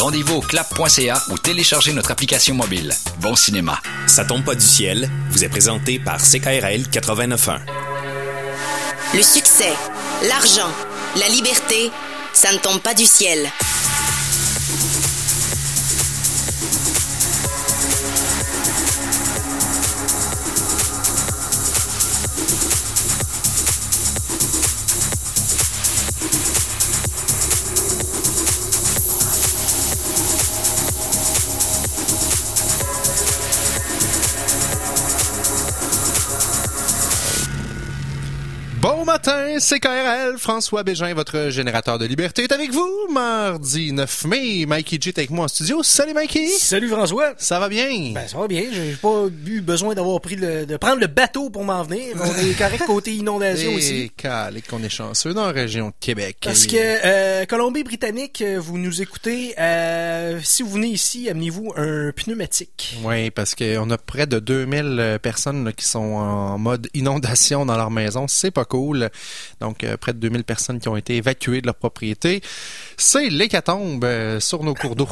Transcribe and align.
Rendez-vous 0.00 0.36
au 0.36 0.40
clap.ca 0.40 1.22
ou 1.28 1.36
téléchargez 1.36 1.92
notre 1.92 2.10
application 2.10 2.54
mobile. 2.54 2.94
Bon 3.18 3.36
cinéma. 3.36 3.78
Ça 4.06 4.24
tombe 4.24 4.42
pas 4.42 4.54
du 4.54 4.64
ciel 4.64 5.10
vous 5.30 5.44
est 5.44 5.50
présenté 5.50 5.98
par 5.98 6.16
CKRL 6.16 6.84
89.1. 6.90 7.58
Le 9.14 9.22
succès, 9.22 9.74
l'argent, 10.26 10.70
la 11.16 11.28
liberté, 11.28 11.90
ça 12.32 12.50
ne 12.50 12.56
tombe 12.56 12.80
pas 12.80 12.94
du 12.94 13.04
ciel. 13.04 13.46
Bon 39.22 39.49
matin, 39.50 39.60
c'est 39.60 39.80
KRL. 39.80 40.38
François 40.38 40.82
Bégin, 40.82 41.12
votre 41.14 41.50
générateur 41.50 41.98
de 41.98 42.06
liberté, 42.06 42.44
est 42.44 42.52
avec 42.52 42.72
vous. 42.72 42.90
Mardi 43.12 43.92
9 43.92 44.24
mai, 44.26 44.66
Mikey 44.66 44.98
G 45.00 45.10
est 45.10 45.18
avec 45.18 45.30
moi 45.30 45.44
en 45.44 45.48
studio. 45.48 45.82
Salut 45.82 46.14
Mikey! 46.14 46.48
Salut 46.48 46.88
François! 46.88 47.34
Ça 47.36 47.58
va 47.58 47.68
bien? 47.68 48.12
Ben 48.14 48.26
ça 48.26 48.38
va 48.38 48.46
bien, 48.48 48.64
j'ai 48.72 48.96
pas 49.00 49.26
eu 49.46 49.60
besoin 49.60 49.94
d'avoir 49.94 50.20
pris 50.20 50.36
le, 50.36 50.66
de 50.66 50.76
prendre 50.76 51.00
le 51.00 51.06
bateau 51.06 51.50
pour 51.50 51.64
m'en 51.64 51.82
venir. 51.82 52.16
On 52.20 52.46
est 52.46 52.56
correct 52.56 52.84
côté 52.86 53.14
inondation 53.14 53.70
Et 53.70 53.76
aussi. 53.76 54.12
calé 54.16 54.62
qu'on 54.62 54.82
est 54.82 54.88
chanceux 54.88 55.34
dans 55.34 55.46
la 55.46 55.52
région 55.52 55.88
de 55.88 55.94
Québec. 56.00 56.38
Parce 56.42 56.66
que 56.66 56.76
euh, 56.76 57.44
Colombie-Britannique, 57.46 58.42
euh, 58.42 58.58
vous 58.60 58.78
nous 58.78 59.02
écoutez, 59.02 59.54
euh, 59.58 60.40
si 60.42 60.62
vous 60.62 60.70
venez 60.70 60.88
ici, 60.88 61.28
amenez-vous 61.28 61.72
un 61.76 62.12
pneumatique. 62.12 62.96
Oui, 63.04 63.30
parce 63.30 63.54
qu'on 63.54 63.90
a 63.90 63.98
près 63.98 64.26
de 64.26 64.38
2000 64.38 65.18
personnes 65.22 65.64
là, 65.64 65.72
qui 65.72 65.84
sont 65.84 65.98
en 65.98 66.58
mode 66.58 66.88
inondation 66.94 67.66
dans 67.66 67.76
leur 67.76 67.90
maison. 67.90 68.26
C'est 68.28 68.50
pas 68.50 68.64
cool. 68.64 69.10
Donc, 69.60 69.84
euh, 69.84 69.96
près 69.96 70.12
de 70.12 70.18
2000 70.18 70.44
personnes 70.44 70.80
qui 70.80 70.88
ont 70.88 70.96
été 70.96 71.16
évacuées 71.16 71.60
de 71.60 71.66
leur 71.66 71.74
propriété. 71.74 72.42
C'est 72.96 73.28
l'hécatombe 73.28 74.04
euh, 74.04 74.40
sur 74.40 74.62
nos 74.64 74.74
cours 74.74 74.96
d'eau. 74.96 75.08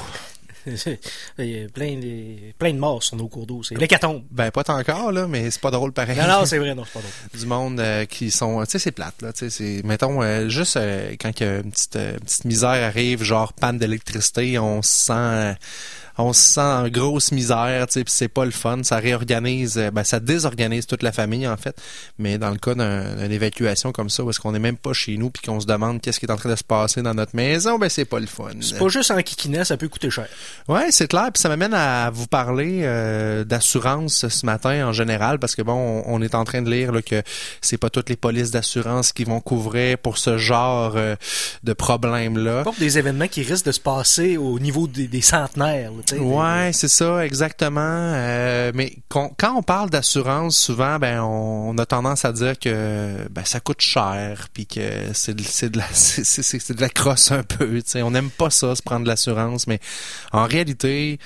Il 1.38 1.44
y 1.44 1.64
a 1.64 1.68
plein 1.68 1.96
de, 1.96 2.52
plein 2.58 2.72
de 2.72 2.78
morts 2.78 3.02
sur 3.02 3.16
nos 3.16 3.28
cours 3.28 3.46
d'eau. 3.46 3.62
C'est 3.62 3.76
l'hécatombe. 3.76 4.22
Ben, 4.30 4.50
pas 4.50 4.64
tant 4.64 4.78
encore, 4.78 5.12
là, 5.12 5.26
mais 5.26 5.50
c'est 5.50 5.60
pas 5.60 5.70
drôle 5.70 5.92
pareil. 5.92 6.16
Non, 6.18 6.26
non, 6.26 6.44
c'est 6.44 6.58
vrai, 6.58 6.74
non, 6.74 6.84
c'est 6.84 6.94
pas 6.94 7.00
drôle. 7.00 7.12
du 7.40 7.46
monde 7.46 7.80
euh, 7.80 8.04
qui 8.04 8.30
sont 8.30 8.64
tu 8.64 8.72
sais 8.72 8.78
c'est 8.78 8.92
plate 8.92 9.22
là 9.22 9.32
tu 9.32 9.48
sais 9.48 9.50
c'est 9.50 9.82
mettons 9.84 10.22
euh, 10.22 10.48
juste 10.48 10.76
euh, 10.76 11.14
quand 11.20 11.40
une 11.40 11.70
petite 11.70 11.92
petite 11.92 12.44
misère 12.44 12.84
arrive 12.84 13.22
genre 13.22 13.52
panne 13.52 13.78
d'électricité 13.78 14.58
on 14.58 14.82
se 14.82 15.06
sent 15.06 15.56
on 16.18 16.32
se 16.32 16.42
sent 16.54 16.60
en 16.60 16.88
grosse 16.88 17.32
misère, 17.32 17.86
tu 17.86 17.94
sais, 17.94 18.04
puis 18.04 18.12
c'est 18.14 18.28
pas 18.28 18.44
le 18.44 18.50
fun. 18.50 18.82
Ça 18.82 18.96
réorganise, 18.96 19.78
euh, 19.78 19.90
ben 19.90 20.04
ça 20.04 20.20
désorganise 20.20 20.86
toute 20.86 21.02
la 21.02 21.12
famille 21.12 21.46
en 21.46 21.56
fait. 21.56 21.76
Mais 22.18 22.38
dans 22.38 22.50
le 22.50 22.58
cas 22.58 22.74
d'un- 22.74 23.14
d'une 23.16 23.32
évacuation 23.32 23.92
comme 23.92 24.10
ça, 24.10 24.24
où 24.24 24.30
est-ce 24.30 24.40
qu'on 24.40 24.54
est 24.54 24.58
même 24.58 24.76
pas 24.76 24.92
chez 24.92 25.16
nous, 25.16 25.30
puis 25.30 25.42
qu'on 25.46 25.60
se 25.60 25.66
demande 25.66 26.00
qu'est-ce 26.00 26.18
qui 26.20 26.26
est 26.26 26.30
en 26.32 26.36
train 26.36 26.50
de 26.50 26.56
se 26.56 26.64
passer 26.64 27.02
dans 27.02 27.14
notre 27.14 27.34
maison, 27.36 27.78
ben 27.78 27.88
c'est 27.88 28.04
pas 28.04 28.18
le 28.20 28.26
fun. 28.26 28.50
C'est 28.60 28.78
pas 28.78 28.88
juste 28.88 29.10
en 29.10 29.22
kikinet, 29.22 29.64
ça 29.64 29.76
peut 29.76 29.88
coûter 29.88 30.10
cher. 30.10 30.26
Ouais, 30.68 30.88
c'est 30.90 31.06
clair. 31.08 31.30
Puis 31.32 31.40
ça 31.40 31.48
m'amène 31.48 31.74
à 31.74 32.10
vous 32.10 32.26
parler 32.26 32.80
euh, 32.82 33.44
d'assurance 33.44 34.26
ce 34.28 34.46
matin 34.46 34.86
en 34.88 34.92
général, 34.92 35.38
parce 35.38 35.54
que 35.54 35.62
bon, 35.62 36.02
on, 36.06 36.14
on 36.16 36.22
est 36.22 36.34
en 36.34 36.44
train 36.44 36.62
de 36.62 36.70
lire 36.70 36.92
là, 36.92 37.00
que 37.02 37.22
c'est 37.60 37.78
pas 37.78 37.90
toutes 37.90 38.08
les 38.10 38.16
polices 38.16 38.50
d'assurance 38.50 39.12
qui 39.12 39.24
vont 39.24 39.40
couvrir 39.40 39.98
pour 39.98 40.18
ce 40.18 40.36
genre 40.38 40.94
euh, 40.96 41.14
de 41.64 41.72
problème-là. 41.72 42.62
Pour 42.64 42.74
des 42.74 42.98
événements 42.98 43.28
qui 43.28 43.42
risquent 43.42 43.66
de 43.66 43.72
se 43.72 43.80
passer 43.80 44.36
au 44.36 44.58
niveau 44.58 44.86
des, 44.88 45.06
des 45.06 45.20
centenaires. 45.20 45.90
là, 45.92 46.02
sais, 46.08 46.18
Ouais, 46.18 46.70
c'est 46.72 46.88
ça, 46.88 47.24
exactement. 47.24 47.80
Euh, 47.82 48.72
mais 48.74 48.96
qu'on- 49.08 49.30
quand 49.38 49.54
on 49.56 49.62
parle 49.62 49.90
d'assurance, 49.90 50.56
souvent, 50.58 50.98
ben, 50.98 51.20
on, 51.22 51.70
on 51.70 51.78
a 51.78 51.86
tendance 51.86 52.24
à 52.24 52.32
dire 52.32 52.58
que 52.58 53.26
ben, 53.30 53.44
ça 53.44 53.60
coûte 53.60 53.80
cher, 53.80 54.48
puis 54.52 54.66
que 54.66 54.80
c'est 55.14 55.34
de, 55.34 55.42
c'est 55.42 55.70
de 55.70 55.78
la, 55.78 55.84
c'est 55.92 56.72
de 56.76 56.80
la 56.80 56.88
crosse 56.88 57.30
un 57.32 57.42
peu. 57.42 57.66
tu 57.82 57.82
sais. 57.86 58.02
On 58.02 58.10
n'aime 58.10 58.30
pas 58.30 58.50
ça, 58.50 58.74
se 58.74 58.82
prendre 58.82 59.04
de 59.04 59.08
l'assurance, 59.08 59.66
mais 59.66 59.80
en 60.32 60.44
réalité. 60.44 61.18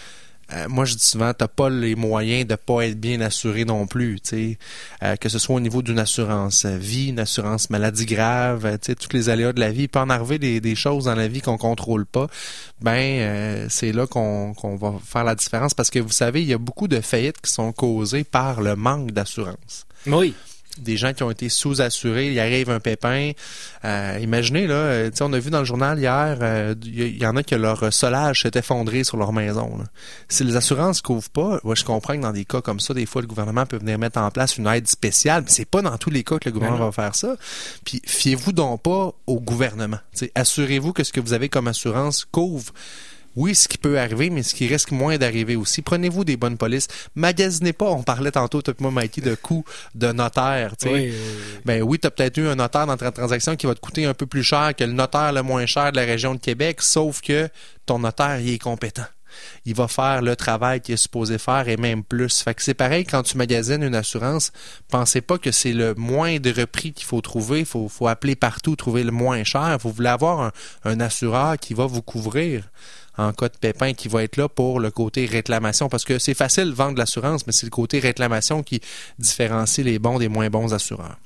Euh, 0.52 0.68
moi, 0.68 0.84
je 0.84 0.94
dis 0.94 1.04
souvent, 1.04 1.32
t'as 1.32 1.48
pas 1.48 1.70
les 1.70 1.94
moyens 1.94 2.46
de 2.46 2.54
pas 2.54 2.82
être 2.86 2.98
bien 2.98 3.20
assuré 3.20 3.64
non 3.64 3.86
plus, 3.86 4.20
tu 4.20 4.58
Euh, 5.02 5.16
que 5.16 5.28
ce 5.28 5.38
soit 5.38 5.56
au 5.56 5.60
niveau 5.60 5.82
d'une 5.82 5.98
assurance 5.98 6.66
vie, 6.66 7.08
une 7.08 7.18
assurance 7.18 7.70
maladie 7.70 8.06
grave, 8.06 8.78
tu 8.80 8.94
tous 8.94 9.12
les 9.12 9.28
aléas 9.28 9.52
de 9.52 9.60
la 9.60 9.70
vie. 9.70 9.82
Il 9.84 9.88
peut 9.88 9.98
en 9.98 10.10
arriver 10.10 10.38
des, 10.38 10.60
des 10.60 10.74
choses 10.74 11.04
dans 11.04 11.14
la 11.14 11.28
vie 11.28 11.40
qu'on 11.40 11.58
contrôle 11.58 12.06
pas. 12.06 12.26
Ben, 12.80 13.20
euh, 13.20 13.66
c'est 13.68 13.92
là 13.92 14.06
qu'on 14.06 14.54
qu'on 14.54 14.76
va 14.76 14.94
faire 15.04 15.24
la 15.24 15.34
différence 15.34 15.74
parce 15.74 15.90
que 15.90 15.98
vous 15.98 16.10
savez, 16.12 16.42
il 16.42 16.48
y 16.48 16.52
a 16.52 16.58
beaucoup 16.58 16.88
de 16.88 17.00
faillites 17.00 17.40
qui 17.40 17.50
sont 17.50 17.72
causées 17.72 18.24
par 18.24 18.60
le 18.60 18.76
manque 18.76 19.12
d'assurance 19.12 19.86
Oui. 20.06 20.34
Des 20.78 20.97
gens 20.97 21.12
qui 21.12 21.22
ont 21.22 21.31
été 21.31 21.49
sous-assurés, 21.49 22.33
il 22.33 22.38
arrive 22.41 22.71
un 22.71 22.81
pépin. 22.81 23.33
Euh, 23.84 24.19
imaginez, 24.21 24.66
là, 24.66 24.75
euh, 24.75 25.10
tu 25.10 25.19
sais, 25.19 25.25
on 25.25 25.33
a 25.33 25.38
vu 25.38 25.50
dans 25.50 25.59
le 25.59 25.65
journal 25.65 25.99
hier, 25.99 26.38
euh, 26.41 26.75
il 26.84 27.16
y, 27.16 27.19
y 27.19 27.27
en 27.27 27.37
a 27.37 27.43
que 27.43 27.55
leur 27.55 27.93
solage 27.93 28.43
s'est 28.43 28.53
effondré 28.55 29.05
sur 29.05 29.16
leur 29.16 29.32
maison. 29.32 29.77
là. 29.78 29.84
Si 30.28 30.44
les 30.44 30.56
assurances 30.56 31.00
couvrent 31.00 31.31
pas, 31.31 31.61
ouais, 31.65 31.77
je 31.77 31.84
comprends 31.84 32.16
que 32.16 32.22
dans 32.22 32.32
des 32.32 32.44
cas 32.44 32.61
comme 32.61 32.81
ça, 32.81 32.94
des 32.94 33.06
fois, 33.06 33.22
le 33.22 33.28
gouvernement 33.28 33.66
peut 33.66 33.78
venir 33.78 33.99
mettre 33.99 34.19
en 34.19 34.31
place 34.31 34.56
une 34.56 34.66
aide 34.66 34.88
spéciale, 34.88 35.43
mais 35.44 35.50
c'est 35.50 35.69
pas 35.69 35.82
dans 35.82 35.99
tous 35.99 36.11
les 36.11 36.25
cas 36.25 36.38
que 36.38 36.49
le 36.49 36.53
gouvernement 36.53 36.78
Ben 36.78 36.87
va 36.87 36.93
faire 36.93 37.15
ça. 37.15 37.37
Puis, 37.84 38.00
fiez-vous 38.06 38.53
donc 38.53 38.82
pas 38.82 39.12
au 39.27 39.41
gouvernement. 39.41 39.99
Assurez-vous 40.34 40.93
que 40.93 41.05
ce 41.05 41.12
que 41.12 41.21
vous 41.21 41.32
avez 41.32 41.49
comme 41.49 41.69
assurance 41.69 42.25
couvre 42.25 42.72
oui, 43.37 43.54
ce 43.54 43.69
qui 43.69 43.78
peut 43.78 43.98
arriver, 43.98 44.31
mais 44.31 44.43
ce 44.43 44.54
qui 44.54 44.66
risque 44.66 44.91
moins 44.91 45.16
d'arriver 45.16 45.56
aussi. 45.56 45.82
Prenez-vous 45.82 46.25
des 46.25 46.37
bonnes 46.37 46.59
polices. 46.59 46.88
Magasinez 47.15 47.72
pas. 47.72 47.87
On 47.87 48.03
parlait 48.03 48.32
tantôt, 48.32 48.60
toi 48.62 48.75
moi, 48.81 48.91
Mikey, 48.91 49.20
de 49.20 49.34
coûts 49.34 49.65
de 49.94 50.12
notaire. 50.12 50.76
tu 50.76 50.88
sais. 50.88 50.94
Oui, 50.94 51.10
oui, 51.10 51.60
Ben 51.65 51.82
oui, 51.82 51.98
tu 51.98 52.06
as 52.06 52.10
peut-être 52.10 52.38
eu 52.38 52.48
un 52.48 52.56
notaire 52.56 52.87
dans 52.87 52.97
ta 52.97 53.10
transaction 53.10 53.56
qui 53.56 53.66
va 53.66 53.75
te 53.75 53.81
coûter 53.81 54.04
un 54.04 54.15
peu 54.15 54.26
plus 54.26 54.43
cher 54.43 54.75
que 54.76 54.84
le 54.84 54.93
notaire 54.93 55.32
le 55.32 55.43
moins 55.43 55.66
cher 55.66 55.93
de 55.93 55.97
la 55.97 56.04
région 56.04 56.34
de 56.34 56.41
Québec, 56.41 56.82
sauf 56.82 57.20
que 57.20 57.48
ton 57.87 57.98
notaire, 57.98 58.41
il 58.41 58.54
est 58.54 58.59
compétent. 58.59 59.06
Il 59.64 59.75
va 59.75 59.88
faire 59.88 60.20
le 60.20 60.37
travail 60.37 60.81
qu'il 60.82 60.94
est 60.94 60.99
supposé 60.99 61.38
faire 61.38 61.66
et 61.69 61.76
même 61.76 62.04
plus. 62.04 62.43
Fait 62.43 62.54
que 62.54 62.62
c'est 62.62 62.75
pareil 62.75 63.04
quand 63.04 63.22
tu 63.22 63.38
magasines 63.38 63.82
une 63.82 63.94
assurance, 63.94 64.53
pensez 64.88 65.22
pas 65.22 65.38
que 65.38 65.50
c'est 65.50 65.72
le 65.72 65.94
moindre 65.94 66.64
prix 66.66 66.93
qu'il 66.93 67.06
faut 67.06 67.22
trouver. 67.22 67.60
Il 67.60 67.64
faut, 67.66 67.88
faut 67.88 68.09
appeler 68.09 68.37
partout, 68.37 68.76
trouver 68.76 69.04
le 69.04 69.10
moins 69.10 69.43
cher. 69.44 69.78
Vous 69.81 69.91
voulez 69.91 70.10
avoir 70.10 70.41
un, 70.41 70.53
un 70.84 71.00
assureur 71.00 71.56
qui 71.59 71.72
va 71.75 71.87
vous 71.87 72.03
couvrir 72.03 72.64
en 73.19 73.33
cas 73.33 73.49
de 73.49 73.56
pépin 73.56 73.93
qui 73.93 74.09
va 74.09 74.23
être 74.23 74.37
là 74.37 74.49
pour 74.49 74.81
le 74.81 74.91
côté 74.91 75.27
réclamation 75.27 75.89
parce 75.89 76.05
que 76.05 76.19
c'est 76.19 76.34
facile 76.34 76.71
de 76.71 76.75
vendre 76.75 76.99
l'assurance 76.99 77.47
mais 77.47 77.53
c'est 77.53 77.67
le 77.67 77.71
côté 77.71 77.99
réclamation 77.99 78.62
qui 78.62 78.81
différencie 79.19 79.84
les 79.84 79.99
bons 79.99 80.19
des 80.19 80.28
moins 80.28 80.49
bons 80.49 80.73
assureurs. 80.75 81.17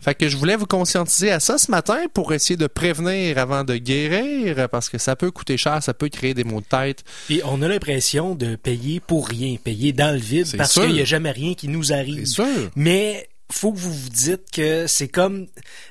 Fait 0.00 0.14
que 0.14 0.28
je 0.28 0.36
voulais 0.36 0.56
vous 0.56 0.66
conscientiser 0.66 1.30
à 1.30 1.40
ça 1.40 1.56
ce 1.56 1.70
matin 1.70 1.98
pour 2.12 2.34
essayer 2.34 2.56
de 2.56 2.66
prévenir 2.66 3.38
avant 3.38 3.64
de 3.64 3.76
guérir 3.76 4.68
parce 4.68 4.90
que 4.90 4.98
ça 4.98 5.16
peut 5.16 5.30
coûter 5.30 5.56
cher, 5.56 5.82
ça 5.82 5.94
peut 5.94 6.10
créer 6.10 6.34
des 6.34 6.44
maux 6.44 6.60
de 6.60 6.66
tête. 6.66 7.04
Puis 7.26 7.40
on 7.44 7.62
a 7.62 7.68
l'impression 7.68 8.34
de 8.34 8.56
payer 8.56 9.00
pour 9.00 9.28
rien, 9.28 9.56
payer 9.62 9.92
dans 9.92 10.12
le 10.12 10.20
vide 10.20 10.56
parce 10.58 10.74
qu'il 10.74 10.92
n'y 10.92 11.00
a 11.00 11.04
jamais 11.04 11.30
rien 11.30 11.54
qui 11.54 11.68
nous 11.68 11.92
arrive. 11.92 12.26
Sûr. 12.26 12.44
Mais 12.76 13.28
faut 13.56 13.72
que 13.72 13.78
vous 13.78 13.92
vous 13.92 14.08
dites 14.08 14.50
que 14.52 14.86
c'est 14.86 15.08
comme 15.08 15.46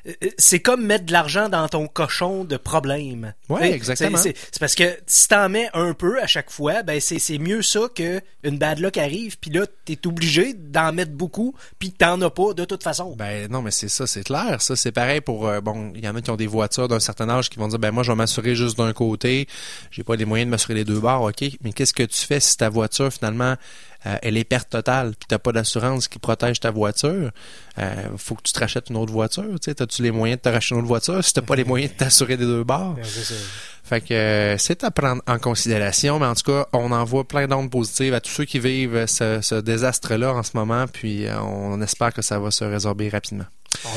euh, 0.07 0.13
c'est 0.37 0.59
comme 0.59 0.85
mettre 0.85 1.05
de 1.05 1.11
l'argent 1.11 1.49
dans 1.49 1.67
ton 1.67 1.87
cochon 1.87 2.43
de 2.43 2.57
problème. 2.57 3.33
Ouais, 3.49 3.71
exactement. 3.71 4.17
C'est 4.17 4.59
parce 4.59 4.75
que 4.75 4.97
si 5.07 5.27
t'en 5.27 5.49
mets 5.49 5.69
un 5.73 5.93
peu 5.93 6.21
à 6.21 6.27
chaque 6.27 6.49
fois, 6.49 6.83
ben 6.83 6.99
c'est 6.99 7.19
c'est 7.19 7.37
mieux 7.37 7.61
ça 7.61 7.81
que 7.93 8.21
une 8.43 8.57
bad 8.57 8.79
luck 8.79 8.97
arrive, 8.97 9.37
puis 9.39 9.51
là 9.51 9.65
t'es 9.85 10.05
obligé 10.07 10.53
d'en 10.53 10.93
mettre 10.93 11.11
beaucoup, 11.11 11.53
puis 11.79 11.91
t'en 11.91 12.21
as 12.21 12.29
pas 12.29 12.53
de 12.53 12.65
toute 12.65 12.83
façon. 12.83 13.15
Ben 13.15 13.49
non, 13.49 13.61
mais 13.61 13.71
c'est 13.71 13.89
ça, 13.89 14.07
c'est 14.07 14.23
clair. 14.23 14.61
Ça, 14.61 14.75
c'est 14.75 14.91
pareil 14.91 15.21
pour 15.21 15.47
euh, 15.47 15.61
bon, 15.61 15.91
il 15.95 16.03
y 16.03 16.07
en 16.07 16.15
a 16.15 16.21
qui 16.21 16.29
ont 16.29 16.35
des 16.35 16.47
voitures 16.47 16.87
d'un 16.87 16.99
certain 16.99 17.29
âge 17.29 17.49
qui 17.49 17.59
vont 17.59 17.67
dire 17.67 17.79
ben 17.79 17.91
moi 17.91 18.03
je 18.03 18.11
vais 18.11 18.17
m'assurer 18.17 18.55
juste 18.55 18.77
d'un 18.77 18.93
côté, 18.93 19.47
j'ai 19.91 20.03
pas 20.03 20.15
les 20.15 20.25
moyens 20.25 20.47
de 20.47 20.51
m'assurer 20.51 20.73
les 20.73 20.85
deux 20.85 20.99
bords, 20.99 21.23
ok? 21.23 21.43
Mais 21.61 21.73
qu'est-ce 21.73 21.93
que 21.93 22.03
tu 22.03 22.25
fais 22.25 22.39
si 22.39 22.57
ta 22.57 22.69
voiture 22.69 23.11
finalement 23.11 23.55
euh, 24.05 24.17
elle 24.21 24.37
est 24.37 24.43
perte 24.43 24.69
totale, 24.69 25.13
puis 25.19 25.27
t'as 25.27 25.37
pas 25.39 25.51
d'assurance 25.51 26.07
qui 26.07 26.19
protège 26.19 26.59
ta 26.59 26.71
voiture, 26.71 27.31
euh, 27.79 27.93
faut 28.17 28.35
que 28.35 28.41
tu 28.43 28.53
te 28.53 28.59
rachètes 28.59 28.89
une 28.89 28.97
autre 28.97 29.11
voiture, 29.13 29.45
tu 29.61 29.65
sais, 29.65 29.75
t'as-tu 29.75 30.01
les 30.03 30.11
moyens 30.11 30.39
de 30.39 30.43
te 30.43 30.49
racheter 30.49 30.75
une 30.75 30.79
autre 30.81 30.87
voiture 30.87 31.23
si 31.23 31.33
t'as 31.33 31.41
pas 31.41 31.55
les 31.55 31.63
moyens 31.63 31.91
de 31.93 31.97
t'assurer 31.97 32.37
des 32.37 32.45
deux 32.45 32.63
bords? 32.63 32.95
Fait 33.85 33.99
que 34.01 34.13
euh, 34.13 34.57
c'est 34.57 34.83
à 34.85 34.91
prendre 34.91 35.21
en 35.27 35.39
considération, 35.39 36.17
mais 36.19 36.25
en 36.25 36.35
tout 36.35 36.51
cas, 36.51 36.67
on 36.71 36.91
envoie 36.91 37.27
plein 37.27 37.47
d'ondes 37.47 37.69
positives 37.69 38.13
à 38.13 38.21
tous 38.21 38.31
ceux 38.31 38.45
qui 38.45 38.59
vivent 38.59 39.05
ce, 39.07 39.41
ce 39.41 39.55
désastre-là 39.55 40.33
en 40.33 40.43
ce 40.43 40.51
moment, 40.55 40.85
puis 40.91 41.27
euh, 41.27 41.37
on 41.41 41.81
espère 41.81 42.13
que 42.13 42.21
ça 42.21 42.39
va 42.39 42.49
se 42.49 42.63
résorber 42.63 43.09
rapidement. 43.09 43.45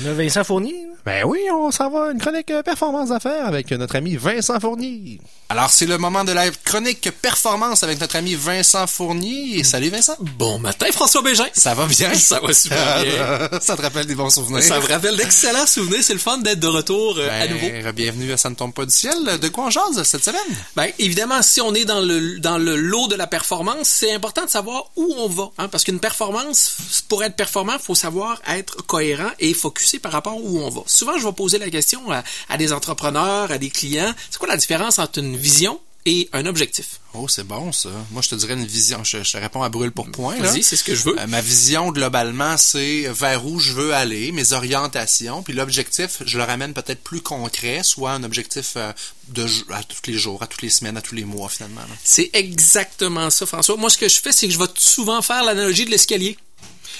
On 0.00 0.06
a 0.06 0.12
Vincent 0.12 0.42
Fournier. 0.42 0.72
là. 0.72 0.95
Ben 1.06 1.22
oui, 1.24 1.38
on 1.54 1.70
s'en 1.70 1.88
va 1.88 2.10
une 2.10 2.18
chronique 2.18 2.50
euh, 2.50 2.64
performance 2.64 3.10
d'affaires 3.10 3.46
avec 3.46 3.70
notre 3.70 3.94
ami 3.94 4.16
Vincent 4.16 4.58
Fournier. 4.58 5.20
Alors, 5.48 5.70
c'est 5.70 5.86
le 5.86 5.98
moment 5.98 6.24
de 6.24 6.32
la 6.32 6.50
chronique 6.50 7.08
performance 7.22 7.84
avec 7.84 8.00
notre 8.00 8.16
ami 8.16 8.34
Vincent 8.34 8.88
Fournier. 8.88 9.62
Salut 9.62 9.90
Vincent. 9.90 10.16
Bon 10.36 10.58
matin, 10.58 10.86
François 10.90 11.22
Bégin. 11.22 11.46
Ça 11.52 11.74
va 11.74 11.86
bien? 11.86 12.12
Ça 12.18 12.40
va 12.40 12.52
super 12.52 13.04
bien. 13.04 13.60
ça 13.60 13.76
te 13.76 13.82
rappelle 13.82 14.06
des 14.06 14.16
bons 14.16 14.30
souvenirs? 14.30 14.64
Ça 14.64 14.80
me 14.80 14.86
rappelle 14.88 15.16
d'excellents 15.16 15.68
souvenirs. 15.68 16.00
C'est 16.02 16.12
le 16.12 16.18
fun 16.18 16.38
d'être 16.38 16.58
de 16.58 16.66
retour 16.66 17.14
euh, 17.18 17.28
à 17.30 17.46
nouveau. 17.46 17.68
Ben, 17.68 17.92
bienvenue 17.92 18.32
à 18.32 18.36
Ça 18.36 18.50
ne 18.50 18.56
tombe 18.56 18.74
pas 18.74 18.84
du 18.84 18.92
ciel. 18.92 19.14
De 19.40 19.46
quoi 19.46 19.66
on 19.66 19.70
jase 19.70 20.02
cette 20.02 20.24
semaine? 20.24 20.40
Ben, 20.74 20.88
évidemment, 20.98 21.40
si 21.40 21.60
on 21.60 21.72
est 21.72 21.84
dans 21.84 22.00
le, 22.00 22.40
dans 22.40 22.58
le 22.58 22.74
lot 22.74 23.06
de 23.06 23.14
la 23.14 23.28
performance, 23.28 23.86
c'est 23.86 24.12
important 24.12 24.44
de 24.44 24.50
savoir 24.50 24.90
où 24.96 25.14
on 25.18 25.28
va. 25.28 25.50
Hein, 25.58 25.68
parce 25.68 25.84
qu'une 25.84 26.00
performance, 26.00 27.04
pour 27.08 27.22
être 27.22 27.36
performant, 27.36 27.74
il 27.74 27.84
faut 27.84 27.94
savoir 27.94 28.42
être 28.48 28.84
cohérent 28.86 29.30
et 29.38 29.54
focusé 29.54 30.00
par 30.00 30.10
rapport 30.10 30.36
où 30.42 30.58
on 30.58 30.70
va. 30.70 30.82
Souvent, 30.96 31.18
je 31.18 31.26
vais 31.26 31.32
poser 31.32 31.58
la 31.58 31.68
question 31.68 32.10
à, 32.10 32.24
à 32.48 32.56
des 32.56 32.72
entrepreneurs, 32.72 33.50
à 33.50 33.58
des 33.58 33.68
clients. 33.68 34.14
C'est 34.30 34.38
quoi 34.38 34.48
la 34.48 34.56
différence 34.56 34.98
entre 34.98 35.18
une 35.18 35.36
vision 35.36 35.78
et 36.06 36.28
un 36.32 36.46
objectif? 36.46 37.00
Oh, 37.12 37.28
c'est 37.28 37.46
bon 37.46 37.72
ça. 37.72 37.90
Moi, 38.12 38.22
je 38.22 38.30
te 38.30 38.34
dirais 38.34 38.54
une 38.54 38.64
vision. 38.64 39.04
Je, 39.04 39.18
te 39.18 39.36
réponds 39.36 39.62
à 39.62 39.68
brûle 39.68 39.90
pour 39.90 40.10
point. 40.10 40.36
Vas-y, 40.36 40.62
c'est 40.62 40.76
ce 40.76 40.84
que 40.84 40.94
je 40.94 41.02
veux. 41.02 41.18
Euh, 41.20 41.26
ma 41.26 41.42
vision, 41.42 41.90
globalement, 41.90 42.56
c'est 42.56 43.08
vers 43.08 43.44
où 43.44 43.58
je 43.58 43.72
veux 43.72 43.92
aller, 43.92 44.32
mes 44.32 44.52
orientations. 44.52 45.42
Puis 45.42 45.52
l'objectif, 45.52 46.22
je 46.24 46.38
le 46.38 46.44
ramène 46.44 46.72
peut-être 46.72 47.02
plus 47.02 47.20
concret, 47.20 47.82
soit 47.82 48.12
un 48.12 48.22
objectif 48.22 48.74
euh, 48.76 48.92
de 49.28 49.46
à 49.70 49.82
tous 49.82 50.10
les 50.10 50.16
jours, 50.16 50.42
à 50.42 50.46
toutes 50.46 50.62
les 50.62 50.70
semaines, 50.70 50.96
à 50.96 51.02
tous 51.02 51.14
les 51.14 51.24
mois, 51.24 51.50
finalement. 51.50 51.82
C'est 52.04 52.30
exactement 52.32 53.28
ça, 53.28 53.44
François. 53.44 53.76
Moi, 53.76 53.90
ce 53.90 53.98
que 53.98 54.08
je 54.08 54.20
fais, 54.20 54.32
c'est 54.32 54.46
que 54.46 54.52
je 54.54 54.58
vais 54.58 54.64
souvent 54.76 55.20
faire 55.20 55.44
l'analogie 55.44 55.84
de 55.84 55.90
l'escalier. 55.90 56.38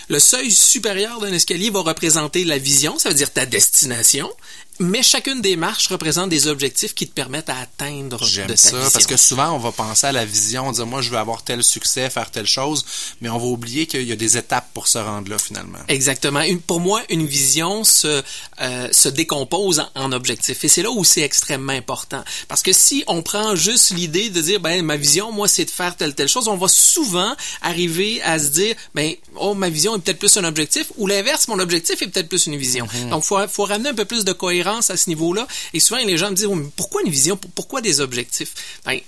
Le 0.08 0.20
seuil 0.20 0.52
supérieur 0.52 1.20
d'un 1.20 1.32
escalier 1.32 1.70
va 1.70 1.80
représenter 1.80 2.44
la 2.44 2.58
vision, 2.58 2.96
ça 2.96 3.08
veut 3.08 3.14
dire 3.16 3.32
ta 3.32 3.44
destination, 3.44 4.30
mais 4.78 5.02
chacune 5.02 5.40
des 5.40 5.56
marches 5.56 5.88
représente 5.88 6.28
des 6.30 6.46
objectifs 6.48 6.94
qui 6.94 7.06
te 7.06 7.12
permettent 7.12 7.48
à 7.48 7.58
atteindre 7.58 8.24
J'aime 8.24 8.46
de 8.48 8.56
ça, 8.56 8.70
vision. 8.70 8.90
parce 8.92 9.06
que 9.06 9.16
souvent, 9.16 9.52
on 9.52 9.58
va 9.58 9.72
penser 9.72 10.06
à 10.06 10.12
la 10.12 10.24
vision, 10.24 10.70
dire, 10.72 10.86
moi, 10.86 11.02
je 11.02 11.10
veux 11.10 11.18
avoir 11.18 11.42
tel 11.42 11.62
succès, 11.62 12.10
faire 12.10 12.30
telle 12.30 12.46
chose, 12.46 12.84
mais 13.20 13.28
on 13.28 13.38
va 13.38 13.46
oublier 13.46 13.86
qu'il 13.86 14.02
y 14.02 14.12
a 14.12 14.16
des 14.16 14.36
étapes 14.36 14.68
pour 14.74 14.88
se 14.88 14.98
rendre 14.98 15.30
là, 15.30 15.38
finalement. 15.38 15.78
Exactement. 15.88 16.40
Une- 16.42 16.60
pour 16.60 16.80
moi, 16.80 17.02
une 17.10 17.26
vision 17.26 17.84
se, 17.84 18.22
euh, 18.60 18.88
se 18.92 19.08
décompose 19.08 19.80
en, 19.80 19.88
en 19.94 20.12
objectifs. 20.12 20.62
Et 20.64 20.68
c'est 20.68 20.82
là 20.82 20.90
où 20.90 21.04
c'est 21.04 21.22
extrêmement 21.22 21.72
important. 21.72 22.22
Parce 22.48 22.62
que 22.62 22.72
si 22.72 23.04
on 23.06 23.22
prend 23.22 23.54
juste 23.56 23.90
l'idée 23.90 24.30
de 24.30 24.40
dire, 24.40 24.60
ben, 24.60 24.82
ma 24.84 24.96
vision, 24.96 25.32
moi, 25.32 25.48
c'est 25.48 25.64
de 25.64 25.70
faire 25.70 25.96
telle, 25.96 26.14
telle 26.14 26.28
chose, 26.28 26.48
on 26.48 26.56
va 26.56 26.68
souvent 26.68 27.34
arriver 27.62 28.20
à 28.22 28.38
se 28.38 28.48
dire, 28.48 28.74
ben, 28.94 29.12
oh, 29.36 29.54
ma 29.54 29.68
vision 29.68 29.96
est 29.96 30.00
peut-être 30.00 30.18
plus 30.18 30.36
un 30.36 30.44
objectif, 30.44 30.92
ou 30.96 31.06
l'inverse, 31.06 31.48
mon 31.48 31.58
objectif 31.58 32.02
est 32.02 32.08
peut-être 32.08 32.28
plus 32.28 32.46
une 32.46 32.56
vision. 32.56 32.86
Donc, 33.10 33.22
faut, 33.24 33.38
faut 33.48 33.64
ramener 33.64 33.90
un 33.90 33.94
peu 33.94 34.04
plus 34.04 34.24
de 34.24 34.32
cohérence 34.32 34.65
à 34.70 34.96
ce 34.96 35.08
niveau-là. 35.08 35.46
Et 35.72 35.80
souvent, 35.80 36.00
les 36.04 36.16
gens 36.18 36.30
me 36.30 36.34
disent, 36.36 36.46
Oh, 36.46 36.54
mais 36.54 36.68
pourquoi 36.76 37.02
une 37.02 37.10
vision? 37.10 37.36
Pour- 37.36 37.50
Pourquoi 37.50 37.80
des 37.80 38.00
objectifs? 38.00 38.52
Ben, 38.84 38.98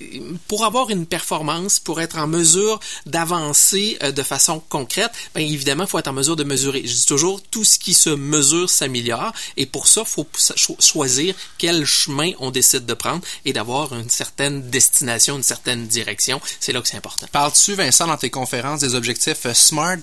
pour 0.48 0.64
avoir 0.64 0.90
une 0.90 1.06
performance, 1.06 1.78
pour 1.78 2.00
être 2.00 2.16
en 2.18 2.26
mesure 2.26 2.80
d'avancer 3.06 3.98
euh, 4.02 4.12
de 4.12 4.22
façon 4.22 4.60
concrète, 4.68 5.10
ben, 5.34 5.40
évidemment, 5.40 5.84
il 5.84 5.88
faut 5.90 5.98
être 5.98 6.08
en 6.08 6.12
mesure 6.12 6.36
de 6.36 6.44
mesurer. 6.44 6.82
Je 6.84 6.94
dis 6.94 7.06
toujours, 7.06 7.40
tout 7.50 7.64
ce 7.64 7.78
qui 7.78 7.94
se 7.94 8.10
mesure 8.10 8.70
s'améliore. 8.70 9.32
Et 9.56 9.66
pour 9.66 9.86
ça, 9.88 10.02
il 10.02 10.08
faut 10.10 10.26
cho- 10.56 10.76
choisir 10.80 11.34
quel 11.58 11.84
chemin 11.84 12.32
on 12.38 12.50
décide 12.50 12.86
de 12.86 12.94
prendre 12.94 13.22
et 13.44 13.52
d'avoir 13.52 13.94
une 13.94 14.10
certaine 14.10 14.70
destination, 14.70 15.36
une 15.36 15.42
certaine 15.42 15.86
direction. 15.86 16.40
C'est 16.60 16.72
là 16.72 16.80
que 16.80 16.88
c'est 16.88 16.96
important. 16.96 17.26
Parles-tu, 17.32 17.74
Vincent, 17.74 18.06
dans 18.06 18.16
tes 18.16 18.30
conférences 18.30 18.80
des 18.80 18.94
objectifs 18.94 19.46
euh, 19.46 19.54
SMART? 19.54 19.98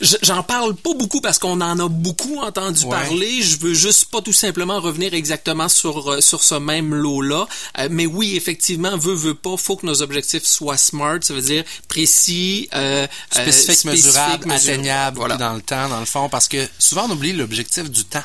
Je- 0.00 0.16
J'en 0.22 0.42
parle 0.42 0.74
pas 0.74 0.94
beaucoup 0.94 1.20
parce 1.20 1.38
qu'on 1.38 1.60
en 1.60 1.78
a 1.78 1.88
beaucoup 1.88 2.38
entendu 2.40 2.84
Ouais. 2.84 2.90
parler. 2.90 3.42
Je 3.42 3.58
veux 3.58 3.74
juste 3.74 4.06
pas 4.06 4.20
tout 4.22 4.32
simplement 4.32 4.80
revenir 4.86 5.14
exactement 5.14 5.68
sur 5.68 6.10
euh, 6.12 6.20
sur 6.20 6.42
ce 6.42 6.54
même 6.54 6.94
lot-là. 6.94 7.46
Euh, 7.78 7.88
mais 7.90 8.06
oui, 8.06 8.36
effectivement, 8.36 8.96
veut 8.96 9.14
veut 9.14 9.34
pas, 9.34 9.56
faut 9.56 9.76
que 9.76 9.86
nos 9.86 10.02
objectifs 10.02 10.44
soient 10.44 10.76
smart. 10.76 11.18
Ça 11.22 11.34
veut 11.34 11.42
dire 11.42 11.64
précis, 11.88 12.68
euh, 12.74 13.06
euh, 13.06 13.42
spécifique, 13.52 13.84
mesurable, 13.84 14.46
mesura- 14.46 14.54
atteignable 14.72 15.16
Voilà. 15.18 15.34
puis 15.36 15.44
dans 15.44 15.54
le 15.54 15.62
temps, 15.62 15.88
dans 15.88 16.00
le 16.00 16.06
fond, 16.06 16.28
parce 16.28 16.48
que 16.48 16.58
souvent 16.78 17.06
on 17.08 17.10
oublie 17.12 17.32
l'objectif 17.32 17.90
du 17.90 18.04
temps. 18.04 18.24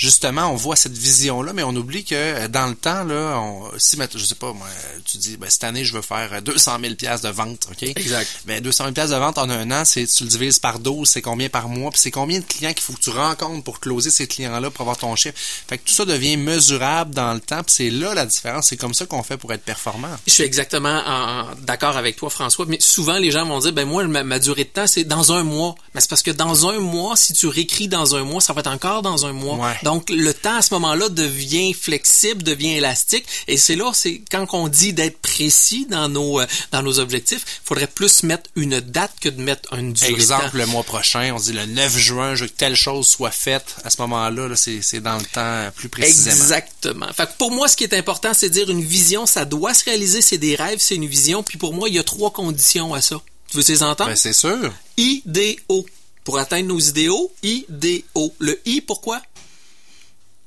Justement, 0.00 0.46
on 0.50 0.56
voit 0.56 0.76
cette 0.76 0.96
vision-là, 0.96 1.52
mais 1.52 1.62
on 1.62 1.76
oublie 1.76 2.04
que 2.04 2.14
euh, 2.14 2.48
dans 2.48 2.66
le 2.68 2.74
temps, 2.74 3.04
là, 3.04 3.38
on, 3.38 3.70
si, 3.76 3.98
je 4.14 4.24
sais 4.24 4.34
pas, 4.34 4.54
moi, 4.54 4.66
tu 5.04 5.18
dis, 5.18 5.36
ben, 5.36 5.50
cette 5.50 5.62
année, 5.64 5.84
je 5.84 5.92
veux 5.92 6.00
faire 6.00 6.30
euh, 6.32 6.40
200 6.40 6.78
000 6.80 6.94
piastres 6.94 7.26
de 7.28 7.32
vente, 7.34 7.66
OK? 7.70 7.82
Exact. 7.82 8.26
Ben, 8.46 8.62
200 8.62 8.84
000 8.84 8.94
piastres 8.94 9.14
de 9.14 9.20
vente 9.20 9.36
en 9.36 9.50
un 9.50 9.70
an, 9.70 9.84
c'est, 9.84 10.06
tu 10.06 10.24
le 10.24 10.30
divises 10.30 10.58
par 10.58 10.78
12, 10.78 11.06
c'est 11.06 11.20
combien 11.20 11.50
par 11.50 11.68
mois, 11.68 11.90
puis 11.90 12.00
c'est 12.00 12.10
combien 12.10 12.40
de 12.40 12.44
clients 12.46 12.72
qu'il 12.72 12.80
faut 12.82 12.94
que 12.94 13.00
tu 13.00 13.10
rencontres 13.10 13.62
pour 13.62 13.78
closer 13.78 14.10
ces 14.10 14.26
clients-là, 14.26 14.70
pour 14.70 14.80
avoir 14.80 14.96
ton 14.96 15.14
chiffre. 15.16 15.36
Fait 15.68 15.76
que 15.76 15.86
tout 15.86 15.92
ça 15.92 16.06
devient 16.06 16.38
mesurable 16.38 17.12
dans 17.14 17.34
le 17.34 17.40
temps, 17.40 17.62
puis 17.62 17.74
c'est 17.74 17.90
là 17.90 18.14
la 18.14 18.24
différence. 18.24 18.68
C'est 18.68 18.78
comme 18.78 18.94
ça 18.94 19.04
qu'on 19.04 19.22
fait 19.22 19.36
pour 19.36 19.52
être 19.52 19.64
performant. 19.64 20.08
Je 20.26 20.32
suis 20.32 20.44
exactement 20.44 21.02
en- 21.06 21.40
en- 21.40 21.54
d'accord 21.60 21.98
avec 21.98 22.16
toi, 22.16 22.30
François. 22.30 22.64
Mais 22.66 22.80
souvent, 22.80 23.18
les 23.18 23.30
gens 23.30 23.44
vont 23.44 23.58
dire, 23.58 23.74
ben 23.74 23.86
moi, 23.86 24.06
ma, 24.06 24.24
ma 24.24 24.38
durée 24.38 24.64
de 24.64 24.70
temps, 24.70 24.86
c'est 24.86 25.04
dans 25.04 25.30
un 25.32 25.42
mois. 25.42 25.74
Mais 25.94 26.00
c'est 26.00 26.08
parce 26.08 26.22
que 26.22 26.30
dans 26.30 26.66
un 26.70 26.78
mois, 26.78 27.16
si 27.16 27.34
tu 27.34 27.48
réécris 27.48 27.88
dans 27.88 28.14
un 28.16 28.24
mois, 28.24 28.40
ça 28.40 28.54
va 28.54 28.60
être 28.60 28.66
encore 28.70 29.02
dans 29.02 29.26
un 29.26 29.34
mois. 29.34 29.56
Ouais. 29.56 29.76
Donc, 29.90 30.08
le 30.08 30.32
temps 30.32 30.54
à 30.54 30.62
ce 30.62 30.72
moment-là 30.74 31.08
devient 31.08 31.74
flexible, 31.74 32.44
devient 32.44 32.74
élastique. 32.76 33.24
Et 33.48 33.56
c'est 33.56 33.74
là, 33.74 33.90
c'est 33.92 34.22
quand 34.30 34.46
on 34.52 34.68
dit 34.68 34.92
d'être 34.92 35.18
précis 35.18 35.84
dans 35.90 36.08
nos 36.08 36.38
euh, 36.38 36.46
dans 36.70 36.80
nos 36.80 37.00
objectifs, 37.00 37.44
il 37.44 37.66
faudrait 37.66 37.88
plus 37.88 38.22
mettre 38.22 38.48
une 38.54 38.78
date 38.78 39.10
que 39.20 39.28
de 39.28 39.42
mettre 39.42 39.74
une 39.74 39.92
durée 39.92 40.12
Exemple, 40.12 40.58
le 40.58 40.66
mois 40.66 40.84
prochain, 40.84 41.32
on 41.34 41.40
dit 41.40 41.52
le 41.52 41.66
9 41.66 41.98
juin, 41.98 42.36
je 42.36 42.44
veux 42.44 42.48
que 42.48 42.54
telle 42.54 42.76
chose 42.76 43.08
soit 43.08 43.32
faite. 43.32 43.74
À 43.82 43.90
ce 43.90 44.00
moment-là, 44.02 44.46
là, 44.46 44.54
c'est, 44.54 44.80
c'est 44.80 45.00
dans 45.00 45.16
le 45.16 45.24
temps 45.24 45.40
euh, 45.40 45.72
plus 45.72 45.88
précisément. 45.88 46.36
Exactement. 46.36 47.12
Fait 47.12 47.26
que 47.26 47.36
pour 47.36 47.50
moi, 47.50 47.66
ce 47.66 47.74
qui 47.74 47.82
est 47.82 47.94
important, 47.94 48.32
c'est 48.32 48.48
de 48.48 48.54
dire 48.54 48.70
une 48.70 48.84
vision, 48.84 49.26
ça 49.26 49.44
doit 49.44 49.74
se 49.74 49.82
réaliser, 49.82 50.22
c'est 50.22 50.38
des 50.38 50.54
rêves, 50.54 50.78
c'est 50.78 50.94
une 50.94 51.08
vision. 51.08 51.42
Puis 51.42 51.58
pour 51.58 51.74
moi, 51.74 51.88
il 51.88 51.96
y 51.96 51.98
a 51.98 52.04
trois 52.04 52.30
conditions 52.30 52.94
à 52.94 53.00
ça. 53.00 53.20
Tu 53.50 53.56
veux 53.56 53.64
les 53.66 53.82
entendre? 53.82 54.10
Ben, 54.10 54.16
c'est 54.16 54.34
sûr. 54.34 54.72
IDO. 54.96 55.84
Pour 56.22 56.38
atteindre 56.38 56.68
nos 56.68 56.78
idéaux, 56.78 57.32
IDO. 57.42 58.32
Le 58.38 58.60
I, 58.66 58.82
pourquoi? 58.82 59.20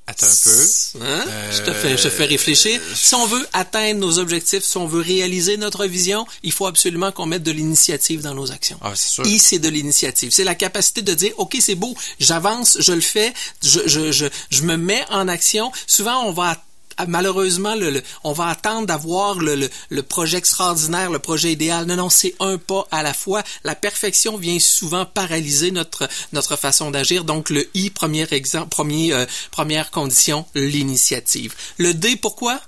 Attends 0.06 0.26
un 0.26 0.36
peu. 0.44 1.06
Hein? 1.06 1.26
Euh, 1.28 1.52
je, 1.52 1.62
te 1.62 1.72
fais, 1.72 1.98
je 1.98 2.04
te 2.04 2.10
fais 2.10 2.26
réfléchir. 2.26 2.82
Si 2.94 3.16
on 3.16 3.26
veut 3.26 3.48
atteindre 3.54 4.02
nos 4.02 4.20
objectifs, 4.20 4.64
si 4.64 4.76
on 4.78 4.86
veut 4.86 5.00
réaliser 5.00 5.56
notre 5.56 5.86
vision, 5.86 6.26
il 6.44 6.52
faut 6.52 6.66
absolument 6.66 7.14
qu'on 7.14 7.26
mette 7.26 7.44
de 7.44 7.52
l'initiative 7.52 8.22
dans 8.22 8.34
nos 8.34 8.52
actions. 8.52 8.78
Ah, 8.82 8.92
c'est 8.96 9.08
sûr. 9.08 9.26
I, 9.26 9.40
c'est 9.40 9.60
de 9.60 9.70
l'initiative. 9.70 10.32
C'est 10.32 10.44
la 10.44 10.56
capacité 10.56 11.02
de 11.04 11.14
dire, 11.14 11.32
OK, 11.38 11.56
c'est 11.62 11.76
beau, 11.76 11.96
j'avance, 12.20 12.78
je 12.82 12.92
le 12.92 13.02
fais, 13.02 13.34
je, 13.64 13.80
je, 13.86 14.12
je, 14.12 14.26
je 14.50 14.62
me 14.64 14.76
mets 14.76 15.06
en 15.10 15.30
action. 15.30 15.72
Souvent, 15.88 16.26
on 16.26 16.34
va 16.34 16.62
malheureusement, 17.08 17.76
le, 17.76 17.90
le- 17.90 18.04
on 18.24 18.34
va 18.34 18.48
attendre 18.48 18.88
d'avoir 18.88 19.36
le, 19.40 19.56
le, 19.56 19.70
le 19.90 20.04
projet 20.04 20.38
extraordinaire, 20.38 21.12
le 21.12 21.20
projet 21.20 21.52
idéal. 21.52 21.86
Non, 21.86 21.96
non, 21.96 22.10
c'est 22.10 22.36
un 22.40 22.58
pas 22.58 22.88
à 22.92 23.04
la 23.04 23.14
fois. 23.14 23.44
La 23.64 23.76
perfection 23.76 24.38
vient 24.38 24.60
souvent 24.60 25.06
paralyser 25.06 25.72
notre 25.72 26.08
notre 26.32 26.56
façon 26.56 26.92
d'agir. 26.92 27.24
Donc 27.24 27.50
le 27.50 27.68
I, 27.76 27.90
premier 27.90 28.28
exemple, 28.32 28.70
premier 28.70 29.14
euh, 29.14 29.26
première 29.52 29.92
condition, 29.92 30.46
l'initiative. 30.56 31.54
Le 31.78 31.94
D, 31.94 32.16
pourquoi? 32.16 32.60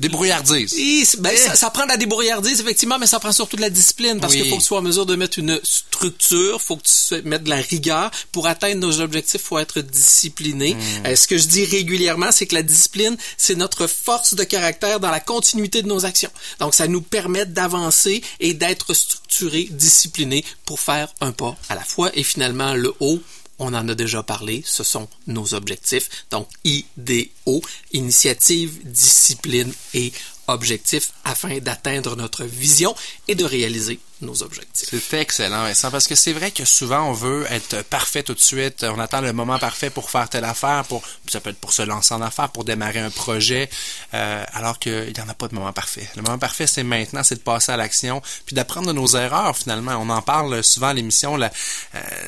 Débrouillardise. 0.00 0.74
et 0.78 1.04
ben, 1.18 1.36
ça, 1.36 1.54
ça 1.54 1.70
prend 1.70 1.84
de 1.84 1.88
la 1.90 1.96
débrouillardise, 1.96 2.60
effectivement, 2.60 2.98
mais 2.98 3.06
ça 3.06 3.20
prend 3.20 3.32
surtout 3.32 3.56
de 3.56 3.60
la 3.62 3.70
discipline 3.70 4.20
parce 4.20 4.34
Oui. 4.34 4.40
qu'il 4.42 4.50
faut 4.50 4.56
que 4.56 4.60
tu 4.62 4.66
sois 4.66 4.78
en 4.78 4.82
mesure 4.82 5.06
de 5.06 5.14
mettre 5.16 5.38
une 5.38 5.60
structure, 5.62 6.60
faut 6.60 6.76
que 6.76 6.82
tu 6.82 7.22
mettes 7.28 7.44
de 7.44 7.50
la 7.50 7.56
rigueur. 7.60 8.10
Pour 8.32 8.46
atteindre 8.46 8.80
nos 8.80 9.00
objectifs, 9.00 9.40
faut 9.42 9.58
être 9.58 9.80
discipliné. 9.80 10.76
Euh, 11.06 11.16
ce 11.16 11.26
que 11.26 11.38
je 11.38 11.46
dis 11.46 11.64
régulièrement, 11.64 12.32
c'est 12.32 12.46
que 12.46 12.54
la 12.54 12.62
discipline, 12.62 13.16
c'est 13.36 13.54
notre 13.54 13.86
force 13.86 14.34
de 14.34 14.44
caractère 14.44 15.00
dans 15.00 15.10
la 15.10 15.20
continuité 15.20 15.82
de 15.82 15.88
nos 15.88 16.04
actions. 16.04 16.30
Donc, 16.60 16.74
ça 16.74 16.88
nous 16.88 17.02
permet 17.02 17.46
d'avancer 17.46 18.22
et 18.40 18.54
d'être 18.54 18.94
structuré, 18.94 19.68
discipliné 19.70 20.44
pour 20.64 20.80
faire 20.80 21.08
un 21.20 21.32
pas 21.32 21.56
à 21.68 21.74
la 21.74 21.84
fois. 21.84 22.10
Et 22.14 22.22
finalement, 22.22 22.74
le 22.74 22.92
haut, 23.00 23.20
on 23.58 23.74
en 23.74 23.88
a 23.88 23.94
déjà 23.94 24.22
parlé, 24.22 24.62
ce 24.64 24.82
sont 24.82 25.08
nos 25.26 25.54
objectifs. 25.54 26.26
Donc, 26.30 26.48
IDO, 26.64 27.62
initiative, 27.92 28.80
discipline 28.84 29.72
et 29.94 30.12
objectifs 30.46 31.12
afin 31.24 31.58
d'atteindre 31.58 32.16
notre 32.16 32.44
vision 32.44 32.94
et 33.28 33.34
de 33.34 33.44
réaliser 33.44 33.98
nos 34.20 34.42
objectifs. 34.42 34.88
C'est 34.90 35.20
excellent, 35.20 35.64
Vincent, 35.64 35.90
parce 35.90 36.06
que 36.06 36.14
c'est 36.14 36.32
vrai 36.32 36.50
que 36.50 36.64
souvent 36.64 37.08
on 37.08 37.12
veut 37.12 37.46
être 37.50 37.82
parfait 37.84 38.22
tout 38.22 38.34
de 38.34 38.40
suite. 38.40 38.84
On 38.84 38.98
attend 38.98 39.20
le 39.20 39.32
moment 39.32 39.58
parfait 39.58 39.90
pour 39.90 40.10
faire 40.10 40.28
telle 40.28 40.44
affaire, 40.44 40.84
pour 40.84 41.02
ça 41.26 41.40
peut 41.40 41.50
être 41.50 41.58
pour 41.58 41.72
se 41.72 41.82
lancer 41.82 42.14
en 42.14 42.22
affaire, 42.22 42.48
pour 42.50 42.64
démarrer 42.64 43.00
un 43.00 43.10
projet, 43.10 43.68
euh, 44.14 44.44
alors 44.52 44.78
qu'il 44.78 45.12
n'y 45.12 45.20
en 45.20 45.28
a 45.28 45.34
pas 45.34 45.48
de 45.48 45.54
moment 45.54 45.72
parfait. 45.72 46.08
Le 46.16 46.22
moment 46.22 46.38
parfait, 46.38 46.66
c'est 46.66 46.84
maintenant, 46.84 47.22
c'est 47.22 47.36
de 47.36 47.40
passer 47.40 47.72
à 47.72 47.76
l'action, 47.76 48.22
puis 48.46 48.54
d'apprendre 48.54 48.88
de 48.88 48.92
nos 48.92 49.08
erreurs 49.08 49.56
finalement. 49.56 49.92
On 50.00 50.08
en 50.10 50.22
parle 50.22 50.62
souvent 50.62 50.88
à 50.88 50.94
l'émission, 50.94 51.40
euh, 51.40 51.48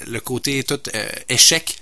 le 0.07 0.21
côté 0.21 0.63
tout 0.65 0.81
euh, 0.95 1.09
échec. 1.29 1.81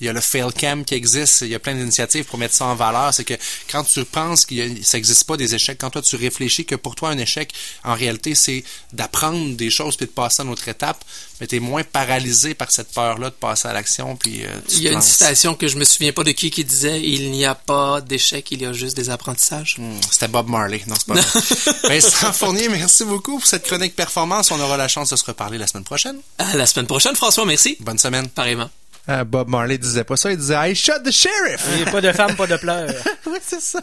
Il 0.00 0.06
y 0.06 0.08
a 0.08 0.12
le 0.12 0.20
fail 0.20 0.52
cam 0.56 0.84
qui 0.84 0.94
existe, 0.94 1.42
il 1.42 1.48
y 1.48 1.54
a 1.54 1.58
plein 1.58 1.74
d'initiatives 1.74 2.24
pour 2.24 2.38
mettre 2.38 2.54
ça 2.54 2.66
en 2.66 2.74
valeur. 2.74 3.12
C'est 3.12 3.24
que 3.24 3.34
quand 3.70 3.84
tu 3.84 4.04
penses 4.04 4.46
que 4.46 4.54
ça 4.82 4.96
n'existe 4.98 5.24
pas 5.24 5.36
des 5.36 5.54
échecs, 5.54 5.78
quand 5.80 5.90
toi 5.90 6.02
tu 6.02 6.16
réfléchis 6.16 6.64
que 6.64 6.74
pour 6.74 6.94
toi 6.94 7.10
un 7.10 7.18
échec, 7.18 7.52
en 7.84 7.94
réalité, 7.94 8.34
c'est 8.34 8.64
d'apprendre 8.92 9.56
des 9.56 9.70
choses 9.70 9.96
puis 9.96 10.06
de 10.06 10.10
passer 10.10 10.42
à 10.42 10.44
une 10.44 10.50
autre 10.50 10.68
étape, 10.68 11.04
mais 11.40 11.46
tu 11.46 11.56
es 11.56 11.60
moins 11.60 11.84
paralysé 11.84 12.54
par 12.54 12.70
cette 12.70 12.92
peur-là 12.92 13.30
de 13.30 13.34
passer 13.34 13.68
à 13.68 13.72
l'action. 13.72 14.16
Puis, 14.16 14.44
euh, 14.44 14.48
tu 14.68 14.76
Il 14.76 14.82
y 14.82 14.88
a 14.88 14.92
une 14.92 15.02
citation 15.02 15.54
que 15.54 15.68
je 15.68 15.76
me 15.76 15.84
souviens 15.84 16.12
pas 16.12 16.24
de 16.24 16.32
qui 16.32 16.50
qui 16.50 16.64
disait 16.64 17.00
il 17.00 17.30
n'y 17.30 17.44
a 17.44 17.54
pas 17.54 18.00
d'échec, 18.00 18.50
il 18.50 18.62
y 18.62 18.66
a 18.66 18.72
juste 18.72 18.96
des 18.96 19.10
apprentissages. 19.10 19.76
Hmm, 19.78 19.98
C'était 20.10 20.28
Bob 20.28 20.48
Marley. 20.48 20.82
Non, 20.86 20.94
c'est 20.96 21.06
pas 21.06 21.20
vrai. 21.20 21.88
Vincent 22.00 22.32
Fournier, 22.32 22.68
merci 22.68 23.04
beaucoup 23.04 23.38
pour 23.38 23.46
cette 23.46 23.64
chronique 23.66 23.94
performance. 23.94 24.50
On 24.50 24.60
aura 24.60 24.76
la 24.76 24.88
chance 24.88 25.10
de 25.10 25.16
se 25.16 25.24
reparler 25.24 25.58
la 25.58 25.66
semaine 25.66 25.84
prochaine. 25.84 26.18
À 26.38 26.56
la 26.56 26.66
semaine 26.66 26.86
prochaine, 26.86 27.14
François, 27.16 27.44
merci. 27.44 27.76
Bonne 27.80 27.98
semaine. 27.98 28.28
Pareillement. 28.28 28.70
Ah, 29.10 29.24
Bob 29.24 29.48
Marley 29.48 29.78
disait 29.78 30.04
pas 30.04 30.18
ça, 30.18 30.30
il 30.30 30.36
disait 30.36 30.70
I 30.70 30.74
shot 30.74 31.00
the 31.02 31.10
sheriff. 31.10 31.66
Il 31.72 31.82
n'y 31.82 31.88
a 31.88 31.90
pas 31.90 32.02
de 32.02 32.12
femme, 32.12 32.36
pas 32.36 32.46
de 32.46 32.58
pleurs. 32.58 32.90
oui, 33.26 33.38
c'est 33.40 33.62
ça. 33.62 33.80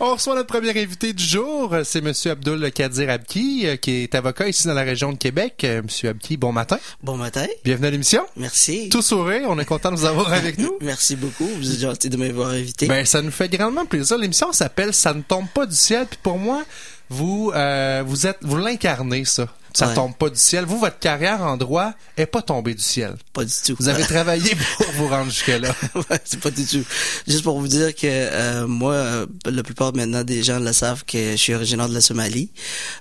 On 0.00 0.12
reçoit 0.12 0.34
notre 0.34 0.48
premier 0.48 0.78
invité 0.78 1.14
du 1.14 1.24
jour, 1.24 1.74
c'est 1.82 2.02
Monsieur 2.02 2.32
Abdul 2.32 2.70
Kadir 2.70 3.08
Abki, 3.08 3.62
euh, 3.64 3.76
qui 3.76 4.02
est 4.02 4.14
avocat 4.14 4.46
ici 4.46 4.66
dans 4.66 4.74
la 4.74 4.82
région 4.82 5.12
de 5.12 5.16
Québec. 5.16 5.64
Euh, 5.64 5.80
Monsieur 5.82 6.10
Abki, 6.10 6.36
bon 6.36 6.52
matin. 6.52 6.78
Bon 7.02 7.16
matin. 7.16 7.46
Bienvenue 7.64 7.86
à 7.86 7.90
l'émission. 7.90 8.26
Merci. 8.36 8.90
Tout 8.90 9.00
sourire, 9.00 9.46
on 9.48 9.58
est 9.58 9.64
content 9.64 9.90
de 9.90 9.96
vous 9.96 10.04
avoir 10.04 10.30
avec 10.30 10.58
nous. 10.58 10.76
Merci 10.82 11.16
beaucoup. 11.16 11.48
Vous 11.48 11.72
êtes 11.72 11.80
gentil 11.80 12.10
de 12.10 12.18
m'avoir 12.18 12.50
invité. 12.50 12.86
Ben, 12.86 13.06
ça 13.06 13.22
nous 13.22 13.30
fait 13.30 13.48
grandement 13.48 13.86
plaisir. 13.86 14.18
L'émission 14.18 14.52
s'appelle 14.52 14.92
Ça 14.92 15.14
ne 15.14 15.22
tombe 15.22 15.48
pas 15.48 15.64
du 15.64 15.74
ciel. 15.74 16.06
Puis 16.06 16.18
pour 16.22 16.36
moi, 16.36 16.64
vous, 17.10 17.52
euh, 17.54 18.02
vous 18.06 18.26
êtes, 18.26 18.38
vous 18.42 18.56
l'incarnez 18.56 19.24
ça. 19.24 19.48
Ça 19.74 19.88
Ouais. 19.88 19.94
tombe 19.94 20.16
pas 20.16 20.30
du 20.30 20.38
ciel. 20.38 20.64
Vous, 20.64 20.78
votre 20.78 20.98
carrière 20.98 21.42
en 21.42 21.56
droit 21.58 21.92
est 22.16 22.26
pas 22.26 22.40
tombée 22.42 22.74
du 22.74 22.82
ciel. 22.82 23.14
pas 23.34 23.44
du 23.44 23.52
tout. 23.64 23.76
Vous 23.78 23.88
avez 23.88 24.02
travaillé 24.14 24.56
pour 24.78 24.90
vous 24.92 25.08
rendre 25.08 25.30
jusque 25.30 25.46
là. 25.48 25.72
Ouais, 25.94 26.18
c'est 26.24 26.40
pas 26.40 26.50
du 26.50 26.64
tout. 26.66 26.82
Juste 27.28 27.42
pour 27.44 27.60
vous 27.60 27.68
dire 27.68 27.94
que 27.94 28.06
euh, 28.06 28.66
moi, 28.66 28.94
euh, 28.94 29.26
la 29.44 29.62
plupart 29.62 29.94
maintenant 29.94 30.24
des 30.24 30.42
gens 30.42 30.58
le 30.58 30.72
savent 30.72 31.04
que 31.04 31.32
je 31.32 31.36
suis 31.36 31.54
originaire 31.54 31.88
de 31.88 31.94
la 31.94 32.00
Somalie. 32.00 32.50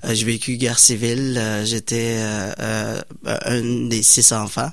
Euh, 0.05 0.13
j'ai 0.13 0.25
vécu 0.25 0.57
guerre 0.57 0.77
civile. 0.77 1.37
Euh, 1.39 1.65
J'étais 1.65 2.17
un 3.25 3.87
des 3.87 4.03
six 4.03 4.31
enfants 4.33 4.69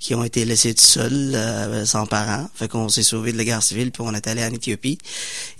qui 0.00 0.14
ont 0.14 0.22
été 0.24 0.44
laissés 0.44 0.74
tout 0.74 0.84
seuls, 0.84 1.36
sans 1.86 2.06
parents. 2.06 2.48
Fait 2.54 2.68
qu'on 2.68 2.88
s'est 2.88 3.02
sauvé 3.02 3.32
de 3.32 3.38
la 3.38 3.44
guerre 3.44 3.62
civile 3.62 3.90
puis 3.90 4.02
on 4.06 4.14
est 4.14 4.26
allé 4.28 4.44
en 4.44 4.50
Éthiopie. 4.52 4.98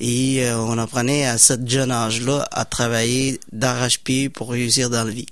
Et 0.00 0.46
on 0.54 0.78
apprenait 0.78 1.26
à 1.26 1.38
ce 1.38 1.54
jeune 1.66 1.90
âge-là 1.90 2.46
à 2.52 2.64
travailler 2.64 3.17
d'arrache-pied 3.52 4.28
pour 4.28 4.50
réussir 4.50 4.90
dans 4.90 5.04
la 5.04 5.10
vie. 5.10 5.26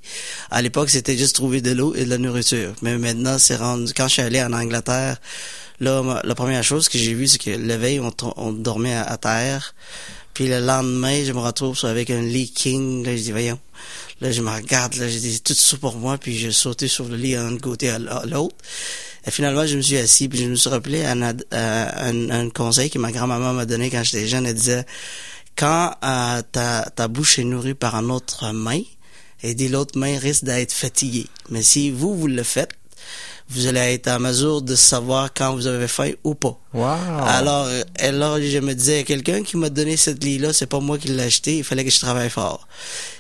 À 0.50 0.62
l'époque, 0.62 0.90
c'était 0.90 1.16
juste 1.16 1.36
trouver 1.36 1.60
de 1.60 1.72
l'eau 1.72 1.94
et 1.94 2.04
de 2.04 2.10
la 2.10 2.18
nourriture. 2.18 2.74
Mais 2.82 2.98
maintenant, 2.98 3.38
c'est 3.38 3.56
rendu... 3.56 3.92
Quand 3.94 4.08
je 4.08 4.14
suis 4.14 4.22
allé 4.22 4.42
en 4.42 4.52
Angleterre, 4.52 5.18
Là, 5.80 6.22
la 6.24 6.34
première 6.34 6.64
chose 6.64 6.88
que 6.88 6.98
j'ai 6.98 7.14
vue, 7.14 7.26
c'est 7.26 7.38
que 7.38 7.50
la 7.50 7.76
veille, 7.76 8.00
on, 8.36 8.52
dormait 8.52 8.94
à, 8.94 9.16
terre. 9.18 9.74
Puis 10.32 10.48
le 10.48 10.60
lendemain, 10.60 11.22
je 11.24 11.32
me 11.32 11.38
retrouve 11.38 11.78
avec 11.84 12.10
un 12.10 12.22
leaking. 12.22 13.04
Là, 13.04 13.16
je 13.16 13.22
dis, 13.22 13.32
voyons. 13.32 13.58
Là, 14.20 14.32
je 14.32 14.40
me 14.40 14.50
regarde. 14.50 14.94
Là, 14.94 15.08
j'ai 15.08 15.20
dit, 15.20 15.40
tout 15.42 15.54
ça 15.54 15.76
pour 15.76 15.96
moi. 15.96 16.16
Puis 16.16 16.36
j'ai 16.36 16.52
sauté 16.52 16.88
sur 16.88 17.06
le 17.06 17.16
lit 17.16 17.34
d'un 17.34 17.58
côté 17.58 17.90
à 17.90 17.98
l'autre. 17.98 18.56
Et 19.26 19.30
finalement, 19.30 19.66
je 19.66 19.76
me 19.76 19.82
suis 19.82 19.98
assis. 19.98 20.28
Puis 20.28 20.38
je 20.38 20.46
me 20.46 20.54
suis 20.54 20.70
rappelé 20.70 21.04
un, 21.04 21.20
un 21.20 22.50
conseil 22.50 22.88
que 22.88 22.98
ma 22.98 23.12
grand-maman 23.12 23.52
m'a 23.52 23.66
donné 23.66 23.90
quand 23.90 24.02
j'étais 24.02 24.26
jeune. 24.26 24.46
Elle 24.46 24.54
disait, 24.54 24.86
quand 25.56 25.92
euh, 26.04 26.42
ta, 26.52 26.82
ta 26.94 27.08
bouche 27.08 27.38
est 27.38 27.44
nourrie 27.44 27.75
par 27.75 27.94
une 27.96 28.10
autre 28.10 28.52
main, 28.52 28.80
et 29.42 29.54
dit 29.54 29.68
l'autre 29.68 29.98
main 29.98 30.18
risque 30.18 30.44
d'être 30.44 30.72
fatiguée. 30.72 31.26
Mais 31.50 31.62
si 31.62 31.90
vous, 31.90 32.14
vous 32.16 32.26
le 32.26 32.42
faites, 32.42 32.70
vous 33.48 33.68
allez 33.68 33.78
être 33.94 34.08
en 34.08 34.18
mesure 34.18 34.60
de 34.60 34.75
savoir 34.75 35.32
quand 35.32 35.54
vous 35.54 35.68
avez 35.68 35.86
faim 35.86 36.10
ou 36.25 36.34
pas. 36.34 36.58
Wow. 36.75 36.84
Alors, 37.26 37.66
euh, 37.66 37.82
alors, 38.00 38.38
je 38.40 38.58
me 38.58 38.75
disais, 38.75 39.04
quelqu'un 39.04 39.44
qui 39.44 39.56
m'a 39.56 39.70
donné 39.70 39.96
cette 39.96 40.25
lit-là, 40.25 40.52
c'est 40.52 40.66
pas 40.66 40.80
moi 40.80 40.98
qui 40.98 41.08
l'ai 41.08 41.22
acheté, 41.22 41.58
il 41.58 41.64
fallait 41.64 41.84
que 41.84 41.90
je 41.90 42.00
travaille 42.00 42.28
fort. 42.30 42.66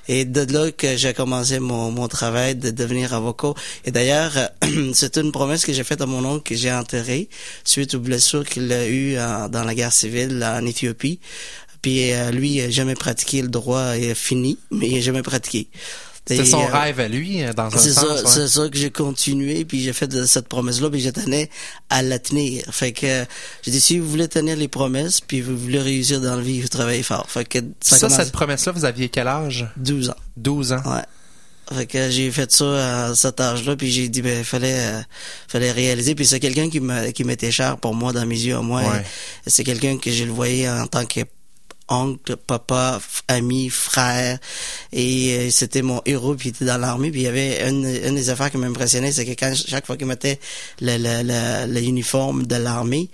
Et 0.08 0.24
de 0.24 0.40
là 0.52 0.72
que 0.72 0.96
j'ai 0.96 1.14
commencé 1.14 1.60
mon, 1.60 1.92
mon 1.92 2.08
travail 2.08 2.56
de 2.56 2.70
devenir 2.70 3.14
avocat. 3.14 3.52
Et 3.84 3.92
d'ailleurs, 3.92 4.32
euh, 4.64 4.90
c'est 4.94 5.16
une 5.18 5.30
promesse 5.30 5.64
que 5.64 5.72
j'ai 5.72 5.84
faite 5.84 6.00
à 6.00 6.06
mon 6.06 6.24
oncle 6.24 6.42
que 6.42 6.56
j'ai 6.56 6.72
enterré 6.72 7.28
suite 7.62 7.94
aux 7.94 8.00
blessures 8.00 8.44
qu'il 8.44 8.72
a 8.72 8.84
eues 8.88 9.16
en- 9.20 9.48
dans 9.48 9.62
la 9.62 9.74
guerre 9.76 9.92
civile 9.92 10.42
en 10.44 10.64
Éthiopie. 10.66 11.20
Puis 11.86 12.12
euh, 12.12 12.32
lui, 12.32 12.54
il 12.54 12.62
a 12.62 12.68
jamais 12.70 12.96
pratiqué 12.96 13.42
le 13.42 13.46
droit, 13.46 13.96
il 13.96 14.10
a 14.10 14.16
fini, 14.16 14.58
mais 14.72 14.88
il 14.88 14.98
a 14.98 15.00
jamais 15.00 15.22
pratiqué. 15.22 15.68
C'était 16.26 16.44
son 16.44 16.60
euh, 16.60 16.66
rêve 16.66 16.98
à 16.98 17.06
lui, 17.06 17.44
euh, 17.44 17.52
dans 17.52 17.66
un 17.66 17.70
sens. 17.70 17.90
ça, 17.90 18.12
ouais. 18.12 18.22
c'est 18.24 18.48
ça 18.48 18.68
que 18.68 18.76
j'ai 18.76 18.90
continué, 18.90 19.64
puis 19.64 19.80
j'ai 19.80 19.92
fait 19.92 20.08
de 20.08 20.24
cette 20.24 20.48
promesse-là, 20.48 20.90
puis 20.90 20.98
je 20.98 21.10
tenais 21.10 21.48
à 21.88 22.02
la 22.02 22.18
tenir. 22.18 22.64
Fait 22.72 22.90
que 22.90 23.24
j'ai 23.62 23.70
dit 23.70 23.80
si 23.80 24.00
vous 24.00 24.10
voulez 24.10 24.26
tenir 24.26 24.56
les 24.56 24.66
promesses, 24.66 25.20
puis 25.20 25.40
vous 25.40 25.56
voulez 25.56 25.78
réussir 25.78 26.20
dans 26.20 26.34
la 26.34 26.42
vie, 26.42 26.60
vous 26.60 26.66
travaillez 26.66 27.04
fort. 27.04 27.30
Fait 27.30 27.44
que 27.44 27.60
ça, 27.80 27.98
Ça, 27.98 28.08
commence 28.08 28.16
cette 28.16 28.32
promesse-là, 28.32 28.72
vous 28.72 28.84
aviez 28.84 29.08
quel 29.08 29.28
âge? 29.28 29.68
12 29.76 30.10
ans. 30.10 30.16
12 30.38 30.72
ans. 30.72 30.82
Ouais. 30.86 31.04
Fait 31.72 31.86
que 31.86 32.10
j'ai 32.10 32.32
fait 32.32 32.50
ça 32.50 33.10
à 33.10 33.14
cet 33.14 33.40
âge-là, 33.40 33.76
puis 33.76 33.92
j'ai 33.92 34.08
dit 34.08 34.22
ben 34.22 34.42
fallait 34.42 34.76
euh, 34.76 35.00
fallait 35.46 35.70
réaliser. 35.70 36.16
Puis 36.16 36.26
c'est 36.26 36.40
quelqu'un 36.40 36.68
qui 36.68 36.80
m'a 36.80 37.12
qui 37.12 37.22
m'était 37.22 37.52
cher 37.52 37.76
pour 37.78 37.94
moi 37.94 38.12
dans 38.12 38.26
mes 38.26 38.38
yeux 38.40 38.56
à 38.56 38.60
moi. 38.60 38.82
Ouais. 38.82 39.04
C'est 39.46 39.62
quelqu'un 39.62 39.98
que 39.98 40.10
je 40.10 40.24
le 40.24 40.32
voyais 40.32 40.68
en 40.68 40.88
tant 40.88 41.06
que 41.06 41.20
oncle, 41.88 42.36
papa, 42.36 43.00
ami, 43.28 43.68
frère. 43.68 44.38
Et 44.92 45.36
euh, 45.36 45.50
c'était 45.50 45.82
mon 45.82 46.02
héros, 46.04 46.34
puis 46.34 46.48
il 46.48 46.52
était 46.52 46.64
dans 46.64 46.78
l'armée. 46.78 47.10
Puis 47.10 47.20
il 47.20 47.24
y 47.24 47.28
avait 47.28 47.68
une, 47.68 47.84
une 47.84 48.14
des 48.14 48.30
affaires 48.30 48.50
qui 48.50 48.58
m'impressionnait, 48.58 49.12
c'est 49.12 49.24
que 49.24 49.32
quand 49.32 49.54
chaque 49.54 49.86
fois 49.86 49.96
qu'il 49.96 50.06
mettait 50.06 50.38
le, 50.80 50.96
le, 50.96 51.22
le, 51.22 51.72
le 51.72 52.44
de 52.44 52.56
l'armée, 52.56 53.08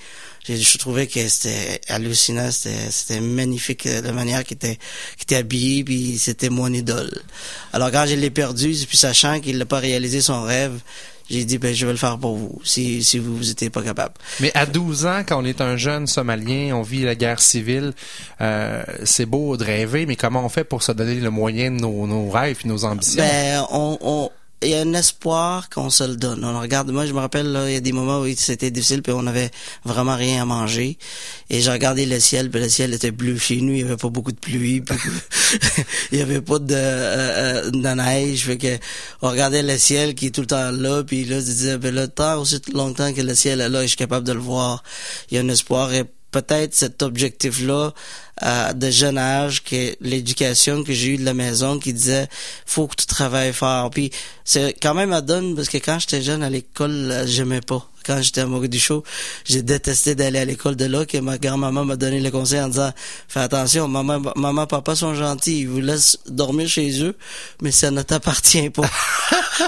je, 0.49 0.79
trouvais 0.79 1.07
que 1.07 1.29
c'était 1.29 1.81
hallucinant, 1.89 2.51
c'était 2.51 3.21
magnifique 3.21 3.87
euh, 3.87 4.03
la 4.03 4.13
manière 4.13 4.43
qu'il 4.45 4.57
était 4.57 4.79
qu'il 5.17 5.23
était 5.23 5.37
habillé, 5.37 5.85
puis 5.85 6.19
c'était 6.19 6.51
mon 6.51 6.73
idole. 6.73 7.13
Alors 7.73 7.93
quand 7.93 8.07
je 8.09 8.15
l'ai 8.15 8.31
perdu, 8.31 8.75
puis 8.89 8.97
sachant 8.97 9.41
qu'il 9.41 9.59
n'a 9.59 9.67
pas 9.67 9.79
réalisé 9.79 10.21
son 10.21 10.43
rêve, 10.43 10.81
j'ai 11.33 11.45
dit 11.45 11.59
ben 11.59 11.75
je 11.75 11.87
vais 11.87 11.93
le 11.93 11.99
faire 11.99 12.19
pour 12.19 12.37
vous 12.37 12.61
si 12.63 13.03
si 13.03 13.19
vous 13.19 13.39
n'étiez 13.39 13.71
pas 13.71 13.83
capable. 13.83 14.15
Mais 14.41 14.53
à 14.55 14.67
12 14.67 15.07
ans, 15.07 15.23
quand 15.27 15.43
on 15.43 15.45
est 15.45 15.61
un 15.61 15.77
jeune 15.77 16.07
Somalien, 16.07 16.77
on 16.77 16.83
vit 16.83 17.03
la 17.03 17.15
guerre 17.15 17.41
civile, 17.41 17.95
euh, 18.41 18.83
c'est 19.05 19.27
beau 19.27 19.57
de 19.57 19.65
rêver, 19.65 20.05
mais 20.07 20.17
comment 20.17 20.45
on 20.45 20.49
fait 20.49 20.65
pour 20.65 20.83
se 20.83 20.93
donner 20.93 21.15
le 21.15 21.31
moyen 21.31 21.71
de 21.71 21.81
nos, 21.81 22.07
nos 22.07 22.29
rêves 22.29 22.59
et 22.65 22.69
nos 22.69 22.85
ambitions? 22.85 23.23
Ben, 23.23 23.65
on, 23.71 23.99
on, 24.03 24.31
il 24.63 24.71
y 24.71 24.75
a 24.75 24.81
un 24.81 24.93
espoir 24.95 25.69
qu'on 25.69 25.91
se 25.91 26.05
le 26.05 26.17
donne. 26.17 26.45
On 26.45 26.61
regarde, 26.61 26.91
moi, 26.91 27.07
je 27.07 27.13
me 27.13 27.19
rappelle, 27.19 27.51
là, 27.51 27.69
il 27.69 27.75
y 27.75 27.77
a 27.77 27.81
des 27.81 27.93
moments 27.93 28.21
où 28.21 28.27
c'était 28.37 28.71
difficile, 28.71 29.03
puis 29.03 29.13
on 29.13 29.27
avait 29.27 29.51
vraiment 29.85 30.17
rien 30.17 30.43
à 30.43 30.45
manger. 30.45 30.99
Et 31.51 31.61
j'ai 31.61 31.71
regardé 31.71 32.07
le 32.07 32.21
ciel, 32.21 32.51
puis 32.51 32.61
le 32.61 32.69
ciel 32.69 32.95
était 32.95 33.11
bleu 33.11 33.37
chez 33.37 33.61
nous, 33.61 33.73
il 33.73 33.81
y 33.81 33.83
avait 33.83 33.97
pas 33.97 34.09
beaucoup 34.09 34.33
de 34.33 34.39
pluie, 34.39 34.83
il 36.13 36.19
y 36.19 36.23
avait 36.23 36.41
pas 36.41 36.59
de, 36.59 36.75
euh, 36.75 37.67
euh, 37.67 37.71
de 37.71 37.89
neige. 37.89 38.45
Fait 38.45 38.59
que, 38.59 38.79
on 39.21 39.31
regardait 39.31 39.63
le 39.63 39.79
ciel 39.79 40.15
qui 40.15 40.27
est 40.27 40.31
tout 40.31 40.43
le 40.43 40.47
temps 40.47 40.71
là, 40.71 41.03
puis 41.05 41.25
là, 41.25 41.41
je 41.41 41.45
disais, 41.45 41.79
ben, 41.79 41.95
le 41.95 42.09
temps, 42.09 42.41
aussi 42.41 42.61
longtemps 42.73 43.13
que 43.13 43.21
le 43.21 43.35
ciel 43.35 43.61
est 43.61 43.69
là, 43.69 43.83
je 43.83 43.89
suis 43.89 43.97
capable 43.97 44.27
de 44.27 44.33
le 44.33 44.41
voir. 44.41 44.83
Il 45.31 45.37
y 45.37 45.39
a 45.39 45.43
un 45.43 45.49
espoir, 45.49 45.93
et 45.93 46.05
peut-être 46.33 46.75
cet 46.75 47.03
objectif-là, 47.03 47.93
de 48.41 48.91
jeune 48.91 49.19
âge 49.19 49.63
que 49.63 49.95
l'éducation 50.01 50.83
que 50.83 50.93
j'ai 50.93 51.11
eue 51.11 51.17
de 51.19 51.25
la 51.25 51.35
maison 51.35 51.79
qui 51.79 51.93
disait 51.93 52.29
faut 52.67 52.87
que 52.87 52.97
tu 52.97 53.07
travailles 53.07 53.53
fort. 53.53 53.91
Puis 53.91 54.11
c'est 54.45 54.75
quand 54.81 54.95
même 54.95 55.13
à 55.13 55.21
donne 55.21 55.55
parce 55.55 55.69
que 55.69 55.79
quand 55.79 55.99
j'étais 55.99 56.23
jeune 56.23 56.43
à 56.43 56.51
l'école 56.51 57.25
j'aimais 57.27 57.61
pas 57.61 57.89
quand 58.05 58.21
j'étais 58.23 58.41
à 58.43 58.47
Mogadiscio 58.47 59.03
j'ai 59.45 59.63
détesté 59.63 60.15
d'aller 60.15 60.39
à 60.41 60.45
l'école 60.45 60.77
de 60.77 60.85
là 60.87 61.05
que 61.07 61.19
ma 61.19 61.39
grand-maman 61.39 61.85
m'a 61.85 61.97
donné 61.97 62.21
le 62.21 62.31
conseil 62.31 62.61
en 62.61 62.69
disant 62.69 62.93
fais 63.29 63.41
attention 63.41 63.89
maman 63.89 64.21
maman 64.37 64.67
papa 64.67 64.95
sont 64.95 65.15
gentils 65.15 65.61
ils 65.61 65.69
vous 65.69 65.81
laissent 65.81 66.19
dormir 66.29 66.69
chez 66.69 67.03
eux 67.03 67.17
mais 67.63 67.71
ça 67.73 67.91
ne 67.91 68.03
t'appartient 68.03 68.71
pas 68.71 68.89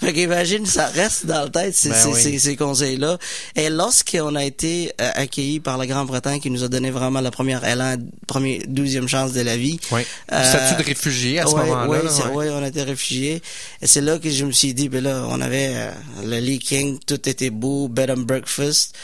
fait 0.00 0.12
qu'imagine 0.12 0.66
ça 0.66 0.86
reste 0.86 1.26
dans 1.26 1.42
la 1.44 1.48
tête 1.48 1.74
ces, 1.74 1.90
Ben 1.90 1.94
ces, 1.96 2.08
oui. 2.08 2.22
ces- 2.22 2.38
ces 2.38 2.56
conseils-là 2.56 3.18
et 3.54 3.68
lorsqu'on 3.70 4.34
a 4.34 4.44
été 4.44 4.92
euh, 5.00 5.10
accueillis 5.14 5.60
par 5.60 5.78
la 5.78 5.86
Grande-Bretagne 5.86 6.40
qui 6.40 6.50
nous 6.50 6.64
a 6.64 6.68
donné 6.68 6.90
vraiment 6.90 7.20
la 7.20 7.30
première 7.30 7.64
élan, 7.66 7.96
première, 8.26 8.60
douzième 8.66 9.08
chance 9.08 9.32
de 9.32 9.40
la 9.40 9.56
vie. 9.56 9.78
Oui. 9.90 10.02
Euh, 10.32 10.42
Statut 10.44 10.82
de 10.82 10.86
réfugié 10.86 11.40
à 11.40 11.46
ce 11.46 11.54
ouais, 11.54 11.66
moment-là. 11.66 12.00
c'est- 12.10 12.22
ouais. 12.24 12.34
ouais, 12.34 12.50
on 12.50 12.64
était 12.64 12.82
réfugiés. 12.82 13.42
Et 13.82 13.86
c'est 13.86 14.00
là 14.00 14.18
que 14.18 14.30
je 14.30 14.44
me 14.44 14.52
suis 14.52 14.74
dit, 14.74 14.88
ben 14.88 15.02
là, 15.02 15.24
on 15.28 15.40
avait 15.40 15.70
euh, 15.74 15.90
le 16.24 16.38
Lee 16.38 16.58
King, 16.58 16.98
tout 17.06 17.28
était 17.28 17.50
beau, 17.50 17.88
bed 17.88 18.10
and 18.10 18.26
breakfast. 18.26 18.96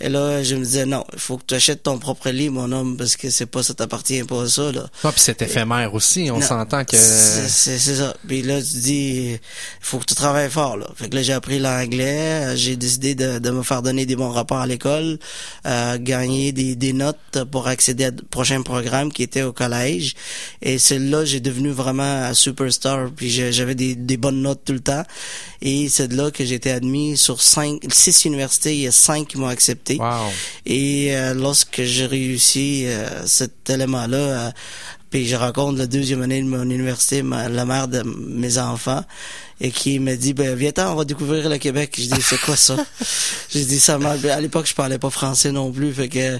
Et 0.00 0.08
là, 0.08 0.42
je 0.42 0.56
me 0.56 0.64
disais, 0.64 0.84
non, 0.84 1.04
il 1.12 1.18
faut 1.18 1.38
que 1.38 1.44
tu 1.46 1.54
achètes 1.54 1.82
ton 1.82 1.98
propre 1.98 2.28
lit, 2.30 2.50
mon 2.50 2.70
homme, 2.70 2.96
parce 2.98 3.16
que 3.16 3.30
c'est 3.30 3.46
pas, 3.46 3.62
ça 3.62 3.72
t'appartient 3.72 4.22
pas 4.24 4.42
à 4.42 4.48
ça, 4.48 4.70
là. 4.70 4.86
Ah, 5.04 5.10
puis 5.10 5.20
c'est 5.20 5.40
éphémère 5.40 5.94
aussi. 5.94 6.30
On 6.30 6.40
s'entend 6.40 6.84
que. 6.84 6.96
C'est 6.96 7.78
ça. 7.78 8.14
Puis 8.26 8.42
là, 8.42 8.60
tu 8.60 8.76
dis, 8.76 9.30
il 9.32 9.40
faut 9.80 9.98
que 9.98 10.04
tu 10.04 10.14
travailles 10.14 10.50
fort, 10.50 10.76
là. 10.76 10.86
Fait 10.96 11.08
que 11.08 11.16
là, 11.16 11.22
j'ai 11.22 11.32
appris 11.32 11.58
l'anglais. 11.58 12.56
J'ai 12.56 12.76
décidé 12.76 13.14
de, 13.14 13.38
de 13.38 13.50
me 13.50 13.62
faire 13.62 13.80
donner 13.80 14.04
des 14.04 14.16
bons 14.16 14.30
rapports 14.30 14.58
à 14.58 14.66
l'école, 14.66 15.18
euh, 15.66 15.96
gagner 15.98 16.52
des, 16.52 16.76
des 16.76 16.92
notes 16.92 17.44
pour 17.50 17.66
accéder 17.66 18.04
à 18.04 18.10
de 18.10 18.22
prochains 18.22 18.60
programmes 18.62 19.10
qui 19.10 19.22
étaient 19.22 19.42
au 19.42 19.52
collège. 19.52 20.14
Et 20.60 20.78
c'est 20.78 20.98
là 20.98 21.24
j'ai 21.24 21.40
devenu 21.40 21.70
vraiment 21.70 22.02
un 22.02 22.34
superstar. 22.34 23.10
Puis 23.16 23.30
j'avais 23.30 23.74
des, 23.74 23.94
des 23.94 24.16
bonnes 24.18 24.42
notes 24.42 24.60
tout 24.64 24.74
le 24.74 24.80
temps. 24.80 25.04
Et 25.62 25.88
c'est 25.88 26.08
de 26.08 26.16
là 26.16 26.30
que 26.30 26.44
j'ai 26.44 26.56
été 26.56 26.70
admis 26.70 27.16
sur 27.16 27.40
cinq, 27.40 27.80
six 27.90 28.24
universités. 28.26 28.74
Il 28.74 28.82
y 28.82 28.86
a 28.86 28.92
cinq 28.92 29.28
qui 29.28 29.38
m'ont 29.38 29.48
accepté. 29.48 29.85
Wow. 29.94 30.30
Et 30.64 31.16
euh, 31.16 31.34
lorsque 31.34 31.82
j'ai 31.82 32.06
réussi 32.06 32.86
euh, 32.86 33.26
cet 33.26 33.70
élément-là, 33.70 34.16
euh, 34.16 34.50
puis 35.10 35.26
je 35.26 35.36
rencontre 35.36 35.78
la 35.78 35.86
deuxième 35.86 36.22
année 36.22 36.42
de 36.42 36.46
mon 36.48 36.62
université, 36.62 37.22
ma- 37.22 37.48
la 37.48 37.64
mère 37.64 37.88
de 37.88 38.02
mes 38.02 38.58
enfants, 38.58 39.04
et 39.60 39.70
qui 39.70 39.98
me 40.00 40.14
dit, 40.16 40.34
ben 40.34 40.54
viens 40.54 40.72
on 40.78 40.94
va 40.96 41.04
découvrir 41.04 41.48
le 41.48 41.56
Québec. 41.58 41.94
Je 41.96 42.02
dis, 42.14 42.20
c'est 42.22 42.40
quoi 42.40 42.56
ça? 42.56 42.76
J'ai 43.50 43.64
dit, 43.64 43.80
ça 43.80 43.96
m'a... 43.98 44.10
À 44.30 44.40
l'époque, 44.40 44.66
je 44.66 44.74
parlais 44.74 44.98
pas 44.98 45.08
français 45.10 45.50
non 45.52 45.70
plus, 45.72 45.92
fait 45.94 46.08
que 46.08 46.38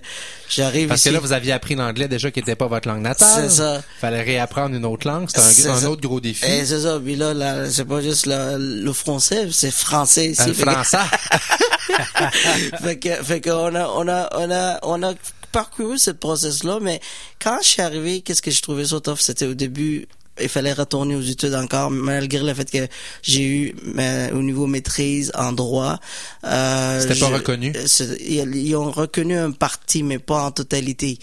j'arrive 0.50 0.88
Parce 0.88 1.00
ici. 1.00 1.08
que 1.08 1.14
là, 1.14 1.20
vous 1.20 1.32
aviez 1.32 1.52
appris 1.52 1.74
l'anglais 1.76 2.08
déjà 2.08 2.30
qui 2.30 2.40
n'était 2.40 2.56
pas 2.56 2.66
votre 2.66 2.88
langue 2.88 3.00
natale. 3.02 3.48
C'est 3.48 3.56
ça. 3.56 3.82
Fallait 4.00 4.22
réapprendre 4.22 4.74
une 4.74 4.84
autre 4.84 5.06
langue. 5.08 5.28
C'était 5.28 5.40
C'est 5.40 5.68
un, 5.68 5.84
autre 5.86 6.02
gros 6.02 6.20
défi. 6.20 6.44
Eh, 6.46 6.64
c'est 6.66 6.80
ça. 6.80 7.00
Puis 7.02 7.16
là, 7.16 7.32
là, 7.32 7.70
c'est 7.70 7.84
pas 7.86 8.02
juste 8.02 8.26
le, 8.26 8.58
le 8.82 8.92
français, 8.92 9.48
c'est 9.50 9.70
français 9.70 10.30
ici. 10.32 10.42
Euh, 10.42 10.46
le 10.48 10.52
Fait 10.52 10.64
que- 10.64 10.70
français. 10.72 10.98
fait 12.82 12.98
que, 12.98 13.10
fait 13.24 13.40
qu'on 13.40 13.74
a, 13.74 13.86
on 13.96 14.08
a, 14.08 14.28
on 14.36 14.50
a, 14.50 14.78
on 14.82 15.02
a 15.02 15.14
parcouru 15.56 15.96
ce 15.96 16.10
process-là, 16.10 16.80
mais 16.82 17.00
quand 17.40 17.56
je 17.62 17.66
suis 17.66 17.80
arrivé, 17.80 18.20
qu'est-ce 18.20 18.42
que 18.42 18.50
je 18.50 18.60
trouvais 18.60 18.84
ça 18.84 19.00
tough? 19.00 19.20
C'était 19.20 19.46
au 19.46 19.54
début, 19.54 20.06
il 20.40 20.48
fallait 20.48 20.72
retourner 20.72 21.14
aux 21.16 21.22
études 21.22 21.54
encore, 21.54 21.90
malgré 21.90 22.42
le 22.42 22.54
fait 22.54 22.70
que 22.70 22.86
j'ai 23.22 23.42
eu 23.42 23.74
ma- 23.84 24.28
au 24.30 24.42
niveau 24.42 24.66
maîtrise 24.66 25.32
en 25.34 25.52
droit. 25.52 25.98
Euh, 26.44 27.00
C'était 27.00 27.18
pas 27.20 27.28
je- 27.28 27.34
reconnu? 27.34 27.72
Ils, 28.20 28.54
ils 28.56 28.76
ont 28.76 28.90
reconnu 28.90 29.36
un 29.36 29.50
parti, 29.50 30.02
mais 30.02 30.18
pas 30.18 30.42
en 30.44 30.50
totalité. 30.50 31.18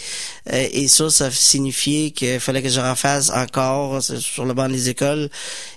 Euh, 0.52 0.68
et 0.72 0.88
ça, 0.88 1.10
ça 1.10 1.30
signifiait 1.32 2.12
qu'il 2.12 2.40
fallait 2.40 2.62
que 2.62 2.70
je 2.70 2.80
refasse 2.80 3.30
encore 3.30 3.96
euh, 3.96 4.02
sur 4.20 4.46
le 4.46 4.54
banc 4.54 4.70
des 4.70 4.90
écoles. 4.90 5.30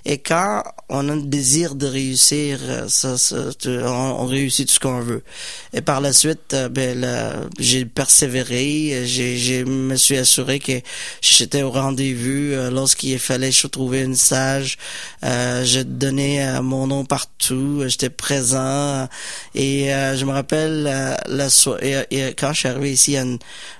Et 0.05 0.17
quand 0.17 0.63
on 0.89 1.07
a 1.09 1.13
un 1.13 1.17
désir 1.17 1.75
de 1.75 1.85
réussir, 1.87 2.59
euh, 2.63 2.85
ça, 2.87 3.17
ça, 3.17 3.35
on, 3.65 4.15
on 4.19 4.25
réussit 4.25 4.67
tout 4.67 4.73
ce 4.73 4.79
qu'on 4.79 4.99
veut. 5.01 5.23
Et 5.73 5.81
par 5.81 6.01
la 6.01 6.13
suite, 6.13 6.55
ben, 6.71 7.05
j'ai 7.59 7.85
persévéré. 7.85 9.03
J'ai, 9.05 9.37
j'ai 9.37 9.63
me 9.65 9.95
suis 9.95 10.17
assuré 10.17 10.59
que 10.59 10.73
j'étais 11.21 11.61
au 11.61 11.71
rendez-vous 11.71 12.71
lorsqu'il 12.71 13.19
fallait 13.27 13.51
se 13.51 13.67
trouver 13.67 14.01
une 14.01 14.15
stage. 14.15 14.77
Euh, 15.23 15.63
je 15.65 15.81
donnais 15.81 16.45
euh, 16.47 16.61
mon 16.61 16.87
nom 16.87 17.05
partout. 17.05 17.83
J'étais 17.87 18.09
présent. 18.09 19.07
Et 19.55 19.93
euh, 19.93 20.15
je 20.17 20.25
me 20.25 20.31
rappelle 20.31 20.87
euh, 20.87 21.15
la 21.27 21.49
so- 21.49 21.77
et, 21.81 21.95
quand 22.37 22.53
je 22.53 22.59
suis 22.59 22.67
arrivé 22.69 22.91
ici, 22.93 23.17
une, 23.17 23.37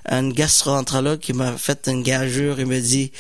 une 0.10 0.34
gastro-entérologue 0.34 1.20
qui 1.20 1.34
m'a 1.34 1.54
fait 1.58 1.88
une 1.88 2.04
gageure. 2.04 2.60
Il 2.60 2.66
me 2.68 2.80
dit 2.80 3.12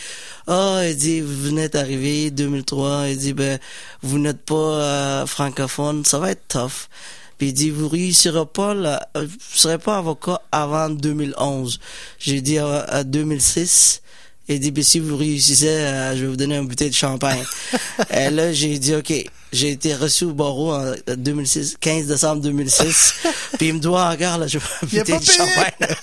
ah, 0.47 0.81
il 0.87 0.95
dit, 0.95 1.19
vous 1.21 1.41
venez 1.43 1.67
d'arriver 1.69 2.31
2003. 2.31 3.09
Il 3.09 3.17
dit, 3.17 3.33
ben, 3.33 3.59
vous 4.01 4.17
n'êtes 4.19 4.41
pas 4.45 4.55
euh, 4.55 5.25
francophone, 5.25 6.05
ça 6.05 6.19
va 6.19 6.31
être 6.31 6.47
tough. 6.47 6.87
Puis 7.37 7.49
il 7.49 7.53
dit, 7.53 7.69
vous 7.69 7.87
réussirez 7.89 8.45
pas, 8.45 8.73
là, 8.73 9.07
vous 9.13 9.27
serez 9.53 9.77
pas 9.77 9.97
avocat 9.97 10.41
avant 10.51 10.89
2011. 10.89 11.79
J'ai 12.17 12.41
dit, 12.41 12.57
à, 12.59 12.79
à 12.79 13.03
2006. 13.03 14.01
Il 14.49 14.59
dit, 14.59 14.71
ben, 14.71 14.83
si 14.83 14.99
vous 14.99 15.17
réussissez, 15.17 15.67
euh, 15.67 16.15
je 16.15 16.21
vais 16.21 16.27
vous 16.27 16.37
donner 16.37 16.55
un 16.55 16.63
bouteille 16.63 16.89
de 16.89 16.95
champagne. 16.95 17.43
Et 18.13 18.29
là, 18.29 18.53
j'ai 18.53 18.79
dit, 18.79 18.95
OK. 18.95 19.13
J'ai 19.57 19.71
été 19.71 19.95
reçu 19.95 20.25
au 20.25 20.33
barreau 20.33 20.71
en 20.71 20.93
2006, 21.17 21.77
15 21.79 22.05
décembre 22.05 22.41
2006. 22.43 23.15
puis 23.57 23.69
il 23.69 23.73
me 23.73 23.79
doit 23.79 24.05
encore, 24.11 24.37
là, 24.37 24.45
je 24.45 24.59
vais 24.83 25.01
de 25.01 25.07
champagne. 25.07 25.73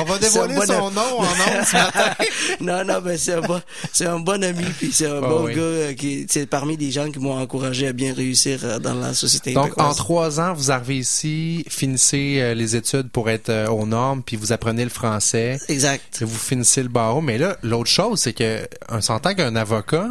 On 0.00 0.04
va 0.04 0.18
dévoiler 0.18 0.54
bon 0.54 0.66
son 0.66 0.90
nom 0.92 1.18
en 1.18 1.22
nom 1.22 1.64
ce 1.66 1.76
matin. 1.76 2.14
non, 2.60 2.84
non, 2.84 3.00
ben 3.00 3.18
c'est 3.18 3.32
un 3.34 3.40
bon, 3.40 3.60
c'est 3.92 4.06
un 4.06 4.20
bon 4.20 4.42
ami, 4.44 4.64
puis 4.78 4.90
c'est 4.92 5.06
un 5.06 5.18
Ah 5.22 5.28
bon 5.28 5.44
oui. 5.46 5.54
gars 5.54 5.60
euh, 5.60 5.92
qui, 5.94 6.26
c'est 6.28 6.46
parmi 6.46 6.76
les 6.76 6.92
gens 6.92 7.10
qui 7.10 7.18
m'ont 7.18 7.36
encouragé 7.36 7.88
à 7.88 7.92
bien 7.92 8.14
réussir 8.14 8.60
euh, 8.62 8.78
dans 8.78 8.94
la 8.94 9.14
société. 9.14 9.52
Donc, 9.52 9.80
en 9.80 9.92
trois 9.94 10.38
ans, 10.38 10.54
vous 10.54 10.70
arrivez 10.70 10.98
ici, 10.98 11.64
finissez 11.68 12.38
euh, 12.40 12.54
les 12.54 12.76
études 12.76 13.10
pour 13.10 13.28
être 13.30 13.48
euh, 13.48 13.66
aux 13.66 13.86
normes, 13.86 14.22
puis 14.22 14.36
vous 14.36 14.52
apprenez 14.52 14.84
le 14.84 14.90
français, 14.90 15.58
Exact. 15.68 16.18
et 16.22 16.24
vous 16.24 16.38
finissez 16.38 16.82
le 16.84 16.88
barreau. 16.88 17.20
Mais 17.20 17.36
là, 17.38 17.56
l'autre 17.62 17.90
chose, 17.90 18.20
c'est 18.20 18.32
que 18.32 18.60
on 18.88 19.00
s'entend 19.00 19.34
qu'un 19.34 19.56
avocat, 19.56 20.06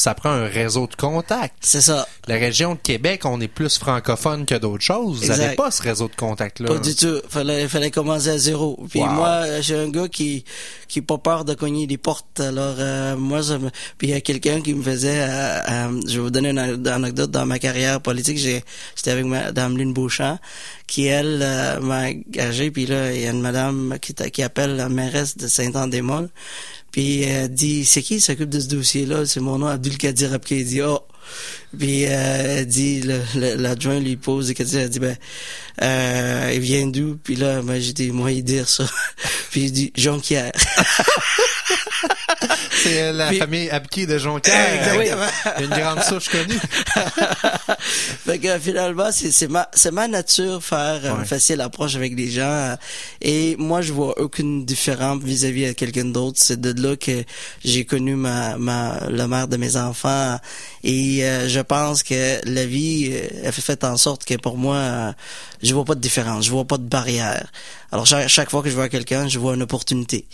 ça 0.00 0.14
prend 0.14 0.30
un 0.30 0.46
réseau 0.46 0.86
de 0.86 0.94
contacts. 0.94 1.54
C'est 1.60 1.80
ça. 1.80 2.06
La 2.26 2.36
région 2.36 2.74
de 2.74 2.78
Québec, 2.80 3.22
on 3.24 3.40
est 3.40 3.48
plus 3.48 3.78
francophone 3.78 4.46
que 4.46 4.54
d'autres 4.54 4.82
choses. 4.84 5.22
Vous 5.22 5.28
n'avez 5.28 5.54
pas 5.56 5.70
ce 5.70 5.82
réseau 5.82 6.08
de 6.08 6.14
contacts-là. 6.16 6.68
Pas 6.68 6.78
du 6.78 6.94
tout. 6.94 7.20
Fallait, 7.28 7.68
fallait 7.68 7.90
commencer 7.90 8.28
à 8.30 8.38
zéro. 8.38 8.78
Puis 8.90 9.00
Wow. 9.00 9.06
moi, 9.10 9.60
j'ai 9.60 9.76
un 9.76 9.88
gars 9.88 10.08
qui, 10.08 10.44
qui 10.88 11.00
pas 11.02 11.18
peur 11.18 11.44
de 11.44 11.54
cogner 11.54 11.86
des 11.86 11.98
portes. 11.98 12.40
Alors, 12.40 12.76
euh, 12.78 13.16
moi, 13.16 13.42
ça 13.42 13.58
me... 13.58 13.70
puis 13.98 14.08
il 14.08 14.10
y 14.10 14.14
a 14.14 14.20
quelqu'un 14.20 14.60
qui 14.60 14.74
me 14.74 14.82
faisait, 14.82 15.20
euh, 15.20 15.60
euh, 15.68 16.00
je 16.06 16.14
vais 16.14 16.20
vous 16.20 16.30
donner 16.30 16.50
une 16.50 16.58
an- 16.60 16.86
anecdote 16.92 17.30
dans 17.30 17.46
ma 17.46 17.58
carrière 17.58 18.00
politique. 18.00 18.38
J'étais 18.38 19.10
avec 19.10 19.24
Madame 19.26 19.76
Lynn 19.76 19.92
Beauchamp, 19.92 20.38
qui 20.86 21.06
elle 21.06 21.40
euh, 21.42 21.80
m'a 21.80 22.08
engagé. 22.08 22.70
Puis 22.70 22.86
là, 22.86 23.12
il 23.12 23.20
y 23.20 23.26
a 23.26 23.30
une 23.30 23.40
madame 23.42 23.98
qui, 24.00 24.14
qui 24.14 24.42
appelle 24.42 24.76
la 24.76 24.88
mairesse 24.88 25.36
de 25.36 25.46
Saint-Anne-des-Molles. 25.48 26.30
Puis 26.94 27.22
elle 27.22 27.52
dit, 27.52 27.84
c'est 27.84 28.02
qui 28.02 28.20
s'occupe 28.20 28.50
de 28.50 28.60
ce 28.60 28.68
dossier-là? 28.68 29.26
C'est 29.26 29.40
mon 29.40 29.58
nom, 29.58 29.66
Abdulkadir 29.66 30.38
dit, 30.38 30.80
oh. 30.80 31.00
Puis 31.76 32.06
euh, 32.06 32.58
elle 32.58 32.66
dit, 32.66 33.02
l'adjoint 33.34 33.98
lui 33.98 34.14
pose 34.14 34.46
des 34.46 34.54
questions. 34.54 34.78
Elle 34.78 34.90
dit, 34.90 35.00
ben, 35.00 35.16
euh, 35.82 36.52
il 36.54 36.60
vient 36.60 36.86
d'où? 36.86 37.18
Puis 37.20 37.34
là, 37.34 37.62
moi, 37.62 37.80
j'ai 37.80 37.94
dit, 37.94 38.12
moi, 38.12 38.30
il 38.30 38.44
dire 38.44 38.68
ça. 38.68 38.84
Puis 39.50 39.62
il 39.62 39.72
dit, 39.72 39.92
Jonquière. 39.96 40.52
C'est 42.82 43.02
euh, 43.02 43.12
la 43.12 43.28
Puis- 43.28 43.38
famille 43.38 43.70
Abki 43.70 44.06
de 44.06 44.18
Jonquière. 44.18 44.54
Exactement. 44.74 45.64
Une 45.64 45.70
grande 45.80 46.02
souche 46.02 46.28
connue. 46.28 46.58
fait 48.26 48.38
que 48.38 48.58
finalement, 48.58 49.10
c'est 49.12 49.48
ma 49.48 49.68
c'est 49.72 49.90
ma 49.90 50.08
nature 50.08 50.62
faire 50.62 51.00
euh, 51.04 51.12
Ouais. 51.14 51.20
une 51.20 51.24
facile 51.26 51.60
approche 51.60 51.94
avec 51.96 52.14
les 52.16 52.30
gens. 52.30 52.42
euh, 52.42 52.76
Et 53.20 53.56
moi, 53.58 53.80
je 53.82 53.92
vois 53.92 54.18
aucune 54.20 54.64
différence 54.64 55.22
vis-à-vis 55.22 55.66
de 55.68 55.72
quelqu'un 55.72 56.06
d'autre. 56.06 56.38
C'est 56.40 56.60
de 56.60 56.72
là 56.82 56.96
que 56.96 57.24
j'ai 57.64 57.84
connu 57.84 58.14
ma 58.16 58.56
ma 58.58 58.98
la 59.08 59.28
mère 59.28 59.48
de 59.48 59.56
mes 59.56 59.76
enfants. 59.76 60.38
Et 60.82 61.24
euh, 61.24 61.48
je 61.48 61.60
pense 61.60 62.02
que 62.02 62.40
la 62.44 62.66
vie, 62.66 63.10
euh, 63.12 63.28
elle 63.44 63.52
fait 63.52 63.62
fait 63.62 63.84
en 63.84 63.96
sorte 63.96 64.24
que 64.24 64.34
pour 64.34 64.56
moi, 64.58 64.76
euh, 64.76 65.12
je 65.62 65.72
vois 65.74 65.84
pas 65.84 65.94
de 65.94 66.00
différence, 66.00 66.44
je 66.44 66.50
vois 66.50 66.64
pas 66.66 66.76
de 66.78 66.82
barrière. 66.82 67.46
Alors 67.92 68.06
chaque, 68.06 68.28
chaque 68.28 68.50
fois 68.50 68.62
que 68.62 68.68
je 68.68 68.74
vois 68.74 68.88
quelqu'un, 68.88 69.28
je 69.28 69.38
vois 69.38 69.54
une 69.54 69.62
opportunité. 69.62 70.26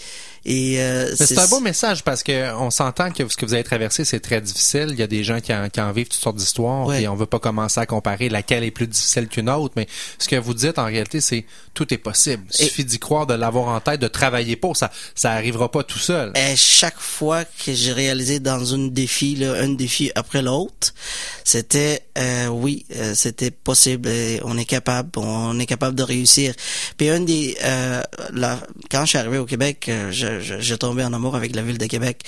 Et 0.47 0.81
euh, 0.81 1.15
c'est 1.17 1.39
un 1.39 1.47
beau 1.49 1.61
message 1.61 2.03
parce 2.03 2.23
que 2.23 2.55
on 2.55 2.71
s'entend 2.71 3.11
que 3.11 3.29
ce 3.29 3.37
que 3.37 3.45
vous 3.45 3.53
avez 3.55 3.65
traversé, 3.65 4.05
c'est 4.07 4.21
très 4.21 4.41
difficile. 4.41 4.87
Il 4.91 4.99
y 4.99 5.03
a 5.03 5.07
des 5.07 5.23
gens 5.23 5.41
qui 5.41 5.53
en, 5.53 5.69
qui 5.69 5.81
en 5.81 5.93
vivent 5.93 6.09
toutes 6.09 6.21
sortes 6.21 6.37
d'histoires 6.37 6.87
Ouais. 6.87 7.03
et 7.03 7.09
on 7.09 7.15
veut 7.15 7.27
pas 7.27 7.39
commencer 7.39 7.79
à 7.79 7.85
comparer 7.87 8.29
laquelle 8.31 8.65
est 8.65 8.71
plus 8.71 8.87
difficile 8.87 9.29
qu'une 9.29 9.51
autre. 9.51 9.75
Mais 9.77 9.87
ce 10.19 10.29
que 10.29 10.37
vous 10.37 10.55
dites 10.55 10.79
en 10.79 10.87
réalité, 10.87 11.21
c'est 11.21 11.45
tout 11.75 11.93
est 11.93 11.99
possible. 11.99 12.43
Il 12.59 12.65
Et- 12.65 12.69
suffit 12.69 12.85
d'y 12.85 12.99
croire, 12.99 13.27
de 13.27 13.35
l'avoir 13.35 13.69
en 13.69 13.81
tête, 13.81 14.01
de 14.01 14.09
travailler 14.09 14.57
pour. 14.57 14.77
Ça, 14.77 14.91
ça 15.15 15.33
arrivera 15.33 15.71
pas 15.71 15.83
tout 15.83 15.99
seul. 15.99 16.33
Et 16.35 16.57
chaque 16.57 16.99
fois 16.99 17.45
que 17.45 17.75
j'ai 17.75 17.93
réalisé 17.93 18.41
dans 18.41 18.75
un 18.75 18.87
défi, 18.89 19.37
là, 19.37 19.55
un 19.61 19.69
défi 19.75 20.11
après 20.15 20.41
l'autre, 20.43 20.95
c'était 21.45 22.03
euh, 22.19 22.47
oui, 22.49 22.87
euh, 22.97 23.13
c'était 23.15 23.51
possible. 23.51 24.09
et 24.09 24.41
on 24.45 24.57
est 24.59 24.65
capable, 24.65 25.11
on 25.17 25.59
est 25.59 25.67
capable 25.67 25.95
de 25.97 26.03
réussir. 26.03 26.55
Puis 26.97 27.09
un 27.09 27.21
des, 27.21 27.57
euh, 27.65 28.03
la- 28.33 28.61
quand 28.91 29.03
je 29.03 29.11
suis 29.11 29.19
arrivé 29.19 29.39
au 29.39 29.47
Québec, 29.47 29.91
je, 30.39 30.61
je, 30.61 30.75
tombé 30.77 31.03
en 31.05 31.13
amour 31.13 31.35
avec 31.35 31.55
la 31.57 31.63
ville 31.63 31.79
de 31.79 31.87
Québec. 31.87 32.23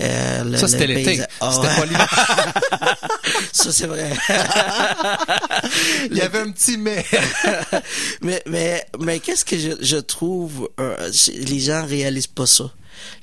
Euh, 0.00 0.44
le- 0.44 0.56
Ça, 0.58 0.68
c'était 0.68 0.86
l'été. 0.86 1.22
Ah 1.40 1.50
C'était 1.52 1.68
ouais. 1.68 1.76
pas 1.76 1.84
l'hiver. 1.86 2.98
Ça 3.52 3.72
c'est 3.72 3.86
vrai. 3.86 4.10
Il 6.10 6.16
y 6.16 6.20
avait 6.20 6.40
un 6.40 6.50
petit 6.50 6.76
mais. 6.76 7.04
mais 8.22 8.42
mais 8.46 8.86
mais 9.00 9.18
qu'est-ce 9.20 9.44
que 9.44 9.58
je, 9.58 9.70
je 9.80 9.96
trouve 9.96 10.68
euh, 10.80 11.10
les 11.34 11.60
gens 11.60 11.84
réalisent 11.86 12.26
pas 12.26 12.46
ça. 12.46 12.70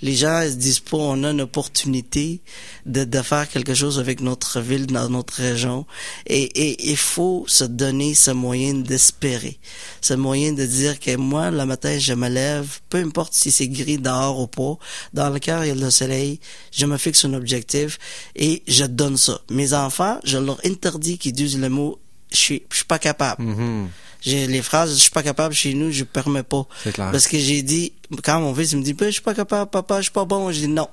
Les 0.01 0.15
gens 0.15 0.41
ils 0.41 0.51
se 0.51 0.55
disent 0.55 0.79
pas 0.79 0.97
on 0.97 1.23
a 1.23 1.31
une 1.31 1.41
opportunité 1.41 2.41
de, 2.85 3.21
faire 3.21 3.47
quelque 3.49 3.73
chose 3.73 3.99
avec 3.99 4.21
notre 4.21 4.61
ville 4.61 4.85
dans 4.87 5.09
notre 5.09 5.35
région 5.35 5.85
et 6.27 6.91
il 6.91 6.97
faut 6.97 7.45
se 7.47 7.63
donner 7.63 8.13
ce 8.13 8.31
moyen 8.31 8.73
d'espérer, 8.73 9.59
ce 10.01 10.13
moyen 10.13 10.53
de 10.53 10.65
dire 10.65 10.99
que 10.99 11.15
moi 11.15 11.51
le 11.51 11.65
matin 11.65 11.97
je 11.97 12.13
me 12.13 12.29
lève, 12.29 12.79
peu 12.89 12.97
importe 12.99 13.33
si 13.33 13.51
c'est 13.51 13.67
gris 13.67 13.97
dehors 13.97 14.39
ou 14.39 14.47
pas, 14.47 14.77
dans 15.13 15.29
le 15.29 15.39
cœur 15.39 15.63
il 15.63 15.69
y 15.69 15.71
a 15.71 15.75
le 15.75 15.89
soleil, 15.89 16.39
je 16.71 16.85
me 16.85 16.97
fixe 16.97 17.25
un 17.25 17.33
objectif 17.33 17.97
et 18.35 18.63
je 18.67 18.85
donne 18.85 19.17
ça. 19.17 19.39
Mes 19.49 19.73
enfants, 19.73 20.19
je 20.23 20.37
leur 20.37 20.59
interdis 20.65 21.17
qu'ils 21.17 21.33
disent 21.33 21.57
le 21.59 21.69
mot 21.69 21.99
je 22.31 22.37
suis 22.37 22.63
je 22.69 22.77
suis 22.77 22.85
pas 22.85 22.99
capable. 22.99 23.43
Mhm. 23.43 23.87
J'ai 23.87 24.04
les 24.25 24.61
phrases, 24.61 24.91
je 24.95 25.01
suis 25.01 25.11
pas 25.11 25.23
capable 25.23 25.53
chez 25.53 25.73
nous, 25.73 25.91
je 25.91 26.03
permets 26.03 26.43
pas. 26.43 26.67
C'est 26.83 26.91
clair. 26.93 27.11
Parce 27.11 27.27
que 27.27 27.37
j'ai 27.37 27.61
dit, 27.61 27.93
quand 28.23 28.39
mon 28.41 28.53
fils 28.53 28.71
il 28.71 28.79
me 28.79 28.83
dit, 28.83 28.93
Ben, 28.93 29.07
je 29.07 29.13
suis 29.13 29.21
pas 29.21 29.33
capable, 29.33 29.69
papa, 29.69 29.97
je 29.97 30.03
suis 30.03 30.11
pas 30.11 30.25
bon, 30.25 30.51
je 30.51 30.59
dis 30.59 30.67
non. 30.67 30.89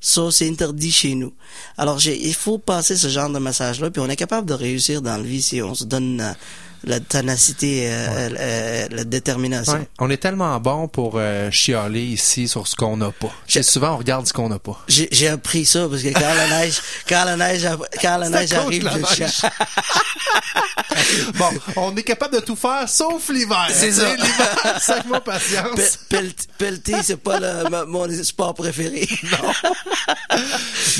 Ça, 0.00 0.30
c'est 0.30 0.48
interdit 0.48 0.92
chez 0.92 1.14
nous. 1.14 1.32
Alors, 1.78 1.98
j'ai, 1.98 2.20
il 2.26 2.34
faut 2.34 2.58
passer 2.58 2.94
ce 2.96 3.08
genre 3.08 3.30
de 3.30 3.38
message-là, 3.38 3.90
puis 3.90 4.02
on 4.02 4.08
est 4.08 4.16
capable 4.16 4.46
de 4.46 4.52
réussir 4.52 5.00
dans 5.00 5.16
la 5.16 5.22
vie 5.22 5.40
si 5.40 5.62
on 5.62 5.74
se 5.74 5.84
donne 5.84 6.20
euh, 6.20 6.32
la 6.86 7.00
ténacité, 7.00 7.88
euh, 7.90 8.28
euh, 8.38 8.86
la 8.90 9.04
détermination. 9.04 9.72
Ouais. 9.74 9.88
On 9.98 10.10
est 10.10 10.16
tellement 10.18 10.58
bon 10.60 10.88
pour 10.88 11.14
euh, 11.16 11.50
chialer 11.50 12.02
ici 12.02 12.48
sur 12.48 12.66
ce 12.66 12.76
qu'on 12.76 12.96
n'a 12.96 13.10
pas. 13.10 13.30
Souvent, 13.62 13.94
on 13.94 13.98
regarde 13.98 14.26
ce 14.26 14.32
qu'on 14.32 14.48
n'a 14.48 14.58
pas. 14.58 14.78
J'ai, 14.88 15.08
j'ai 15.12 15.28
appris 15.28 15.64
ça 15.64 15.86
parce 15.88 16.02
que 16.02 16.08
quand 16.12 16.20
la 16.34 16.48
neige, 16.60 16.80
quand 17.08 17.24
la 17.24 17.36
neige, 17.36 17.66
quand 18.00 18.18
la 18.18 18.28
neige 18.28 18.52
arrive, 18.52 18.84
la 18.84 18.92
je 18.92 19.22
neige. 19.22 19.42
bon, 21.34 21.48
on 21.76 21.96
est 21.96 22.02
capable 22.02 22.34
de 22.36 22.40
tout 22.40 22.56
faire 22.56 22.88
sauf 22.88 23.28
l'hiver. 23.30 23.66
C'est 23.70 23.92
ça. 23.92 24.14
L'hiver, 24.14 24.56
sacre-moi 24.80 25.20
patience. 25.20 25.98
Pe- 26.08 26.16
pel- 26.16 26.32
Pelleter, 26.58 26.96
c'est 27.02 27.16
pas 27.16 27.38
le- 27.40 27.86
mon 27.86 28.08
sport 28.22 28.54
préféré. 28.54 29.08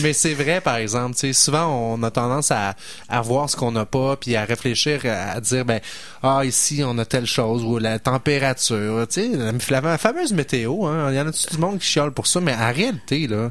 Mais 0.01 0.13
c'est 0.13 0.35
vrai, 0.35 0.61
par 0.61 0.77
exemple, 0.77 1.15
tu 1.15 1.21
sais, 1.21 1.33
souvent 1.33 1.67
on 1.67 2.03
a 2.03 2.11
tendance 2.11 2.51
à, 2.51 2.75
à 3.09 3.21
voir 3.21 3.49
ce 3.49 3.57
qu'on 3.57 3.73
n'a 3.73 3.87
pas, 3.87 4.17
puis 4.17 4.37
à 4.37 4.45
réfléchir, 4.45 5.01
à 5.07 5.41
dire, 5.41 5.65
ben, 5.65 5.74
ah, 6.23 6.43
ici 6.45 6.83
on 6.85 6.97
a 6.99 7.05
telle 7.05 7.27
chose, 7.27 7.65
ou 7.65 7.79
la 7.79 7.99
température, 7.99 9.07
tu 9.09 9.23
sais, 9.23 9.31
la, 9.71 9.81
la 9.81 9.99
fameuse 9.99 10.33
météo, 10.33 10.87
hein, 10.87 11.11
il 11.11 11.17
y 11.17 11.21
en 11.21 11.27
a 11.29 11.31
du 11.31 11.59
monde 11.59 11.79
qui 11.79 11.87
chiale 11.87 12.13
pour 12.13 12.27
ça, 12.27 12.41
mais 12.41 12.55
en 12.55 12.73
réalité, 12.73 13.27
là, 13.27 13.51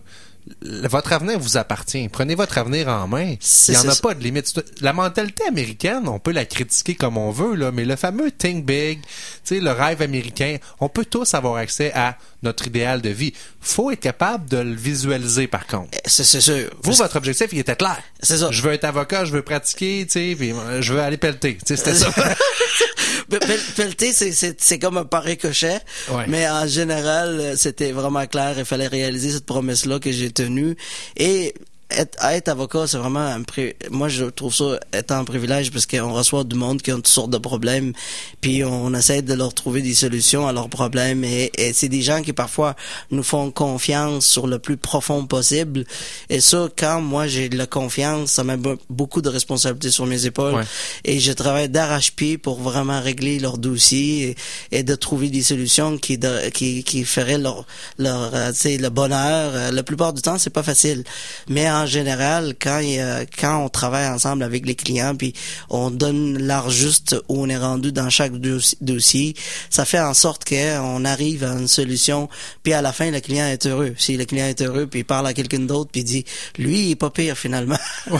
le- 0.62 0.88
votre 0.90 1.14
avenir 1.14 1.40
vous 1.40 1.56
appartient. 1.58 2.10
Prenez 2.10 2.36
votre 2.36 2.58
avenir 2.58 2.90
en 2.90 3.08
main. 3.08 3.36
Il 3.70 3.72
n'y 3.72 3.78
en 3.78 3.90
a 3.90 3.96
pas 4.02 4.14
de 4.14 4.22
limite. 4.22 4.62
La 4.82 4.92
mentalité 4.92 5.44
américaine, 5.48 6.08
on 6.08 6.20
peut 6.20 6.34
la 6.34 6.44
critiquer 6.46 6.96
comme 6.96 7.18
on 7.18 7.32
veut, 7.32 7.56
là, 7.56 7.72
mais 7.72 7.86
le 7.86 7.96
fameux 7.96 8.30
think 8.30 8.66
big, 8.66 9.02
tu 9.02 9.10
sais, 9.46 9.60
le 9.62 9.72
rêve 9.72 10.02
américain, 10.02 10.58
on 10.82 10.90
peut 10.90 11.06
tous 11.06 11.34
avoir 11.34 11.56
accès 11.56 11.94
à 11.94 12.18
notre 12.44 12.68
idéal 12.68 13.02
de 13.02 13.10
vie. 13.10 13.34
Faut 13.62 13.92
être 13.92 14.00
capable 14.00 14.50
de 14.50 14.58
le 14.58 14.74
visualiser, 14.74 15.48
par 15.48 15.66
contre. 15.68 15.98
C'est, 16.06 16.24
c'est 16.24 16.42
sûr. 16.42 16.70
Vous, 16.84 16.94
votre 16.94 17.16
objectif, 17.16 17.48
il 17.52 17.60
était 17.60 17.76
clair. 17.76 18.02
C'est 18.22 18.38
ça. 18.38 18.50
Je 18.52 18.62
veux 18.62 18.74
être 18.74 18.84
avocat, 18.84 19.26
je 19.26 19.32
veux 19.32 19.42
pratiquer, 19.42 20.06
tu 20.06 20.12
sais, 20.14 20.38
euh, 20.42 20.82
je 20.82 20.94
veux 20.94 21.00
aller 21.02 21.18
pelleter. 21.18 21.56
Tu 21.58 21.62
sais, 21.68 21.78
c'était 21.78 21.96
ça. 21.96 22.12
Pe- 23.30 23.40
pel- 23.40 23.74
Pelleter, 23.76 24.12
c'est, 24.12 24.56
c'est, 24.60 24.80
comme 24.80 24.98
un 24.98 25.06
pari 25.06 25.32
ricochet. 25.32 25.80
Ouais. 26.12 26.26
Mais 26.28 26.48
en 26.50 26.68
général, 26.68 27.40
euh, 27.40 27.56
c'était 27.56 27.92
vraiment 27.92 28.26
clair. 28.28 28.56
Il 28.58 28.66
fallait 28.66 28.88
réaliser 28.88 29.32
cette 29.32 29.46
promesse-là 29.46 30.00
que 30.00 30.12
j'ai 30.12 30.32
tenue. 30.32 30.76
Et 31.16 31.54
être, 31.98 32.18
être 32.26 32.48
avocat, 32.50 32.88
c'est 32.88 32.98
vraiment 32.98 33.20
un 33.26 33.42
pri- 33.42 33.76
moi 33.92 34.10
je 34.10 34.26
trouve 34.26 34.54
ça 34.54 34.80
étant 34.98 35.18
un 35.20 35.24
privilège 35.26 35.72
parce 35.72 35.86
qu'on 35.86 36.12
reçoit 36.14 36.44
du 36.44 36.56
monde 36.56 36.82
qui 36.82 36.92
ont 36.92 36.98
toutes 36.98 37.08
sortes 37.08 37.30
de 37.32 37.38
problèmes, 37.38 37.94
puis 38.42 38.64
on 38.64 38.94
essaie 38.94 39.22
de 39.22 39.34
leur 39.34 39.54
trouver 39.54 39.82
des 39.82 39.94
solutions 39.94 40.48
à 40.48 40.54
leurs 40.54 40.70
problèmes 40.70 41.24
et, 41.24 41.52
et 41.58 41.74
c'est 41.74 41.90
des 41.90 42.02
gens 42.02 42.22
qui 42.22 42.34
parfois 42.34 42.76
nous 43.12 43.24
font 43.24 43.52
confiance 43.52 44.26
sur 44.26 44.48
le 44.48 44.60
plus 44.60 44.78
profond 44.78 45.26
possible. 45.26 45.86
Et 46.30 46.40
ça, 46.42 46.70
quand 46.78 47.02
moi 47.02 47.28
j'ai 47.28 47.50
de 47.50 47.58
la 47.58 47.68
confiance, 47.68 48.32
ça 48.32 48.44
met 48.44 48.58
be- 48.58 48.78
beaucoup 48.90 49.22
de 49.22 49.30
responsabilités 49.30 49.92
sur 49.92 50.06
mes 50.06 50.26
épaules 50.26 50.54
Ouais. 50.56 50.64
et 51.06 51.20
je 51.20 51.32
travaille 51.32 51.70
d'arrache-pied 51.70 52.38
pour 52.38 52.60
vraiment 52.62 53.00
régler 53.02 53.40
leurs 53.40 53.58
dossiers 53.58 54.36
et, 54.72 54.78
et 54.80 54.84
de 54.84 54.96
trouver 54.96 55.30
des 55.30 55.44
solutions 55.44 55.98
qui 55.98 56.18
de- 56.18 56.50
qui, 56.50 56.84
qui 56.84 57.04
feraient 57.06 57.38
leur 57.38 57.66
leur 57.98 58.34
euh, 58.36 58.52
tu 58.52 58.58
sais, 58.60 58.78
le 58.78 58.90
bonheur. 58.90 59.52
Euh, 59.56 59.72
La 59.72 59.84
plupart 59.84 60.14
du 60.14 60.22
temps, 60.22 60.38
c'est 60.38 60.50
pas 60.50 60.64
facile, 60.64 61.04
mais 61.50 61.70
en 61.70 61.83
général, 61.86 62.54
quand 62.62 62.80
a- 62.80 63.26
quand 63.40 63.64
on 63.64 63.70
travaille 63.70 64.08
ensemble 64.08 64.44
avec 64.44 64.66
les 64.66 64.76
clients 64.76 65.16
puis 65.16 65.34
on 65.70 65.90
donne 65.92 66.38
l'art 66.46 66.70
juste 66.70 67.16
où 67.30 67.42
on 67.44 67.50
est 67.50 67.58
rendu 67.58 67.92
dans 67.92 68.10
chaque 68.10 68.34
dossi- 68.34 68.78
dossier, 68.82 69.36
ça 69.70 69.86
fait 69.86 70.00
en 70.00 70.14
sorte 70.14 70.44
que 70.44 70.80
on 70.80 71.06
arrive 71.06 71.44
à 71.44 71.52
une 71.54 71.68
solution 71.68 72.30
puis 72.64 72.74
à 72.74 72.82
la 72.82 72.92
fin 72.94 73.12
le 73.12 73.20
client 73.20 73.46
est 73.48 73.66
heureux. 73.66 73.94
Si 73.98 74.18
le 74.18 74.26
client 74.26 74.46
est 74.48 74.62
heureux 74.62 74.88
puis 74.88 75.02
il 75.02 75.06
parle 75.06 75.28
à 75.28 75.34
quelqu'un 75.34 75.60
d'autre 75.60 75.90
puis 75.92 76.02
il 76.02 76.06
dit 76.06 76.26
lui 76.58 76.80
il 76.88 76.92
est 76.92 76.96
pas 76.96 77.10
pire 77.10 77.38
finalement. 77.38 77.78
Ouais. 78.10 78.20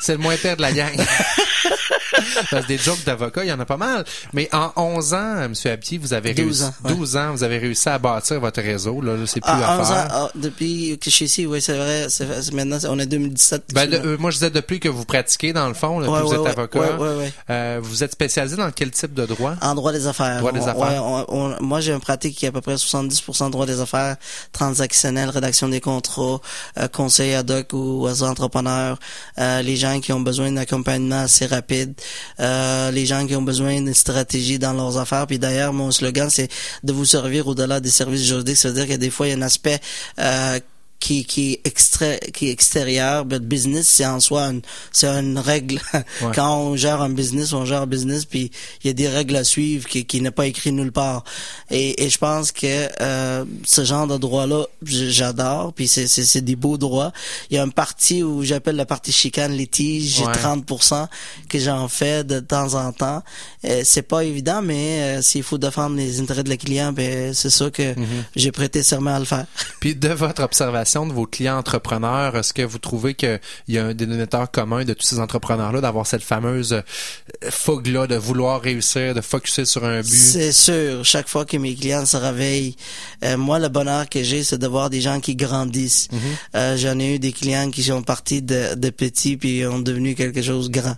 C'est 0.00 0.12
le 0.12 0.18
moins 0.18 0.36
pire 0.36 0.56
de 0.56 0.62
la 0.62 0.72
gang. 0.72 0.94
Parce 2.50 2.62
que 2.64 2.68
des 2.68 2.78
jokes 2.78 3.04
d'avocat, 3.04 3.44
il 3.44 3.48
y 3.48 3.52
en 3.52 3.60
a 3.60 3.64
pas 3.64 3.76
mal. 3.76 4.04
Mais 4.32 4.48
en 4.52 4.72
11 4.76 5.14
ans, 5.14 5.36
M. 5.42 5.52
Abdi, 5.64 5.98
vous 5.98 6.12
avez 6.12 6.34
12 6.34 6.44
réussi, 6.44 6.62
ans, 6.64 6.74
ouais. 6.84 6.94
12 6.94 7.16
ans, 7.16 7.32
vous 7.32 7.42
avez 7.42 7.58
réussi 7.58 7.88
à 7.88 7.98
bâtir 7.98 8.40
votre 8.40 8.60
réseau. 8.62 9.00
Là, 9.00 9.16
Là, 9.16 9.26
c'est 9.26 9.40
plus 9.40 9.50
Ah, 9.52 9.74
à 9.76 9.80
11 9.80 9.88
faire. 9.88 9.96
ans, 9.96 10.08
ah, 10.10 10.30
depuis 10.34 10.98
que 10.98 11.10
je 11.10 11.14
suis 11.14 11.24
ici, 11.24 11.46
oui, 11.46 11.60
c'est 11.60 11.76
vrai. 11.76 12.06
C'est, 12.08 12.42
c'est- 12.42 12.52
maintenant, 12.52 12.78
on 12.88 12.98
est 12.98 13.06
2017. 13.06 13.64
Ben, 13.72 13.92
euh, 13.92 14.16
moi, 14.18 14.30
je 14.30 14.36
disais 14.36 14.50
depuis 14.50 14.78
que 14.80 14.88
vous 14.88 15.04
pratiquez, 15.04 15.52
dans 15.52 15.68
le 15.68 15.74
fond, 15.74 15.98
là, 16.00 16.08
Ouais, 16.10 16.20
vous 16.22 16.28
ouais, 16.34 16.40
êtes 16.50 16.58
avocat. 16.58 16.98
Euh, 17.50 17.80
vous 17.82 18.04
êtes 18.04 18.12
spécialisé 18.12 18.56
dans 18.56 18.70
quel 18.70 18.90
type 18.90 19.14
de 19.14 19.26
droit? 19.26 19.54
En 19.62 19.74
droit 19.74 19.92
des 19.92 20.06
affaires. 20.06 20.38
Droit 20.38 20.52
des 20.52 20.60
On- 20.60 20.66
affaires. 20.68 20.76
ouais, 21.04 21.26
on- 21.28 21.34
on- 21.56 21.62
moi, 21.62 21.80
j'ai 21.80 21.92
une 21.92 22.00
pratique 22.00 22.36
qui 22.36 22.44
est 22.44 22.48
à 22.48 22.52
peu 22.52 22.60
près 22.60 22.76
70% 22.76 23.50
droit 23.50 23.66
des 23.66 23.80
affaires, 23.80 24.16
transactionnel, 24.52 25.28
rédaction 25.30 25.68
des 25.68 25.80
contrats, 25.80 26.40
euh, 26.78 26.88
conseil 26.88 27.34
ad 27.34 27.50
hoc 27.50 27.72
aux, 27.74 28.02
aux 28.08 28.22
entrepreneurs, 28.22 28.98
euh, 29.38 29.62
les 29.62 29.76
gens 29.76 30.00
qui 30.00 30.12
ont 30.12 30.20
besoin 30.20 30.50
d'un 30.50 30.56
accompagnement 30.62 31.20
assez 31.22 31.46
rapide, 31.46 31.94
euh, 32.40 32.90
les 32.90 33.06
gens 33.06 33.26
qui 33.26 33.36
ont 33.36 33.42
besoin 33.42 33.74
d'une 33.74 33.94
stratégie 33.94 34.58
dans 34.58 34.72
leurs 34.72 34.98
affaires. 34.98 35.26
Puis 35.26 35.38
d'ailleurs, 35.38 35.72
mon 35.72 35.90
slogan, 35.90 36.28
c'est 36.30 36.48
de 36.82 36.92
vous 36.92 37.04
servir 37.04 37.46
au-delà 37.48 37.80
des 37.80 37.90
services 37.90 38.24
juridiques. 38.24 38.56
Ça 38.56 38.68
veut 38.68 38.74
dire 38.74 38.88
que 38.88 39.00
des 39.00 39.10
fois, 39.10 39.26
il 39.26 39.30
y 39.30 39.32
a 39.32 39.36
un 39.36 39.42
aspect 39.42 39.80
euh, 40.18 40.58
qui 40.98 41.24
qui 41.24 41.52
est 41.52 41.60
extra, 41.66 42.16
qui 42.32 42.48
est 42.48 42.50
extérieur 42.50 43.24
le 43.24 43.38
business 43.38 43.86
c'est 43.88 44.06
en 44.06 44.18
soi 44.20 44.42
une, 44.44 44.62
c'est 44.92 45.06
une 45.08 45.38
règle. 45.38 45.80
Quand 46.34 46.56
on 46.58 46.76
gère 46.76 47.02
un 47.02 47.10
business 47.10 47.52
on 47.52 47.64
gère 47.64 47.82
un 47.82 47.86
business 47.86 48.24
puis 48.24 48.50
il 48.82 48.86
y 48.86 48.90
a 48.90 48.92
des 48.94 49.08
règles 49.08 49.36
à 49.36 49.44
suivre 49.44 49.86
qui 49.88 50.04
qui 50.06 50.20
n'est 50.20 50.30
pas 50.30 50.46
écrit 50.46 50.72
nulle 50.72 50.92
part. 50.92 51.24
Et, 51.70 52.04
et 52.04 52.08
je 52.08 52.18
pense 52.18 52.50
que 52.52 52.88
euh, 53.00 53.44
ce 53.64 53.84
genre 53.84 54.06
de 54.06 54.16
droit 54.16 54.46
là 54.46 54.64
j'adore 54.84 55.72
puis 55.74 55.86
c'est 55.86 56.06
c'est 56.08 56.24
c'est 56.24 56.40
des 56.40 56.56
beaux 56.56 56.78
droits. 56.78 57.12
Il 57.50 57.56
y 57.56 57.58
a 57.58 57.62
un 57.62 57.68
parti 57.68 58.22
où 58.22 58.42
j'appelle 58.42 58.76
la 58.76 58.86
partie 58.86 59.12
chicane 59.12 59.52
litige 59.52 60.16
j'ai 60.16 60.26
Ouais. 60.26 60.32
30% 60.32 61.06
que 61.48 61.58
j'en 61.58 61.88
fais 61.88 62.24
de 62.24 62.40
temps 62.40 62.74
en 62.74 62.92
temps. 62.92 63.22
Euh, 63.64 63.82
c'est 63.84 64.02
pas 64.02 64.24
évident 64.24 64.60
mais 64.62 65.18
euh, 65.18 65.22
s'il 65.22 65.42
faut 65.42 65.58
défendre 65.58 65.96
les 65.96 66.20
intérêts 66.20 66.42
de 66.42 66.50
le 66.50 66.56
client 66.56 66.92
ben 66.92 67.32
c'est 67.34 67.50
ça 67.50 67.70
que 67.70 67.94
j'ai 68.34 68.50
prêté 68.50 68.82
serment 68.82 69.14
à 69.14 69.18
le 69.18 69.24
faire. 69.24 69.46
Puis 69.80 69.94
de 69.94 70.08
votre 70.08 70.42
observation 70.42 70.85
de 70.86 71.12
vos 71.12 71.26
clients 71.26 71.58
entrepreneurs, 71.58 72.36
est-ce 72.36 72.54
que 72.54 72.62
vous 72.62 72.78
trouvez 72.78 73.14
qu'il 73.14 73.40
y 73.68 73.78
a 73.78 73.86
un 73.86 73.94
dénominateur 73.94 74.50
commun 74.50 74.84
de 74.84 74.94
tous 74.94 75.06
ces 75.06 75.18
entrepreneurs-là 75.18 75.80
d'avoir 75.80 76.06
cette 76.06 76.22
fameuse 76.22 76.72
euh, 76.72 77.50
fougue-là 77.50 78.06
de 78.06 78.16
vouloir 78.16 78.60
réussir, 78.60 79.14
de 79.14 79.20
focuser 79.20 79.64
sur 79.64 79.84
un 79.84 80.00
but? 80.00 80.08
C'est 80.08 80.52
sûr, 80.52 81.04
chaque 81.04 81.28
fois 81.28 81.44
que 81.44 81.56
mes 81.56 81.74
clients 81.74 82.06
se 82.06 82.16
réveillent, 82.16 82.76
euh, 83.24 83.36
moi 83.36 83.58
le 83.58 83.68
bonheur 83.68 84.08
que 84.08 84.22
j'ai, 84.22 84.44
c'est 84.44 84.58
de 84.58 84.66
voir 84.66 84.90
des 84.90 85.00
gens 85.00 85.20
qui 85.20 85.34
grandissent. 85.34 86.08
Euh, 86.54 86.76
J'en 86.76 86.98
ai 86.98 87.14
eu 87.14 87.18
des 87.18 87.32
clients 87.32 87.70
qui 87.70 87.82
sont 87.82 88.02
partis 88.02 88.42
de, 88.42 88.74
de 88.74 88.90
petits 88.90 89.36
puis 89.36 89.66
ont 89.66 89.78
devenu 89.78 90.14
quelque 90.14 90.42
chose 90.42 90.70
de 90.70 90.80
grand. 90.80 90.96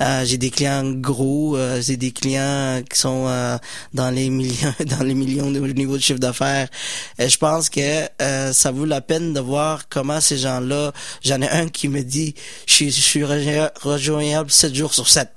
Euh, 0.00 0.24
j'ai 0.24 0.38
des 0.38 0.50
clients 0.50 0.84
gros, 0.84 1.56
euh, 1.56 1.80
j'ai 1.80 1.96
des 1.96 2.12
clients 2.12 2.82
qui 2.88 2.98
sont 2.98 3.26
euh, 3.26 3.58
dans 3.94 4.10
les 4.10 4.30
millions, 4.36 4.74
dans 4.86 5.02
les 5.02 5.14
millions 5.14 5.50
de 5.50 5.58
niveau 5.72 5.96
de 5.96 6.02
chiffre 6.02 6.18
d'affaires. 6.18 6.68
Je 7.18 7.36
pense 7.36 7.68
que 7.68 8.06
ça 8.52 8.70
vaut 8.70 8.84
la 8.84 9.00
peine 9.00 9.25
de 9.32 9.40
voir 9.40 9.88
comment 9.88 10.20
ces 10.20 10.38
gens-là. 10.38 10.92
J'en 11.22 11.40
ai 11.42 11.48
un 11.48 11.68
qui 11.68 11.88
me 11.88 12.02
dit, 12.02 12.34
je 12.66 12.72
suis, 12.72 12.90
je 12.90 13.00
suis 13.00 13.22
rejoigna- 13.24 13.72
rejoignable 13.80 14.50
7 14.50 14.74
jours 14.74 14.94
sur 14.94 15.08
7. 15.08 15.28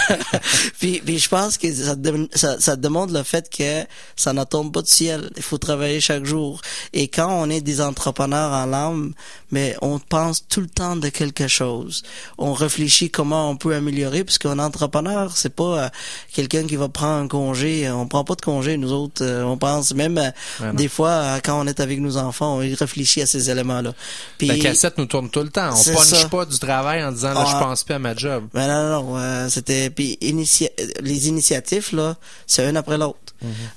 puis, 0.78 1.00
puis 1.04 1.18
je 1.18 1.28
pense 1.28 1.58
que 1.58 1.72
ça, 1.72 1.94
ça, 2.34 2.60
ça 2.60 2.76
demande 2.76 3.12
le 3.12 3.22
fait 3.22 3.48
que 3.50 3.84
ça 4.16 4.32
ne 4.32 4.44
tombe 4.44 4.72
pas 4.72 4.82
du 4.82 4.90
ciel. 4.90 5.30
Il 5.36 5.42
faut 5.42 5.58
travailler 5.58 6.00
chaque 6.00 6.24
jour. 6.24 6.60
Et 6.92 7.08
quand 7.08 7.28
on 7.30 7.50
est 7.50 7.60
des 7.60 7.80
entrepreneurs 7.80 8.52
en 8.52 8.66
l'âme, 8.66 9.12
mais 9.50 9.76
on 9.82 9.98
pense 9.98 10.46
tout 10.48 10.60
le 10.60 10.68
temps 10.68 10.96
de 10.96 11.08
quelque 11.08 11.48
chose. 11.48 12.02
On 12.38 12.52
réfléchit 12.52 13.10
comment 13.10 13.50
on 13.50 13.56
peut 13.56 13.74
améliorer, 13.74 14.24
parce 14.24 14.38
qu'un 14.38 14.58
entrepreneur, 14.58 15.36
c'est 15.36 15.54
pas 15.54 15.84
euh, 15.84 15.88
quelqu'un 16.32 16.66
qui 16.66 16.76
va 16.76 16.88
prendre 16.88 17.24
un 17.24 17.28
congé. 17.28 17.90
On 17.90 18.06
prend 18.06 18.24
pas 18.24 18.34
de 18.34 18.40
congé, 18.42 18.76
nous 18.76 18.92
autres. 18.92 19.24
Euh, 19.24 19.42
on 19.42 19.56
pense 19.56 19.94
même 19.94 20.18
euh, 20.18 20.72
des 20.72 20.88
fois 20.88 21.38
quand 21.44 21.60
on 21.60 21.66
est 21.66 21.80
avec 21.80 22.00
nos 22.00 22.16
enfants, 22.16 22.56
on 22.56 22.58
réfléchit 22.58 23.22
à 23.22 23.26
ces 23.26 23.50
éléments-là. 23.50 23.94
Puis, 24.38 24.48
La 24.48 24.58
cassette 24.58 24.98
nous 24.98 25.06
tourne 25.06 25.30
tout 25.30 25.40
le 25.42 25.50
temps. 25.50 25.70
On 25.72 25.76
C'est 25.76 25.94
punch 25.94 26.04
ça. 26.04 26.28
pas 26.28 26.44
du 26.46 26.58
travail 26.58 27.02
en 27.04 27.12
disant 27.12 27.32
là, 27.34 27.44
Ah. 27.46 27.50
je 27.52 27.64
pense 27.64 27.84
plus 27.84 27.94
à 27.94 27.98
ma 27.98 28.14
job. 28.14 28.44
Ben 28.54 28.66
non, 28.68 29.02
non, 29.02 29.18
non, 29.18 29.48
c'était 29.48 29.90
puis 29.90 30.18
initia- 30.20 30.70
les 31.00 31.28
initiatives 31.28 31.88
là, 31.94 32.16
c'est 32.46 32.64
un 32.66 32.76
après 32.76 32.98
l'autre. 32.98 33.18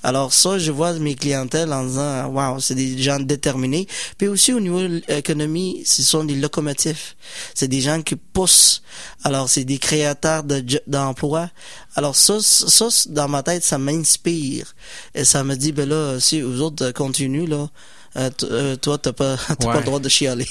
Alors 0.02 0.32
ça, 0.32 0.58
je 0.58 0.70
vois 0.70 0.92
mes 0.94 1.14
clientèles 1.14 1.72
en 1.72 1.84
disant 1.84 2.26
waouh, 2.28 2.60
c'est 2.60 2.74
des 2.74 2.98
gens 3.00 3.18
déterminés. 3.18 3.86
Puis 4.18 4.28
aussi 4.28 4.52
au 4.52 4.60
niveau 4.60 4.80
de 4.80 5.02
l'économie, 5.08 5.82
ce 5.86 6.02
sont 6.02 6.24
des 6.24 6.34
locomotives. 6.34 7.14
C'est 7.54 7.68
des 7.68 7.80
gens 7.80 8.02
qui 8.02 8.16
poussent. 8.16 8.82
Alors 9.22 9.48
c'est 9.48 9.64
des 9.64 9.78
créateurs 9.78 10.44
de 10.44 10.64
d'emplois. 10.86 11.50
Alors 11.96 12.16
ça, 12.16 12.38
ça 12.40 12.88
dans 13.08 13.28
ma 13.28 13.42
tête, 13.42 13.64
ça 13.64 13.78
m'inspire 13.78 14.74
et 15.14 15.24
ça 15.24 15.44
me 15.44 15.54
dit 15.54 15.72
ben 15.72 15.88
là, 15.88 16.18
si 16.20 16.40
vous 16.40 16.60
autres 16.60 16.90
continuez 16.90 17.46
là, 17.46 17.68
euh, 18.16 18.30
euh, 18.44 18.76
toi 18.76 18.98
t'as 18.98 19.12
pas 19.12 19.34
Ouais. 19.48 19.66
pas 19.66 19.78
le 19.78 19.84
droit 19.84 19.98
de 20.00 20.08
chialer. 20.08 20.46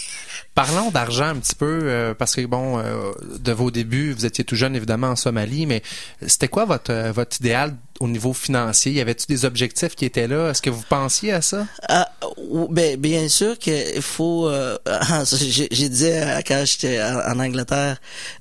Parlons 0.55 0.91
d'argent 0.91 1.25
un 1.25 1.35
petit 1.37 1.55
peu, 1.55 1.79
euh, 1.83 2.13
parce 2.13 2.35
que 2.35 2.45
bon, 2.45 2.81
de 3.39 3.51
vos 3.51 3.71
débuts, 3.71 4.13
vous 4.13 4.25
étiez 4.25 4.43
tout 4.43 4.55
jeune 4.55 4.75
évidemment 4.75 5.07
en 5.07 5.15
Somalie, 5.15 5.65
mais 5.65 5.81
c'était 6.27 6.47
quoi 6.47 6.65
votre 6.65 6.93
votre 7.11 7.37
idéal 7.39 7.75
au 7.99 8.07
niveau 8.07 8.33
financier 8.33 8.91
Y 8.91 9.01
avait-tu 9.01 9.25
des 9.27 9.45
objectifs 9.45 9.95
qui 9.95 10.05
étaient 10.05 10.27
là? 10.27 10.49
Est-ce 10.49 10.61
que 10.61 10.69
vous 10.69 10.83
pensiez 10.87 11.31
à 11.31 11.41
ça? 11.41 11.67
Ah, 11.87 12.09
ou- 12.37 12.67
ben, 12.69 12.97
bien 12.97 13.29
sûr 13.29 13.57
qu'il 13.57 14.01
faut. 14.01 14.47
Euh, 14.49 14.77
j'ai 15.25 15.89
dit 15.89 16.05
euh, 16.05 16.41
quand 16.45 16.63
j'étais 16.65 17.01
en, 17.01 17.39
Angleterre, 17.39 17.97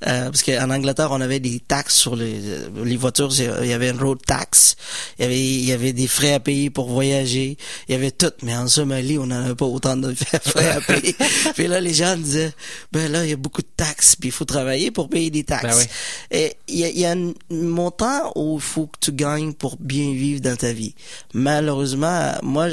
euh, 0.07 0.25
parce 0.25 0.43
qu'en 0.43 0.71
Angleterre 0.71 1.09
on 1.11 1.21
avait 1.21 1.41
des 1.41 1.61
taxes 1.61 1.97
sur 1.97 2.17
les, 2.17 2.41
les 2.85 2.97
voitures. 2.97 3.31
Il 3.63 3.69
y 3.69 3.73
avait 3.73 3.91
une 3.91 4.01
road 4.01 4.19
tax, 4.27 4.77
il 5.19 5.23
y 5.23 5.27
avait 5.27 5.41
il 5.41 5.65
y 5.65 5.73
avait 5.73 5.93
des 5.93 6.07
frais 6.07 6.35
à 6.35 6.41
payer 6.41 6.71
pour 6.71 6.89
voyager, 6.89 7.57
il 7.89 7.93
y 7.93 7.95
avait 7.95 8.11
tout. 8.11 8.33
Mais 8.43 8.57
en 8.57 8.69
Somalie 8.69 9.19
on 9.19 9.27
n'en 9.27 9.45
avait 9.45 9.55
pas 9.55 9.67
autant 9.67 9.97
de 9.97 10.15
frais 10.45 10.71
à 10.71 10.81
payer. 10.81 11.15
puis 11.55 11.67
là 11.67 11.81
les 11.81 11.95
gens 11.95 12.17
disaient, 12.17 12.53
ben 12.93 13.11
là 13.11 13.25
il 13.25 13.31
y 13.31 13.35
a 13.35 13.37
beaucoup 13.37 13.63
de 13.63 13.71
taxes, 13.77 14.17
puis 14.17 14.29
il 14.29 14.33
faut 14.33 14.45
travailler 14.45 14.91
pour 14.91 15.09
payer 15.09 15.31
des 15.31 15.45
taxes. 15.45 15.65
Ben 15.65 15.77
oui. 15.77 15.85
Et 16.31 16.57
il 16.69 16.79
y 16.79 16.85
a, 16.85 16.89
il 16.89 16.99
y 16.99 17.05
a 17.05 17.13
un 17.13 17.33
montant 17.51 18.33
où 18.37 18.57
il 18.57 18.63
faut 18.63 18.87
que 18.87 18.99
tu 19.01 19.13
gagnes 19.13 19.42
pour 19.51 19.77
bien 19.81 20.13
vivre 20.13 20.41
dans 20.41 20.57
ta 20.57 20.73
vie. 20.73 20.95
Malheureusement, 21.35 22.33
moi, 22.43 22.69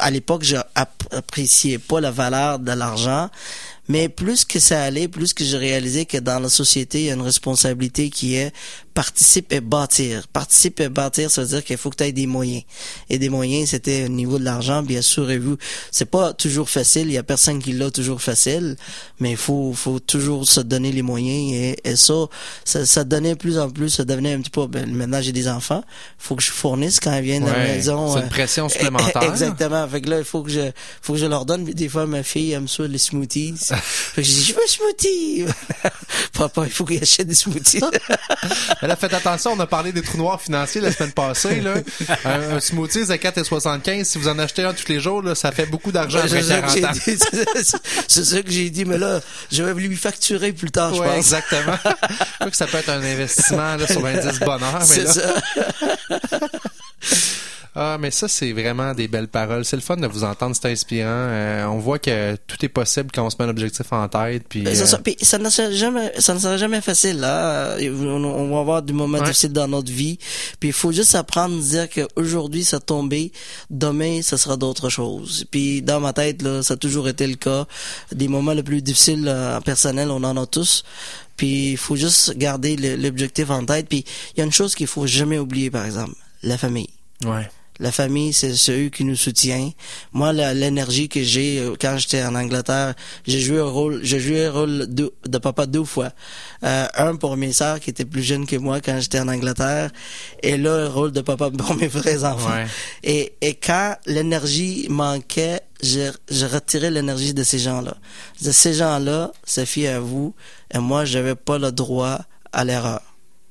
à 0.00 0.10
l'époque, 0.10 0.42
je 0.42 0.56
app- 0.74 1.08
appréciais 1.12 1.78
pas 1.78 2.00
la 2.00 2.10
valeur 2.10 2.58
de 2.58 2.72
l'argent. 2.72 3.30
Mais 3.90 4.10
plus 4.10 4.44
que 4.44 4.58
ça 4.58 4.82
allait, 4.82 5.08
plus 5.08 5.32
que 5.32 5.42
j'ai 5.44 5.56
réalisé 5.56 6.04
que 6.04 6.18
dans 6.18 6.40
la 6.40 6.50
société, 6.50 7.00
il 7.00 7.04
y 7.06 7.10
a 7.10 7.14
une 7.14 7.22
responsabilité 7.22 8.10
qui 8.10 8.34
est 8.34 8.52
participe 8.98 9.52
et 9.52 9.60
bâtir. 9.60 10.26
Participe 10.26 10.80
et 10.80 10.88
bâtir, 10.88 11.30
ça 11.30 11.42
veut 11.42 11.46
dire 11.46 11.62
qu'il 11.64 11.76
faut 11.76 11.88
que 11.88 11.94
tu 11.94 12.02
aies 12.02 12.10
des 12.10 12.26
moyens. 12.26 12.64
Et 13.08 13.20
des 13.20 13.28
moyens, 13.28 13.68
c'était 13.70 14.06
au 14.06 14.08
niveau 14.08 14.40
de 14.40 14.44
l'argent, 14.44 14.82
bien 14.82 15.02
sûr, 15.02 15.30
et 15.30 15.38
vous, 15.38 15.56
c'est 15.92 16.04
pas 16.10 16.32
toujours 16.32 16.68
facile, 16.68 17.06
il 17.06 17.12
y 17.12 17.16
a 17.16 17.22
personne 17.22 17.62
qui 17.62 17.70
l'a 17.70 17.92
toujours 17.92 18.20
facile, 18.20 18.76
mais 19.20 19.30
il 19.30 19.36
faut, 19.36 19.72
faut 19.72 20.00
toujours 20.00 20.48
se 20.48 20.60
donner 20.60 20.90
les 20.90 21.02
moyens 21.02 21.52
et, 21.54 21.76
et 21.84 21.94
ça, 21.94 22.26
ça, 22.64 22.84
ça 22.86 23.04
donnait 23.04 23.36
plus 23.36 23.56
en 23.56 23.70
plus, 23.70 23.88
ça 23.90 24.04
devenait 24.04 24.32
un 24.32 24.40
petit 24.40 24.50
peu, 24.50 24.66
ben, 24.66 24.92
maintenant 24.92 25.22
j'ai 25.22 25.30
des 25.30 25.46
enfants, 25.46 25.84
faut 26.18 26.34
que 26.34 26.42
je 26.42 26.50
fournisse 26.50 26.98
quand 26.98 27.14
ils 27.18 27.22
viennent 27.22 27.46
à 27.46 27.52
la 27.52 27.58
Ouais, 27.58 27.76
maison. 27.76 28.14
c'est 28.14 28.18
une 28.18 28.24
euh, 28.26 28.28
pression 28.30 28.68
supplémentaire. 28.74 29.22
Exactement. 29.22 29.86
Fait 29.86 30.00
que 30.00 30.10
là, 30.10 30.18
il 30.18 30.24
faut 30.24 30.42
que 30.42 30.50
je, 30.50 30.72
faut 31.02 31.12
que 31.12 31.20
je 31.20 31.26
leur 31.26 31.44
donne. 31.44 31.64
Des 31.66 31.88
fois, 31.88 32.06
ma 32.06 32.24
fille 32.24 32.50
aime 32.50 32.66
ça, 32.66 32.82
les 32.88 32.98
smoothies. 32.98 33.54
fait 33.80 34.22
que 34.22 34.28
je 34.28 34.32
dis, 34.34 34.44
je 34.44 34.52
veux 34.54 34.60
un 34.60 34.66
smoothie. 34.66 35.44
Papa, 36.32 36.62
il 36.64 36.72
faut 36.72 36.84
qu'il 36.84 37.00
achète 37.00 37.28
des 37.28 37.34
smoothies. 37.34 37.80
Là, 38.88 38.96
faites 38.96 39.12
attention, 39.12 39.52
on 39.52 39.60
a 39.60 39.66
parlé 39.66 39.92
des 39.92 40.00
trous 40.02 40.16
noirs 40.16 40.40
financiers 40.40 40.80
la 40.80 40.90
semaine 40.90 41.12
passée. 41.12 41.60
Là. 41.60 41.74
Un, 42.24 42.56
un 42.56 42.60
smoothie 42.60 43.00
à 43.12 43.16
4,75, 43.16 44.04
si 44.04 44.16
vous 44.18 44.28
en 44.28 44.38
achetez 44.38 44.62
un 44.64 44.72
tous 44.72 44.88
les 44.88 44.98
jours, 44.98 45.22
là, 45.22 45.34
ça 45.34 45.52
fait 45.52 45.66
beaucoup 45.66 45.92
d'argent 45.92 46.18
après 46.18 46.42
c'est 46.42 46.48
ça 46.48 46.62
que 46.62 46.72
40 46.72 46.74
j'ai 46.74 46.84
ans. 46.86 46.90
dit. 46.92 47.00
C'est- 47.62 47.76
C'est 48.08 48.24
ça 48.24 48.42
que 48.42 48.50
j'ai 48.50 48.70
dit. 48.70 48.84
Mais 48.86 48.96
là, 48.98 49.20
je 49.52 49.62
vais 49.62 49.74
lui 49.74 49.94
facturer 49.96 50.52
plus 50.52 50.70
tard, 50.70 50.94
je 50.94 51.00
Ouais, 51.00 51.06
pense. 51.06 51.16
exactement. 51.18 51.76
Je 51.84 52.34
crois 52.38 52.50
que 52.50 52.56
ça 52.56 52.66
peut 52.66 52.78
être 52.78 52.88
un 52.88 53.02
investissement 53.02 53.76
là, 53.76 53.86
sur 53.86 54.00
l'indice 54.00 54.40
bonheur. 54.40 54.78
Mais 54.80 54.84
C'est 54.86 55.06
ça. 55.06 55.34
Ah, 57.80 57.96
mais 58.00 58.10
ça, 58.10 58.26
c'est 58.26 58.52
vraiment 58.52 58.92
des 58.92 59.06
belles 59.06 59.28
paroles. 59.28 59.64
C'est 59.64 59.76
le 59.76 59.82
fun 59.82 59.96
de 59.96 60.06
vous 60.08 60.24
entendre, 60.24 60.56
c'est 60.60 60.68
inspirant. 60.68 61.06
Euh, 61.08 61.64
on 61.66 61.78
voit 61.78 62.00
que 62.00 62.34
tout 62.48 62.56
est 62.64 62.68
possible 62.68 63.10
quand 63.14 63.24
on 63.24 63.30
se 63.30 63.36
met 63.38 63.44
un 63.44 63.50
objectif 63.50 63.92
en 63.92 64.08
tête. 64.08 64.42
Puis, 64.48 64.64
c'est 64.64 64.82
euh, 64.82 64.86
ça. 64.86 64.98
Puis 64.98 65.16
ça 65.22 65.38
ne 65.38 65.48
sera 65.48 65.70
jamais, 65.70 66.12
ça 66.18 66.34
ne 66.34 66.40
sera 66.40 66.56
jamais 66.56 66.80
facile. 66.80 67.20
Là, 67.20 67.76
on, 67.80 68.24
on 68.24 68.50
va 68.52 68.58
avoir 68.60 68.82
des 68.82 68.92
moments 68.92 69.18
Ouais. 69.18 69.24
difficiles 69.26 69.52
dans 69.52 69.68
notre 69.68 69.92
vie. 69.92 70.18
Puis 70.58 70.70
il 70.70 70.72
faut 70.72 70.90
juste 70.90 71.14
apprendre 71.14 71.56
à 71.56 71.60
dire 71.60 71.88
qu'aujourd'hui 71.88 72.64
ça 72.64 72.80
tombé, 72.80 73.30
demain 73.70 74.22
ça 74.22 74.36
sera 74.38 74.56
d'autres 74.56 74.88
choses. 74.88 75.44
Puis 75.50 75.80
dans 75.80 76.00
ma 76.00 76.12
tête 76.12 76.42
là, 76.42 76.64
ça 76.64 76.74
a 76.74 76.76
toujours 76.76 77.08
été 77.08 77.28
le 77.28 77.36
cas. 77.36 77.64
Des 78.12 78.26
moments 78.26 78.54
les 78.54 78.64
plus 78.64 78.82
difficiles 78.82 79.26
euh, 79.28 79.56
en 79.56 79.60
personnel, 79.60 80.10
on 80.10 80.24
en 80.24 80.36
a 80.36 80.46
tous. 80.46 80.82
Puis 81.36 81.70
il 81.72 81.76
faut 81.76 81.94
juste 81.94 82.36
garder 82.36 82.76
l'objectif 82.96 83.50
en 83.50 83.64
tête. 83.64 83.88
Puis 83.88 84.04
il 84.34 84.38
y 84.38 84.42
a 84.42 84.44
une 84.44 84.52
chose 84.52 84.74
qu'il 84.74 84.88
faut 84.88 85.06
jamais 85.06 85.38
oublier, 85.38 85.70
par 85.70 85.84
exemple, 85.84 86.14
la 86.42 86.58
famille. 86.58 86.90
ouais. 87.24 87.48
La 87.80 87.92
famille, 87.92 88.32
c'est 88.32 88.54
c'est 88.54 88.86
eux 88.86 88.88
qui 88.88 89.04
nous 89.04 89.16
soutient. 89.16 89.70
Moi, 90.12 90.32
l'énergie 90.32 91.08
que 91.08 91.22
j'ai 91.22 91.60
euh, 91.60 91.74
quand 91.80 91.96
j'étais 91.96 92.24
en 92.24 92.34
Angleterre, 92.34 92.94
j'ai 93.26 93.40
joué 93.40 93.60
un 93.60 93.64
rôle, 93.64 94.00
j'ai 94.02 94.18
joué 94.18 94.46
un 94.46 94.50
rôle 94.52 94.86
de, 94.92 95.12
de 95.26 95.38
papa 95.38 95.66
deux 95.66 95.84
fois. 95.84 96.10
Euh, 96.64 96.86
un 96.96 97.14
pour 97.16 97.36
mes 97.36 97.52
sœurs 97.52 97.78
qui 97.78 97.90
étaient 97.90 98.04
plus 98.04 98.22
jeunes 98.22 98.46
que 98.46 98.56
moi 98.56 98.80
quand 98.80 98.98
j'étais 99.00 99.20
en 99.20 99.28
Angleterre, 99.28 99.90
et 100.42 100.56
là 100.56 100.74
un 100.86 100.88
rôle 100.88 101.12
de 101.12 101.20
papa 101.20 101.50
pour 101.50 101.74
mes 101.76 101.86
vrais 101.86 102.24
enfants. 102.24 102.50
Ouais. 102.50 102.66
Et, 103.04 103.32
et 103.40 103.54
quand 103.54 103.96
l'énergie 104.06 104.86
manquait, 104.90 105.60
je, 105.80 106.10
je 106.28 106.46
retirais 106.46 106.90
l'énergie 106.90 107.34
de 107.34 107.44
ces 107.44 107.60
gens-là. 107.60 107.96
Disais, 108.38 108.52
ces 108.52 108.74
gens-là, 108.74 109.30
c'est 109.44 109.66
fier 109.66 109.94
à 109.94 110.00
vous, 110.00 110.34
et 110.74 110.78
moi, 110.78 111.04
j'avais 111.04 111.36
pas 111.36 111.58
le 111.58 111.70
droit 111.70 112.18
à 112.52 112.64
l'erreur. 112.64 113.02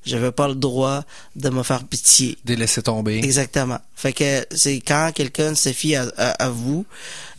J'avais 0.08 0.32
pas 0.32 0.48
le 0.48 0.54
droit 0.54 1.04
de 1.36 1.50
me 1.50 1.62
faire 1.62 1.84
pitié. 1.84 2.38
Des 2.44 2.56
laisser 2.56 2.82
tomber. 2.82 3.18
Exactement. 3.18 3.78
Fait 3.94 4.12
que 4.12 4.46
c'est 4.50 4.80
quand 4.80 5.12
quelqu'un 5.14 5.54
se 5.54 5.72
fie 5.72 5.94
à, 5.94 6.10
à, 6.16 6.30
à 6.46 6.48
vous, 6.50 6.86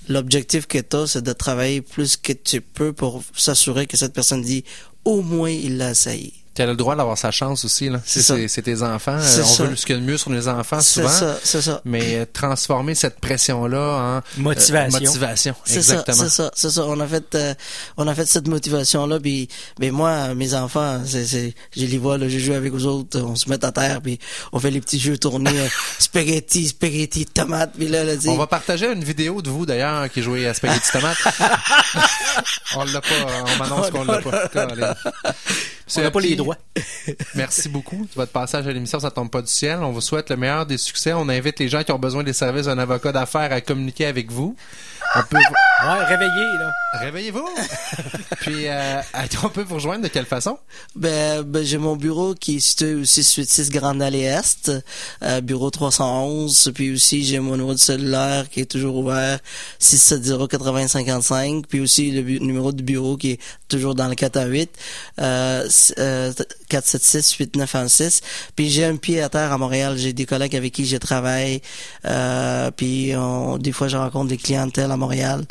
l'objectif 0.08 0.68
que 0.68 0.78
tu 0.78 0.96
as, 0.96 1.08
c'est 1.08 1.22
de 1.22 1.34
travailler 1.34 1.82
plus 1.82 2.16
que 2.18 2.34
tu 2.34 2.62
peux 2.62 2.94
pour 2.94 3.24
s'assurer 3.36 3.88
que 3.88 3.98
cette 3.98 4.14
personne 4.14 4.42
dit 4.42 4.64
au 5.06 5.22
moins 5.22 5.50
il 5.50 5.78
l'a 5.78 5.92
essayé. 5.92 6.34
Tu 6.60 6.64
as 6.64 6.68
le 6.68 6.76
droit 6.76 6.94
d'avoir 6.98 7.18
sa 7.18 7.32
chance 7.32 7.64
aussi. 7.64 7.88
Là. 7.88 8.02
C'est 8.06 8.62
tes 8.64 8.82
enfants. 8.84 9.16
on 9.18 9.22
ça. 9.46 9.64
veut 9.64 9.78
ce 9.78 9.86
qu'il 9.86 9.96
y 9.96 9.98
a 9.98 10.02
de 10.02 10.06
mieux 10.06 10.18
sur 10.18 10.30
les 10.30 10.50
enfants 10.50 10.82
C'est 10.82 11.04
souvent. 11.04 11.08
ça, 11.08 11.38
c'est 11.42 11.62
ça. 11.62 11.82
Mais 11.86 12.26
transformer 12.26 12.96
cette 12.96 13.22
pression-là 13.22 14.22
en 14.38 14.42
Motivation. 14.42 14.98
euh, 14.98 15.02
motivation. 15.06 15.56
C'est 15.64 15.82
ça, 15.82 15.94
Exactement. 16.02 16.18
c'est 16.18 16.30
ça, 16.30 16.52
c'est 16.54 16.70
ça. 16.70 16.84
On 16.86 17.00
a 17.00 17.08
fait, 17.08 17.34
euh, 17.36 17.54
on 17.96 18.06
a 18.10 18.14
fait 18.14 18.26
cette 18.26 18.50
motivation 18.50 19.08
là, 19.08 19.22
puis, 19.22 19.48
mais 19.80 19.90
moi, 19.90 20.34
mes 20.36 20.54
enfants, 20.54 21.00
c'est, 21.06 21.26
c'est, 21.26 21.56
je 21.78 21.86
les 21.86 21.98
vois, 21.98 22.18
là, 22.18 22.28
je 22.28 22.38
joue 22.40 22.52
avec 22.54 22.74
eux 22.74 22.84
autres, 22.84 23.22
on 23.22 23.36
se 23.38 23.50
met 23.50 23.64
à 23.64 23.72
terre, 23.72 24.02
puis 24.02 24.20
on 24.52 24.60
fait 24.60 24.72
les 24.72 24.82
petits 24.82 25.00
jeux 25.00 25.18
tournés, 25.18 25.58
euh, 25.58 25.68
spaghetti, 26.00 26.68
spaghetti, 26.68 27.26
tomate, 27.26 27.72
puis 27.78 27.88
là, 27.88 28.04
là, 28.04 28.16
On 28.28 28.36
va 28.36 28.48
partager 28.48 28.92
une 28.92 29.04
vidéo 29.06 29.42
de 29.42 29.50
vous 29.50 29.66
d'ailleurs 29.66 30.10
qui 30.12 30.22
jouait 30.22 30.46
à 30.46 30.54
Spaghetti 30.54 30.92
Tomate. 30.92 31.18
on 32.76 32.84
l'a 32.84 33.00
pas, 33.00 33.08
on 33.46 33.58
m'annonce 33.64 33.90
qu'on 33.92 34.04
l'a 34.04 34.18
pas. 34.18 34.50
On 35.98 36.02
n'a 36.02 36.12
pas 36.12 36.20
les 36.20 36.36
droits. 36.36 36.58
Merci 37.36 37.70
beaucoup 37.70 38.06
de 38.06 38.14
votre 38.16 38.32
passage 38.32 38.68
à 38.68 38.72
l'émission. 38.72 39.00
Ça 39.00 39.12
tombe 39.12 39.30
pas 39.30 39.42
du 39.42 39.48
ciel. 39.48 39.80
On 39.80 39.92
vous 39.92 40.02
souhaite 40.02 40.30
le 40.30 40.38
meilleur 40.38 40.66
des 40.66 40.78
succès. 40.78 41.14
On 41.14 41.30
invite 41.30 41.60
les 41.60 41.68
gens 41.68 41.84
qui 41.84 41.92
ont 41.92 42.00
besoin 42.00 42.24
des 42.24 42.34
services 42.34 42.66
d'un 42.66 42.78
avocat 42.78 43.12
d'affaires 43.12 43.52
à 43.52 43.62
communiquer 43.62 44.06
avec 44.06 44.32
vous. 44.32 44.56
On 45.16 45.24
peut 45.24 45.38
Ouais, 45.38 46.04
réveillé, 46.06 46.44
là. 46.60 46.72
réveillez-vous. 47.00 47.48
Puis 48.42 48.68
euh, 48.68 49.02
on 49.44 49.50
peut 49.50 49.64
vous 49.64 49.76
rejoindre 49.76 50.04
de 50.04 50.08
quelle 50.10 50.26
façon? 50.26 50.58
Ben, 50.96 51.42
ben, 51.42 51.64
j'ai 51.64 51.78
mon 51.78 51.96
bureau 51.96 52.36
qui 52.36 52.58
est 52.58 52.60
situé 52.60 52.96
au 52.96 53.06
686 53.06 53.70
Grande 53.72 54.02
Allée 54.02 54.20
Est, 54.24 54.72
euh, 55.24 55.40
bureau 55.42 55.70
311, 55.72 56.72
puis 56.76 56.94
aussi 56.94 57.24
j'ai 57.24 57.40
mon 57.40 57.52
numéro 57.54 57.74
de 57.74 57.80
cellulaire 57.80 58.50
qui 58.50 58.60
est 58.60 58.66
toujours 58.70 58.98
ouvert, 58.98 59.40
670-8055, 59.80 61.64
puis 61.68 61.80
aussi 61.80 62.12
le 62.12 62.22
bu- 62.22 62.40
numéro 62.42 62.72
du 62.72 62.84
bureau 62.84 63.16
qui 63.18 63.32
est 63.32 63.40
toujours 63.68 63.96
dans 63.96 64.08
le 64.10 64.16
418, 64.16 64.70
euh, 65.22 65.66
s- 65.66 65.94
euh, 65.98 66.32
476-8916, 66.70 68.22
puis 68.56 68.70
j'ai 68.70 68.86
un 68.86 68.98
pied 68.98 69.22
à 69.22 69.30
terre 69.30 69.52
à 69.54 69.58
Montréal, 69.58 69.96
j'ai 69.98 70.14
des 70.14 70.26
collègues 70.26 70.56
avec 70.56 70.74
qui 70.74 70.86
je 70.86 70.98
travaille, 70.98 71.62
euh, 72.06 72.70
puis 72.72 73.14
on- 73.16 73.58
des 73.58 73.72
fois 73.72 73.88
je 73.88 73.98
rencontre 73.98 74.28
des 74.30 74.38
clientèles 74.38 74.92
à 74.92 74.98
Montréal, 75.00 75.46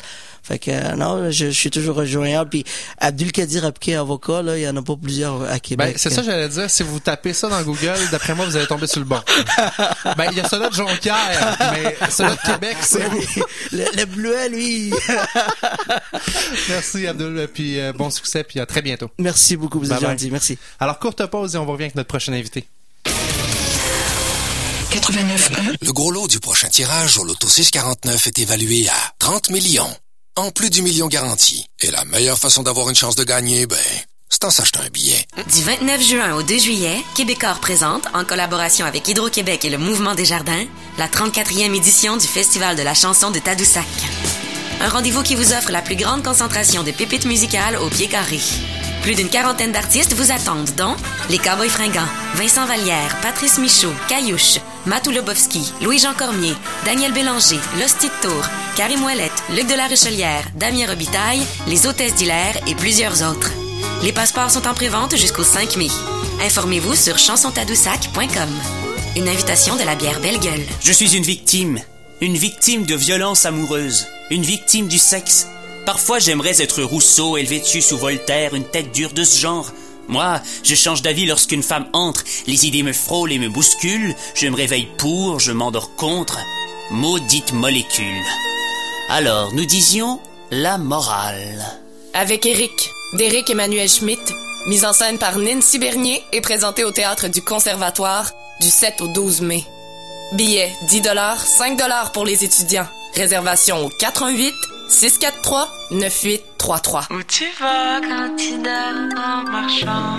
fait 0.49 0.57
que 0.57 0.71
euh, 0.71 0.95
non, 0.95 1.25
je, 1.31 1.45
je 1.45 1.51
suis 1.51 1.69
toujours 1.69 1.95
rejoignable. 1.95 2.49
Puis 2.49 2.63
Abdulkadir 2.97 3.65
Abke, 3.65 3.89
avocat, 3.89 4.41
là, 4.41 4.57
il 4.57 4.63
y 4.63 4.67
en 4.67 4.75
a 4.77 4.81
pas 4.81 4.95
plusieurs 4.95 5.43
à 5.43 5.59
Québec. 5.59 5.91
Ben, 5.91 5.93
c'est 5.97 6.09
ça, 6.09 6.23
j'allais 6.23 6.49
dire. 6.49 6.69
Si 6.69 6.81
vous 6.81 6.99
tapez 6.99 7.33
ça 7.33 7.49
dans 7.49 7.61
Google, 7.61 7.97
d'après 8.11 8.33
moi, 8.33 8.45
vous 8.45 8.55
allez 8.55 8.65
tomber 8.65 8.87
sur 8.87 8.99
le 8.99 9.05
bon. 9.05 9.19
Ben, 10.17 10.29
il 10.31 10.37
y 10.37 10.41
a 10.41 10.47
celui 10.47 10.69
de 10.69 10.73
Jonquière, 10.73 11.57
mais 11.73 11.95
celui 12.09 12.31
de 12.31 12.51
Québec, 12.51 12.77
c'est 12.81 13.07
le, 13.71 13.85
le 13.95 14.05
bleuet, 14.05 14.49
lui. 14.49 14.93
Merci, 16.69 17.05
Abdul. 17.07 17.47
Puis 17.53 17.79
euh, 17.79 17.93
bon 17.93 18.09
succès, 18.09 18.43
puis 18.43 18.59
à 18.59 18.65
très 18.65 18.81
bientôt. 18.81 19.09
Merci 19.19 19.55
beaucoup, 19.57 19.79
vous 19.79 19.91
êtes 19.91 20.01
gentil. 20.01 20.31
Merci. 20.31 20.57
Alors, 20.79 20.97
courte 20.99 21.25
pause 21.27 21.55
et 21.55 21.57
on 21.57 21.65
revient 21.65 21.83
avec 21.83 21.95
notre 21.95 22.07
prochain 22.07 22.33
invité. 22.33 22.67
89.1. 25.09 25.75
Le 25.81 25.91
gros 25.91 26.11
lot 26.11 26.27
du 26.27 26.39
prochain 26.39 26.67
tirage 26.67 27.17
au 27.17 27.23
loto 27.23 27.47
649 27.47 28.27
est 28.27 28.39
évalué 28.39 28.87
à 28.89 29.13
30 29.17 29.49
millions. 29.49 29.89
En 30.35 30.51
plus 30.51 30.69
du 30.69 30.83
million 30.83 31.07
garanti. 31.07 31.65
Et 31.79 31.89
la 31.89 32.05
meilleure 32.05 32.37
façon 32.37 32.61
d'avoir 32.61 32.89
une 32.89 32.95
chance 32.95 33.15
de 33.15 33.23
gagner, 33.23 33.65
ben, 33.65 33.77
c'est 34.29 34.45
en 34.45 34.51
s'achetant 34.51 34.81
un 34.81 34.89
billet. 34.89 35.25
Du 35.51 35.63
29 35.63 36.01
juin 36.01 36.35
au 36.35 36.43
2 36.43 36.59
juillet, 36.59 36.97
Québecor 37.15 37.59
présente, 37.59 38.03
en 38.13 38.23
collaboration 38.23 38.85
avec 38.85 39.07
Hydro-Québec 39.07 39.65
et 39.65 39.69
le 39.69 39.79
Mouvement 39.79 40.13
des 40.13 40.25
Jardins, 40.25 40.65
la 40.99 41.07
34e 41.07 41.73
édition 41.75 42.15
du 42.15 42.27
Festival 42.27 42.75
de 42.75 42.83
la 42.83 42.93
chanson 42.93 43.31
de 43.31 43.39
Tadoussac. 43.39 43.85
Un 44.81 44.89
rendez-vous 44.89 45.23
qui 45.23 45.35
vous 45.35 45.53
offre 45.53 45.71
la 45.71 45.81
plus 45.81 45.95
grande 45.95 46.23
concentration 46.23 46.83
de 46.83 46.91
pépites 46.91 47.25
musicales 47.25 47.77
au 47.77 47.89
pied 47.89 48.07
carré. 48.07 48.39
Plus 49.01 49.15
d'une 49.15 49.29
quarantaine 49.29 49.71
d'artistes 49.71 50.13
vous 50.13 50.31
attendent, 50.31 50.69
dont 50.77 50.95
les 51.29 51.37
Cowboys 51.37 51.69
Fringants, 51.69 52.07
Vincent 52.35 52.65
Vallière, 52.65 53.17
Patrice 53.21 53.57
Michaud, 53.57 53.93
Caillouche, 54.07 54.59
Matou 54.85 55.11
Lobovski, 55.11 55.73
Louis-Jean 55.81 56.13
Cormier, 56.13 56.53
Daniel 56.85 57.13
Bélanger, 57.13 57.59
L'Hostie 57.79 58.11
Tour, 58.21 58.43
Karim 58.75 59.03
Ouellette, 59.03 59.43
Luc 59.55 59.67
de 59.67 59.75
la 59.75 59.87
Richelière, 59.87 60.43
Damien 60.55 60.87
Robitaille, 60.87 61.45
les 61.67 61.87
Hôtesses 61.87 62.15
d'Hilaire 62.15 62.57
et 62.67 62.75
plusieurs 62.75 63.23
autres. 63.29 63.51
Les 64.03 64.11
passeports 64.11 64.51
sont 64.51 64.67
en 64.67 64.73
prévente 64.73 65.15
jusqu'au 65.17 65.43
5 65.43 65.77
mai. 65.77 65.89
Informez-vous 66.41 66.95
sur 66.95 67.17
chansontadoussac.com. 67.17 68.49
Une 69.15 69.27
invitation 69.27 69.75
de 69.75 69.83
la 69.83 69.95
bière 69.95 70.19
Belle 70.21 70.39
Gueule. 70.39 70.65
Je 70.81 70.91
suis 70.91 71.15
une 71.15 71.23
victime. 71.23 71.79
Une 72.21 72.37
victime 72.37 72.85
de 72.85 72.95
violence 72.95 73.45
amoureuse. 73.45 74.07
Une 74.29 74.43
victime 74.43 74.87
du 74.87 74.97
sexe. 74.97 75.47
Parfois, 75.91 76.19
j'aimerais 76.19 76.61
être 76.61 76.83
Rousseau, 76.83 77.35
Helvétius 77.35 77.91
ou 77.93 77.97
Voltaire, 77.97 78.53
une 78.53 78.63
tête 78.63 78.91
dure 78.91 79.11
de 79.11 79.23
ce 79.23 79.39
genre. 79.39 79.71
Moi, 80.07 80.39
je 80.63 80.75
change 80.75 81.01
d'avis 81.01 81.25
lorsqu'une 81.25 81.63
femme 81.63 81.87
entre. 81.93 82.23
Les 82.45 82.67
idées 82.67 82.83
me 82.83 82.93
frôlent 82.93 83.31
et 83.31 83.39
me 83.39 83.49
bousculent. 83.49 84.13
Je 84.35 84.47
me 84.49 84.55
réveille 84.55 84.87
pour, 84.99 85.39
je 85.39 85.51
m'endors 85.51 85.95
contre. 85.95 86.37
Maudite 86.91 87.53
molécule. 87.53 88.23
Alors, 89.09 89.51
nous 89.55 89.65
disions 89.65 90.19
la 90.51 90.77
morale. 90.77 91.65
Avec 92.13 92.45
Eric, 92.45 92.91
d'Éric 93.13 93.49
Emmanuel 93.49 93.89
Schmitt, 93.89 94.31
mise 94.67 94.85
en 94.85 94.93
scène 94.93 95.17
par 95.17 95.39
Nancy 95.39 95.79
Bernier 95.79 96.21
et 96.33 96.41
présentée 96.41 96.83
au 96.83 96.91
théâtre 96.91 97.29
du 97.29 97.41
Conservatoire 97.41 98.29
du 98.61 98.69
7 98.69 99.01
au 99.01 99.07
12 99.07 99.41
mai. 99.41 99.65
Billets 100.33 100.71
10 100.83 101.01
5 101.57 101.81
pour 102.13 102.25
les 102.25 102.43
étudiants. 102.43 102.87
Réservation 103.15 103.87
au 103.87 103.89
88 103.89 104.53
643 104.89 105.71
9833. 105.91 107.07
Où 107.11 107.23
tu 107.27 107.45
vas 107.59 108.01
quand 108.01 108.35
tu 108.35 108.57
dors 108.57 109.23
en 109.23 109.43
marchant? 109.49 110.17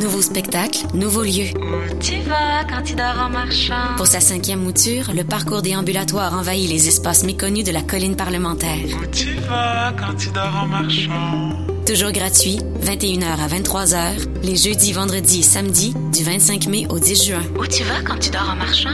Nouveau 0.00 0.20
spectacle, 0.20 0.80
nouveau 0.94 1.22
lieu. 1.22 1.46
Où 1.56 1.98
tu 2.00 2.20
vas 2.22 2.64
quand 2.68 2.82
tu 2.84 2.94
dors 2.94 3.18
en 3.18 3.30
marchant? 3.30 3.94
Pour 3.96 4.06
sa 4.06 4.20
cinquième 4.20 4.60
mouture, 4.60 5.10
le 5.14 5.24
parcours 5.24 5.62
déambulatoire 5.62 6.34
envahit 6.34 6.68
les 6.68 6.88
espaces 6.88 7.24
méconnus 7.24 7.64
de 7.64 7.72
la 7.72 7.82
colline 7.82 8.16
parlementaire. 8.16 8.84
Où 9.00 9.06
tu 9.06 9.32
vas 9.48 9.92
quand 9.98 10.14
tu 10.16 10.28
dors 10.30 10.54
en 10.54 10.66
marchant? 10.66 11.52
Toujours 11.86 12.12
gratuit, 12.12 12.58
21h 12.82 13.24
à 13.24 13.48
23h, 13.48 14.26
les 14.42 14.56
jeudis, 14.56 14.92
vendredis 14.92 15.40
et 15.40 15.42
samedis, 15.42 15.94
du 16.12 16.22
25 16.24 16.66
mai 16.66 16.86
au 16.90 16.98
10 16.98 17.24
juin. 17.26 17.42
Où 17.58 17.66
tu 17.66 17.82
vas 17.84 18.02
quand 18.04 18.18
tu 18.18 18.28
dors 18.30 18.50
en 18.50 18.56
marchant? 18.56 18.90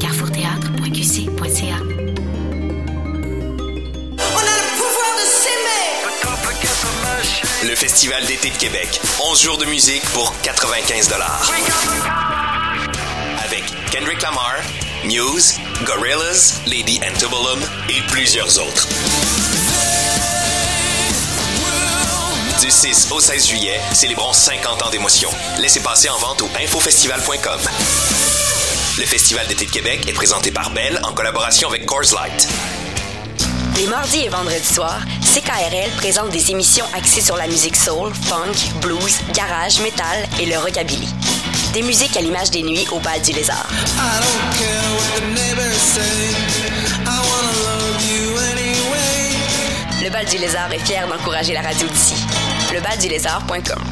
carrefourthéâtre.qc.ca 0.00 1.99
Le 7.62 7.74
Festival 7.74 8.24
d'été 8.26 8.50
de 8.50 8.56
Québec. 8.56 9.00
11 9.20 9.42
jours 9.42 9.58
de 9.58 9.64
musique 9.66 10.02
pour 10.12 10.34
95 10.42 11.10
Avec 13.44 13.64
Kendrick 13.90 14.22
Lamar, 14.22 14.56
Muse, 15.04 15.54
Gorillaz, 15.84 16.60
Lady 16.66 17.00
Antebellum 17.06 17.60
et 17.88 18.00
plusieurs 18.08 18.58
autres. 18.58 18.88
Du 22.60 22.70
6 22.70 23.08
au 23.10 23.20
16 23.20 23.46
juillet, 23.46 23.80
célébrons 23.92 24.32
50 24.32 24.82
ans 24.82 24.90
d'émotion. 24.90 25.30
Laissez 25.58 25.80
passer 25.80 26.08
en 26.08 26.18
vente 26.18 26.42
au 26.42 26.50
infofestival.com. 26.62 27.60
Le 28.98 29.06
Festival 29.06 29.46
d'été 29.46 29.66
de 29.66 29.70
Québec 29.70 30.06
est 30.08 30.12
présenté 30.12 30.50
par 30.50 30.70
Bell 30.70 31.00
en 31.04 31.12
collaboration 31.12 31.68
avec 31.68 31.86
Coors 31.86 32.12
Light. 32.14 32.48
Les 33.76 33.86
mardis 33.86 34.24
et 34.26 34.28
vendredis 34.28 34.74
soirs, 34.74 35.00
CKRL 35.32 35.90
présente 35.96 36.30
des 36.30 36.50
émissions 36.50 36.84
axées 36.92 37.20
sur 37.20 37.36
la 37.36 37.46
musique 37.46 37.76
soul, 37.76 38.12
funk, 38.12 38.80
blues, 38.80 39.20
garage, 39.32 39.80
metal 39.80 40.26
et 40.40 40.46
le 40.46 40.58
rockabilly. 40.58 41.08
Des 41.72 41.82
musiques 41.82 42.16
à 42.16 42.20
l'image 42.20 42.50
des 42.50 42.64
nuits 42.64 42.84
au 42.90 42.98
bal 42.98 43.22
du 43.22 43.30
lézard. 43.30 43.68
Le 50.02 50.10
bal 50.10 50.26
du 50.26 50.36
lézard 50.38 50.72
est 50.72 50.84
fier 50.84 51.06
d'encourager 51.06 51.52
la 51.52 51.62
radio 51.62 51.86
d'ici. 51.86 52.14
Lebaldulézard.com 52.74 53.82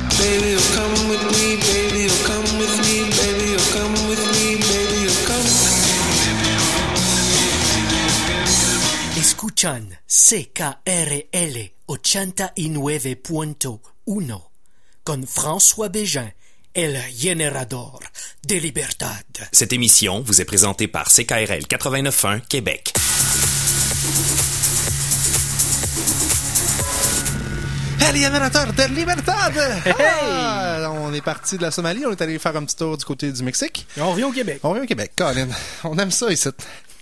Escuchan 9.58 9.88
CKRL 10.06 11.72
89.1 11.88 14.40
con 15.02 15.26
François 15.26 15.88
Bégin, 15.88 16.30
el 16.74 16.96
generador 17.12 17.98
de 18.46 18.54
libertad. 18.54 19.24
Cette 19.50 19.72
émission 19.72 20.20
vous 20.20 20.40
est 20.40 20.44
présentée 20.44 20.86
par 20.86 21.08
CKRL 21.08 21.64
89.1 21.68 22.42
Québec. 22.46 22.92
El 28.08 28.16
générateur 28.16 28.72
de 28.72 28.84
libertad! 28.94 29.54
Ah, 29.98 30.92
on 30.92 31.12
est 31.12 31.20
parti 31.20 31.56
de 31.56 31.62
la 31.62 31.72
Somalie, 31.72 32.06
on 32.06 32.12
est 32.12 32.22
allé 32.22 32.38
faire 32.38 32.56
un 32.56 32.64
petit 32.64 32.76
tour 32.76 32.96
du 32.96 33.04
côté 33.04 33.32
du 33.32 33.42
Mexique. 33.42 33.88
Et 33.96 34.02
on 34.02 34.12
revient 34.12 34.22
au 34.24 34.30
Québec. 34.30 34.60
On 34.62 34.70
revient 34.70 34.84
au 34.84 34.86
Québec, 34.86 35.14
Colin. 35.16 35.48
On 35.82 35.98
aime 35.98 36.12
ça 36.12 36.30
ici. 36.30 36.48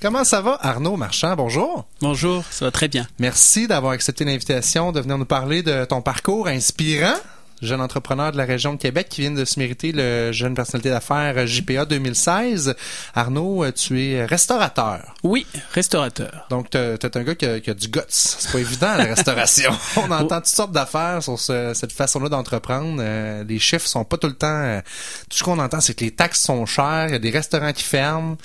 Comment 0.01 0.25
ça 0.25 0.41
va, 0.43 0.59
Arnaud 0.61 0.97
Marchand? 0.97 1.35
Bonjour. 1.37 1.87
Bonjour, 2.01 2.45
ça 2.51 2.67
va 2.67 2.71
très 2.71 2.89
bien. 2.89 3.07
Merci 3.19 3.67
d'avoir 3.67 3.93
accepté 3.93 4.25
l'invitation 4.25 4.93
de 4.93 5.01
venir 5.01 5.17
nous 5.17 5.25
parler 5.25 5.63
de 5.63 5.85
ton 5.87 6.03
parcours 6.03 6.49
inspirant. 6.49 7.15
Jeune 7.63 7.81
entrepreneur 7.81 8.33
de 8.33 8.37
la 8.37 8.45
région 8.45 8.75
de 8.75 8.79
Québec 8.79 9.07
qui 9.09 9.23
vient 9.23 9.31
de 9.31 9.47
se 9.47 9.59
mériter 9.59 9.91
le 9.91 10.31
jeune 10.31 10.55
personnalité 10.55 10.91
d'affaires 10.91 11.47
JPA 11.47 11.87
2016. 11.87 12.75
Arnaud, 13.15 13.65
tu 13.73 13.99
es 14.05 14.27
restaurateur. 14.27 15.15
Oui, 15.23 15.47
restaurateur. 15.73 16.47
Donc, 16.51 16.69
t'es 16.69 17.17
un 17.17 17.23
gars 17.23 17.35
qui 17.35 17.47
a, 17.47 17.59
qui 17.61 17.71
a 17.71 17.75
du 17.75 17.89
guts. 17.89 18.01
C'est 18.09 18.53
pas 18.53 18.59
évident, 18.59 18.95
la 18.99 19.05
restauration. 19.05 19.73
On 19.97 20.11
entend 20.11 20.37
toutes 20.37 20.47
sortes 20.49 20.73
d'affaires 20.73 21.23
sur 21.23 21.41
ce- 21.41 21.73
cette 21.73 21.93
façon-là 21.93 22.29
d'entreprendre. 22.29 22.99
Euh, 23.01 23.43
les 23.49 23.59
chiffres 23.59 23.89
sont 23.89 24.05
pas 24.05 24.19
tout 24.19 24.29
le 24.29 24.37
temps... 24.37 24.47
euh, 24.49 24.83
tout 25.31 25.39
ce 25.39 25.43
qu'on 25.43 25.59
entend, 25.59 25.81
c'est 25.81 25.95
que 25.95 26.05
les 26.05 26.11
taxes 26.11 26.43
sont 26.43 26.67
chères, 26.67 27.07
il 27.09 27.13
y 27.13 27.17
a 27.17 27.19
des 27.19 27.31
restaurants 27.31 27.73
qui 27.73 27.85
ferment. 27.85 28.37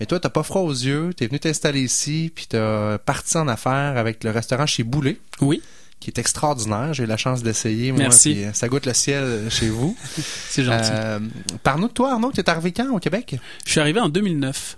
Mais 0.00 0.06
toi, 0.06 0.20
t'as 0.20 0.28
pas 0.28 0.42
froid 0.42 0.62
aux 0.62 0.72
yeux, 0.72 1.12
t'es 1.16 1.26
venu 1.26 1.40
t'installer 1.40 1.80
ici, 1.82 2.30
puis 2.34 2.46
t'as 2.48 2.98
parti 2.98 3.36
en 3.38 3.48
affaires 3.48 3.96
avec 3.96 4.24
le 4.24 4.30
restaurant 4.30 4.66
chez 4.66 4.82
Boulet. 4.82 5.18
Oui. 5.40 5.62
Qui 6.00 6.10
est 6.10 6.18
extraordinaire. 6.18 6.92
J'ai 6.92 7.04
eu 7.04 7.06
la 7.06 7.16
chance 7.16 7.42
d'essayer, 7.42 7.90
moi. 7.92 8.00
Merci. 8.00 8.34
puis, 8.34 8.44
euh, 8.44 8.52
ça 8.52 8.68
goûte 8.68 8.84
le 8.84 8.92
ciel 8.92 9.46
chez 9.50 9.70
vous. 9.70 9.96
C'est 10.48 10.62
gentil. 10.62 10.90
Euh, 10.92 11.20
Parle-nous 11.62 11.88
de 11.88 11.92
toi, 11.94 12.12
Arnaud. 12.12 12.32
T'es 12.32 12.48
arrivé 12.50 12.72
quand 12.72 12.94
au 12.94 12.98
Québec? 12.98 13.36
Je 13.64 13.70
suis 13.70 13.80
arrivé 13.80 13.98
en 14.00 14.10
2009. 14.10 14.76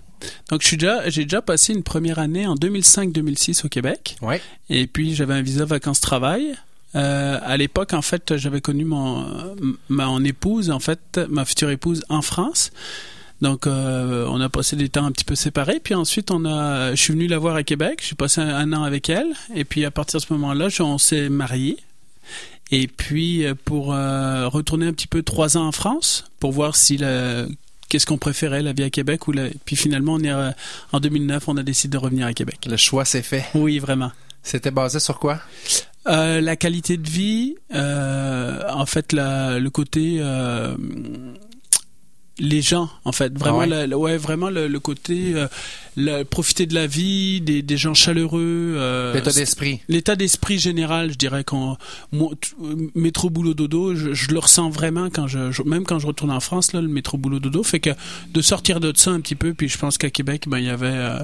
Donc, 0.49 0.63
suis 0.63 0.77
déjà, 0.77 1.09
j'ai 1.09 1.23
déjà 1.23 1.41
passé 1.41 1.73
une 1.73 1.83
première 1.83 2.19
année 2.19 2.47
en 2.47 2.55
2005-2006 2.55 3.65
au 3.65 3.69
Québec. 3.69 4.15
Ouais. 4.21 4.41
Et 4.69 4.87
puis, 4.87 5.13
j'avais 5.13 5.33
un 5.33 5.41
visa 5.41 5.65
vacances-travail. 5.65 6.55
Euh, 6.95 7.39
à 7.43 7.57
l'époque, 7.57 7.93
en 7.93 8.01
fait, 8.01 8.37
j'avais 8.37 8.61
connu 8.61 8.85
mon, 8.85 9.25
ma, 9.89 10.05
mon 10.07 10.23
épouse, 10.23 10.71
en 10.71 10.79
fait, 10.79 11.19
ma 11.29 11.43
future 11.45 11.69
épouse 11.69 12.03
en 12.09 12.21
France. 12.21 12.71
Donc, 13.41 13.67
euh, 13.67 14.25
on 14.29 14.41
a 14.41 14.49
passé 14.49 14.75
des 14.75 14.89
temps 14.89 15.05
un 15.05 15.11
petit 15.11 15.23
peu 15.23 15.35
séparés. 15.35 15.79
Puis 15.81 15.93
ensuite, 15.93 16.31
on 16.31 16.45
a, 16.45 16.93
je 16.95 17.01
suis 17.01 17.13
venu 17.13 17.27
la 17.27 17.37
voir 17.37 17.55
à 17.55 17.63
Québec. 17.63 18.03
J'ai 18.07 18.15
passé 18.15 18.41
un, 18.41 18.49
un 18.49 18.73
an 18.73 18.83
avec 18.83 19.09
elle. 19.09 19.33
Et 19.55 19.65
puis, 19.65 19.85
à 19.85 19.91
partir 19.91 20.19
de 20.19 20.25
ce 20.25 20.33
moment-là, 20.33 20.67
on 20.81 20.97
s'est 20.97 21.29
mariés. 21.29 21.77
Et 22.71 22.87
puis, 22.87 23.45
euh, 23.45 23.55
pour 23.65 23.93
euh, 23.93 24.47
retourner 24.47 24.87
un 24.87 24.93
petit 24.93 25.07
peu 25.07 25.23
trois 25.23 25.57
ans 25.57 25.67
en 25.67 25.71
France, 25.71 26.25
pour 26.39 26.51
voir 26.51 26.75
si 26.75 26.97
la, 26.97 27.45
qu'est-ce 27.89 28.05
qu'on 28.05 28.17
préférait, 28.17 28.61
la 28.61 28.73
vie 28.73 28.83
à 28.83 28.89
Québec 28.89 29.27
ou 29.27 29.31
la... 29.31 29.49
Puis 29.65 29.75
finalement, 29.75 30.13
on 30.13 30.19
est 30.19 30.31
euh, 30.31 30.51
en 30.93 30.99
2009, 30.99 31.47
on 31.47 31.57
a 31.57 31.63
décidé 31.63 31.97
de 31.97 32.01
revenir 32.01 32.27
à 32.27 32.33
Québec. 32.33 32.59
Le 32.69 32.77
choix 32.77 33.03
s'est 33.03 33.23
fait. 33.23 33.45
Oui, 33.55 33.79
vraiment. 33.79 34.11
C'était 34.43 34.71
basé 34.71 34.99
sur 34.99 35.19
quoi? 35.19 35.41
Euh, 36.07 36.39
la 36.39 36.55
qualité 36.55 36.97
de 36.97 37.09
vie, 37.09 37.55
euh, 37.73 38.61
en 38.69 38.85
fait, 38.85 39.11
la, 39.11 39.59
le 39.59 39.69
côté, 39.69 40.21
les 42.39 42.61
gens, 42.61 42.89
en 43.05 43.11
fait, 43.11 43.37
vraiment, 43.37 43.57
Ah 43.57 43.61
ouais? 43.61 43.67
la- 43.67 43.87
la- 43.87 43.97
ouais, 43.97 44.17
vraiment 44.17 44.49
le, 44.49 44.67
le 44.67 44.79
côté, 44.79 45.33
euh, 45.35 45.47
la- 45.97 46.23
profiter 46.25 46.65
de 46.65 46.73
la 46.73 46.87
vie, 46.87 47.41
des, 47.41 47.61
des 47.61 47.77
gens 47.77 47.93
chaleureux. 47.93 48.39
euh, 48.77 49.13
L'état 49.13 49.31
d'esprit. 49.31 49.81
L'état 49.89 50.15
d'esprit 50.15 50.57
général, 50.59 51.11
je 51.11 51.17
dirais 51.17 51.43
t- 52.35 52.49
euh, 52.63 52.87
métro 52.95 53.29
boulot 53.29 53.53
dodo, 53.53 53.95
je, 53.95 54.13
je 54.13 54.31
le 54.31 54.39
ressens 54.39 54.69
vraiment 54.69 55.09
quand 55.09 55.27
je, 55.27 55.51
je- 55.51 55.63
même 55.63 55.83
quand 55.83 55.99
je 55.99 56.07
retourne 56.07 56.31
en 56.31 56.39
France 56.39 56.73
là, 56.73 56.81
le 56.81 56.87
métro 56.87 57.17
boulot 57.17 57.39
dodo 57.39 57.61
fait 57.63 57.79
que 57.79 57.91
de 58.33 58.41
sortir 58.41 58.79
de 58.79 58.91
ça 58.95 59.11
un 59.11 59.19
petit 59.19 59.35
peu, 59.35 59.53
puis 59.53 59.67
je 59.69 59.77
pense 59.77 59.97
qu'à 59.97 60.09
Québec, 60.09 60.45
ben 60.47 60.59
il 60.59 60.65
y 60.65 60.69
avait 60.69 60.87
euh, 60.87 61.19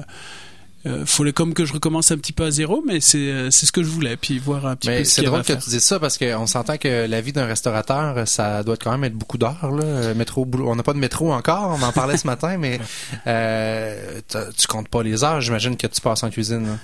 euh, 0.86 1.04
fallait 1.04 1.32
comme 1.32 1.52
que 1.52 1.64
je 1.64 1.72
recommence 1.72 2.12
un 2.12 2.16
petit 2.16 2.32
peu 2.32 2.44
à 2.44 2.50
zéro, 2.50 2.82
mais 2.86 3.00
c'est 3.00 3.18
euh, 3.18 3.50
c'est 3.50 3.66
ce 3.66 3.72
que 3.72 3.82
je 3.82 3.88
voulais, 3.88 4.16
puis 4.16 4.38
voir 4.38 4.64
un 4.66 4.76
petit 4.76 4.88
Mais 4.88 4.98
peu 4.98 5.04
c'est 5.04 5.22
drôle 5.22 5.40
que 5.40 5.46
faire. 5.48 5.58
tu 5.62 5.70
dises 5.70 5.82
ça 5.82 5.98
parce 5.98 6.16
qu'on 6.16 6.46
s'entend 6.46 6.76
que 6.78 7.06
la 7.06 7.20
vie 7.20 7.32
d'un 7.32 7.46
restaurateur, 7.46 8.26
ça 8.28 8.62
doit 8.62 8.76
quand 8.76 8.92
même 8.92 9.04
être 9.04 9.14
beaucoup 9.14 9.36
d'heures. 9.38 9.70
Là. 9.70 9.84
Euh, 9.84 10.14
Métro, 10.14 10.44
boulot. 10.44 10.70
On 10.70 10.76
n'a 10.76 10.82
pas 10.82 10.92
de 10.92 10.98
métro 10.98 11.32
encore, 11.32 11.76
on 11.78 11.82
en 11.84 11.92
parlait 11.92 12.16
ce 12.16 12.26
matin, 12.26 12.56
mais 12.58 12.80
euh, 13.26 14.20
tu 14.56 14.66
comptes 14.66 14.88
pas 14.88 15.02
les 15.02 15.24
heures, 15.24 15.40
j'imagine 15.40 15.76
que 15.76 15.86
tu 15.86 16.00
passes 16.00 16.22
en 16.22 16.30
cuisine. 16.30 16.66
là. 16.66 16.78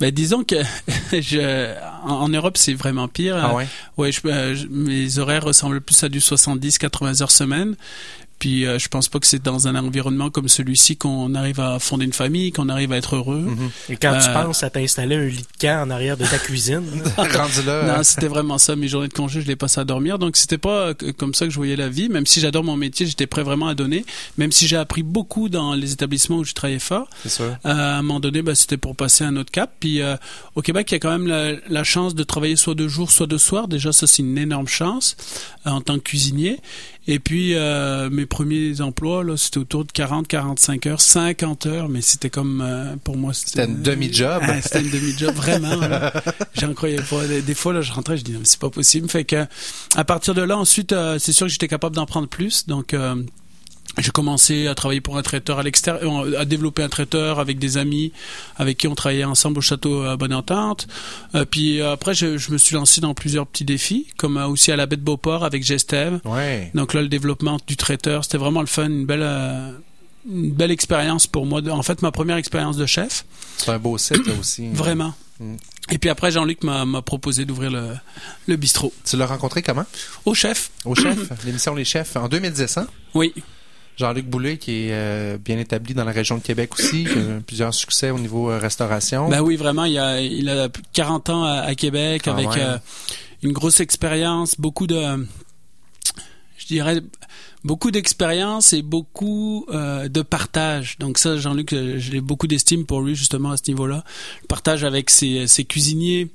Ben, 0.00 0.10
disons 0.10 0.44
que 0.44 0.56
je, 1.12 1.74
en, 2.04 2.22
en 2.22 2.28
Europe, 2.28 2.56
c'est 2.56 2.74
vraiment 2.74 3.08
pire. 3.08 3.36
Ah 3.36 3.50
Euh, 3.50 3.54
ouais? 3.56 3.66
Ouais, 3.98 4.12
je, 4.12 4.20
euh, 4.26 4.54
je- 4.54 4.66
mes 4.68 5.18
horaires 5.18 5.44
ressemblent 5.44 5.80
plus 5.80 6.02
à 6.02 6.08
du 6.08 6.20
70-80 6.20 7.22
heures 7.22 7.30
semaine. 7.30 7.76
Puis 8.42 8.66
euh, 8.66 8.76
je 8.76 8.88
pense 8.88 9.08
pas 9.08 9.20
que 9.20 9.26
c'est 9.28 9.40
dans 9.40 9.68
un 9.68 9.76
environnement 9.76 10.28
comme 10.28 10.48
celui-ci 10.48 10.96
qu'on 10.96 11.32
arrive 11.36 11.60
à 11.60 11.78
fonder 11.78 12.04
une 12.06 12.12
famille, 12.12 12.50
qu'on 12.50 12.68
arrive 12.68 12.90
à 12.90 12.96
être 12.96 13.14
heureux. 13.14 13.46
Et 13.88 13.94
quand 13.96 14.18
tu 14.18 14.28
Euh, 14.28 14.32
penses 14.42 14.64
à 14.64 14.70
t'installer 14.70 15.14
un 15.14 15.26
lit 15.26 15.36
de 15.42 15.58
camp 15.60 15.84
en 15.86 15.90
arrière 15.90 16.16
de 16.16 16.24
ta 16.26 16.38
cuisine, 16.38 16.82
Rendu 17.16 17.62
là. 17.64 17.98
Non, 17.98 18.02
c'était 18.02 18.26
vraiment 18.26 18.58
ça. 18.58 18.74
Mes 18.74 18.88
journées 18.88 19.06
de 19.06 19.12
congé, 19.12 19.42
je 19.42 19.46
les 19.46 19.54
passais 19.54 19.80
à 19.80 19.84
dormir. 19.84 20.18
Donc, 20.18 20.36
c'était 20.36 20.58
pas 20.58 20.88
euh, 20.88 20.94
comme 21.16 21.34
ça 21.34 21.44
que 21.44 21.52
je 21.52 21.56
voyais 21.56 21.76
la 21.76 21.88
vie. 21.88 22.08
Même 22.08 22.26
si 22.26 22.40
j'adore 22.40 22.64
mon 22.64 22.76
métier, 22.76 23.06
j'étais 23.06 23.28
prêt 23.28 23.44
vraiment 23.44 23.68
à 23.68 23.76
donner. 23.76 24.04
Même 24.38 24.50
si 24.50 24.66
j'ai 24.66 24.76
appris 24.76 25.04
beaucoup 25.04 25.48
dans 25.48 25.74
les 25.74 25.92
établissements 25.92 26.38
où 26.38 26.44
je 26.44 26.52
travaillais 26.52 26.80
fort. 26.80 27.06
C'est 27.22 27.28
sûr. 27.28 27.44
Euh, 27.44 27.56
à 27.64 27.98
un 27.98 28.02
moment 28.02 28.18
donné, 28.18 28.42
ben, 28.42 28.56
c'était 28.56 28.76
pour 28.76 28.96
passer 28.96 29.22
à 29.22 29.28
un 29.28 29.36
autre 29.36 29.52
cap. 29.52 29.70
Puis 29.78 30.02
euh, 30.02 30.16
au 30.56 30.62
Québec, 30.62 30.90
il 30.90 30.94
y 30.94 30.96
a 30.96 30.98
quand 30.98 31.12
même 31.16 31.28
la, 31.28 31.52
la 31.68 31.84
chance 31.84 32.16
de 32.16 32.24
travailler 32.24 32.56
soit 32.56 32.74
de 32.74 32.88
jour, 32.88 33.12
soit 33.12 33.28
de 33.28 33.38
soir. 33.38 33.68
Déjà, 33.68 33.92
ça, 33.92 34.08
c'est 34.08 34.22
une 34.22 34.36
énorme 34.36 34.66
chance 34.66 35.16
euh, 35.64 35.70
en 35.70 35.80
tant 35.80 35.94
que 35.94 36.02
cuisinier. 36.02 36.58
Et 37.08 37.18
puis, 37.18 37.54
euh, 37.54 38.10
mes 38.10 38.26
premiers 38.26 38.80
emplois, 38.80 39.24
là, 39.24 39.36
c'était 39.36 39.58
autour 39.58 39.84
de 39.84 39.90
40, 39.90 40.28
45 40.28 40.86
heures, 40.86 41.00
50 41.00 41.66
heures, 41.66 41.88
mais 41.88 42.00
c'était 42.00 42.30
comme, 42.30 42.60
euh, 42.64 42.94
pour 43.02 43.16
moi, 43.16 43.32
C'était 43.34 43.64
une 43.64 43.82
demi-job. 43.82 44.40
Ah, 44.42 44.62
c'était 44.62 44.82
une 44.82 44.90
demi-job, 44.90 45.34
vraiment. 45.34 45.80
J'en 46.54 46.72
croyais 46.74 47.02
pas. 47.02 47.26
Des, 47.26 47.42
des 47.42 47.54
fois, 47.54 47.72
là, 47.72 47.80
je 47.80 47.92
rentrais, 47.92 48.16
je 48.16 48.22
dis, 48.22 48.32
non, 48.32 48.40
c'est 48.44 48.60
pas 48.60 48.70
possible. 48.70 49.08
Fait 49.08 49.24
que, 49.24 49.46
à 49.96 50.04
partir 50.04 50.34
de 50.34 50.42
là, 50.42 50.56
ensuite, 50.56 50.92
euh, 50.92 51.18
c'est 51.18 51.32
sûr 51.32 51.46
que 51.46 51.52
j'étais 51.52 51.68
capable 51.68 51.96
d'en 51.96 52.06
prendre 52.06 52.28
plus. 52.28 52.66
Donc, 52.66 52.94
euh, 52.94 53.16
j'ai 53.98 54.10
commencé 54.10 54.68
à 54.68 54.74
travailler 54.74 55.00
pour 55.00 55.18
un 55.18 55.22
traiteur 55.22 55.58
à 55.58 55.62
l'extérieur, 55.62 56.24
à 56.38 56.44
développer 56.44 56.82
un 56.82 56.88
traiteur 56.88 57.38
avec 57.38 57.58
des 57.58 57.76
amis 57.76 58.12
avec 58.56 58.78
qui 58.78 58.88
on 58.88 58.94
travaillait 58.94 59.24
ensemble 59.24 59.58
au 59.58 59.60
château 59.60 60.02
à 60.02 60.16
Bonne 60.16 60.32
Entente. 60.32 60.86
Euh, 61.34 61.44
puis 61.44 61.80
euh, 61.80 61.92
après, 61.92 62.14
je, 62.14 62.38
je 62.38 62.52
me 62.52 62.58
suis 62.58 62.74
lancé 62.74 63.00
dans 63.00 63.12
plusieurs 63.14 63.46
petits 63.46 63.64
défis, 63.64 64.06
comme 64.16 64.38
euh, 64.38 64.46
aussi 64.46 64.72
à 64.72 64.76
la 64.76 64.86
baie 64.86 64.96
de 64.96 65.02
Beauport 65.02 65.44
avec 65.44 65.62
Gestev. 65.62 66.20
Ouais. 66.24 66.70
Donc 66.74 66.94
là, 66.94 67.02
le 67.02 67.08
développement 67.08 67.58
du 67.66 67.76
traiteur, 67.76 68.24
c'était 68.24 68.38
vraiment 68.38 68.60
le 68.60 68.66
fun, 68.66 68.86
une 68.86 69.04
belle, 69.04 69.22
euh, 69.22 69.72
une 70.30 70.52
belle 70.52 70.70
expérience 70.70 71.26
pour 71.26 71.44
moi. 71.44 71.60
En 71.68 71.82
fait, 71.82 72.00
ma 72.00 72.12
première 72.12 72.36
expérience 72.36 72.76
de 72.78 72.86
chef. 72.86 73.26
C'est 73.58 73.70
un 73.70 73.78
beau 73.78 73.98
site 73.98 74.26
là, 74.26 74.32
aussi. 74.40 74.68
Vraiment. 74.72 75.14
Mm. 75.38 75.56
Et 75.90 75.98
puis 75.98 76.08
après, 76.08 76.30
Jean-Luc 76.30 76.64
m'a 76.64 76.86
m'a 76.86 77.02
proposé 77.02 77.44
d'ouvrir 77.44 77.70
le, 77.70 77.88
le 78.46 78.56
bistrot. 78.56 78.92
Tu 79.04 79.16
l'as 79.16 79.26
rencontré 79.26 79.60
comment? 79.60 79.84
Au 80.24 80.32
chef. 80.32 80.70
Au 80.86 80.94
chef, 80.94 81.18
l'émission 81.44 81.74
Les 81.74 81.84
Chefs, 81.84 82.16
en 82.16 82.28
2010, 82.28 82.78
hein? 82.78 82.86
Oui. 83.14 83.34
Jean-Luc 83.96 84.26
Boulay, 84.26 84.56
qui 84.56 84.86
est 84.86 84.92
euh, 84.92 85.38
bien 85.38 85.58
établi 85.58 85.94
dans 85.94 86.04
la 86.04 86.12
région 86.12 86.38
de 86.38 86.42
Québec 86.42 86.78
aussi, 86.78 87.04
qui 87.04 87.18
a 87.18 87.40
plusieurs 87.46 87.74
succès 87.74 88.10
au 88.10 88.18
niveau 88.18 88.50
euh, 88.50 88.58
restauration. 88.58 89.28
Ben 89.28 89.40
oui, 89.40 89.56
vraiment, 89.56 89.84
il 89.84 89.98
a, 89.98 90.20
il 90.20 90.48
a 90.48 90.68
plus 90.68 90.82
de 90.82 90.88
40 90.92 91.30
ans 91.30 91.44
à, 91.44 91.60
à 91.60 91.74
Québec 91.74 92.22
Quand 92.24 92.32
avec 92.32 92.48
euh, 92.56 92.78
une 93.42 93.52
grosse 93.52 93.80
expérience, 93.80 94.58
beaucoup 94.58 94.86
de, 94.86 95.26
je 96.56 96.66
dirais, 96.66 97.00
beaucoup 97.64 97.90
d'expérience 97.90 98.72
et 98.72 98.82
beaucoup 98.82 99.66
de 99.70 100.22
partage. 100.22 100.96
Donc 100.98 101.18
ça, 101.18 101.36
Jean-Luc, 101.36 101.70
je 101.70 102.10
l'ai 102.10 102.20
beaucoup 102.20 102.46
d'estime 102.46 102.86
pour 102.86 103.02
lui 103.02 103.14
justement 103.14 103.50
à 103.50 103.56
ce 103.56 103.64
niveau-là. 103.68 104.04
Le 104.42 104.46
partage 104.46 104.84
avec 104.84 105.10
ses, 105.10 105.46
ses 105.46 105.64
cuisiniers. 105.64 106.28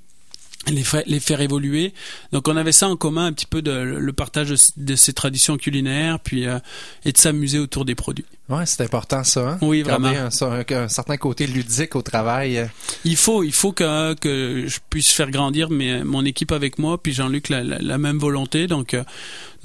Les 0.70 0.84
faire, 0.84 1.03
les 1.05 1.20
faire 1.20 1.41
évoluer. 1.41 1.93
Donc 2.32 2.47
on 2.47 2.57
avait 2.57 2.72
ça 2.72 2.89
en 2.89 2.97
commun 2.97 3.28
un 3.28 3.34
petit 3.34 3.45
peu 3.45 3.61
le 3.63 4.11
partage 4.11 4.53
de, 4.78 4.95
ses 4.95 5.13
traditions 5.13 5.57
culinaires, 5.57 6.20
puis 6.20 6.45
euh, 6.45 6.59
et 7.05 7.11
de 7.11 7.18
s'amuser 7.18 7.59
autour 7.59 7.86
des 7.86 7.95
produits. 7.95 8.26
Ouais, 8.50 8.66
c'est 8.66 8.82
important 8.84 9.24
ça. 9.26 9.41
Hein? 9.41 9.58
Oui, 9.62 9.84
Garder 9.84 10.08
vraiment. 10.10 10.30
Un, 10.41 10.76
un- 10.80 10.84
un 10.84 10.88
certain 10.88 11.18
côté 11.18 11.48
ludique 11.48 11.95
au 11.98 12.02
travail. 12.02 12.58
euh. 12.60 12.66
Il 13.04 13.18
faut, 13.18 13.43
il 13.43 13.52
faut 13.52 13.74
que, 13.74 14.14
que 14.14 14.64
je 14.68 14.80
puisse 14.89 15.12
faire 15.12 15.30
grandir 15.32 15.70
mes, 15.70 16.02
mon 16.04 16.24
équipe 16.24 16.54
avec 16.54 16.80
moi, 16.80 16.98
puis 17.02 17.12
Jean-Luc 17.12 17.50
la, 17.50 17.62
la, 17.64 17.78
la 17.80 17.98
même 17.98 18.18
volonté. 18.20 18.68
Donc, 18.68 18.93
euh, 18.93 19.04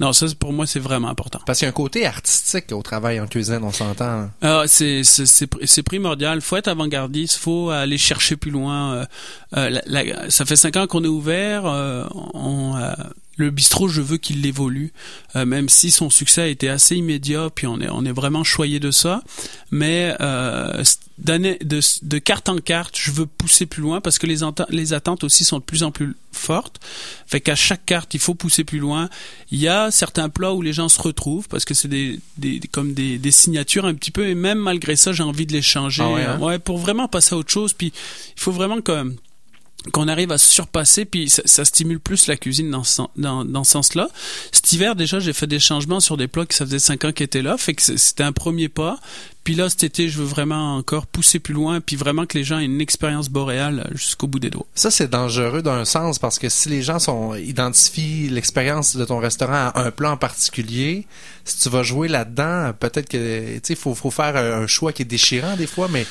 non, 0.01 0.11
ça 0.11 0.25
pour 0.37 0.51
moi 0.51 0.65
c'est 0.67 0.79
vraiment 0.81 1.07
important. 1.07 1.39
Parce 1.45 1.59
qu'il 1.59 1.65
y 1.65 1.67
a 1.67 1.69
un 1.69 1.73
côté 1.73 2.05
artistique 2.05 2.65
au 2.73 2.81
travail 2.81 3.19
en 3.21 3.27
cuisine, 3.27 3.59
on 3.63 3.71
s'entend. 3.71 4.29
Ah, 4.41 4.63
c'est 4.67 5.03
c'est 5.05 5.25
c'est 5.27 5.49
pr- 5.49 5.65
c'est 5.65 5.83
primordial. 5.83 6.41
Faut 6.41 6.57
être 6.57 6.67
avant-gardiste. 6.67 7.37
Faut 7.37 7.69
aller 7.69 7.97
chercher 7.97 8.35
plus 8.35 8.51
loin. 8.51 9.05
Euh, 9.55 9.79
la- 9.85 10.29
ça 10.29 10.43
fait 10.45 10.57
cinq 10.57 10.75
ans 10.75 10.87
qu'on 10.87 11.03
est 11.05 11.07
ouvert. 11.07 11.63
on, 12.33 12.75
le 13.35 13.49
bistrot, 13.49 13.87
je 13.87 14.01
veux 14.01 14.17
qu'il 14.17 14.45
évolue, 14.45 14.93
euh, 15.35 15.45
même 15.45 15.69
si 15.69 15.91
son 15.91 16.09
succès 16.09 16.41
a 16.41 16.47
été 16.47 16.69
assez 16.69 16.95
immédiat, 16.95 17.49
puis 17.53 17.67
on 17.67 17.79
est 17.81 17.89
on 17.89 18.05
est 18.05 18.11
vraiment 18.11 18.43
choyé 18.43 18.79
de 18.79 18.91
ça. 18.91 19.23
Mais 19.71 20.15
euh, 20.21 20.83
de, 21.17 21.79
de 22.03 22.17
carte 22.19 22.49
en 22.49 22.57
carte, 22.57 22.95
je 22.97 23.11
veux 23.11 23.25
pousser 23.25 23.65
plus 23.65 23.81
loin 23.81 24.01
parce 24.01 24.19
que 24.19 24.27
les 24.27 24.39
les 24.69 24.93
attentes 24.93 25.23
aussi 25.23 25.45
sont 25.45 25.57
de 25.57 25.63
plus 25.63 25.83
en 25.83 25.91
plus 25.91 26.15
fortes. 26.31 26.79
Fait 27.25 27.41
qu'à 27.41 27.55
chaque 27.55 27.85
carte, 27.85 28.13
il 28.13 28.19
faut 28.19 28.35
pousser 28.35 28.63
plus 28.63 28.79
loin. 28.79 29.09
Il 29.51 29.59
y 29.59 29.67
a 29.67 29.89
certains 29.89 30.29
plats 30.29 30.53
où 30.53 30.61
les 30.61 30.73
gens 30.73 30.89
se 30.89 31.01
retrouvent 31.01 31.47
parce 31.47 31.65
que 31.65 31.73
c'est 31.73 31.87
des, 31.87 32.19
des 32.37 32.59
comme 32.71 32.93
des, 32.93 33.17
des 33.17 33.31
signatures 33.31 33.85
un 33.85 33.95
petit 33.95 34.11
peu 34.11 34.27
et 34.27 34.35
même 34.35 34.59
malgré 34.59 34.95
ça, 34.95 35.11
j'ai 35.11 35.23
envie 35.23 35.47
de 35.47 35.53
les 35.53 35.61
changer. 35.61 36.03
Ah 36.03 36.11
ouais, 36.11 36.25
hein? 36.25 36.39
ouais, 36.39 36.59
pour 36.59 36.77
vraiment 36.77 37.07
passer 37.07 37.33
à 37.33 37.37
autre 37.37 37.51
chose. 37.51 37.73
Puis 37.73 37.93
il 38.35 38.39
faut 38.39 38.51
vraiment 38.51 38.81
que 38.81 39.11
qu'on 39.91 40.07
arrive 40.07 40.31
à 40.31 40.37
se 40.37 40.49
surpasser, 40.49 41.05
puis 41.05 41.29
ça, 41.29 41.65
stimule 41.65 41.99
plus 41.99 42.27
la 42.27 42.37
cuisine 42.37 42.71
dans 42.71 42.83
ce, 42.83 43.01
dans, 43.17 43.43
dans 43.43 43.63
ce 43.63 43.71
sens-là. 43.71 44.07
Cet 44.51 44.71
hiver, 44.71 44.95
déjà, 44.95 45.19
j'ai 45.19 45.33
fait 45.33 45.47
des 45.47 45.59
changements 45.59 45.99
sur 45.99 46.15
des 46.15 46.27
plats 46.27 46.45
qui 46.45 46.55
ça 46.55 46.65
faisait 46.65 46.79
cinq 46.79 47.03
ans 47.05 47.11
qu'ils 47.11 47.25
étaient 47.25 47.41
là, 47.41 47.57
fait 47.57 47.73
que 47.73 47.81
c'était 47.81 48.23
un 48.23 48.31
premier 48.31 48.69
pas. 48.69 48.99
Puis 49.43 49.55
là, 49.55 49.69
cet 49.69 49.83
été, 49.83 50.07
je 50.07 50.19
veux 50.19 50.25
vraiment 50.25 50.77
encore 50.77 51.05
pousser 51.05 51.37
plus 51.37 51.53
loin, 51.53 51.81
puis 51.81 51.97
vraiment 51.97 52.25
que 52.25 52.37
les 52.37 52.45
gens 52.45 52.59
aient 52.59 52.65
une 52.65 52.79
expérience 52.79 53.27
boréale 53.27 53.89
jusqu'au 53.93 54.27
bout 54.27 54.39
des 54.39 54.49
doigts. 54.49 54.65
Ça, 54.73 54.89
c'est 54.89 55.09
dangereux 55.09 55.61
d'un 55.61 55.83
sens 55.83 56.17
parce 56.17 56.39
que 56.39 56.47
si 56.47 56.69
les 56.69 56.81
gens 56.81 56.99
sont 56.99 57.35
identifient 57.35 58.29
l'expérience 58.29 58.95
de 58.95 59.03
ton 59.03 59.19
restaurant 59.19 59.71
à 59.75 59.81
un 59.83 59.91
plat 59.91 60.11
en 60.11 60.17
particulier, 60.17 61.05
si 61.43 61.59
tu 61.59 61.69
vas 61.69 61.83
jouer 61.83 62.07
là-dedans, 62.07 62.71
peut-être 62.79 63.09
que 63.09 63.55
tu 63.55 63.61
sais, 63.63 63.75
faut, 63.75 63.95
faut 63.95 64.11
faire 64.11 64.37
un 64.37 64.65
choix 64.65 64.93
qui 64.93 65.01
est 65.01 65.05
déchirant 65.05 65.57
des 65.57 65.67
fois, 65.67 65.89
mais 65.91 66.05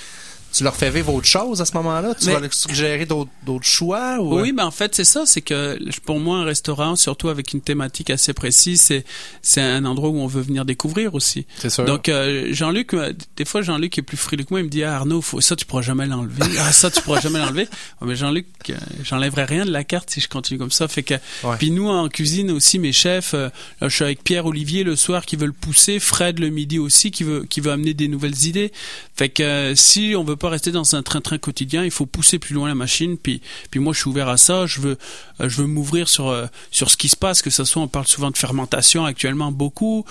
tu 0.53 0.65
leur 0.65 0.77
fais 0.77 0.91
vivre 0.91 1.13
autre 1.15 1.27
chose 1.27 1.61
à 1.61 1.65
ce 1.65 1.75
moment-là? 1.75 2.15
Tu 2.15 2.27
Mais- 2.27 2.35
vas 2.35 2.41
leur 2.41 2.53
suggérer 2.55 3.07
d'autres 3.07 3.31
d'autres 3.45 3.67
choix 3.67 4.19
ou 4.21 4.41
Oui, 4.41 4.53
mais 4.53 4.63
en 4.63 4.71
fait, 4.71 4.95
c'est 4.95 5.05
ça, 5.05 5.25
c'est 5.27 5.41
que 5.41 5.79
pour 6.05 6.21
moi, 6.21 6.39
un 6.39 6.45
restaurant, 6.45 6.95
surtout 6.97 7.29
avec 7.29 7.53
une 7.53 7.61
thématique 7.61 8.11
assez 8.11 8.33
précise, 8.33 8.81
c'est 8.81 9.05
c'est 9.41 9.61
un 9.63 9.85
endroit 9.85 10.11
où 10.11 10.19
on 10.19 10.27
veut 10.27 10.43
venir 10.43 10.65
découvrir 10.65 11.15
aussi. 11.15 11.47
C'est 11.59 11.71
sûr. 11.71 11.85
Donc 11.85 12.09
euh, 12.09 12.49
Jean-Luc, 12.53 12.95
euh, 12.95 13.13
des 13.37 13.45
fois 13.45 13.63
Jean-Luc 13.63 13.99
est 13.99 14.03
plus 14.03 14.17
frileux 14.17 14.45
que 14.45 14.51
moi, 14.51 14.61
il 14.61 14.65
me 14.65 14.69
dit 14.71 14.83
ah, 14.85 14.97
Arnaud, 14.97 15.23
faut, 15.23 15.41
ça 15.41 15.57
tu 15.57 15.65
pourras 15.65 15.83
jamais 15.83 16.07
l'enlever. 16.07 16.43
Ah 16.59 16.73
ça 16.73 16.91
tu 16.91 17.01
pourras 17.03 17.21
jamais 17.21 17.39
l'enlever. 17.39 17.69
Mais 18.03 18.17
Jean-Luc, 18.17 18.47
euh, 18.71 18.75
j'enlèverai 19.05 19.45
rien 19.45 19.65
de 19.65 19.71
la 19.71 19.85
carte 19.85 20.11
si 20.11 20.21
je 20.21 20.29
continue 20.29 20.59
comme 20.59 20.71
ça. 20.71 20.89
Fait 20.89 21.03
que 21.03 21.15
Ouais. 21.45 21.57
puis 21.59 21.71
nous 21.71 21.89
en 21.89 22.09
cuisine 22.09 22.51
aussi, 22.51 22.79
mes 22.79 22.93
chefs, 22.93 23.35
euh, 23.35 23.49
là, 23.81 23.89
je 23.89 23.95
suis 23.95 24.05
avec 24.05 24.23
Pierre 24.23 24.47
Olivier 24.47 24.85
le 24.85 24.97
soir 24.97 25.25
qui 25.27 25.37
veut 25.37 25.47
le 25.47 25.53
pousser, 25.53 25.99
Fred 25.99 26.39
le 26.39 26.51
midi 26.51 26.79
aussi 26.79 27.11
qui 27.11 27.25
veut 27.25 27.45
qui 27.49 27.61
veut 27.61 27.71
amener 27.73 27.95
des 27.95 28.09
nouvelles 28.09 28.45
idées. 28.47 28.73
Fait 29.17 29.29
que 29.29 29.43
euh, 29.43 29.75
si 29.75 30.15
on 30.17 30.25
veut 30.25 30.37
pas 30.43 30.49
rester 30.49 30.73
dans 30.73 30.97
un 30.97 31.03
train-train 31.03 31.39
quotidien, 31.39 31.85
il 31.85 31.93
faut 31.93 32.05
pousser 32.05 32.41
plus 32.41 32.55
loin 32.55 32.67
la 32.67 32.75
machine. 32.75 33.17
Puis 33.17 33.41
puis 33.71 33.79
moi 33.79 33.93
je 33.93 34.01
suis 34.01 34.11
ouvert 34.11 34.29
à 34.29 34.37
ça. 34.37 34.67
Je 34.67 34.81
veux 34.81 34.99
euh, 35.41 35.49
je 35.49 35.63
veux 35.63 35.69
m'ouvrir 35.69 36.09
sur 36.09 36.29
euh, 36.29 36.47
sur 36.73 36.91
ce 36.91 36.97
qui 36.97 37.09
se 37.09 37.17
passe. 37.17 37.43
Que 37.43 37.51
ce 37.51 37.65
soit 37.65 37.81
on 37.81 37.89
parle 37.89 38.09
souvent 38.09 38.31
de 38.31 38.37
fermentation 38.37 39.05
actuellement 39.05 39.53
beaucoup. 39.53 40.05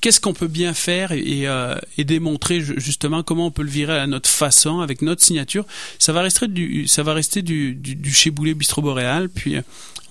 Qu'est-ce 0.00 0.20
qu'on 0.20 0.32
peut 0.34 0.48
bien 0.48 0.74
faire 0.74 1.12
et, 1.12 1.20
et, 1.20 1.48
euh, 1.48 1.74
et 1.98 2.04
démontrer 2.04 2.60
ju- 2.60 2.74
justement 2.78 3.22
comment 3.22 3.46
on 3.46 3.50
peut 3.50 3.62
le 3.62 3.70
virer 3.70 3.98
à 3.98 4.06
notre 4.06 4.28
façon 4.30 4.80
avec 4.80 5.02
notre 5.02 5.22
signature 5.22 5.64
ça 5.98 6.12
va 6.12 6.22
rester 6.22 6.48
du 6.48 6.86
ça 6.88 7.02
va 7.02 7.12
rester 7.14 7.42
du, 7.42 7.74
du, 7.74 7.94
du 7.94 8.12
chez 8.12 8.30
Boulet 8.30 8.54
Bistrot 8.54 8.82
Boréal 8.82 9.28
puis 9.28 9.56
euh, 9.56 9.62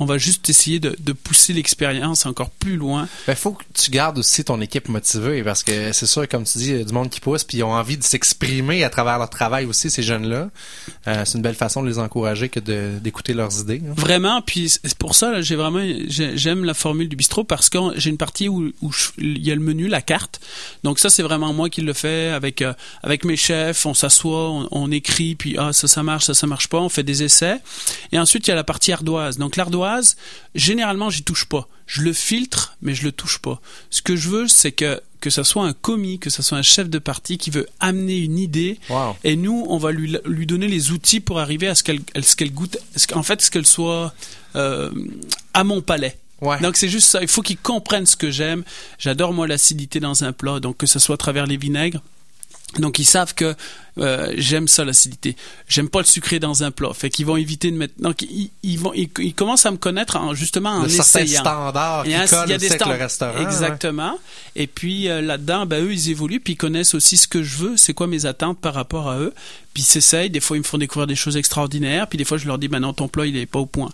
on 0.02 0.06
va 0.06 0.18
juste 0.18 0.50
essayer 0.50 0.80
de, 0.80 0.96
de 1.00 1.12
pousser 1.12 1.52
l'expérience 1.52 2.26
encore 2.26 2.52
plus 2.52 2.78
loin 2.78 3.08
Ben, 3.28 3.36
faut 3.36 3.52
que 3.52 3.66
tu 3.74 3.92
gardes 3.92 4.18
aussi 4.18 4.46
ton 4.46 4.62
équipe 4.62 4.88
motivée 4.88 5.44
parce 5.44 5.62
que 5.62 5.92
c'est 5.92 6.06
sûr, 6.06 6.26
comme 6.30 6.46
tu 6.46 6.58
dis, 6.58 6.70
il 6.70 6.78
y 6.78 6.82
a 6.82 6.86
du 6.86 6.94
monde 6.94 7.10
qui 7.10 7.20
pousse 7.20 7.44
puis 7.44 7.58
ils 7.58 7.64
ont 7.64 7.74
envie 7.74 7.98
de 7.98 8.04
s'exprimer 8.04 8.86
à 8.86 8.90
travers 8.90 9.18
leur 9.18 9.30
travail 9.30 9.66
aussi, 9.66 9.90
ces 9.90 10.02
jeunes-là. 10.04 10.50
Euh, 11.08 11.24
c'est 11.26 11.38
une 11.38 11.42
belle 11.42 11.56
façon 11.56 11.84
de 11.84 11.90
les 11.90 12.00
encourager 12.00 12.48
que 12.48 12.62
d'écouter 13.00 13.34
leurs 13.34 13.60
idées. 13.60 13.82
hein. 13.86 13.94
Vraiment, 13.98 14.42
puis 14.42 14.72
pour 15.00 15.16
ça 15.16 15.42
j'ai 15.42 15.56
vraiment 15.58 15.86
j'aime 16.08 16.64
la 16.64 16.74
formule 16.74 17.10
du 17.10 17.18
bistrot 17.18 17.44
parce 17.44 17.70
que 17.70 17.78
j'ai 17.98 18.10
une 18.10 18.18
partie 18.18 18.48
où, 18.48 18.72
où 18.82 18.92
je- 18.94 19.10
il 19.18 19.46
y 19.46 19.52
a 19.52 19.56
le 19.56 19.62
menu, 19.62 19.79
la 19.88 20.02
carte. 20.02 20.40
Donc 20.84 21.00
ça 21.00 21.10
c'est 21.10 21.24
vraiment 21.24 21.54
moi 21.54 21.70
qui 21.70 21.82
le 21.82 21.94
fais 21.94 22.30
avec 22.30 22.62
euh, 22.62 22.74
avec 23.04 23.26
mes 23.26 23.38
chefs, 23.38 23.86
on 23.86 23.94
s'assoit, 23.94 24.50
on, 24.50 24.68
on 24.72 24.92
écrit 24.92 25.36
puis 25.36 25.56
ah 25.58 25.74
ça 25.74 25.88
ça 25.88 26.04
marche, 26.04 26.26
ça 26.26 26.34
ça 26.34 26.48
marche 26.48 26.68
pas, 26.68 26.80
on 26.80 26.90
fait 26.90 27.04
des 27.04 27.24
essais. 27.24 27.58
Et 28.12 28.20
ensuite 28.20 28.48
il 28.48 28.50
y 28.50 28.54
a 28.54 28.56
la 28.56 28.64
partie 28.64 28.92
ardoise. 28.92 29.38
Donc 29.38 29.56
l'ardoise, 29.56 30.18
généralement 30.56 31.10
j'y 31.10 31.24
touche 31.24 31.46
pas. 31.46 31.68
Je 31.88 32.02
le 32.02 32.14
filtre 32.14 32.76
mais 32.82 32.94
je 32.94 33.04
le 33.04 33.12
touche 33.12 33.40
pas. 33.40 33.62
Ce 33.90 34.02
que 34.02 34.16
je 34.16 34.30
veux 34.30 34.48
c'est 34.48 34.72
que 34.72 35.02
que 35.22 35.30
ce 35.30 35.44
soit 35.44 35.66
un 35.66 35.74
commis, 35.74 36.18
que 36.18 36.30
ce 36.30 36.42
soit 36.42 36.58
un 36.58 36.62
chef 36.62 36.90
de 36.90 36.98
parti 36.98 37.38
qui 37.38 37.50
veut 37.50 37.68
amener 37.82 38.20
une 38.20 38.40
idée, 38.40 38.80
Wow. 38.90 39.18
et 39.26 39.36
nous, 39.36 39.66
on 39.68 39.78
va 39.78 39.92
lui, 39.92 40.16
lui 40.24 40.46
donner 40.46 40.70
les 40.70 40.92
outils 40.92 41.20
pour 41.20 41.40
arriver 41.42 41.68
à 41.68 41.76
ce 41.76 41.84
qu'elle 41.84 42.00
ce 42.22 42.38
qu'elle 42.38 42.54
goûte, 42.54 42.78
qu'en 43.10 43.22
fait, 43.22 43.42
ce 43.42 43.52
qu'elle 43.52 43.66
soit 43.66 44.14
euh, 44.56 44.90
à 45.54 45.66
mon 45.66 45.82
palais. 45.82 46.18
Donc 46.62 46.78
c'est 46.78 46.90
juste 46.90 47.08
ça, 47.10 47.22
il 47.22 47.28
faut 47.28 47.42
qu'ils 47.42 47.58
comprennent 47.58 48.06
ce 48.06 48.16
que 48.16 48.32
j'aime. 48.32 48.64
J'adore 48.98 49.34
moi 49.34 49.48
l'acidité 49.48 50.00
dans 50.00 50.24
un 50.24 50.32
plat, 50.32 50.60
donc 50.60 50.78
que 50.78 50.86
ce 50.88 51.00
soit 51.00 51.16
à 51.16 51.18
travers 51.18 51.46
les 51.46 51.58
vinaigres. 51.58 52.02
Donc 52.78 53.00
ils 53.00 53.06
savent 53.06 53.34
que 53.34 53.56
euh, 53.98 54.32
j'aime 54.38 54.68
ça 54.68 54.86
l'acidité. 54.86 55.36
J'aime 55.68 55.90
pas 55.90 56.02
le 56.02 56.06
sucré 56.06 56.38
dans 56.40 56.64
un 56.64 56.70
plat. 56.70 56.92
Fait 56.94 57.10
qu'ils 57.10 57.26
vont 57.26 57.36
éviter 57.36 57.72
de 57.72 57.76
mettre. 57.76 57.96
Donc 58.00 58.22
ils, 58.22 58.52
ils 58.62 58.78
vont 58.78 58.94
ils, 58.94 59.10
ils 59.18 59.34
commencent 59.34 59.66
à 59.66 59.72
me 59.72 59.78
connaître 59.78 60.18
en, 60.18 60.36
justement 60.36 60.70
en 60.70 60.84
Le 60.84 60.88
essayant. 61.00 61.42
standard 61.42 62.04
qui 62.04 62.10
Il 62.10 62.12
y 62.12 62.16
a 62.16 62.22
un- 62.22 62.28
colle 62.28 62.44
il 62.46 62.52
y 62.52 62.54
a 62.54 62.58
des 62.60 62.68
avec 62.68 62.80
le 62.80 62.84
standards. 62.86 63.00
restaurant, 63.00 63.34
ouais. 63.38 63.42
Exactement. 63.44 64.20
Et 64.56 64.68
puis 64.68 65.10
euh, 65.10 65.20
là-dedans, 65.20 65.66
ben 65.66 65.84
eux 65.84 65.92
ils 65.92 66.12
évoluent 66.12 66.40
puis 66.40 66.54
ils 66.54 66.58
connaissent 66.58 66.94
aussi 66.94 67.18
ce 67.18 67.28
que 67.28 67.42
je 67.42 67.58
veux, 67.58 67.76
c'est 67.76 67.96
quoi 67.96 68.06
mes 68.06 68.28
attentes 68.28 68.60
par 68.60 68.76
rapport 68.76 69.10
à 69.10 69.18
eux. 69.18 69.34
Puis 69.74 69.82
ils 69.82 69.88
s'essayent. 69.88 70.30
Des 70.30 70.40
fois 70.40 70.56
ils 70.56 70.60
me 70.60 70.64
font 70.64 70.78
découvrir 70.78 71.08
des 71.08 71.16
choses 71.16 71.38
extraordinaires. 71.38 72.08
Puis 72.08 72.20
des 72.20 72.24
fois 72.26 72.38
je 72.38 72.46
leur 72.46 72.60
dis 72.60 72.68
ben 72.68 72.82
non 72.82 72.94
ton 72.94 73.08
plat 73.08 73.26
il 73.26 73.36
est 73.36 73.48
pas 73.48 73.58
au 73.60 73.66
point. 73.66 73.90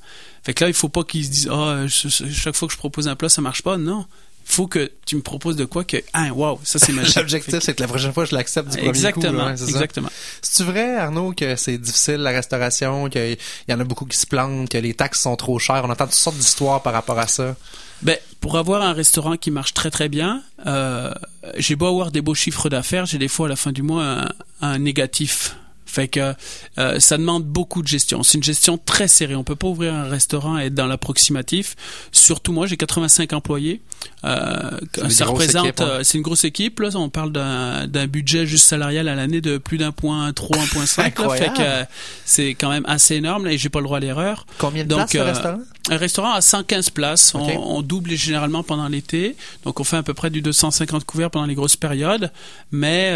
Fait 0.46 0.54
que 0.54 0.64
là 0.64 0.70
il 0.70 0.74
faut 0.74 0.90
pas 0.90 1.04
qu'ils 1.04 1.26
se 1.26 1.30
disent 1.32 1.50
ah 1.52 1.86
je- 1.88 2.08
chaque 2.32 2.56
fois 2.56 2.68
que 2.68 2.74
je 2.74 2.78
propose 2.78 3.08
un 3.08 3.16
plat 3.16 3.30
ça 3.30 3.42
marche 3.42 3.62
pas. 3.64 3.78
Non. 3.78 4.06
Il 4.48 4.52
faut 4.54 4.68
que 4.68 4.92
tu 5.08 5.16
me 5.16 5.22
proposes 5.24 5.56
de 5.56 5.66
quoi 5.66 5.84
que 5.84 5.98
ah 6.14 6.32
wow 6.32 6.60
ça 6.64 6.78
c'est 6.78 6.92
magique. 6.94 7.16
L'objectif, 7.18 7.60
c'est 7.62 7.74
que 7.74 7.82
la 7.82 7.88
prochaine 7.88 8.14
fois, 8.14 8.26
je 8.26 8.36
l'accepte 8.36 8.70
du 8.70 8.78
premier 8.78 8.90
Exactement, 8.90 9.32
coup. 9.42 9.50
là, 9.50 9.58
c'est 9.58 9.70
exactement. 9.70 10.10
C'est-tu 10.44 10.70
vrai, 10.70 10.98
Arnaud, 10.98 11.34
que 11.34 11.56
c'est 11.56 11.80
difficile 11.80 12.18
la 12.18 12.30
restauration, 12.30 13.10
qu'il 13.10 13.38
y 13.68 13.74
en 13.74 13.80
a 13.80 13.84
beaucoup 13.84 14.06
qui 14.06 14.16
se 14.16 14.28
plantent, 14.28 14.70
que 14.70 14.78
les 14.78 14.94
taxes 14.94 15.22
sont 15.22 15.36
trop 15.36 15.58
chères? 15.58 15.84
On 15.84 15.90
entend 15.90 16.06
toutes 16.06 16.14
sortes 16.14 16.38
d'histoires 16.38 16.84
par 16.84 16.94
rapport 16.94 17.18
à 17.18 17.26
ça. 17.26 17.56
Ben, 18.04 18.18
pour 18.40 18.56
avoir 18.60 18.84
un 18.84 18.94
restaurant 18.94 19.36
qui 19.36 19.50
marche 19.50 19.74
très 19.74 19.90
très 19.90 20.10
bien, 20.10 20.44
euh, 20.68 21.12
j'ai 21.58 21.76
beau 21.76 21.88
avoir 21.88 22.12
des 22.12 22.22
beaux 22.22 22.36
chiffres 22.36 22.70
d'affaires, 22.70 23.08
j'ai 23.08 23.18
des 23.18 23.28
fois 23.30 23.48
à 23.48 23.50
la 23.50 23.56
fin 23.56 23.72
du 23.72 23.82
mois 23.82 24.04
un, 24.04 24.30
un 24.62 24.78
négatif. 24.78 25.56
Fait 25.96 26.10
que 26.10 26.34
euh, 26.78 27.00
ça 27.00 27.18
demande 27.18 27.46
beaucoup 27.46 27.82
de 27.82 27.88
gestion. 27.88 28.22
C'est 28.22 28.38
une 28.38 28.44
gestion 28.44 28.78
très 28.78 29.08
serrée. 29.08 29.34
On 29.34 29.46
peut 29.46 29.56
pas 29.56 29.68
ouvrir 29.68 29.94
un 29.94 30.10
restaurant 30.10 30.60
et 30.60 30.66
être 30.66 30.74
dans 30.74 30.88
l'approximatif. 30.88 31.78
Surtout 32.12 32.52
moi, 32.52 32.68
j'ai 32.68 32.76
85 32.76 33.32
employés. 33.32 33.80
Euh, 34.26 34.72
ça 35.10 35.26
représente, 35.26 35.66
équipe, 35.68 35.80
hein. 35.80 35.88
euh, 35.88 36.04
c'est 36.04 36.18
une 36.18 36.24
grosse 36.24 36.44
équipe. 36.44 36.82
Là, 36.82 36.90
on 36.96 37.08
parle 37.10 37.32
d'un 37.32 37.88
d'un 37.88 38.08
budget 38.08 38.46
juste 38.46 38.68
salarial 38.68 39.08
à 39.08 39.16
l'année 39.16 39.40
de 39.40 39.58
plus 39.58 39.78
d'un 39.78 39.94
point 39.94 40.34
3, 40.34 40.58
1.5. 40.58 40.78
là. 40.82 40.86
Fait 40.86 41.02
Incroyable. 41.04 41.58
que 41.58 41.90
c'est 42.26 42.50
quand 42.56 42.70
même 42.70 42.84
assez 42.88 43.16
énorme. 43.16 43.46
Là, 43.46 43.54
et 43.54 43.58
j'ai 43.58 43.70
pas 43.70 43.80
le 43.80 43.86
droit 43.86 43.98
à 43.98 44.02
l'erreur. 44.02 44.46
Combien 44.58 44.84
de 44.84 44.90
Donc, 44.90 45.12
places, 45.12 45.14
le 45.14 45.22
restaurant? 45.24 45.60
un 45.92 45.98
restaurant 45.98 46.34
à 46.34 46.42
115 46.42 46.90
places. 46.90 47.34
On- 47.36 47.82
double 47.82 48.12
généralement 48.16 48.64
pendant 48.64 48.88
l'été. 48.90 49.38
Donc 49.64 49.80
on 49.80 49.84
fait 49.86 49.98
à 49.98 50.04
peu 50.04 50.14
près 50.14 50.30
du 50.30 50.42
250 50.42 51.06
couverts 51.06 51.30
pendant 51.32 51.46
les 51.46 51.56
grosses 51.56 51.78
périodes. 51.78 52.32
Mais 52.72 53.14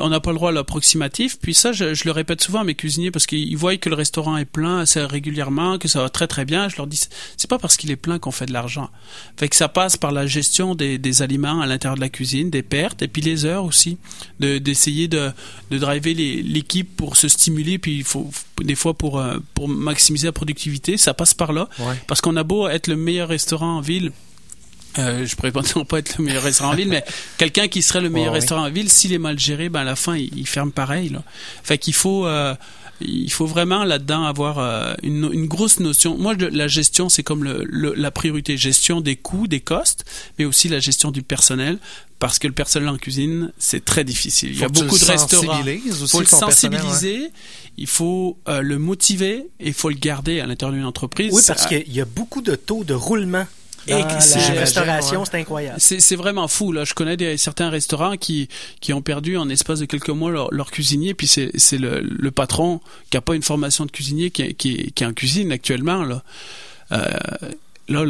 on 0.00 0.08
n'a 0.10 0.20
pas 0.20 0.30
le 0.32 0.36
droit 0.36 0.50
à 0.50 0.52
l'approximatif. 0.52 1.38
Puis 1.40 1.54
ça, 1.54 1.72
je, 1.72 1.94
je 1.94 2.04
le 2.04 2.09
répète 2.10 2.40
souvent 2.42 2.60
à 2.60 2.64
mes 2.64 2.74
cuisiniers 2.74 3.10
parce 3.10 3.26
qu'ils 3.26 3.56
voient 3.56 3.76
que 3.76 3.88
le 3.88 3.94
restaurant 3.94 4.36
est 4.36 4.44
plein 4.44 4.78
assez 4.80 5.00
régulièrement, 5.02 5.78
que 5.78 5.88
ça 5.88 6.00
va 6.02 6.08
très 6.08 6.26
très 6.26 6.44
bien. 6.44 6.68
Je 6.68 6.76
leur 6.76 6.86
dis, 6.86 7.00
c'est 7.36 7.48
pas 7.50 7.58
parce 7.58 7.76
qu'il 7.76 7.90
est 7.90 7.96
plein 7.96 8.18
qu'on 8.18 8.30
fait 8.30 8.46
de 8.46 8.52
l'argent. 8.52 8.90
Fait 9.36 9.48
que 9.48 9.56
ça 9.56 9.68
passe 9.68 9.96
par 9.96 10.12
la 10.12 10.26
gestion 10.26 10.74
des, 10.74 10.98
des 10.98 11.22
aliments 11.22 11.60
à 11.60 11.66
l'intérieur 11.66 11.96
de 11.96 12.00
la 12.00 12.08
cuisine, 12.08 12.50
des 12.50 12.62
pertes 12.62 13.02
et 13.02 13.08
puis 13.08 13.22
les 13.22 13.44
heures 13.44 13.64
aussi. 13.64 13.98
De- 14.38 14.58
D'essayer 14.58 15.08
de, 15.08 15.30
de 15.70 15.78
driver 15.78 16.14
l'équipe 16.14 16.96
pour 16.96 17.16
se 17.16 17.28
stimuler. 17.28 17.78
Puis 17.78 17.96
il 17.96 18.04
faut 18.04 18.30
des 18.62 18.74
fois 18.74 18.94
pour, 18.94 19.18
euh, 19.18 19.38
pour 19.54 19.68
maximiser 19.68 20.26
la 20.26 20.32
productivité, 20.32 20.96
ça 20.96 21.14
passe 21.14 21.34
par 21.34 21.52
là. 21.52 21.68
Ouais. 21.78 21.94
Parce 22.06 22.20
qu'on 22.20 22.36
a 22.36 22.42
beau 22.42 22.68
être 22.68 22.86
le 22.88 22.96
meilleur 22.96 23.28
restaurant 23.28 23.78
en 23.78 23.80
ville, 23.80 24.12
euh, 24.98 25.24
je 25.26 25.36
pourrais 25.36 25.52
pas 25.52 25.98
être 25.98 26.18
le 26.18 26.24
meilleur 26.24 26.42
restaurant 26.42 26.72
en 26.72 26.76
ville, 26.76 26.88
mais 26.88 27.04
quelqu'un 27.38 27.68
qui 27.68 27.82
serait 27.82 28.00
le 28.00 28.10
meilleur 28.10 28.32
restaurant 28.32 28.66
en 28.66 28.70
ville, 28.70 28.88
s'il 28.90 29.12
est 29.12 29.18
mal 29.18 29.38
géré, 29.38 29.68
ben 29.68 29.80
à 29.80 29.84
la 29.84 29.96
fin, 29.96 30.16
il, 30.16 30.30
il 30.36 30.46
ferme 30.46 30.72
pareil. 30.72 31.08
Là. 31.10 31.22
Fait 31.62 31.78
qu'il 31.78 31.94
faut, 31.94 32.26
euh, 32.26 32.54
il 33.00 33.30
faut 33.32 33.46
vraiment 33.46 33.84
là-dedans 33.84 34.24
avoir 34.24 34.58
euh, 34.58 34.94
une, 35.02 35.30
une 35.32 35.46
grosse 35.46 35.80
notion. 35.80 36.18
Moi, 36.18 36.34
la 36.34 36.68
gestion, 36.68 37.08
c'est 37.08 37.22
comme 37.22 37.44
le, 37.44 37.64
le- 37.66 37.94
la 37.96 38.10
priorité, 38.10 38.56
gestion 38.56 39.00
des 39.00 39.16
coûts, 39.16 39.46
des 39.46 39.60
costes, 39.60 40.04
mais 40.38 40.44
aussi 40.44 40.68
la 40.68 40.80
gestion 40.80 41.10
du 41.10 41.22
personnel. 41.22 41.78
Parce 42.18 42.38
que 42.38 42.46
le 42.46 42.52
personnel 42.52 42.90
en 42.90 42.98
cuisine, 42.98 43.50
c'est 43.58 43.82
très 43.82 44.04
difficile. 44.04 44.50
Il 44.50 44.58
y 44.58 44.64
a 44.64 44.68
beaucoup 44.68 44.98
de 44.98 45.04
restaurants. 45.06 45.62
aussi, 45.90 46.06
faut 46.08 46.20
le 46.20 46.26
sensibiliser, 46.26 47.30
il 47.78 47.86
faut 47.86 48.36
euh, 48.46 48.60
le 48.60 48.78
motiver 48.78 49.46
et 49.58 49.68
il 49.68 49.72
faut 49.72 49.88
le 49.88 49.94
garder 49.94 50.38
à 50.40 50.46
l'intérieur 50.46 50.74
d'une 50.76 50.84
entreprise. 50.84 51.32
Oui, 51.32 51.40
parce 51.46 51.66
qu'il 51.66 51.90
y 51.90 51.98
a 52.00 52.04
beaucoup 52.04 52.42
de 52.42 52.56
taux 52.56 52.84
de 52.84 52.92
roulement 52.92 53.46
Et 53.86 54.02
c'est- 54.20 54.38
restauration, 54.58 55.20
ouais. 55.20 55.26
c'est 55.30 55.38
incroyable. 55.38 55.80
C'est 55.80 56.16
vraiment 56.16 56.48
fou 56.48 56.72
là. 56.72 56.84
Je 56.84 56.94
connais 56.94 57.16
des, 57.16 57.36
certains 57.36 57.70
restaurants 57.70 58.16
qui 58.16 58.48
qui 58.80 58.92
ont 58.92 59.02
perdu 59.02 59.36
en 59.36 59.48
espace 59.48 59.80
de 59.80 59.86
quelques 59.86 60.10
mois 60.10 60.30
leur, 60.30 60.52
leur 60.52 60.70
cuisinier. 60.70 61.14
Puis 61.14 61.26
c'est 61.26 61.50
c'est 61.56 61.78
le, 61.78 62.00
le 62.00 62.30
patron 62.30 62.80
qui 63.10 63.16
a 63.16 63.20
pas 63.20 63.34
une 63.34 63.42
formation 63.42 63.86
de 63.86 63.90
cuisinier 63.90 64.30
qui 64.30 64.54
qui, 64.54 64.92
qui 64.92 65.04
est 65.04 65.06
en 65.06 65.12
cuisine 65.14 65.50
actuellement 65.52 66.04
là. 66.04 66.22
Euh, 66.92 67.06
Là, 67.90 68.04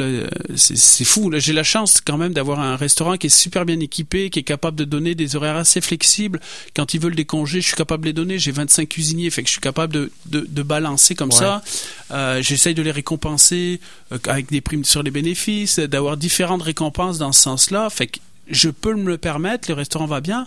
c'est 0.57 1.05
fou. 1.05 1.33
J'ai 1.37 1.53
la 1.55 1.63
chance 1.63 2.01
quand 2.01 2.19
même 2.19 2.33
d'avoir 2.35 2.61
un 2.61 2.77
restaurant 2.77 3.17
qui 3.17 3.29
est 3.29 3.31
super 3.31 3.65
bien 3.65 3.81
équipé, 3.81 4.29
qui 4.31 4.39
est 4.39 4.43
capable 4.45 4.77
de 4.77 4.85
donner 4.85 5.15
des 5.15 5.37
horaires 5.37 5.57
assez 5.57 5.81
flexibles. 5.81 6.39
Quand 6.77 6.93
ils 6.95 7.01
veulent 7.01 7.15
des 7.17 7.25
congés, 7.25 7.61
je 7.63 7.67
suis 7.69 7.77
capable 7.77 8.03
de 8.05 8.09
les 8.11 8.13
donner. 8.13 8.39
J'ai 8.39 8.53
25 8.53 8.87
cuisiniers, 8.89 9.31
fait 9.31 9.43
que 9.43 9.49
je 9.49 9.53
suis 9.53 9.61
capable 9.61 9.93
de, 9.95 10.13
de, 10.27 10.47
de 10.49 10.63
balancer 10.63 11.15
comme 11.15 11.31
Ouais. 11.31 11.37
ça. 11.37 11.63
Euh, 12.11 12.43
J'essaye 12.43 12.75
de 12.75 12.83
les 12.83 12.91
récompenser 12.91 13.81
euh, 14.13 14.19
avec 14.29 14.51
des 14.51 14.61
primes 14.61 14.85
sur 14.85 15.03
les 15.03 15.11
bénéfices, 15.11 15.79
d'avoir 15.79 16.17
différentes 16.19 16.63
récompenses 16.63 17.17
dans 17.19 17.33
ce 17.33 17.41
sens-là. 17.41 17.89
Fait 17.89 18.07
que 18.09 18.19
je 18.51 18.69
peux 18.69 18.95
me 18.95 19.07
le 19.09 19.17
permettre, 19.17 19.69
le 19.71 19.75
restaurant 19.75 20.07
va 20.07 20.21
bien. 20.21 20.47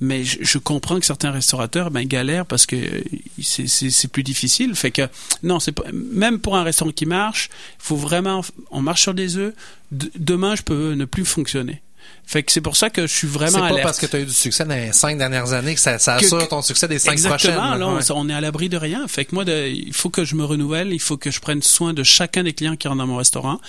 Mais 0.00 0.24
je, 0.24 0.58
comprends 0.58 0.98
que 0.98 1.04
certains 1.04 1.30
restaurateurs 1.30 1.90
ben, 1.90 2.06
galèrent 2.06 2.46
parce 2.46 2.64
que 2.64 2.76
euh, 2.76 3.02
c'est- 3.42 4.08
plus 4.08 4.22
difficile. 4.22 4.74
Fait 4.74 4.90
que 4.90 5.02
non, 5.42 5.60
c'est 5.60 5.74
même 5.92 6.38
pour 6.38 6.56
un 6.56 6.62
restaurant 6.62 6.90
qui 6.90 7.04
marche, 7.04 7.50
faut 7.78 7.96
vraiment 7.96 8.42
on 8.70 8.80
marche 8.80 9.02
sur 9.02 9.14
des 9.14 9.36
œufs. 9.36 9.54
Demain, 9.92 10.54
je 10.54 10.62
peux 10.62 10.94
ne 10.94 11.04
plus 11.04 11.24
fonctionner. 11.24 11.82
Fait 12.26 12.44
que 12.44 12.52
c'est 12.52 12.60
pour 12.60 12.76
ça 12.76 12.90
que 12.90 13.08
je 13.08 13.12
suis 13.12 13.26
C'est 13.26 13.32
vraiment 13.34 13.58
pas 13.58 13.66
alerte. 13.66 13.82
parce 13.82 13.98
que 13.98 14.06
tu 14.06 14.14
as 14.14 14.20
eu 14.20 14.24
du 14.24 14.32
succès 14.32 14.64
dans 14.64 14.74
les 14.76 14.92
cinq 14.92 15.18
dernières 15.18 15.52
années 15.52 15.74
que 15.74 15.80
ça, 15.80 15.98
ça 15.98 16.16
Que- 16.16 16.24
assure 16.24 16.46
ton 16.48 16.62
succès 16.62 16.86
des 16.86 17.00
cinq 17.00 17.10
Exactement, 17.12 17.54
prochaines. 17.56 17.78
là, 17.80 18.14
on, 18.14 18.28
est 18.28 18.32
à 18.34 18.40
l'abri 18.40 18.68
de 18.68 18.76
rien. 18.76 19.08
Fait 19.08 19.24
que 19.24 19.34
moi, 19.34 19.44
de- 19.44 19.66
il 19.68 19.92
faut 19.92 20.10
que 20.10 20.24
je 20.24 20.36
me 20.36 20.44
renouvelle, 20.44 20.92
il 20.92 21.00
faut 21.00 21.16
que 21.16 21.32
je 21.32 21.40
prenne 21.40 21.60
soin 21.60 21.92
de 21.92 22.04
chacun 22.04 22.44
des 22.44 22.52
clients 22.52 22.76
qui 22.76 22.86
rentrent 22.86 22.98
dans 23.00 23.06
mon 23.08 23.16
restaurant. 23.16 23.60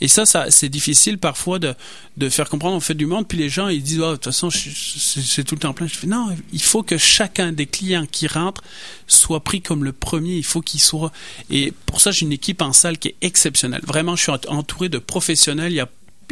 Et 0.00 0.08
ça, 0.08 0.26
ça 0.26 0.46
c'est 0.50 0.68
difficile 0.68 1.18
parfois 1.18 1.60
de, 1.60 1.74
de 2.16 2.28
faire 2.28 2.48
comprendre. 2.48 2.74
On 2.76 2.80
fait 2.80 2.94
du 2.94 3.06
monde, 3.06 3.28
puis 3.28 3.38
les 3.38 3.48
gens 3.48 3.68
ils 3.68 3.82
disent, 3.82 4.00
oh, 4.00 4.10
de 4.10 4.14
toute 4.16 4.24
façon, 4.24 4.50
c'est 4.50 4.70
c'est 4.74 5.44
tout 5.44 5.54
le 5.54 5.60
temps 5.60 5.72
plein. 5.72 5.86
Je 5.86 5.94
fais 5.96 6.08
non, 6.08 6.30
il 6.52 6.62
faut 6.62 6.82
que 6.82 6.98
chacun 6.98 7.52
des 7.52 7.66
clients 7.66 8.06
qui 8.10 8.26
rentrent 8.26 8.64
soit 9.06 9.40
pris 9.40 9.62
comme 9.62 9.84
le 9.84 9.92
premier. 9.92 10.34
Il 10.34 10.44
faut 10.44 10.62
qu'il 10.62 10.80
soit. 10.80 11.12
Et 11.48 11.72
pour 11.86 12.00
ça, 12.00 12.10
j'ai 12.10 12.26
une 12.26 12.32
équipe 12.32 12.60
en 12.60 12.72
salle 12.72 12.98
qui 12.98 13.08
est 13.08 13.16
exceptionnelle. 13.22 13.82
Vraiment, 13.86 14.16
je 14.16 14.22
suis 14.22 14.32
entouré 14.48 14.88
de 14.88 14.98
professionnels. 14.98 15.70
Il 15.70 15.76
y 15.76 15.80
a 15.80 15.88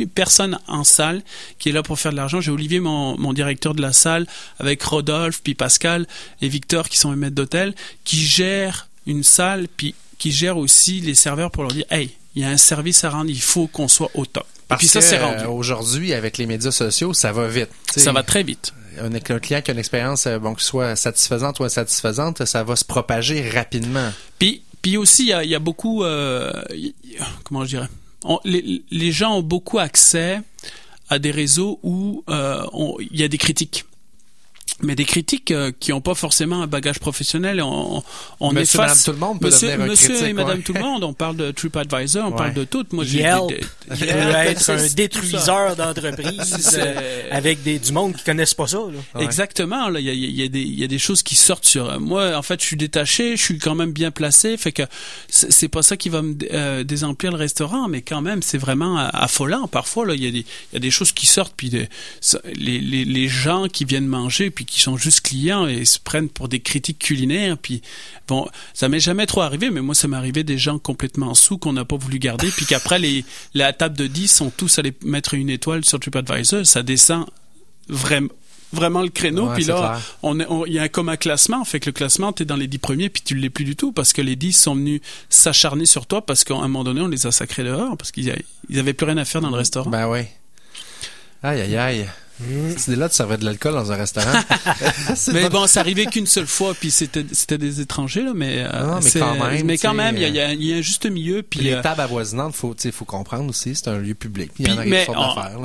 personne 0.06 0.58
en 0.68 0.84
salle 0.84 1.22
qui 1.58 1.68
est 1.68 1.72
là 1.72 1.82
pour 1.82 1.98
faire 1.98 2.12
de 2.12 2.16
l'argent. 2.16 2.40
J'ai 2.40 2.50
Olivier, 2.50 2.80
mon, 2.80 3.18
mon 3.18 3.32
directeur 3.32 3.74
de 3.74 3.82
la 3.82 3.92
salle, 3.92 4.26
avec 4.58 4.82
Rodolphe, 4.82 5.40
puis 5.42 5.54
Pascal 5.54 6.06
et 6.40 6.48
Victor, 6.48 6.88
qui 6.88 6.98
sont 6.98 7.10
mes 7.10 7.16
maîtres 7.16 7.34
d'hôtel, 7.34 7.74
qui 8.04 8.18
gèrent 8.24 8.88
une 9.06 9.22
salle, 9.22 9.68
puis 9.76 9.94
qui 10.18 10.32
gèrent 10.32 10.58
aussi 10.58 11.00
les 11.00 11.14
serveurs 11.14 11.50
pour 11.50 11.62
leur 11.62 11.72
dire, 11.72 11.84
hey, 11.90 12.10
il 12.34 12.42
y 12.42 12.44
a 12.44 12.50
un 12.50 12.56
service 12.56 13.04
à 13.04 13.10
rendre, 13.10 13.30
il 13.30 13.40
faut 13.40 13.66
qu'on 13.66 13.88
soit 13.88 14.10
au 14.14 14.26
top. 14.26 14.44
Et 14.44 14.60
Parce 14.68 14.80
puis 14.80 14.88
ça, 14.88 15.00
que, 15.00 15.04
c'est 15.04 15.18
rendu. 15.18 15.44
euh, 15.44 15.48
aujourd'hui, 15.48 16.12
avec 16.12 16.38
les 16.38 16.46
médias 16.46 16.70
sociaux, 16.70 17.14
ça 17.14 17.32
va 17.32 17.48
vite. 17.48 17.70
Ça 17.96 18.12
va 18.12 18.22
très 18.22 18.42
vite. 18.42 18.72
Un, 19.00 19.10
client 19.38 19.62
qui 19.62 19.70
a 19.70 19.74
une 19.74 19.78
expérience, 19.78 20.26
euh, 20.26 20.38
bon, 20.38 20.54
que 20.54 20.62
soit 20.62 20.96
satisfaisante 20.96 21.60
ou 21.60 21.64
insatisfaisante, 21.64 22.44
ça 22.44 22.64
va 22.64 22.76
se 22.76 22.84
propager 22.84 23.48
rapidement. 23.48 24.12
Puis, 24.38 24.62
puis 24.82 24.96
aussi, 24.96 25.22
il 25.24 25.28
y 25.28 25.32
a, 25.32 25.44
il 25.44 25.50
y 25.50 25.54
a 25.54 25.58
beaucoup, 25.58 26.04
euh, 26.04 26.52
y 26.72 26.94
comment 27.44 27.64
je 27.64 27.70
dirais, 27.70 27.88
Les, 28.44 29.12
gens 29.12 29.38
ont 29.38 29.42
beaucoup 29.42 29.78
accès 29.78 30.40
à 31.08 31.18
des 31.18 31.30
réseaux 31.30 31.78
où 31.82 32.24
euh, 32.28 32.64
il 33.10 33.18
y 33.18 33.24
a 33.24 33.28
des 33.28 33.38
critiques. 33.38 33.84
Mais 34.82 34.94
des 34.94 35.04
critiques 35.04 35.50
euh, 35.50 35.72
qui 35.80 35.90
n'ont 35.90 36.00
pas 36.00 36.14
forcément 36.14 36.62
un 36.62 36.66
bagage 36.66 37.00
professionnel. 37.00 37.60
On, 37.62 38.02
on 38.38 38.52
Monsieur, 38.52 38.78
efface- 38.80 38.88
madame, 38.88 39.04
tout 39.04 39.12
le 39.12 39.18
monde 39.18 39.40
peut 39.40 39.46
monsieur, 39.46 39.68
devenir 39.68 39.84
un 39.84 39.88
monsieur 39.88 40.08
critique, 40.10 40.28
et 40.28 40.32
madame 40.32 40.56
ouais. 40.58 40.62
tout 40.62 40.72
le 40.72 40.80
monde. 40.80 41.04
On 41.04 41.12
parle 41.14 41.36
de 41.36 41.50
TripAdvisor, 41.50 42.26
on 42.26 42.30
Ouais. 42.30 42.36
parle 42.36 42.54
de 42.54 42.64
tout. 42.64 42.84
Moi, 42.92 43.04
j'ai 43.04 43.18
Yelp, 43.20 43.48
des- 43.48 44.06
Yelp, 44.06 44.34
être 44.36 44.60
c'est- 44.60 44.72
un 44.72 44.94
détruiseur 44.94 45.74
d'entreprise 45.74 46.78
euh, 46.78 47.22
avec 47.30 47.62
des, 47.62 47.78
du 47.78 47.92
monde 47.92 48.14
qui 48.14 48.22
connaissent 48.24 48.54
pas 48.54 48.66
ça. 48.68 48.78
là. 48.78 49.20
Exactement. 49.22 49.88
Là, 49.88 50.00
il 50.00 50.06
y 50.06 50.10
a, 50.10 50.12
il 50.12 50.30
y, 50.40 50.42
a 50.44 50.48
des- 50.48 50.60
il 50.62 50.78
y 50.78 50.84
a 50.84 50.86
des 50.86 50.98
choses 50.98 51.22
qui 51.22 51.34
sortent 51.34 51.66
sur. 51.66 51.98
Moi, 52.00 52.36
en 52.36 52.42
fait, 52.42 52.60
je 52.60 52.66
suis 52.66 52.76
détaché, 52.76 53.36
je 53.36 53.42
suis 53.42 53.58
quand 53.58 53.74
même 53.74 53.92
bien 53.92 54.10
placé, 54.10 54.56
fait 54.56 54.72
que 54.72 54.82
c'est 55.28 55.50
c'est 55.52 55.68
pas 55.68 55.82
ça 55.82 55.96
qui 55.96 56.08
va 56.08 56.22
me 56.22 56.34
euh, 56.52 56.84
désemplir 56.84 57.32
le 57.32 57.36
restaurant, 57.38 57.88
mais 57.88 58.02
quand 58.02 58.20
même, 58.22 58.42
c'est 58.42 58.58
vraiment 58.58 58.98
euh, 59.00 59.08
affolant. 59.12 59.66
Parfois, 59.66 60.06
là, 60.06 60.14
il 60.14 60.22
y 60.22 60.28
a 60.28 60.30
des, 60.30 60.38
il 60.38 60.74
y 60.74 60.76
a 60.76 60.80
des 60.80 60.90
choses 60.90 61.10
qui 61.12 61.26
sortent, 61.26 61.54
puis 61.56 61.68
des- 61.68 61.88
ça- 62.20 62.40
les, 62.54 62.78
les, 62.78 63.04
les 63.04 63.28
gens 63.28 63.66
qui 63.66 63.84
viennent 63.84 64.06
manger, 64.06 64.50
puis 64.58 64.64
qui 64.64 64.80
sont 64.80 64.96
juste 64.96 65.20
clients 65.20 65.68
et 65.68 65.84
se 65.84 66.00
prennent 66.00 66.28
pour 66.28 66.48
des 66.48 66.58
critiques 66.58 66.98
culinaires, 66.98 67.56
puis 67.56 67.80
bon, 68.26 68.48
ça 68.74 68.88
m'est 68.88 68.98
jamais 68.98 69.24
trop 69.24 69.42
arrivé, 69.42 69.70
mais 69.70 69.80
moi, 69.80 69.94
ça 69.94 70.08
m'est 70.08 70.16
arrivé 70.16 70.42
des 70.42 70.58
gens 70.58 70.80
complètement 70.80 71.32
sous 71.34 71.58
qu'on 71.58 71.72
n'a 71.74 71.84
pas 71.84 71.94
voulu 71.96 72.18
garder, 72.18 72.50
puis 72.50 72.66
qu'après 72.66 72.98
les 72.98 73.24
la 73.54 73.72
table 73.72 73.96
de 73.96 74.08
10 74.08 74.26
sont 74.26 74.50
tous 74.50 74.80
allés 74.80 74.94
mettre 75.04 75.34
une 75.34 75.48
étoile 75.48 75.84
sur 75.84 76.00
TripAdvisor, 76.00 76.66
ça 76.66 76.82
descend 76.82 77.24
vraiment 77.88 78.30
vraiment 78.72 79.00
le 79.00 79.10
créneau 79.10 79.46
puis 79.54 79.64
là 79.64 79.74
clair. 79.78 80.00
on 80.24 80.40
on- 80.40 80.66
il 80.66 80.72
y 80.72 80.78
a 80.80 80.88
comme 80.90 81.08
un 81.08 81.16
classement 81.16 81.64
fait 81.64 81.78
que 81.80 81.86
le 81.86 81.92
classement 81.92 82.32
t'es 82.34 82.44
dans 82.44 82.56
les 82.56 82.66
dix 82.66 82.76
premiers 82.78 83.08
puis 83.08 83.22
tu 83.24 83.34
l'es 83.36 83.48
plus 83.48 83.64
du 83.64 83.76
tout 83.76 83.92
parce 83.92 84.12
que 84.12 84.20
les 84.20 84.36
dix 84.36 84.52
sont 84.52 84.74
venus 84.74 85.00
s'acharner 85.30 85.86
sur 85.86 86.04
toi 86.06 86.20
parce 86.26 86.42
qu'à 86.44 86.54
un 86.54 86.62
moment 86.68 86.82
donné 86.84 87.00
on 87.00 87.06
les 87.08 87.26
a 87.26 87.30
sacrés 87.30 87.62
dehors 87.64 87.96
parce 87.96 88.10
qu'ils 88.10 88.28
a- 88.30 88.36
ils 88.68 88.78
avaient 88.78 88.92
plus 88.92 89.06
rien 89.06 89.16
à 89.18 89.24
faire 89.24 89.40
dans 89.40 89.48
le 89.50 89.56
restaurant 89.56 89.88
Ben 89.88 90.06
oui. 90.08 90.22
Aïe, 91.44 91.60
aïe, 91.62 91.76
aïe. 91.76 92.06
Cette 92.76 92.88
idée-là, 92.88 93.08
tu 93.08 93.16
servais 93.16 93.36
de 93.36 93.44
l'alcool 93.44 93.72
dans 93.74 93.90
un 93.92 93.96
restaurant. 93.96 94.32
C'est 95.16 95.32
mais 95.32 95.42
pas- 95.42 95.48
bon, 95.50 95.66
ça 95.66 95.80
arrivait 95.80 96.06
qu'une 96.06 96.26
seule 96.26 96.46
fois, 96.46 96.74
puis 96.74 96.90
c'était 96.90 97.24
c'était 97.32 97.58
des 97.58 97.80
étrangers 97.80 98.22
là, 98.22 98.32
mais 98.34 98.58
euh, 98.72 98.86
Non, 98.86 98.94
mais 98.96 99.00
c'est- 99.10 99.18
quand 99.18 99.34
même, 99.34 99.66
mais 99.66 99.78
quand 99.78 99.94
même, 99.94 100.16
il 100.16 100.22
y 100.22 100.24
a, 100.24 100.28
il 100.28 100.34
y 100.34 100.40
a- 100.40 100.52
il 100.52 100.64
y 100.64 100.72
a 100.74 100.76
un 100.76 100.80
juste 100.80 101.06
milieu, 101.10 101.42
puis 101.42 101.60
les 101.60 101.72
euh, 101.74 101.82
tables 101.82 102.00
avoisinantes, 102.00 102.54
faut, 102.54 102.74
tu 102.74 102.82
sais, 102.82 102.92
faut 102.92 103.04
comprendre 103.04 103.50
aussi, 103.50 103.74
c'est 103.74 103.88
un 103.88 103.98
lieu 103.98 104.14
public. 104.14 104.50
Il 104.58 104.62
y 104.66 104.68
Puis, 104.68 104.78
en 104.78 104.80
a 104.80 104.84
mais 104.84 105.06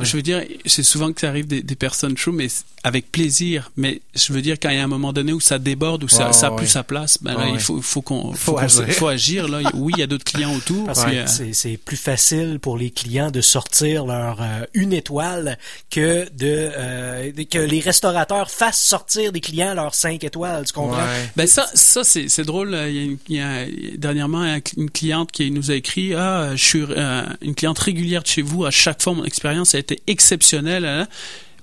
je 0.04 0.16
veux 0.16 0.22
dire, 0.24 0.42
c'est 0.66 0.84
souvent 0.84 1.12
que 1.14 1.22
ça 1.22 1.28
arrive 1.30 1.48
des, 1.48 1.62
des 1.62 1.76
personnes 1.76 2.18
chaudes, 2.18 2.36
mais 2.36 2.48
avec 2.84 3.12
plaisir. 3.12 3.72
Mais 3.78 4.02
je 4.16 4.34
veux 4.34 4.42
dire, 4.42 4.58
quand 4.62 4.70
il 4.70 4.76
y 4.78 4.80
a 4.80 4.84
un 4.84 4.88
moment 4.88 5.14
donné 5.14 5.32
où 5.34 5.40
ça 5.40 5.60
déborde, 5.60 6.04
où 6.04 6.08
ça, 6.10 6.28
Ouais, 6.28 6.34
ça 6.34 6.48
a 6.48 6.50
ouais, 6.52 6.58
plus 6.58 6.66
ouais. 6.66 6.72
sa 6.72 6.84
place, 6.84 7.18
ben 7.22 7.34
là, 7.34 7.46
Ouais, 7.46 7.52
il 7.54 7.60
faut, 7.60 7.82
faut 7.82 8.02
qu'on, 8.02 8.34
Faut 8.34 8.58
agir. 8.58 8.90
faut 8.92 9.08
agir. 9.08 9.48
Là, 9.48 9.60
oui, 9.74 9.94
il 9.96 10.00
y 10.00 10.04
a 10.04 10.08
d'autres 10.08 10.26
clients 10.26 10.54
autour. 10.56 10.86
Parce 10.88 11.04
puis, 11.06 11.14
que 11.14 11.18
euh, 11.20 11.28
c'est- 11.28 11.54
c'est 11.54 11.78
plus 11.78 11.98
facile 11.98 12.60
pour 12.62 12.78
les 12.78 12.90
clients 12.92 13.32
de 13.32 13.42
sortir 13.42 14.06
leur 14.06 14.42
euh, 14.42 14.66
une 14.74 14.92
étoile 14.94 15.58
que 15.90 16.28
de 16.38 16.63
euh, 16.74 17.32
que 17.50 17.58
les 17.60 17.80
restaurateurs 17.80 18.50
fassent 18.52 18.82
sortir 18.82 19.32
des 19.32 19.42
clients 19.42 19.74
leurs 19.74 19.96
cinq 19.96 20.24
étoiles. 20.24 20.66
Tu 20.66 20.74
comprends? 20.74 21.06
Ben 21.36 21.48
ça, 21.48 21.68
ça 21.74 22.04
c'est, 22.04 22.30
c'est 22.30 22.44
drôle. 22.44 22.70
Il 22.90 22.94
y 22.96 23.00
a, 23.00 23.04
une- 23.04 23.18
il 23.30 23.36
y 23.36 23.40
a 23.42 23.66
dernièrement 23.98 24.44
une 24.78 24.90
cliente 24.90 25.32
qui 25.32 25.50
nous 25.52 25.72
a 25.72 25.76
écrit 25.76 26.14
ah 26.14 26.52
je 26.56 26.64
suis 26.64 26.84
euh, 26.90 27.24
une 27.42 27.56
cliente 27.56 27.80
régulière 27.80 28.24
de 28.24 28.28
chez 28.28 28.42
vous. 28.42 28.66
À 28.66 28.72
chaque 28.72 29.02
fois 29.02 29.14
mon 29.14 29.26
expérience 29.26 29.76
a 29.76 29.80
été 29.80 30.02
exceptionnelle. 30.08 30.86
hein. 30.86 31.08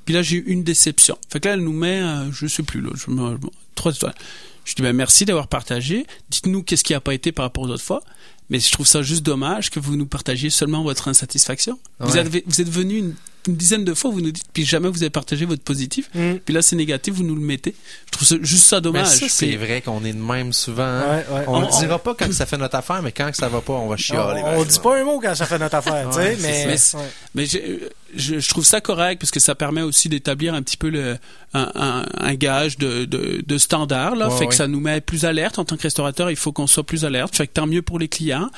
Puis 0.04 0.14
là 0.14 0.22
j'ai 0.22 0.36
eu 0.36 0.44
une 0.46 0.64
déception. 0.64 1.16
Fait 1.30 1.40
que 1.40 1.48
là 1.48 1.54
elle 1.54 1.60
nous 1.60 1.72
met 1.72 2.00
euh, 2.02 2.30
je 2.32 2.46
sais 2.46 2.62
plus 2.62 2.80
là 2.80 2.90
je 2.94 3.06
trois 3.74 3.94
étoiles. 3.94 4.14
Je 4.64 4.74
dis 4.74 4.82
ben 4.82 4.92
merci 4.94 5.24
d'avoir 5.24 5.48
partagé. 5.48 6.06
Dites-nous 6.30 6.62
qu'est-ce 6.62 6.84
qui 6.84 6.94
a 6.94 7.00
pas 7.00 7.14
été 7.14 7.32
par 7.32 7.44
rapport 7.46 7.64
aux 7.64 7.68
autres 7.70 7.82
fois. 7.84 8.02
Mais 8.50 8.58
je 8.58 8.70
trouve 8.72 8.86
ça 8.86 9.00
juste 9.02 9.22
dommage 9.22 9.70
que 9.70 9.78
vous 9.78 9.94
nous 9.96 10.06
partagiez 10.06 10.50
seulement 10.50 10.82
votre 10.82 11.06
insatisfaction. 11.06 11.78
Vous, 12.00 12.16
avez, 12.16 12.42
vous 12.46 12.60
êtes 12.60 12.68
venu 12.68 12.96
une, 12.98 13.14
une 13.48 13.56
dizaine 13.56 13.84
de 13.84 13.94
fois, 13.94 14.10
vous 14.10 14.20
nous 14.20 14.32
dites, 14.32 14.44
puis 14.52 14.64
jamais 14.64 14.88
vous 14.88 15.02
avez 15.02 15.10
partagé 15.10 15.44
votre 15.44 15.62
positif. 15.62 16.10
Puis 16.44 16.54
là, 16.54 16.62
c'est 16.62 16.76
négatif, 16.76 17.14
vous 17.14 17.24
nous 17.24 17.34
le 17.34 17.40
mettez. 17.40 17.74
Je 18.06 18.10
trouve 18.12 18.28
ça, 18.28 18.36
juste 18.42 18.64
ça 18.64 18.76
Mais 18.76 18.82
dommage. 18.82 19.06
ça, 19.08 19.26
c'est 19.28 19.46
Puis- 19.46 19.56
vrai 19.56 19.80
qu'on 19.80 20.04
est 20.04 20.12
de 20.12 20.18
même 20.22 20.52
souvent. 20.52 20.82
hein. 20.82 21.16
Ouais, 21.30 21.36
ouais. 21.38 21.44
On 21.48 21.60
ne 21.60 21.66
On- 21.66 21.78
dira 21.80 21.98
pas 21.98 22.14
quand 22.14 22.32
ça 22.32 22.46
fait 22.46 22.58
notre 22.58 22.76
affaire, 22.76 23.02
mais 23.02 23.12
quand 23.12 23.30
ça 23.34 23.48
va 23.48 23.60
pas, 23.60 23.72
on 23.72 23.88
va 23.88 23.96
chialer. 23.96 24.42
on, 24.44 24.60
on 24.60 24.64
dit 24.64 24.78
pas 24.78 24.98
un 25.00 25.04
mot 25.04 25.20
quand 25.20 25.34
ça 25.34 25.46
fait 25.46 25.58
notre 25.58 25.76
affaire, 25.76 26.08
tu 26.10 26.16
sais. 26.16 26.36
Mais 27.34 27.46
je, 28.14 28.48
trouve 28.48 28.64
ça 28.64 28.80
correct 28.80 29.20
parce 29.20 29.30
que 29.30 29.40
ça 29.40 29.54
permet 29.54 29.82
aussi 29.82 30.08
d'établir 30.08 30.54
un 30.54 30.62
petit 30.62 30.76
peu 30.76 30.88
le, 30.88 31.16
un, 31.54 31.70
un, 31.74 32.06
un 32.18 32.34
gage 32.34 32.78
de, 32.78 33.04
de, 33.04 33.42
de 33.46 33.58
standard. 33.58 34.16
Là, 34.16 34.28
Ouais, 34.28 34.36
fait 34.38 34.46
que 34.46 34.54
ça 34.54 34.66
nous 34.68 34.80
met 34.80 35.00
plus 35.00 35.24
alerte 35.24 35.58
en 35.58 35.64
tant 35.64 35.76
que 35.76 35.82
restaurateur. 35.82 36.30
Il 36.30 36.36
faut 36.36 36.52
qu'on 36.52 36.66
soit 36.66 36.84
plus 36.84 37.04
alerte. 37.04 37.36
Fait 37.36 37.46
que 37.46 37.52
tant 37.52 37.66
mieux 37.66 37.82
pour 37.82 37.98
les 37.98 38.08
clients, 38.08 38.50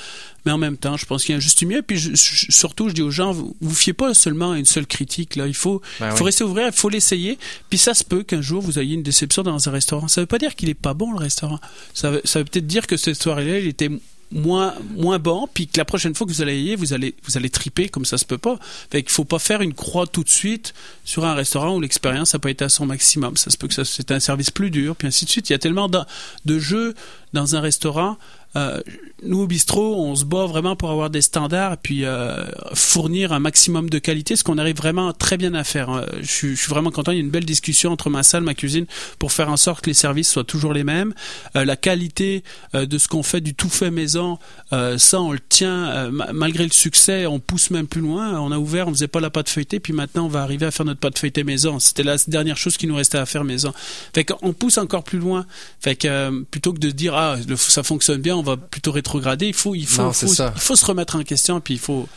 mais 0.44 0.52
en 0.52 0.58
même 0.58 0.76
temps, 0.76 0.96
je 0.96 1.06
pense 1.06 1.24
qu'il 1.24 1.32
y 1.32 1.34
a 1.34 1.36
un 1.36 1.40
juste 1.40 1.62
mieux. 1.64 1.82
Puis 1.82 1.98
je- 1.98 2.14
je- 2.14 2.46
surtout, 2.50 2.88
je 2.88 2.94
dis 2.94 3.02
aux 3.02 3.10
gens, 3.10 3.32
vous, 3.32 3.56
vous 3.60 3.74
fiez 3.74 3.92
pas 3.92 4.14
seulement 4.14 4.52
à 4.52 4.58
une 4.58 4.64
seule 4.64 4.86
critique. 4.86 5.36
Là, 5.36 5.46
il 5.46 5.54
faut, 5.54 5.80
Ben 6.00 6.10
oui. 6.10 6.16
faut 6.16 6.24
rester 6.24 6.44
ouvert, 6.44 6.66
il 6.68 6.72
faut 6.78 6.88
l'essayer. 6.88 7.38
Puis 7.70 7.78
ça 7.78 7.94
se 7.94 8.04
peut 8.04 8.22
qu'un 8.22 8.42
jour 8.42 8.62
vous 8.62 8.78
ayez 8.78 8.94
une 8.94 9.02
déception 9.02 9.42
dans 9.42 9.68
un 9.68 9.72
restaurant. 9.72 10.08
Ça 10.08 10.20
veut 10.20 10.26
pas 10.26 10.38
dire 10.38 10.54
qu'il 10.54 10.68
est 10.68 10.74
pas 10.74 10.94
bon 10.94 11.12
le 11.12 11.18
restaurant. 11.18 11.60
Ça 11.94 12.10
veut, 12.10 12.20
ça 12.24 12.38
veut 12.40 12.44
peut-être 12.44 12.66
dire 12.66 12.86
que 12.86 12.96
cette 12.96 13.22
soirée-là, 13.22 13.58
il 13.60 13.68
était 13.68 13.90
moins 14.32 14.74
moins 14.94 15.18
bon 15.18 15.48
puis 15.52 15.66
que 15.66 15.78
la 15.78 15.84
prochaine 15.84 16.14
fois 16.14 16.26
que 16.26 16.32
vous 16.32 16.42
allez 16.42 16.60
y 16.60 16.68
aller 16.68 16.76
vous 16.76 16.92
allez 16.92 17.14
vous 17.24 17.36
allez 17.36 17.50
triper 17.50 17.88
comme 17.88 18.04
ça 18.04 18.18
se 18.18 18.24
peut 18.24 18.38
pas. 18.38 18.58
Fait 18.90 19.02
qu'il 19.02 19.12
faut 19.12 19.24
pas 19.24 19.38
faire 19.38 19.62
une 19.62 19.74
croix 19.74 20.06
tout 20.06 20.24
de 20.24 20.28
suite 20.28 20.74
sur 21.04 21.24
un 21.24 21.34
restaurant 21.34 21.76
où 21.76 21.80
l'expérience 21.80 22.32
n'a 22.32 22.38
pas 22.38 22.50
été 22.50 22.64
à 22.64 22.68
son 22.68 22.86
maximum. 22.86 23.36
Ça 23.36 23.50
se 23.50 23.56
peut 23.56 23.68
que 23.68 23.74
ça 23.74 23.84
c'est 23.84 24.10
un 24.10 24.20
service 24.20 24.50
plus 24.50 24.70
dur 24.70 24.96
puis 24.96 25.08
ainsi 25.08 25.24
de 25.24 25.30
suite. 25.30 25.50
Il 25.50 25.52
y 25.52 25.56
a 25.56 25.58
tellement 25.58 25.88
de, 25.88 26.58
jeux 26.58 26.94
dans 27.32 27.56
un 27.56 27.60
restaurant 27.60 28.18
nous 28.54 29.40
au 29.40 29.46
bistrot, 29.46 29.96
on 30.04 30.14
se 30.16 30.24
bat 30.24 30.46
vraiment 30.46 30.74
pour 30.76 30.90
avoir 30.90 31.08
des 31.10 31.22
standards 31.22 31.74
et 31.74 31.76
puis 31.82 32.04
euh, 32.04 32.44
fournir 32.74 33.32
un 33.32 33.38
maximum 33.38 33.88
de 33.88 33.98
qualité, 33.98 34.36
ce 34.36 34.42
qu'on 34.44 34.58
arrive 34.58 34.76
vraiment 34.76 35.12
très 35.12 35.36
bien 35.36 35.54
à 35.54 35.64
faire. 35.64 35.90
Euh, 35.90 36.04
Je 36.20 36.30
suis, 36.30 36.54
vraiment 36.68 36.90
content. 36.90 37.12
Il 37.12 37.16
y 37.16 37.20
a 37.20 37.24
une 37.24 37.30
belle 37.30 37.44
discussion 37.44 37.92
entre 37.92 38.10
ma 38.10 38.22
salle, 38.22 38.42
ma 38.42 38.54
cuisine, 38.54 38.86
pour 39.18 39.32
faire 39.32 39.48
en 39.48 39.56
sorte 39.56 39.82
que 39.84 39.90
les 39.90 39.94
services 39.94 40.30
soient 40.30 40.44
toujours 40.44 40.72
les 40.72 40.84
mêmes. 40.84 41.14
Euh, 41.56 41.64
la 41.64 41.76
qualité 41.76 42.42
euh, 42.74 42.84
de 42.86 42.98
ce 42.98 43.08
qu'on 43.08 43.22
fait 43.22 43.40
du 43.40 43.54
tout 43.54 43.68
fait 43.68 43.90
maison, 43.90 44.38
euh, 44.72 44.98
ça 44.98 45.20
on 45.20 45.32
le 45.32 45.40
tient 45.40 45.88
euh, 45.88 46.10
ma- 46.10 46.32
malgré 46.32 46.64
le 46.64 46.72
succès. 46.72 47.26
On 47.26 47.38
pousse 47.38 47.70
même 47.70 47.86
plus 47.86 48.00
loin. 48.00 48.40
On 48.40 48.50
a 48.50 48.58
ouvert, 48.58 48.88
on 48.88 48.92
faisait 48.92 49.08
pas 49.08 49.20
la 49.20 49.30
pâte 49.30 49.48
feuilletée, 49.48 49.78
puis 49.80 49.92
maintenant 49.92 50.24
on 50.26 50.28
va 50.28 50.42
arriver 50.42 50.66
à 50.66 50.70
faire 50.70 50.86
notre 50.86 51.00
pâte 51.00 51.18
feuilletée 51.18 51.44
maison. 51.44 51.78
C'était 51.78 52.02
la 52.02 52.16
dernière 52.26 52.56
chose 52.56 52.76
qui 52.76 52.86
nous 52.86 52.96
restait 52.96 53.18
à 53.18 53.26
faire 53.26 53.44
maison. 53.44 53.72
Fait 54.14 54.24
qu'on 54.24 54.52
pousse 54.52 54.78
encore 54.78 55.04
plus 55.04 55.18
loin. 55.18 55.46
Fait 55.80 55.94
que 55.96 56.08
euh, 56.08 56.42
plutôt 56.50 56.72
que 56.72 56.80
de 56.80 56.90
dire 56.90 57.14
ah 57.14 57.36
ça 57.56 57.82
fonctionne 57.82 58.20
bien, 58.20 58.41
on 58.42 58.44
va 58.44 58.56
plutôt 58.56 58.92
rétrograder. 58.92 59.46
Il 59.46 59.54
faut 59.54 59.74
il 59.74 59.86
faut 59.86 60.02
Non, 60.02 60.12
il 60.12 60.60
faut 60.60 60.76
se 60.76 60.84
remettre 60.84 61.16
en 61.16 61.22
question 61.22 61.60
puis 61.60 61.74
il 61.74 61.80
faut 61.80 62.08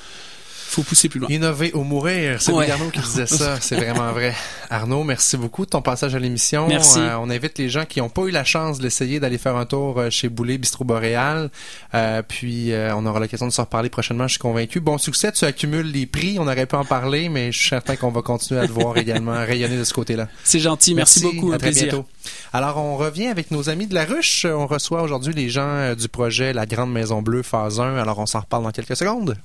faut 0.67 0.83
pousser 0.83 1.07
plus 1.09 1.19
loin. 1.19 1.29
Innover 1.29 1.71
ou 1.73 1.83
mourir, 1.83 2.41
c'est 2.41 2.51
Ouais. 2.51 2.69
Arnaud 2.69 2.89
qui 2.89 2.99
disait 2.99 3.25
ça, 3.27 3.57
c'est 3.61 3.75
vraiment 3.75 4.11
vrai. 4.11 4.33
Arnaud, 4.69 5.03
merci 5.03 5.37
beaucoup 5.37 5.65
de 5.65 5.69
ton 5.69 5.81
passage 5.81 6.15
à 6.15 6.19
l'émission. 6.19 6.67
Merci. 6.67 6.99
Euh, 6.99 7.17
on 7.19 7.29
invite 7.29 7.57
les 7.57 7.69
gens 7.69 7.85
qui 7.85 7.99
n'ont 7.99 8.09
pas 8.09 8.23
eu 8.23 8.31
la 8.31 8.43
chance 8.43 8.79
d'essayer 8.79 9.19
d'aller 9.19 9.37
faire 9.37 9.55
un 9.55 9.65
tour 9.65 9.99
euh, 9.99 10.09
chez 10.09 10.27
Boulet 10.27 10.57
Bistro 10.57 10.83
Boréal. 10.83 11.49
Euh, 11.93 12.21
puis 12.27 12.73
euh, 12.73 12.93
on 12.95 13.05
aura 13.05 13.19
l'occasion 13.19 13.47
de 13.47 13.51
s'en 13.51 13.63
reparler 13.63 13.89
prochainement, 13.89 14.25
je 14.27 14.33
suis 14.33 14.39
convaincu. 14.39 14.79
Bon 14.79 14.97
succès, 14.97 15.31
tu 15.31 15.45
accumules 15.45 15.89
les 15.91 16.05
prix, 16.05 16.37
on 16.39 16.47
aurait 16.47 16.65
pu 16.65 16.75
en 16.75 16.83
parler, 16.85 17.29
mais 17.29 17.51
je 17.51 17.59
suis 17.59 17.69
certain 17.69 17.95
qu'on 17.95 18.11
va 18.11 18.21
continuer 18.21 18.59
à 18.61 18.67
te 18.67 18.71
voir 18.71 18.97
également 18.97 19.33
rayonner 19.45 19.77
de 19.77 19.83
ce 19.83 19.93
côté-là. 19.93 20.27
C'est 20.43 20.59
gentil, 20.59 20.93
merci, 20.95 21.21
beaucoup, 21.21 21.51
à 21.51 21.55
un 21.55 21.57
très 21.57 21.67
plaisir. 21.69 21.83
bientôt. 21.87 22.05
Alors, 22.51 22.77
on 22.77 22.97
revient 22.97 23.27
avec 23.27 23.51
nos 23.51 23.69
amis 23.69 23.87
de 23.87 23.93
la 23.93 24.05
ruche. 24.05 24.45
On 24.45 24.67
reçoit 24.67 25.01
aujourd'hui 25.03 25.33
les 25.33 25.49
gens 25.49 25.93
du 25.93 26.07
projet 26.09 26.53
La 26.53 26.65
Grande 26.65 26.91
Maison 26.91 27.21
Bleue, 27.21 27.43
phase 27.43 27.79
1. 27.79 27.97
Alors, 27.97 28.19
on 28.19 28.25
s'en 28.25 28.39
reparle 28.41 28.63
dans 28.63 28.71
quelques 28.71 28.95
secondes. 28.95 29.35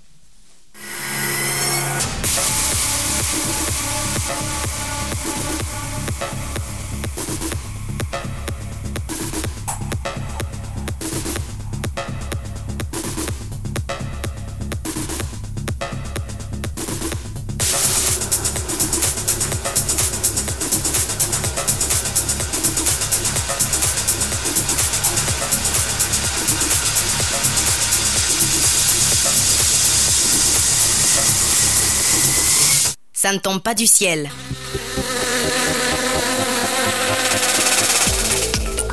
Ça 33.31 33.35
ne 33.35 33.39
tombe 33.39 33.62
pas 33.62 33.74
du 33.74 33.87
ciel. 33.87 34.28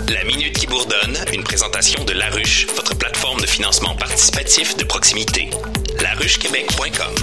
La 0.10 0.24
Minute 0.26 0.54
qui 0.54 0.68
bourdonne, 0.68 1.18
une 1.34 1.42
présentation 1.44 2.04
de 2.06 2.14
La 2.14 2.30
Ruche, 2.30 2.68
votre 2.76 2.96
plateforme 2.96 3.42
de 3.42 3.48
financement 3.48 3.96
participatif 3.96 4.78
de 4.78 4.84
proximité. 4.84 5.50
laruchequebec.com 6.04 7.16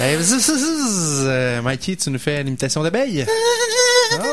Eh, 0.00 0.16
zzz, 0.22 0.38
zzz, 0.38 0.58
zzz. 0.58 1.24
Euh, 1.26 1.62
Mikey, 1.62 1.96
tu 1.96 2.10
nous 2.10 2.18
fais 2.18 2.42
l'imitation 2.42 2.82
d'abeille? 2.82 3.24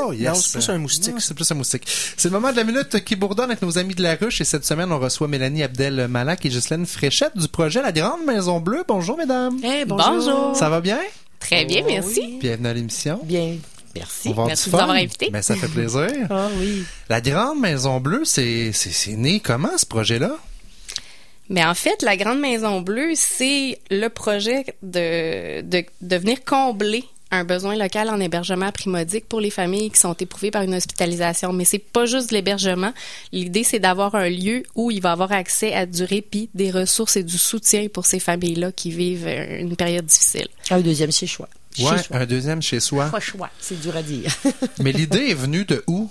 Oh, 0.04 0.14
yes. 0.14 0.28
Non, 0.28 0.36
c'est 0.36 0.52
plus 0.60 0.70
un 0.70 0.78
moustique. 0.78 1.16
C'est 1.20 1.34
plus 1.34 1.52
un 1.52 1.56
moustique. 1.56 1.84
C'est 2.18 2.30
le 2.30 2.34
moment 2.34 2.52
de 2.52 2.58
la 2.58 2.64
minute 2.64 3.04
qui 3.04 3.16
bourdonne 3.16 3.50
avec 3.52 3.62
nos 3.62 3.78
amis 3.78 3.96
de 3.96 4.04
la 4.04 4.16
ruche 4.16 4.42
et 4.42 4.46
cette 4.46 4.66
semaine, 4.66 4.92
on 4.92 5.00
reçoit 5.00 5.28
Mélanie 5.28 5.64
Abdel 5.64 6.08
Malak 6.08 6.46
et 6.46 6.50
Ghislaine 6.50 6.86
Fréchette 6.86 7.38
du 7.38 7.48
projet 7.48 7.82
La 7.82 7.92
Grande 7.92 8.24
Maison 8.26 8.60
Bleue. 8.60 8.84
Bonjour, 8.88 9.18
mesdames. 9.18 9.58
Eh, 9.64 9.86
bonjour. 9.86 10.14
Bonjour. 10.14 10.56
Ça 10.56 10.70
va 10.70 10.82
bien? 10.82 11.00
Très 11.40 11.66
bien, 11.66 11.84
merci. 11.86 12.38
Bienvenue 12.40 12.68
à 12.68 12.74
l'émission. 12.74 13.20
Bien, 13.24 13.58
merci. 13.94 14.30
On 14.30 14.32
va 14.32 14.34
avoir 14.34 14.48
Merci 14.48 14.70
de 14.70 14.76
nous 14.76 14.82
avoir 14.82 14.98
invités. 14.98 15.30
Ben, 15.32 15.42
ça 15.42 15.56
fait 15.56 15.68
plaisir. 15.68 16.10
Ah 16.30 16.48
oui. 16.60 16.84
La 17.10 17.22
Grande 17.22 17.60
Maison 17.60 18.00
Bleue, 18.00 18.24
c'est, 18.26 18.72
c'est, 18.74 18.92
c'est 18.92 19.16
né 19.16 19.40
comment, 19.40 19.78
ce 19.78 19.86
projet-là? 19.86 20.36
Mais 21.50 21.64
en 21.64 21.76
fait, 21.76 22.02
la 22.02 22.18
Grande 22.18 22.40
Maison 22.40 22.82
Bleue, 22.82 23.12
c'est 23.16 23.80
le 23.92 24.08
projet 24.08 24.66
de, 24.82 25.62
de, 25.62 25.86
de 26.02 26.16
venir 26.16 26.44
combler 26.44 27.04
un 27.36 27.44
besoin 27.44 27.76
local 27.76 28.10
en 28.10 28.20
hébergement 28.20 28.72
primodique 28.72 29.28
pour 29.28 29.40
les 29.40 29.50
familles 29.50 29.92
qui 29.92 30.00
sont 30.00 30.14
éprouvées 30.14 30.52
par 30.52 30.64
une 30.64 30.74
hospitalisation. 30.74 31.54
Mais 31.54 31.66
c'est 31.66 31.80
pas 31.80 32.06
juste 32.06 32.30
de 32.30 32.36
l'hébergement. 32.36 32.94
L'idée, 33.32 33.64
c'est 33.64 33.80
d'avoir 33.80 34.16
un 34.16 34.30
lieu 34.30 34.64
où 34.76 34.92
il 34.92 35.02
va 35.02 35.12
avoir 35.12 35.32
accès 35.32 35.74
à 35.74 35.86
du 35.86 36.04
répit, 36.04 36.50
des 36.54 36.72
ressources 36.72 37.18
et 37.18 37.24
du 37.24 37.38
soutien 37.38 37.88
pour 37.88 38.06
ces 38.06 38.20
familles-là 38.20 38.72
qui 38.72 38.92
vivent 38.92 39.28
euh, 39.28 39.60
une 39.60 39.76
période 39.76 40.06
difficile. 40.06 40.48
Un 40.70 40.82
deuxième 40.82 41.12
chez 41.12 41.28
choix. 41.28 41.50
Ouais, 41.80 41.98
un 42.12 42.26
deuxième 42.26 42.62
chez 42.62 42.80
soi. 42.80 43.10
Pas 43.10 43.20
choix, 43.20 43.50
c'est 43.60 43.80
dur 43.80 43.96
à 43.96 44.02
dire. 44.02 44.32
Mais 44.80 44.92
l'idée 44.92 45.30
est 45.30 45.34
venue 45.34 45.66
de 45.66 45.84
où? 45.88 46.10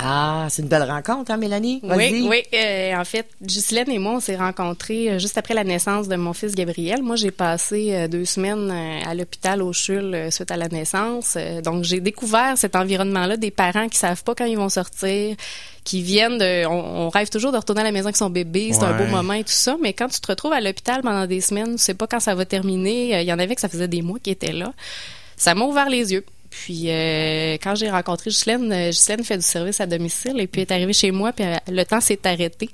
Ah, 0.00 0.46
c'est 0.48 0.62
une 0.62 0.68
belle 0.68 0.84
rencontre, 0.84 1.32
hein, 1.32 1.36
Mélanie? 1.36 1.80
Oui, 1.82 2.24
oui. 2.28 2.42
euh, 2.54 2.94
en 2.94 3.04
fait, 3.04 3.26
Ghislaine 3.42 3.90
et 3.90 3.98
moi, 3.98 4.12
on 4.12 4.20
s'est 4.20 4.36
rencontrés 4.36 5.10
euh, 5.10 5.18
juste 5.18 5.36
après 5.38 5.54
la 5.54 5.64
naissance 5.64 6.06
de 6.06 6.14
mon 6.14 6.32
fils 6.32 6.54
Gabriel. 6.54 7.02
Moi, 7.02 7.16
j'ai 7.16 7.32
passé 7.32 7.88
euh, 7.92 8.06
deux 8.06 8.24
semaines 8.24 8.70
à 8.70 9.12
l'hôpital 9.14 9.60
au 9.60 9.72
CHUL 9.72 10.30
suite 10.30 10.52
à 10.52 10.56
la 10.56 10.68
naissance. 10.68 11.36
Donc, 11.64 11.82
j'ai 11.82 12.00
découvert 12.00 12.56
cet 12.56 12.76
environnement-là 12.76 13.36
des 13.36 13.50
parents 13.50 13.88
qui 13.88 13.98
savent 13.98 14.22
pas 14.22 14.36
quand 14.36 14.44
ils 14.44 14.56
vont 14.56 14.68
sortir, 14.68 15.34
qui 15.82 16.02
viennent 16.02 16.38
de... 16.38 16.64
On, 16.66 17.06
on 17.06 17.08
rêve 17.08 17.28
toujours 17.28 17.50
de 17.50 17.56
retourner 17.56 17.80
à 17.80 17.84
la 17.84 17.92
maison 17.92 18.06
avec 18.06 18.16
son 18.16 18.30
bébé, 18.30 18.70
c'est 18.72 18.84
un 18.84 18.96
beau 18.96 19.06
moment 19.06 19.32
et 19.32 19.42
tout 19.42 19.50
ça, 19.50 19.76
mais 19.82 19.94
quand 19.94 20.08
tu 20.08 20.20
te 20.20 20.26
retrouves 20.28 20.52
à 20.52 20.60
l'hôpital 20.60 21.02
pendant 21.02 21.26
des 21.26 21.40
semaines, 21.40 21.72
tu 21.72 21.82
sais 21.82 21.94
pas 21.94 22.06
quand 22.06 22.20
ça 22.20 22.36
va 22.36 22.44
terminer. 22.44 23.20
Il 23.20 23.26
y 23.26 23.32
en 23.32 23.38
avait 23.40 23.56
que 23.56 23.60
ça 23.60 23.68
faisait 23.68 23.88
des 23.88 24.02
mois 24.02 24.18
qui 24.22 24.30
étaient 24.30 24.52
là. 24.52 24.72
Ça 25.36 25.54
m'a 25.54 25.64
ouvert 25.64 25.88
les 25.88 26.12
yeux. 26.12 26.24
Puis 26.50 26.90
euh, 26.90 27.54
quand 27.62 27.74
j'ai 27.74 27.90
rencontré 27.90 28.30
Ghislaine, 28.30 28.72
euh, 28.72 28.90
Ghislaine 28.90 29.22
fait 29.22 29.36
du 29.36 29.44
service 29.44 29.80
à 29.80 29.86
domicile 29.86 30.40
et 30.40 30.46
puis 30.46 30.62
est 30.62 30.70
arrivée 30.70 30.92
chez 30.92 31.10
moi 31.10 31.32
puis 31.32 31.44
euh, 31.44 31.56
le 31.68 31.84
temps 31.84 32.00
s'est 32.00 32.26
arrêté. 32.26 32.70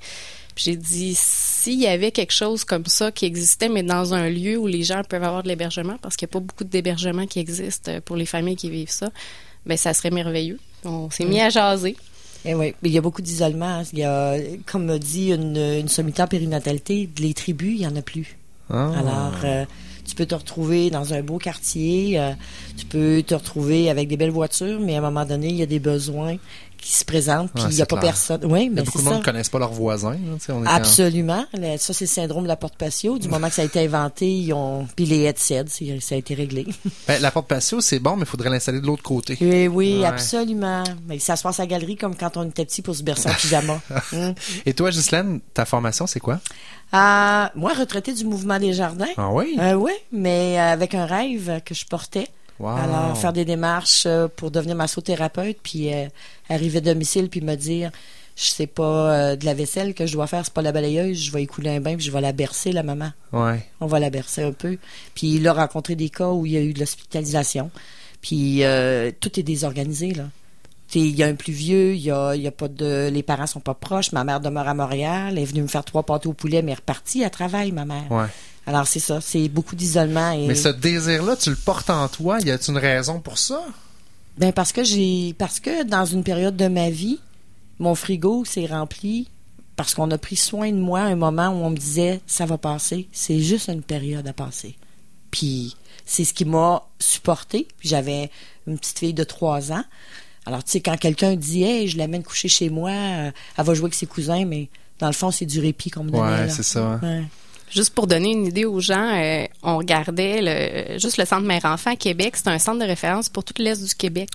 Puis 0.55 0.65
j'ai 0.65 0.75
dit 0.77 1.13
s'il 1.15 1.81
y 1.81 1.87
avait 1.87 2.11
quelque 2.11 2.31
chose 2.31 2.63
comme 2.63 2.85
ça 2.85 3.11
qui 3.11 3.25
existait 3.25 3.67
mais 3.67 3.83
dans 3.83 4.13
un 4.13 4.29
lieu 4.29 4.57
où 4.57 4.67
les 4.67 4.83
gens 4.83 5.01
peuvent 5.03 5.23
avoir 5.23 5.43
de 5.43 5.49
l'hébergement 5.49 5.97
parce 6.01 6.15
qu'il 6.15 6.27
n'y 6.27 6.31
a 6.31 6.33
pas 6.33 6.39
beaucoup 6.39 6.63
d'hébergement 6.63 7.25
qui 7.27 7.39
existe 7.39 7.89
euh, 7.89 8.01
pour 8.01 8.15
les 8.15 8.25
familles 8.25 8.55
qui 8.55 8.69
vivent 8.69 8.89
ça, 8.89 9.09
ben 9.65 9.77
ça 9.77 9.93
serait 9.93 10.11
merveilleux. 10.11 10.59
On 10.85 11.09
s'est 11.09 11.25
mis 11.25 11.41
à 11.41 11.49
jaser. 11.49 11.97
Eh 12.45 12.53
oui, 12.53 12.75
mais 12.81 12.89
il 12.89 12.93
y 12.93 12.97
a 12.97 13.01
beaucoup 13.01 13.23
d'isolement. 13.23 13.81
Il 13.91 13.99
y 13.99 14.03
a, 14.03 14.37
comme 14.67 14.85
me 14.85 14.99
dit 14.99 15.31
une, 15.31 15.57
une 15.57 15.87
sommité 15.87 16.21
en 16.21 16.27
périnatalité, 16.27 17.09
les 17.17 17.33
tribus, 17.33 17.73
il 17.73 17.79
n'y 17.79 17.87
en 17.87 17.95
a 17.95 18.03
plus. 18.03 18.37
Ah. 18.69 18.91
Alors, 18.97 19.33
euh, 19.43 19.65
tu 20.05 20.15
peux 20.15 20.25
te 20.25 20.35
retrouver 20.35 20.89
dans 20.89 21.13
un 21.13 21.21
beau 21.21 21.37
quartier, 21.37 22.19
euh, 22.19 22.31
tu 22.77 22.85
peux 22.85 23.23
te 23.25 23.35
retrouver 23.35 23.89
avec 23.89 24.07
des 24.07 24.17
belles 24.17 24.31
voitures, 24.31 24.79
mais 24.79 24.95
à 24.95 24.99
un 24.99 25.01
moment 25.01 25.25
donné, 25.25 25.47
il 25.49 25.55
y 25.55 25.63
a 25.63 25.67
des 25.67 25.79
besoins 25.79 26.37
qui 26.85 26.91
se 26.93 27.03
présentent, 27.03 27.51
puis 27.51 27.63
il 27.71 27.75
n'y 27.75 27.81
a 27.81 27.87
pas 27.87 27.97
personne. 27.97 28.41
Oui, 28.45 28.69
mais 28.71 28.83
beaucoup 28.83 28.99
de 28.99 29.03
monde 29.03 29.17
ne 29.17 29.23
connaissent 29.23 29.49
pas 29.49 29.57
leurs 29.57 29.71
voisins. 29.71 30.11
là, 30.11 30.37
on 30.49 30.63
est 30.63 30.67
Absolument. 30.67 31.43
Ça, 31.79 31.93
c'est 31.93 32.05
le 32.05 32.09
syndrome 32.09 32.43
de 32.43 32.47
la 32.47 32.57
porte 32.57 32.77
patio. 32.77 33.17
Du 33.17 33.27
moment 33.27 33.47
que 33.49 33.55
ça 33.55 33.63
a 33.63 33.65
été 33.65 33.83
inventé, 33.83 34.29
ils 34.31 34.53
ont. 34.53 34.87
Puis 34.95 35.05
les 35.05 35.23
headsets, 35.23 35.65
ça 35.99 36.13
a 36.13 36.17
été 36.19 36.35
réglé. 36.35 36.67
Ben, 37.07 37.19
la 37.21 37.31
porte 37.31 37.47
patio, 37.47 37.81
c'est 37.81 37.97
bon, 37.97 38.15
mais 38.15 38.21
il 38.21 38.27
faudrait 38.27 38.51
l'installer 38.51 38.81
de 38.81 38.85
l'autre 38.85 39.01
côté. 39.01 39.35
Oui, 39.41 39.67
oui, 39.67 39.99
Ouais. 40.01 40.05
absolument. 40.05 40.83
Mais 41.07 41.17
ça 41.17 41.35
se 41.35 41.41
passe 41.41 41.59
à 41.59 41.63
la 41.63 41.67
galerie 41.67 41.95
comme 41.95 42.15
quand 42.15 42.37
on 42.37 42.43
était 42.47 42.65
petit 42.65 42.83
pour 42.83 42.95
se 42.95 43.01
bercer 43.01 43.29
en 43.29 43.33
pyjama. 43.33 43.81
Mm. 44.11 44.29
Et 44.67 44.73
toi, 44.75 44.91
Ghislaine, 44.91 45.39
ta 45.55 45.65
formation, 45.65 46.05
c'est 46.05 46.19
quoi? 46.19 46.39
Ah, 46.91 47.51
moi, 47.55 47.73
retraité 47.73 48.13
du 48.13 48.25
mouvement 48.25 48.59
des 48.59 48.73
jardins. 48.73 49.07
Ah 49.17 49.31
oui? 49.31 49.57
Euh, 49.59 49.73
oui, 49.73 49.91
mais 50.11 50.59
euh, 50.59 50.71
avec 50.73 50.93
un 50.93 51.05
rêve 51.07 51.61
que 51.65 51.73
je 51.73 51.85
portais. 51.87 52.27
Wow. 52.59 52.69
Alors, 52.69 53.17
faire 53.17 53.33
des 53.33 53.45
démarches 53.45 54.05
euh, 54.05 54.27
pour 54.33 54.51
devenir 54.51 54.75
massothérapeute, 54.75 55.57
puis 55.61 55.93
euh, 55.93 56.07
arriver 56.49 56.77
à 56.77 56.81
domicile, 56.81 57.29
puis 57.29 57.41
me 57.41 57.55
dire, 57.55 57.91
je 58.35 58.45
sais 58.45 58.67
pas 58.67 58.83
euh, 58.83 59.35
de 59.35 59.45
la 59.45 59.53
vaisselle 59.53 59.93
que 59.93 60.05
je 60.05 60.13
dois 60.13 60.27
faire, 60.27 60.43
c'est 60.43 60.53
pas 60.53 60.61
la 60.61 60.71
balayeuse, 60.71 61.21
je 61.21 61.31
vais 61.31 61.43
écouler 61.43 61.69
un 61.69 61.79
bain, 61.79 61.95
puis 61.95 62.05
je 62.05 62.11
vais 62.11 62.21
la 62.21 62.33
bercer, 62.33 62.71
la 62.71 62.83
maman. 62.83 63.11
Ouais. 63.31 63.65
On 63.79 63.87
va 63.87 63.99
la 63.99 64.09
bercer 64.09 64.43
un 64.43 64.51
peu. 64.51 64.77
Puis 65.13 65.35
il 65.35 65.47
a 65.47 65.53
rencontré 65.53 65.95
des 65.95 66.09
cas 66.09 66.29
où 66.29 66.45
il 66.45 66.51
y 66.51 66.57
a 66.57 66.61
eu 66.61 66.73
de 66.73 66.79
l'hospitalisation. 66.79 67.71
Puis 68.21 68.63
euh, 68.63 69.11
tout 69.19 69.39
est 69.39 69.43
désorganisé, 69.43 70.13
là. 70.13 70.25
Il 70.93 71.15
y 71.15 71.23
a 71.23 71.27
un 71.27 71.35
plus 71.35 71.51
vieux, 71.51 71.93
il 71.95 72.01
y 72.01 72.11
a, 72.11 72.35
y 72.35 72.47
a 72.47 72.51
pas 72.51 72.69
de, 72.69 73.09
les 73.11 73.23
parents 73.23 73.47
sont 73.47 73.59
pas 73.59 73.73
proches. 73.73 74.13
Ma 74.13 74.23
mère 74.23 74.39
demeure 74.39 74.67
à 74.67 74.73
Montréal. 74.73 75.29
Elle 75.31 75.39
est 75.39 75.45
venue 75.45 75.63
me 75.63 75.67
faire 75.67 75.83
trois 75.83 76.03
pâtés 76.03 76.29
au 76.29 76.33
poulet, 76.33 76.61
mais 76.61 76.71
elle 76.71 76.77
est 76.77 76.81
repartie. 76.81 77.21
Elle 77.21 77.31
travaille, 77.31 77.71
ma 77.73 77.83
mère. 77.83 78.09
Ouais. 78.09 78.27
Alors 78.67 78.87
c'est 78.87 78.99
ça, 78.99 79.21
c'est 79.21 79.47
beaucoup 79.47 79.75
d'isolement. 79.75 80.31
Et... 80.31 80.47
Mais 80.47 80.55
ce 80.55 80.69
désir-là, 80.69 81.35
tu 81.35 81.49
le 81.51 81.55
portes 81.55 81.89
en 81.89 82.07
toi. 82.07 82.39
Y 82.39 82.51
a-t-il 82.51 82.71
une 82.71 82.77
raison 82.79 83.19
pour 83.19 83.37
ça? 83.37 83.63
Ben 84.37 84.51
parce 84.51 84.71
que 84.71 84.83
j'ai 84.83 85.33
parce 85.37 85.59
que 85.59 85.83
dans 85.83 86.05
une 86.05 86.23
période 86.23 86.57
de 86.57 86.67
ma 86.67 86.89
vie, 86.89 87.19
mon 87.79 87.95
frigo 87.95 88.43
s'est 88.43 88.65
rempli 88.65 89.29
parce 89.75 89.93
qu'on 89.93 90.09
a 90.11 90.17
pris 90.17 90.35
soin 90.35 90.71
de 90.71 90.77
moi 90.77 91.01
à 91.01 91.05
un 91.05 91.15
moment 91.15 91.49
où 91.49 91.63
on 91.63 91.69
me 91.69 91.77
disait 91.77 92.21
ça 92.27 92.45
va 92.45 92.57
passer, 92.57 93.07
c'est 93.11 93.39
juste 93.39 93.69
une 93.69 93.81
période 93.83 94.27
à 94.27 94.33
passer. 94.33 94.75
Puis 95.31 95.75
c'est 96.05 96.23
ce 96.25 96.33
qui 96.33 96.45
m'a 96.45 96.83
supporté. 96.99 97.67
J'avais 97.81 98.29
une 98.67 98.77
petite 98.79 98.99
fille 98.99 99.13
de 99.13 99.23
trois 99.23 99.71
ans. 99.71 99.83
Alors 100.45 100.63
tu 100.63 100.71
sais 100.71 100.81
quand 100.81 100.97
quelqu'un 100.97 101.35
dit 101.35 101.63
hey 101.63 101.87
je 101.87 101.97
l'amène 101.97 102.23
coucher 102.23 102.47
chez 102.49 102.69
moi, 102.69 102.91
euh, 102.91 103.31
elle 103.57 103.63
va 103.65 103.73
jouer 103.73 103.85
avec 103.85 103.93
ses 103.95 104.05
cousins, 104.07 104.43
mais 104.45 104.69
dans 104.99 105.07
le 105.07 105.13
fond 105.13 105.31
c'est 105.31 105.45
du 105.45 105.59
répit 105.61 105.91
qu'on 105.91 106.03
me 106.03 106.11
donnait. 106.11 106.43
Ouais, 106.43 106.49
c'est 106.49 106.63
ça. 106.63 106.83
hein. 106.85 106.99
Ouais. 107.01 107.23
Juste 107.75 107.93
pour 107.93 108.07
donner 108.07 108.31
une 108.31 108.45
idée 108.45 108.63
aux 108.63 108.79
gens, 108.79 109.11
euh, 109.15 109.45
on 109.61 109.77
regardait 109.77 110.39
le, 110.41 110.97
juste 110.97 111.17
le 111.17 111.25
centre 111.25 111.45
mère-enfant 111.45 111.91
à 111.91 111.95
Québec. 111.97 112.37
C'est 112.37 112.47
un 112.47 112.57
centre 112.57 112.79
de 112.79 112.85
référence 112.85 113.27
pour 113.27 113.43
tout 113.43 113.53
l'Est 113.57 113.83
du 113.83 113.93
Québec. 113.93 114.29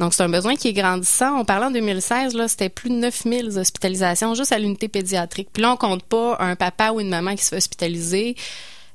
Donc, 0.00 0.12
c'est 0.12 0.24
un 0.24 0.28
besoin 0.28 0.56
qui 0.56 0.66
est 0.66 0.72
grandissant. 0.72 1.38
On 1.38 1.44
parlait 1.44 1.66
en 1.66 1.70
2016, 1.70 2.34
là, 2.34 2.48
c'était 2.48 2.68
plus 2.68 2.90
de 2.90 2.96
9000 2.96 3.56
hospitalisations 3.56 4.34
juste 4.34 4.50
à 4.50 4.58
l'unité 4.58 4.88
pédiatrique. 4.88 5.50
Puis 5.52 5.62
là, 5.62 5.72
on 5.72 5.76
compte 5.76 6.02
pas 6.02 6.36
un 6.40 6.56
papa 6.56 6.90
ou 6.90 6.98
une 6.98 7.10
maman 7.10 7.36
qui 7.36 7.44
se 7.44 7.50
fait 7.50 7.58
hospitaliser. 7.58 8.34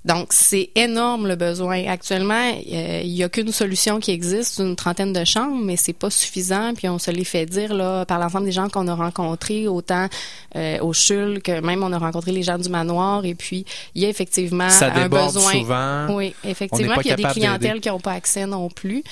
Donc, 0.05 0.27
c'est 0.29 0.69
énorme 0.75 1.27
le 1.27 1.35
besoin. 1.35 1.87
Actuellement, 1.87 2.51
euh, 2.71 3.01
il 3.03 3.11
y 3.11 3.23
a 3.23 3.29
qu'une 3.29 3.51
solution 3.51 3.99
qui 3.99 4.11
existe, 4.11 4.59
une 4.59 4.75
trentaine 4.75 5.13
de 5.13 5.25
chambres, 5.25 5.61
mais 5.63 5.77
c'est 5.77 5.93
pas 5.93 6.11
suffisant. 6.11 6.73
Puis 6.75 6.87
on 6.87 6.99
se 6.99 7.09
les 7.11 7.25
fait 7.25 7.45
dire 7.47 7.73
là 7.73 8.05
par 8.05 8.19
l'ensemble 8.19 8.45
des 8.45 8.51
gens 8.51 8.69
qu'on 8.69 8.87
a 8.87 8.93
rencontrés, 8.93 9.67
autant 9.67 10.07
euh, 10.55 10.77
au 10.79 10.93
CHUL 10.93 11.41
que 11.41 11.59
même 11.59 11.83
on 11.83 11.91
a 11.91 11.97
rencontré 11.97 12.31
les 12.31 12.43
gens 12.43 12.59
du 12.59 12.69
manoir. 12.69 13.25
Et 13.25 13.33
puis, 13.35 13.65
il 13.95 14.03
y 14.03 14.05
a 14.05 14.09
effectivement 14.09 14.69
Ça 14.69 14.93
un 14.93 15.09
besoin. 15.09 15.51
souvent. 15.51 16.07
Oui, 16.15 16.35
effectivement. 16.43 16.95
Puis 16.97 17.07
il 17.07 17.09
y 17.09 17.13
a 17.13 17.15
des 17.15 17.23
clientèles 17.23 17.81
qui 17.81 17.89
n'ont 17.89 17.99
pas 17.99 18.13
accès 18.13 18.45
non 18.45 18.69
plus. 18.69 19.03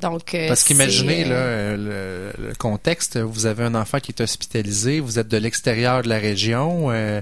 Donc, 0.00 0.34
euh, 0.34 0.48
Parce 0.48 0.64
qu'imaginez 0.64 1.24
euh, 1.28 2.32
le, 2.36 2.48
le 2.48 2.54
contexte, 2.54 3.16
vous 3.16 3.46
avez 3.46 3.64
un 3.64 3.74
enfant 3.74 4.00
qui 4.00 4.12
est 4.12 4.20
hospitalisé, 4.20 5.00
vous 5.00 5.18
êtes 5.18 5.28
de 5.28 5.36
l'extérieur 5.36 6.02
de 6.02 6.08
la 6.08 6.18
région, 6.18 6.90
euh, 6.90 7.20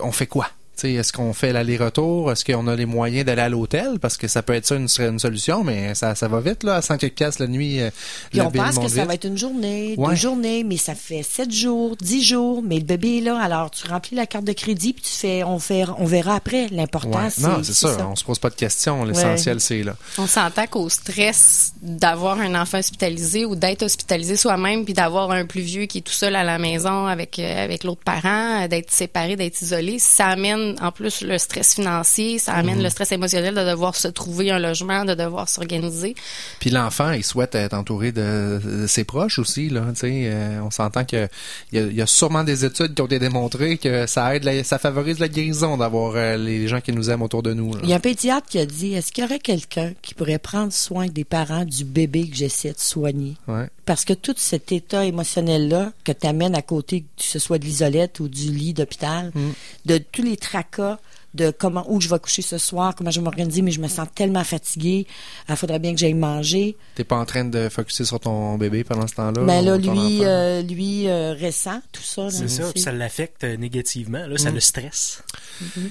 on 0.00 0.12
fait 0.12 0.26
quoi? 0.26 0.50
Est-ce 0.84 1.12
qu'on 1.12 1.32
fait 1.32 1.52
l'aller-retour? 1.52 2.30
Est-ce 2.32 2.44
qu'on 2.44 2.66
a 2.66 2.76
les 2.76 2.86
moyens 2.86 3.24
d'aller 3.24 3.42
à 3.42 3.48
l'hôtel? 3.48 3.98
Parce 4.00 4.16
que 4.16 4.28
ça 4.28 4.42
peut 4.42 4.52
être 4.52 4.66
ça 4.66 4.76
une, 4.76 4.88
serait 4.88 5.08
une 5.08 5.18
solution, 5.18 5.64
mais 5.64 5.94
ça, 5.94 6.14
ça 6.14 6.28
va 6.28 6.40
vite, 6.40 6.62
là, 6.64 6.76
à 6.76 6.82
100 6.82 6.98
quelques 6.98 7.14
piastres 7.14 7.42
la 7.42 7.48
nuit. 7.48 7.80
euh, 7.80 7.90
Puis 8.30 8.40
on 8.40 8.50
pense 8.50 8.78
que 8.78 8.88
ça 8.88 9.04
va 9.04 9.14
être 9.14 9.24
une 9.26 9.38
journée, 9.38 9.94
Ouais. 9.96 10.10
deux 10.10 10.14
journées, 10.16 10.64
mais 10.64 10.76
ça 10.76 10.94
fait 10.94 11.22
sept 11.22 11.50
jours, 11.50 11.96
dix 11.96 12.22
jours, 12.22 12.62
mais 12.64 12.76
le 12.78 12.84
bébé 12.84 13.18
est 13.18 13.20
là. 13.22 13.38
Alors 13.40 13.70
tu 13.70 13.86
remplis 13.88 14.16
la 14.16 14.26
carte 14.26 14.44
de 14.44 14.52
crédit, 14.52 14.92
puis 14.92 15.02
tu 15.02 15.10
fais, 15.12 15.42
on 15.44 15.58
fait, 15.58 15.84
on 15.98 16.04
verra 16.04 16.36
après. 16.36 16.66
L'important, 16.70 17.18
Ouais. 17.24 17.30
c'est 17.30 17.42
Non, 17.42 17.62
c'est 17.62 17.72
ça, 17.74 17.96
ça. 17.96 18.06
On 18.08 18.16
se 18.16 18.24
pose 18.24 18.38
pas 18.38 18.50
de 18.50 18.54
questions. 18.54 19.04
L'essentiel, 19.04 19.60
c'est 19.60 19.82
là. 19.82 19.96
On 20.18 20.26
s'entend 20.26 20.66
qu'au 20.66 20.88
stress 20.88 21.72
d'avoir 21.82 22.38
un 22.40 22.60
enfant 22.60 22.78
hospitalisé 22.78 23.44
ou 23.44 23.54
d'être 23.56 23.82
hospitalisé 23.82 24.36
soi-même, 24.36 24.84
puis 24.84 24.94
d'avoir 24.94 25.30
un 25.30 25.46
plus 25.46 25.60
vieux 25.60 25.86
qui 25.86 25.98
est 25.98 26.02
tout 26.02 26.12
seul 26.12 26.34
à 26.36 26.44
la 26.44 26.58
maison 26.58 27.06
avec 27.06 27.38
euh, 27.38 27.64
avec 27.64 27.84
l'autre 27.84 28.02
parent, 28.04 28.66
d'être 28.68 28.90
séparé, 28.90 29.36
d'être 29.36 29.60
isolé, 29.62 29.98
ça 29.98 30.26
amène 30.28 30.65
en 30.80 30.90
plus 30.92 31.22
le 31.22 31.38
stress 31.38 31.74
financier, 31.74 32.38
ça 32.38 32.52
amène 32.54 32.76
Mhm. 32.78 32.82
le 32.84 32.90
stress 32.90 33.12
émotionnel 33.12 33.54
de 33.54 33.60
devoir 33.64 33.94
se 33.96 34.08
trouver 34.08 34.50
un 34.50 34.58
logement, 34.58 35.04
de 35.04 35.14
devoir 35.14 35.48
s'organiser. 35.48 36.14
Puis 36.60 36.70
l'enfant, 36.70 37.12
il 37.12 37.24
souhaite 37.24 37.54
être 37.54 37.74
entouré 37.74 38.12
de, 38.12 38.60
de 38.64 38.86
ses 38.86 39.04
proches 39.04 39.38
aussi. 39.38 39.68
Là, 39.68 39.82
tu 39.90 40.00
sais, 40.00 40.10
euh, 40.32 40.60
on 40.62 40.70
s'entend 40.70 41.04
que 41.04 41.28
il 41.72 41.90
y, 41.92 41.94
y 41.96 42.02
a 42.02 42.06
sûrement 42.06 42.44
des 42.44 42.64
études 42.64 42.94
qui 42.94 43.02
ont 43.02 43.06
été 43.06 43.18
démontrées 43.18 43.78
que 43.78 44.06
ça 44.06 44.34
aide, 44.34 44.44
la- 44.44 44.64
ça 44.64 44.78
favorise 44.78 45.18
la 45.18 45.28
guérison 45.28 45.76
d'avoir 45.76 46.14
euh, 46.16 46.36
les 46.36 46.68
gens 46.68 46.80
qui 46.80 46.92
nous 46.92 47.10
aiment 47.10 47.22
autour 47.22 47.42
de 47.42 47.52
nous. 47.54 47.72
là. 47.74 47.80
Il 47.82 47.88
y 47.90 47.92
a 47.92 47.96
un 47.96 48.00
pédiatre 48.00 48.46
qui 48.48 48.58
a 48.58 48.66
dit, 48.66 48.94
est-ce 48.94 49.12
qu'il 49.12 49.22
y 49.24 49.26
aurait 49.26 49.38
quelqu'un 49.38 49.92
qui 50.02 50.14
pourrait 50.14 50.38
prendre 50.38 50.72
soin 50.72 51.06
des 51.06 51.24
parents 51.24 51.64
du 51.64 51.84
bébé 51.84 52.28
que 52.28 52.36
j'essaie 52.36 52.72
de 52.72 52.78
soigner? 52.78 53.34
Ouais. 53.48 53.68
Parce 53.86 54.04
que 54.04 54.12
tout 54.12 54.34
cet 54.36 54.72
état 54.72 55.04
émotionnel-là 55.04 55.92
que 56.04 56.12
tu 56.12 56.26
amènes 56.26 56.54
à 56.54 56.62
côté, 56.62 57.02
que 57.02 57.22
ce 57.22 57.38
soit 57.38 57.58
de 57.58 57.64
l'isolette 57.64 58.20
ou 58.20 58.28
du 58.28 58.50
lit 58.52 58.74
d'hôpital, 58.74 59.30
Mm. 59.34 59.50
de 59.86 59.98
tous 59.98 60.22
les 60.22 60.36
tracas, 60.36 60.98
de 61.34 61.50
comment 61.50 61.84
où 61.88 62.00
je 62.00 62.08
vais 62.08 62.18
coucher 62.18 62.40
ce 62.40 62.56
soir, 62.56 62.94
comment 62.96 63.10
je 63.10 63.20
vais 63.20 63.24
m'organiser, 63.24 63.60
mais 63.60 63.70
je 63.70 63.80
me 63.80 63.88
sens 63.88 64.08
tellement 64.14 64.42
fatiguée, 64.42 65.06
il 65.50 65.56
faudrait 65.56 65.78
bien 65.78 65.92
que 65.92 65.98
j'aille 66.00 66.14
manger. 66.14 66.76
T'es 66.94 67.04
pas 67.04 67.16
en 67.16 67.26
train 67.26 67.44
de 67.44 67.68
focuser 67.68 68.04
sur 68.06 68.18
ton 68.18 68.56
bébé 68.56 68.84
pendant 68.84 69.06
ce 69.06 69.14
temps-là. 69.16 69.42
Mais 69.42 69.60
là, 69.60 69.76
ou 69.76 69.78
ton 69.82 69.92
lui, 69.92 70.20
euh, 70.24 70.62
lui 70.62 71.08
euh, 71.08 71.34
récent, 71.34 71.80
tout 71.92 72.02
ça. 72.02 72.22
là, 72.24 72.30
C'est 72.30 72.48
ça, 72.48 72.70
puis 72.72 72.80
ça 72.82 72.90
l'affecte 72.90 73.44
euh, 73.44 73.56
négativement, 73.58 74.26
là, 74.26 74.38
ça 74.38 74.50
Mm. 74.50 74.54
le 74.54 74.60
stresse. 74.60 75.22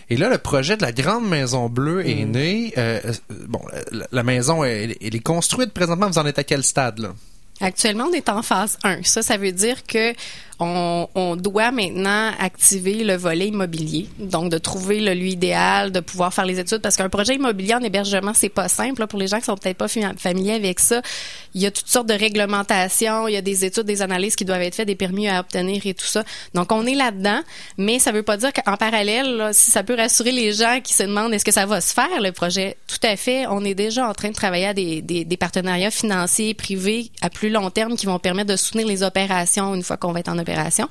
Et 0.09 0.17
là, 0.17 0.29
le 0.29 0.39
projet 0.39 0.77
de 0.77 0.81
la 0.81 0.91
Grande 0.91 1.27
Maison 1.29 1.69
Bleue 1.69 2.07
est 2.09 2.25
né. 2.25 2.73
Euh, 2.77 2.99
euh, 3.05 3.13
bon, 3.47 3.61
la, 3.91 4.07
la 4.11 4.23
maison, 4.23 4.63
elle, 4.63 4.95
elle 4.99 5.15
est 5.15 5.19
construite 5.19 5.73
présentement. 5.73 6.07
Vous 6.09 6.17
en 6.17 6.25
êtes 6.25 6.39
à 6.39 6.43
quel 6.43 6.63
stade, 6.63 6.97
là? 6.99 7.13
Actuellement, 7.61 8.05
on 8.09 8.13
est 8.13 8.29
en 8.29 8.41
phase 8.41 8.77
1. 8.83 9.03
Ça, 9.03 9.21
ça 9.21 9.37
veut 9.37 9.51
dire 9.51 9.85
que 9.85 10.13
on, 10.59 11.07
on 11.15 11.35
doit 11.35 11.71
maintenant 11.71 12.31
activer 12.39 13.03
le 13.03 13.15
volet 13.15 13.47
immobilier. 13.47 14.07
Donc, 14.19 14.51
de 14.51 14.57
trouver 14.57 14.99
le 15.01 15.13
lieu 15.13 15.27
idéal, 15.27 15.91
de 15.91 15.99
pouvoir 15.99 16.33
faire 16.33 16.45
les 16.45 16.59
études. 16.59 16.81
Parce 16.81 16.95
qu'un 16.95 17.09
projet 17.09 17.35
immobilier 17.35 17.75
en 17.75 17.81
hébergement, 17.81 18.31
c'est 18.33 18.49
pas 18.49 18.67
simple. 18.69 19.01
là. 19.01 19.07
pour 19.07 19.19
les 19.19 19.27
gens 19.27 19.39
qui 19.39 19.45
sont 19.45 19.57
peut-être 19.57 19.77
pas 19.77 19.87
fami- 19.87 20.17
familiers 20.17 20.53
avec 20.53 20.79
ça, 20.79 21.01
il 21.53 21.61
y 21.61 21.65
a 21.65 21.71
toutes 21.71 21.87
sortes 21.87 22.07
de 22.07 22.13
réglementations, 22.13 23.27
il 23.27 23.33
y 23.33 23.37
a 23.37 23.41
des 23.41 23.65
études, 23.65 23.83
des 23.83 24.01
analyses 24.01 24.35
qui 24.35 24.45
doivent 24.45 24.61
être 24.61 24.75
faites, 24.75 24.87
des 24.87 24.95
permis 24.95 25.27
à 25.27 25.39
obtenir 25.39 25.81
et 25.85 25.93
tout 25.93 26.05
ça. 26.05 26.23
Donc, 26.53 26.71
on 26.71 26.85
est 26.85 26.95
là-dedans, 26.95 27.39
mais 27.77 27.99
ça 27.99 28.11
veut 28.11 28.23
pas 28.23 28.37
dire 28.37 28.51
qu'en 28.53 28.77
parallèle, 28.77 29.35
là, 29.37 29.53
si 29.53 29.71
ça 29.71 29.83
peut 29.83 29.95
rassurer 29.95 30.31
les 30.31 30.53
gens 30.53 30.79
qui 30.83 30.93
se 30.93 31.03
demandent 31.03 31.33
est-ce 31.33 31.45
que 31.45 31.51
ça 31.51 31.65
va 31.65 31.81
se 31.81 31.93
faire, 31.93 32.21
le 32.21 32.31
projet, 32.31 32.77
tout 32.87 33.05
à 33.05 33.15
fait. 33.15 33.45
On 33.47 33.63
est 33.65 33.73
déjà 33.75 34.07
en 34.07 34.13
train 34.13 34.29
de 34.29 34.35
travailler 34.35 34.67
à 34.67 34.73
des, 34.73 35.01
des, 35.01 35.25
des 35.25 35.37
partenariats 35.37 35.91
financiers 35.91 36.53
privés 36.53 37.11
à 37.21 37.29
plus 37.29 37.49
long 37.49 37.69
terme 37.69 37.95
qui 37.95 38.05
vont 38.05 38.19
permettre 38.19 38.51
de 38.51 38.55
soutenir 38.55 38.87
les 38.87 39.03
opérations 39.03 39.73
une 39.75 39.83
fois 39.83 39.97
qu'on 39.97 40.11
va 40.11 40.19
être 40.21 40.29
en 40.29 40.37
opération. 40.45 40.87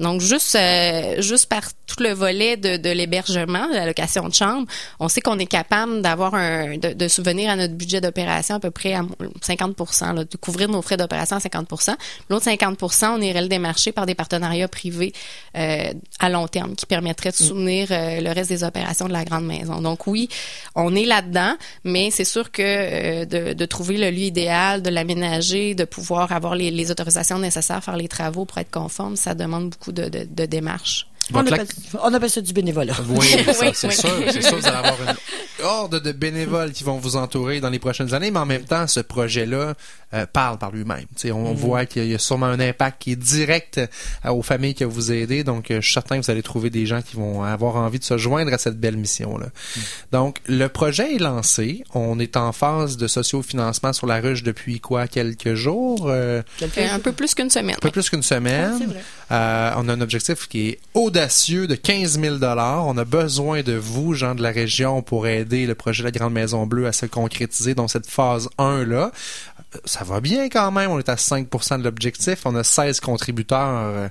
Donc 0.00 0.20
juste 0.22 0.56
euh, 0.56 1.20
juste 1.20 1.46
par 1.46 1.62
tout 1.86 2.02
le 2.02 2.12
volet 2.12 2.56
de, 2.56 2.76
de 2.76 2.90
l'hébergement, 2.90 3.68
de 3.68 3.74
la 3.74 3.86
location 3.86 4.28
de 4.28 4.34
chambre, 4.34 4.66
on 4.98 5.08
sait 5.08 5.20
qu'on 5.20 5.38
est 5.38 5.46
capable 5.46 6.02
d'avoir 6.02 6.34
un 6.34 6.78
de, 6.78 6.94
de 6.94 7.08
subvenir 7.08 7.50
à 7.50 7.56
notre 7.56 7.74
budget 7.74 8.00
d'opération 8.00 8.56
à 8.56 8.60
peu 8.60 8.70
près 8.70 8.94
à 8.94 9.02
50% 9.02 10.14
là, 10.14 10.24
de 10.24 10.36
couvrir 10.36 10.68
nos 10.68 10.82
frais 10.82 10.96
d'opération 10.96 11.36
à 11.36 11.40
50% 11.40 11.94
L'autre 12.30 12.46
50% 12.46 13.10
on 13.16 13.20
irait 13.20 13.42
le 13.42 13.48
démarcher 13.48 13.92
par 13.92 14.06
des 14.06 14.14
partenariats 14.14 14.68
privés 14.68 15.12
euh, 15.56 15.92
à 16.18 16.28
long 16.28 16.48
terme 16.48 16.74
qui 16.74 16.86
permettraient 16.86 17.30
de 17.30 17.36
soutenir 17.36 17.88
euh, 17.90 18.20
le 18.20 18.30
reste 18.32 18.50
des 18.50 18.64
opérations 18.64 19.06
de 19.06 19.12
la 19.12 19.24
grande 19.24 19.44
maison. 19.46 19.80
Donc 19.80 20.06
oui, 20.06 20.28
on 20.74 20.94
est 20.94 21.04
là-dedans, 21.04 21.54
mais 21.84 22.10
c'est 22.10 22.24
sûr 22.24 22.50
que 22.50 22.62
euh, 22.62 23.24
de, 23.26 23.52
de 23.52 23.64
trouver 23.66 23.98
le 23.98 24.10
lieu 24.10 24.24
idéal, 24.24 24.82
de 24.82 24.90
l'aménager, 24.90 25.74
de 25.74 25.84
pouvoir 25.84 26.32
avoir 26.32 26.54
les, 26.54 26.70
les 26.70 26.90
autorisations 26.90 27.38
nécessaires, 27.38 27.82
faire 27.82 27.96
les 27.96 28.08
travaux 28.08 28.44
pour 28.44 28.58
être 28.58 28.70
conforme, 28.70 29.16
ça 29.16 29.34
demande 29.34 29.70
beaucoup 29.70 29.89
de, 29.90 30.08
de, 30.08 30.24
de 30.24 30.46
démarches. 30.46 31.06
On 31.34 31.42
la- 31.42 31.52
appelle, 31.54 31.66
on 32.02 32.14
appelle 32.14 32.30
ça 32.30 32.40
du 32.40 32.52
bénévolat. 32.52 32.94
Oui, 33.08 33.26
c'est 33.52 33.60
oui. 33.60 33.74
sûr. 33.74 33.92
C'est 33.92 34.42
sûr, 34.42 34.58
vous 34.58 34.66
allez 34.66 34.76
avoir 34.76 34.96
une 35.02 35.64
horde 35.64 36.00
de 36.02 36.12
bénévoles 36.12 36.72
qui 36.72 36.84
vont 36.84 36.96
vous 36.98 37.16
entourer 37.16 37.60
dans 37.60 37.68
les 37.70 37.78
prochaines 37.78 38.14
années, 38.14 38.30
mais 38.30 38.38
en 38.38 38.46
même 38.46 38.64
temps, 38.64 38.86
ce 38.86 39.00
projet-là 39.00 39.74
euh, 40.12 40.26
parle 40.32 40.58
par 40.58 40.72
lui-même. 40.72 41.04
On 41.26 41.50
Mhm. 41.50 41.54
voit 41.54 41.86
qu'il 41.86 42.06
y 42.06 42.14
a 42.14 42.18
sûrement 42.18 42.46
un 42.46 42.58
impact 42.58 43.02
qui 43.02 43.12
est 43.12 43.16
direct 43.16 43.78
euh, 43.78 44.30
aux 44.30 44.42
familles 44.42 44.74
que 44.74 44.84
vous 44.84 45.12
aidez, 45.12 45.44
donc 45.44 45.70
euh, 45.70 45.76
je 45.80 45.86
suis 45.86 45.94
certain 45.94 46.18
que 46.18 46.24
vous 46.24 46.30
allez 46.30 46.42
trouver 46.42 46.68
des 46.70 46.84
gens 46.86 47.00
qui 47.02 47.14
vont 47.16 47.42
avoir 47.44 47.76
envie 47.76 47.98
de 48.00 48.04
se 48.04 48.16
joindre 48.18 48.52
à 48.52 48.58
cette 48.58 48.78
belle 48.80 48.96
mission-là. 48.96 49.46
Mhm. 49.76 49.82
Donc, 50.12 50.38
le 50.46 50.66
projet 50.68 51.14
est 51.14 51.18
lancé. 51.18 51.84
On 51.94 52.18
est 52.18 52.36
en 52.36 52.52
phase 52.52 52.96
de 52.96 53.06
socio-financement 53.06 53.92
sur 53.92 54.06
la 54.06 54.20
ruche 54.20 54.42
depuis 54.42 54.80
quoi, 54.80 55.06
quelques 55.06 55.54
jours? 55.54 56.06
Euh, 56.08 56.42
un 56.76 56.98
peu 56.98 57.12
plus 57.12 57.34
qu'une 57.34 57.50
semaine. 57.50 57.76
un 57.76 57.80
peu 57.80 57.90
plus 57.90 58.08
qu'une 58.10 58.22
semaine. 58.22 58.70
Ah, 58.74 58.78
c'est 58.78 58.86
vrai. 58.86 59.02
Euh, 59.32 59.70
on 59.76 59.88
a 59.88 59.92
un 59.92 60.00
objectif 60.00 60.48
qui 60.48 60.70
est 60.70 60.78
de 61.20 61.74
15 61.74 62.18
000 62.18 62.36
On 62.40 62.96
a 62.96 63.04
besoin 63.04 63.62
de 63.62 63.74
vous, 63.74 64.14
gens 64.14 64.34
de 64.34 64.42
la 64.42 64.50
région, 64.50 65.02
pour 65.02 65.26
aider 65.26 65.66
le 65.66 65.74
projet 65.74 66.02
de 66.02 66.08
la 66.08 66.12
Grande 66.12 66.32
Maison 66.32 66.66
Bleue 66.66 66.86
à 66.86 66.92
se 66.92 67.04
concrétiser 67.04 67.74
dans 67.74 67.88
cette 67.88 68.06
phase 68.06 68.48
1-là. 68.58 69.12
Ça 69.84 70.02
va 70.02 70.20
bien 70.20 70.48
quand 70.48 70.72
même. 70.72 70.90
On 70.90 70.98
est 70.98 71.08
à 71.08 71.14
5% 71.14 71.78
de 71.78 71.84
l'objectif. 71.84 72.40
On 72.44 72.56
a 72.56 72.64
16 72.64 72.98
contributeurs. 72.98 73.58
euh, 73.68 74.08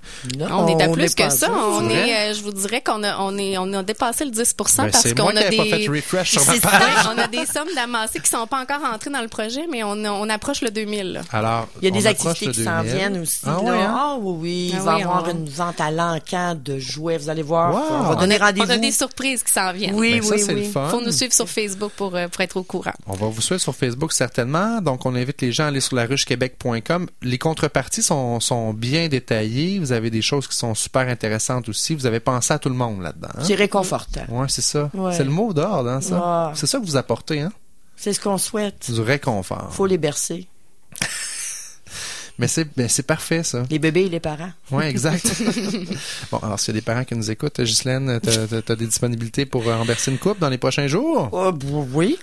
On 0.51 0.67
est 0.67 0.81
à 0.81 0.87
plus 0.87 1.13
que 1.13 1.29
ça. 1.29 1.51
On 1.51 1.89
est, 1.89 2.13
euh, 2.29 2.33
je 2.33 2.41
vous 2.43 2.53
dirais 2.53 2.81
qu'on 2.81 3.03
a, 3.03 3.17
on 3.19 3.37
est, 3.37 3.57
on 3.57 3.71
a 3.73 3.83
dépassé 3.83 4.23
le 4.23 4.31
10% 4.31 4.83
Ben, 4.85 4.91
parce 4.91 5.03
c'est 5.03 5.17
qu'on 5.17 5.27
a 5.35 5.43
des, 5.49 5.57
pas 5.57 5.65
fait 5.65 5.87
refresh 5.87 6.31
sur 6.31 6.45
ma 6.45 6.53
page. 6.59 6.81
ça, 7.03 7.13
on 7.13 7.17
a 7.19 7.27
des 7.27 7.45
sommes 7.45 7.67
d'amassés 7.75 8.19
qui 8.21 8.29
sont 8.29 8.47
pas 8.47 8.61
encore 8.61 8.81
entrées 8.89 9.09
dans 9.09 9.21
le 9.21 9.27
projet, 9.27 9.67
mais 9.69 9.83
on, 9.83 9.91
on 10.05 10.29
approche 10.29 10.61
le 10.61 10.71
2000. 10.71 11.11
là. 11.13 11.21
Alors, 11.33 11.67
Il 11.81 11.85
y 11.85 11.87
a 11.89 11.91
des 11.91 12.07
activités 12.07 12.51
qui 12.51 12.63
s'en 12.63 12.81
2000. 12.83 12.95
viennent 12.95 13.21
aussi. 13.21 13.39
Ah 13.45 13.59
ouais, 13.61 13.69
hein? 13.69 13.95
Ah 13.97 14.15
oui, 14.19 14.35
oui. 14.39 14.69
Il 14.73 14.77
Ah 14.79 14.83
va 14.83 14.91
y 14.93 14.95
oui, 14.95 15.01
avoir 15.03 15.23
on- 15.27 15.31
une 15.31 15.49
vente 15.49 15.81
à 15.81 15.91
l'encan 15.91 16.55
de 16.63 16.79
jouets. 16.79 17.17
Vous 17.17 17.29
allez 17.29 17.43
voir. 17.43 17.73
Wow. 17.73 17.81
On 17.99 18.03
va 18.09 18.15
donner 18.15 18.37
On 18.39 18.43
a 18.43 18.45
rendez-vous. 18.45 18.77
des 18.79 18.91
surprises 18.93 19.43
qui 19.43 19.51
s'en 19.51 19.73
viennent. 19.73 19.95
Oui, 19.95 20.19
Ben, 20.19 20.23
ça, 20.23 20.35
oui, 20.35 20.41
c'est 20.41 20.53
le 20.53 20.59
oui. 20.61 20.71
fun. 20.71 20.87
Faut 20.89 21.01
nous 21.01 21.11
suivre 21.11 21.33
sur 21.33 21.49
Facebook 21.49 21.91
pour, 21.97 22.15
euh, 22.15 22.29
pour 22.29 22.39
être 22.41 22.55
au 22.55 22.63
courant. 22.63 22.93
On 23.07 23.13
va 23.15 23.27
vous 23.27 23.41
suivre 23.41 23.59
sur 23.59 23.75
Facebook 23.75 24.13
certainement. 24.13 24.79
Donc, 24.81 25.05
on 25.05 25.13
invite 25.15 25.41
les 25.41 25.48
gens 25.51 25.65
à 25.65 25.67
aller 25.67 25.81
sur 25.81 25.95
laruchequebec.com. 25.95 27.07
Les 27.21 27.37
contreparties 27.37 28.03
sont, 28.03 28.39
sont 28.39 28.73
bien 28.73 29.07
détaillées. 29.07 29.79
Vous 29.79 29.91
avez 29.91 30.09
des 30.09 30.21
choses 30.21 30.47
qui 30.47 30.55
sont 30.55 30.75
super 30.75 31.07
intéressantes 31.07 31.69
aussi. 31.69 31.95
Vous 31.95 32.05
avez 32.05 32.19
pensé 32.19 32.53
à 32.53 32.59
tout 32.59 32.69
le 32.69 32.75
monde 32.75 33.01
là-dedans. 33.01 33.29
hein? 33.35 33.41
C'est 33.43 33.55
réconfortant. 33.55 34.25
Ouais, 34.29 34.47
c'est 34.49 34.61
ça. 34.61 34.89
Ouais. 34.93 35.13
C'est 35.13 35.23
le 35.23 35.29
mot 35.31 35.53
d'ordre, 35.53 35.89
hein, 35.89 36.01
ça? 36.01 36.47
Ouais. 36.49 36.53
C'est 36.55 36.67
ça 36.67 36.79
que 36.79 36.85
vous 36.85 36.97
apportez, 36.97 37.41
hein? 37.41 37.51
C'est 37.95 38.13
ce 38.13 38.19
qu'on 38.19 38.37
souhaite. 38.37 38.89
Du 38.91 39.01
réconfort. 39.01 39.69
Faut 39.73 39.85
les 39.85 39.97
bercer. 39.97 40.47
Mais 42.39 42.47
c'est, 42.47 42.65
ben, 42.75 42.87
c'est 42.89 43.03
parfait, 43.03 43.43
ça. 43.43 43.63
Les 43.69 43.79
bébés 43.79 44.05
et 44.05 44.09
les 44.09 44.19
parents. 44.21 44.51
Oui, 44.71 44.85
exact. 44.85 45.25
bon, 46.31 46.37
alors, 46.41 46.59
s'il 46.59 46.73
y 46.73 46.77
a 46.77 46.79
des 46.79 46.85
parents 46.85 47.03
qui 47.03 47.13
nous 47.15 47.29
écoutent, 47.29 47.59
Ghislaine, 47.61 48.19
t'as, 48.23 48.47
t'as- 48.47 48.61
t'as 48.61 48.75
des 48.75 48.85
disponibilités 48.87 49.45
pour 49.45 49.67
euh, 49.67 49.75
renverser 49.77 50.09
une 50.11 50.17
coupe 50.17 50.39
dans 50.39 50.47
les 50.49 50.57
prochains 50.57 50.87
jours? 50.87 51.29
Oh, 51.33 51.51
b- 51.51 51.85
oui. 51.93 52.17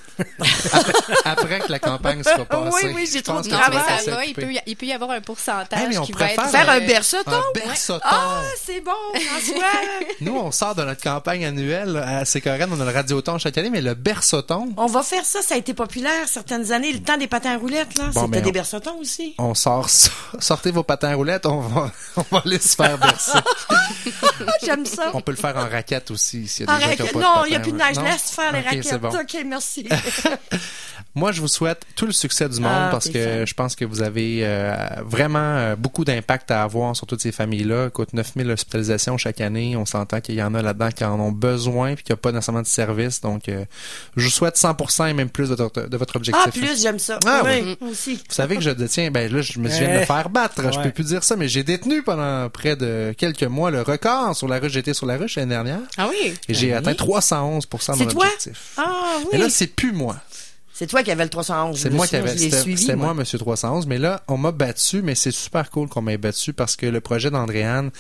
Après 1.25 1.61
que 1.61 1.71
la 1.71 1.79
campagne 1.79 2.23
sera 2.23 2.45
passée. 2.45 2.87
Oui, 2.87 2.93
oui, 2.95 3.09
j'ai 3.13 3.23
trop 3.23 3.39
de 3.39 3.43
tu 3.45 3.51
travail. 3.51 3.83
ça 4.01 4.11
t'en 4.11 4.17
va. 4.17 4.25
Il 4.25 4.35
peut, 4.35 4.47
il 4.67 4.77
peut 4.77 4.87
y 4.87 4.93
avoir 4.93 5.11
un 5.11 5.21
pourcentage 5.21 5.79
Hey, 5.79 5.89
mais 5.91 5.99
on 5.99 6.03
qui 6.05 6.13
va 6.13 6.33
être... 6.33 6.49
Faire 6.49 6.71
un 6.71 6.81
euh, 6.81 6.87
berceton. 6.87 7.31
Un 7.31 7.43
berceton. 7.55 8.01
Ah, 8.03 8.43
c'est 8.65 8.81
bon, 8.81 8.93
François. 9.21 9.65
Nous, 10.21 10.35
on 10.37 10.51
sort 10.51 10.75
de 10.75 10.83
notre 10.85 11.03
campagne 11.03 11.45
annuelle 11.45 11.97
à 11.99 12.25
Sécorène, 12.25 12.71
on 12.73 12.81
a 12.81 12.85
le 12.85 12.91
radioton 12.91 13.39
chaque 13.39 13.59
année, 13.59 13.71
mais 13.71 13.83
le 13.83 13.95
berceton, 13.95 14.73
On 14.77 14.87
va 14.87 15.03
faire 15.03 15.25
ça. 15.25 15.43
Ça 15.43 15.55
a 15.55 15.59
été 15.59 15.75
populaire 15.75 16.27
certaines 16.27 16.73
années. 16.73 16.93
Le 16.93 17.01
temps 17.01 17.17
des 17.19 17.27
patins 17.27 17.55
à 17.55 17.59
roulettes, 17.59 17.99
là. 17.99 18.11
Bon, 18.15 18.25
C'était 18.27 18.41
des 18.41 18.51
on- 18.51 18.53
bercetons 18.53 18.99
aussi. 19.01 19.35
on 19.39 19.55
sort 19.55 19.91
ça. 19.91 20.06
Sortez 20.39 20.71
vos 20.71 20.83
patins 20.83 21.09
à 21.11 21.15
roulettes, 21.15 21.47
on 21.47 21.61
va, 21.61 21.91
on 22.17 22.25
va 22.31 22.43
aller 22.45 22.59
se 22.59 22.75
faire 22.75 22.99
bercer. 22.99 23.39
Ah, 23.73 24.53
J'aime 24.65 24.85
ça. 24.87 25.11
on 25.15 25.21
peut 25.21 25.33
le 25.33 25.37
faire 25.39 25.57
en 25.57 25.69
raquette 25.69 26.11
aussi, 26.11 26.47
s'il 26.49 26.67
y 26.67 26.69
a 26.69 26.75
des 26.75 26.81
gens 26.81 26.87
Arrête. 26.87 26.97
qui 27.03 27.03
ont 27.17 27.21
pas 27.21 27.21
Non, 27.21 27.45
il 27.47 27.51
n'y 27.51 27.57
a 27.57 27.61
plus 27.61 27.73
de 27.73 27.77
neige. 27.79 27.97
Laisse 28.01 28.31
faire 28.31 28.53
les 28.53 28.61
raquettes. 28.61 29.01
bon. 29.01 29.09
OK, 29.09 29.37
merci. 29.47 29.89
Moi, 31.15 31.33
je 31.33 31.41
vous 31.41 31.49
souhaite 31.49 31.83
tout 31.95 32.05
le 32.05 32.13
succès 32.13 32.47
du 32.47 32.61
monde 32.61 32.71
Ah, 32.75 32.89
parce 32.91 33.09
que 33.09 33.47
je 33.47 33.55
pense 33.55 33.75
que 33.75 33.87
vous 33.87 34.03
avez 34.03 34.41
euh, 34.43 34.75
vraiment 35.03 35.39
euh, 35.39 35.75
beaucoup 35.75 36.05
d'impact 36.05 36.51
à 36.51 36.63
avoir 36.63 36.95
sur 36.95 37.07
toutes 37.07 37.23
ces 37.23 37.33
familles-là. 37.33 37.87
Écoute, 37.87 38.13
9000 38.13 38.51
hospitalisations 38.51 39.17
chaque 39.17 39.41
année. 39.41 39.77
On 39.77 39.87
s'entend 39.87 40.21
qu'il 40.21 40.35
y 40.35 40.43
en 40.43 40.55
a 40.55 40.61
là-dedans 40.61 40.91
qui 40.91 41.05
en 41.05 41.19
ont 41.19 41.33
besoin 41.33 41.95
puis 41.95 42.05
qu'il 42.05 42.13
n'y 42.13 42.19
a 42.19 42.21
pas 42.21 42.33
nécessairement 42.33 42.61
de 42.61 42.67
service. 42.67 43.23
Donc, 43.23 43.49
euh, 43.49 43.65
je 44.17 44.25
vous 44.25 44.31
souhaite 44.31 44.57
100% 44.59 45.09
et 45.09 45.15
même 45.15 45.31
plus 45.31 45.49
de 45.49 45.55
votre, 45.55 45.89
de 45.89 45.97
votre 45.97 46.17
objectif. 46.17 46.43
Ah, 46.47 46.51
plus, 46.51 46.83
j'aime 46.83 46.99
ça. 46.99 47.19
Ah, 47.27 47.41
oui, 47.47 47.79
aussi. 47.81 48.17
Vous 48.17 48.35
savez 48.35 48.57
que 48.57 48.63
je 48.63 48.71
détiens, 48.71 49.11
ben 49.11 49.33
là, 49.33 49.41
je 49.41 49.59
me 49.59 49.71
de 49.71 49.73
me 50.01 50.05
faire 50.05 50.29
battre. 50.31 50.63
Je 50.63 50.77
Ouais. 50.79 50.83
peux 50.85 50.91
plus 50.91 51.05
dire 51.05 51.25
ça, 51.25 51.37
mais 51.37 51.49
j'ai 51.49 51.63
détenu 51.63 52.03
pendant 52.03 52.49
près 52.51 52.77
de 52.77 53.15
quelques 53.17 53.43
mois 53.45 53.71
le 53.71 53.83
record 53.83 54.35
sur 54.37 54.49
la 54.49 54.59
ruche. 54.59 54.73
J'étais 54.73 54.95
sur 54.95 55.07
la 55.07 55.17
ruche 55.17 55.37
l'année 55.37 55.51
dernière 55.55 55.81
Ah 55.97 56.09
oui? 56.09 56.35
et 56.49 56.55
j'ai 56.55 56.69
Oui? 56.69 56.73
atteint 56.75 56.95
311 56.95 57.67
de 57.69 57.77
C'est 57.81 57.97
mon 57.97 58.05
toi? 58.07 58.25
objectif. 58.27 58.73
Ah, 58.77 58.85
oui. 59.21 59.27
Mais 59.33 59.39
là, 59.39 59.49
c'est 59.51 59.67
plus 59.69 59.93
moi. 59.93 60.17
C'est 60.79 60.87
toi 60.87 61.03
qui 61.03 61.11
avais 61.11 61.25
le 61.25 61.31
311. 61.31 61.79
C'est 61.79 61.85
je 61.85 61.89
me 61.89 61.97
moi 61.97 62.07
qui 62.07 62.17
avais. 62.17 62.37
je 62.37 62.51
l'ai 62.51 62.77
C'était 62.77 62.97
moi, 62.97 63.15
Monsieur 63.15 63.39
311. 63.39 63.87
Mais 63.87 63.97
là, 63.97 64.21
on 64.29 64.37
m'a 64.37 64.53
battu, 64.53 65.01
mais 65.01 65.15
c'est 65.15 65.31
super 65.31 65.71
cool 65.71 65.89
qu'on 65.89 66.03
m'ait 66.03 66.19
battu 66.19 66.53
parce 66.53 66.77
que 66.77 66.85
le 66.85 67.01
projet 67.01 67.31
d'Andréane, 67.31 67.91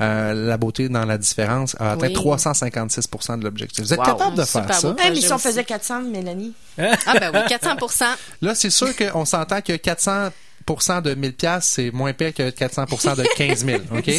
euh, 0.00 0.34
La 0.48 0.56
beauté 0.56 0.88
dans 0.88 1.04
la 1.04 1.16
différence, 1.16 1.76
a 1.78 1.92
atteint 1.92 2.08
Oui. 2.08 2.12
356% 2.12 3.38
de 3.38 3.44
l'objectif. 3.44 3.84
Vous 3.84 3.92
êtes 3.92 4.00
Wow. 4.00 4.06
capable 4.06 4.36
de 4.36 4.44
faire 4.44 4.74
ça? 4.74 4.90
beau. 4.92 4.96
Eh, 5.06 5.10
mais 5.10 5.20
si 5.20 5.32
on 5.32 5.38
faisait 5.38 5.62
400, 5.62 6.02
Mélanie? 6.02 6.54
Ah 6.76 7.18
ben 7.20 7.30
oui, 7.32 7.38
400% 7.48 8.04
Là, 8.42 8.54
c'est 8.56 8.70
sûr 8.70 8.88
qu'on 8.96 9.24
s'entend 9.24 9.60
que 9.60 9.76
400 9.76 10.30
de 10.66 11.14
1000 11.14 11.34
pièces 11.34 11.64
c'est 11.64 11.90
moins 11.90 12.12
pire 12.12 12.32
que 12.34 12.50
400% 12.50 13.16
de 13.16 13.24
15 13.36 13.64
000, 13.64 13.80
OK? 13.96 14.10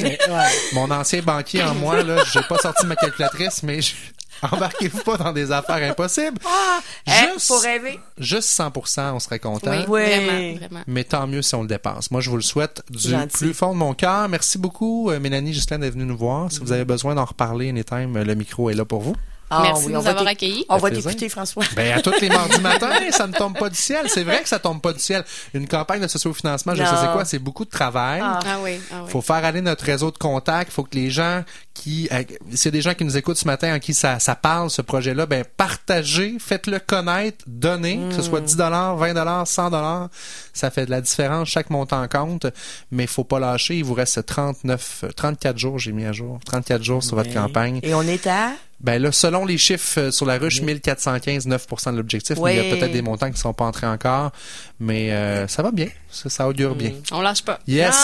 Mon 0.74 0.90
ancien 0.92 1.22
banquier 1.22 1.64
en 1.64 1.74
moi, 1.76 2.04
là, 2.04 2.24
j'ai 2.34 2.42
pas 2.48 2.58
sorti 2.58 2.86
ma 2.86 2.96
calculatrice, 2.96 3.64
mais 3.64 3.82
je- 3.82 3.94
embarquez-vous 4.42 5.00
pas 5.04 5.16
dans 5.18 5.32
des 5.32 5.52
affaires 5.52 5.90
impossibles. 5.90 6.38
Ah, 6.46 6.80
Juste- 7.08 7.48
faut 7.48 7.58
rêver. 7.58 8.00
Juste 8.18 8.50
100% 8.50 9.14
on 9.14 9.20
serait 9.20 9.40
content. 9.40 9.72
Oui, 9.72 9.86
Oui. 9.88 10.02
vraiment, 10.06 10.58
vraiment. 10.58 10.84
Mais 10.88 11.04
tant 11.06 11.26
mieux 11.26 11.42
si 11.42 11.56
on 11.56 11.62
le 11.62 11.68
dépense. 11.70 12.12
Moi, 12.12 12.20
je 12.22 12.30
vous 12.30 12.36
le 12.36 12.42
souhaite 12.42 12.84
du 12.90 13.10
Gentil. 13.10 13.38
plus 13.38 13.54
fond 13.54 13.72
de 13.74 13.78
mon 13.78 13.94
cœur. 13.94 14.28
Merci 14.28 14.58
beaucoup, 14.58 15.10
euh, 15.10 15.20
Mélanie 15.22 15.54
Justin, 15.54 15.80
d'être 15.80 15.94
venue 15.94 16.06
nous 16.06 16.18
voir. 16.18 16.52
Si 16.52 16.60
vous 16.60 16.74
avez 16.74 16.84
besoin 16.86 17.16
d'en 17.16 17.26
reparler 17.26 17.70
anytime, 17.70 18.18
euh, 18.18 18.24
le 18.26 18.36
micro 18.36 18.70
est 18.70 18.74
là 18.74 18.84
pour 18.86 19.02
vous. 19.02 19.16
Ah, 19.50 19.62
Merci 19.64 19.86
oui, 19.86 19.92
de 19.92 19.98
on 19.98 20.00
nous 20.00 20.04
va 20.06 20.10
avoir 20.12 20.28
accueillis. 20.28 20.66
On 20.70 20.78
va 20.78 20.90
t'écouter, 20.90 21.30
François. 21.30 21.64
Ben, 21.76 21.94
à 21.98 22.02
tous 22.02 22.20
les 22.20 22.30
mardis 22.30 22.60
matins, 22.62 22.90
ça 23.12 23.28
ne 23.28 23.34
tombe 23.34 23.56
pas 23.58 23.70
du 23.70 23.76
ciel. 23.76 24.08
C'est 24.10 24.24
vrai 24.24 24.42
que 24.42 24.50
ça 24.50 24.58
tombe 24.58 24.82
pas 24.82 24.92
du 24.92 25.00
ciel. 25.00 25.24
Une 25.54 25.68
campagne 25.68 26.02
de 26.02 26.08
socio-financement, 26.08 26.74
je 26.74 26.82
Non. 26.82 26.90
sais 26.90 26.96
c'est 27.02 27.12
quoi, 27.12 27.26
c'est 27.26 27.38
beaucoup 27.40 27.64
de 27.64 27.70
travail. 27.70 28.22
Ah. 28.24 28.40
Ah 28.46 28.58
oui, 28.64 28.80
ah 28.92 29.02
oui. 29.04 29.10
faut 29.12 29.22
faire 29.22 29.46
aller 29.46 29.62
notre 29.62 29.86
réseau 29.86 30.10
de 30.10 30.18
contacts. 30.18 30.72
faut 30.72 30.84
que 30.84 30.96
les 30.96 31.12
gens 31.12 31.44
qui, 31.76 32.10
euh, 32.12 32.24
s'il 32.54 32.66
y 32.66 32.68
a 32.70 32.72
des 32.72 32.82
gens 32.82 32.94
qui 32.96 33.04
nous 33.06 33.18
écoutent 33.18 33.38
ce 33.38 33.46
matin 33.46 33.76
en 33.76 33.80
qui 33.80 33.94
ça, 33.94 34.20
ça 34.20 34.34
parle, 34.36 34.70
ce 34.72 34.82
projet-là, 34.82 35.26
ben, 35.28 35.44
partagez, 35.58 36.38
faites-le 36.40 36.80
connaître, 36.80 37.44
donnez, 37.48 38.00
que 38.10 38.16
ce 38.16 38.22
soit 38.24 38.42
Mm. 38.42 38.46
10 38.46 38.56
dollars, 38.58 38.96
20 38.98 39.14
dollars, 39.14 39.48
100 39.48 39.70
dollars. 39.70 40.10
Ça 40.54 40.72
fait 40.72 40.86
de 40.88 40.92
la 40.92 41.02
différence. 41.02 41.50
Chaque 41.50 41.70
montant 41.70 42.08
compte. 42.08 42.48
Mais 42.92 43.06
faut 43.08 43.24
pas 43.24 43.40
lâcher. 43.40 43.76
Il 43.78 43.84
vous 43.84 43.94
reste 43.94 44.26
39, 44.26 45.02
euh, 45.04 45.12
34 45.12 45.58
jours, 45.58 45.78
j'ai 45.78 45.92
mis 45.92 46.06
à 46.06 46.12
jour. 46.14 46.40
34 46.46 46.82
jours 46.84 47.04
sur 47.04 47.16
votre 47.16 47.32
campagne. 47.34 47.80
Et 47.84 47.94
on 47.94 48.02
est 48.02 48.26
à... 48.28 48.52
Ben 48.82 49.02
là, 49.02 49.12
selon 49.12 49.46
les 49.46 49.58
chiffres 49.58 50.00
euh, 50.00 50.12
sur 50.12 50.26
la 50.26 50.38
ruche, 50.38 50.62
1415, 50.62 51.48
9% 51.48 51.92
de 51.92 51.98
l'objectif. 51.98 52.38
Il 52.46 52.56
y 52.56 52.60
a 52.60 52.76
peut-être 52.76 52.92
des 52.92 53.02
montants 53.02 53.32
qui 53.32 53.40
sont 53.40 53.54
pas 53.54 53.66
entrés 53.66 53.88
encore. 53.88 54.32
Mais 54.80 55.12
euh, 55.12 55.48
ça 55.48 55.64
va 55.64 55.72
bien. 55.72 55.88
Ça, 56.10 56.30
ça 56.30 56.48
augure 56.48 56.76
bien. 56.76 56.92
On 57.12 57.22
lâche 57.22 57.44
pas. 57.44 57.60
Yes. 57.68 57.96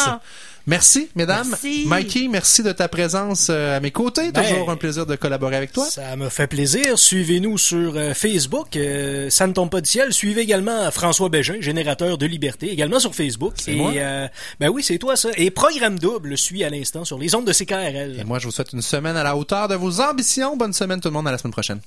Merci, 0.68 1.10
mesdames. 1.16 1.48
Merci. 1.50 1.84
Mikey, 1.88 2.28
merci 2.30 2.62
de 2.64 2.72
ta 2.72 2.88
présence 2.88 3.48
euh, 3.50 3.78
à 3.78 3.80
mes 3.80 3.90
côtés. 3.92 4.32
Ben, 4.32 4.44
Toujours 4.44 4.70
un 4.70 4.76
plaisir 4.78 5.06
de 5.06 5.16
collaborer 5.16 5.56
avec 5.56 5.72
toi. 5.72 5.86
Ça 5.86 6.16
me 6.16 6.30
fait 6.30 6.48
plaisir. 6.48 7.00
Suivez-nous 7.00 7.58
sur 7.58 7.94
euh, 7.96 8.14
Facebook. 8.14 8.76
euh, 8.76 9.30
ça 9.32 9.48
ne 9.48 9.54
tombe 9.54 9.70
pas 9.72 9.82
du 9.82 9.90
ciel. 9.90 10.14
Suivez 10.14 10.42
également 10.42 10.90
François 10.92 11.30
Bégin, 11.30 11.56
générateur 11.62 12.18
de 12.18 12.26
liberté, 12.26 12.72
également 12.72 13.00
sur 13.00 13.16
Facebook. 13.16 13.54
C'est 13.58 13.72
Et 13.72 13.76
moi. 13.76 13.92
euh, 13.96 14.28
ben 14.60 14.70
oui, 14.70 14.84
c'est 14.84 14.98
toi 15.00 15.16
ça. 15.16 15.30
Et 15.36 15.50
Programme 15.50 15.98
Double 15.98 16.38
suit 16.38 16.64
à 16.64 16.70
l'instant 16.70 17.06
sur 17.06 17.18
les 17.18 17.34
ondes 17.34 17.46
de 17.48 17.54
CKRL. 17.54 18.18
Et 18.20 18.24
moi, 18.24 18.38
je 18.40 18.46
vous 18.46 18.52
souhaite 18.52 18.74
une 18.74 18.82
semaine 18.84 19.18
à 19.18 19.24
la 19.24 19.36
hauteur 19.36 19.68
de 19.68 19.76
vos 19.76 20.00
ambitions. 20.00 20.56
Bonne 20.58 20.74
semaine 20.74 21.02
tout 21.02 21.08
le 21.08 21.14
monde. 21.14 21.28
À 21.28 21.32
la 21.32 21.38
semaine 21.40 21.54
prochaine. 21.54 21.80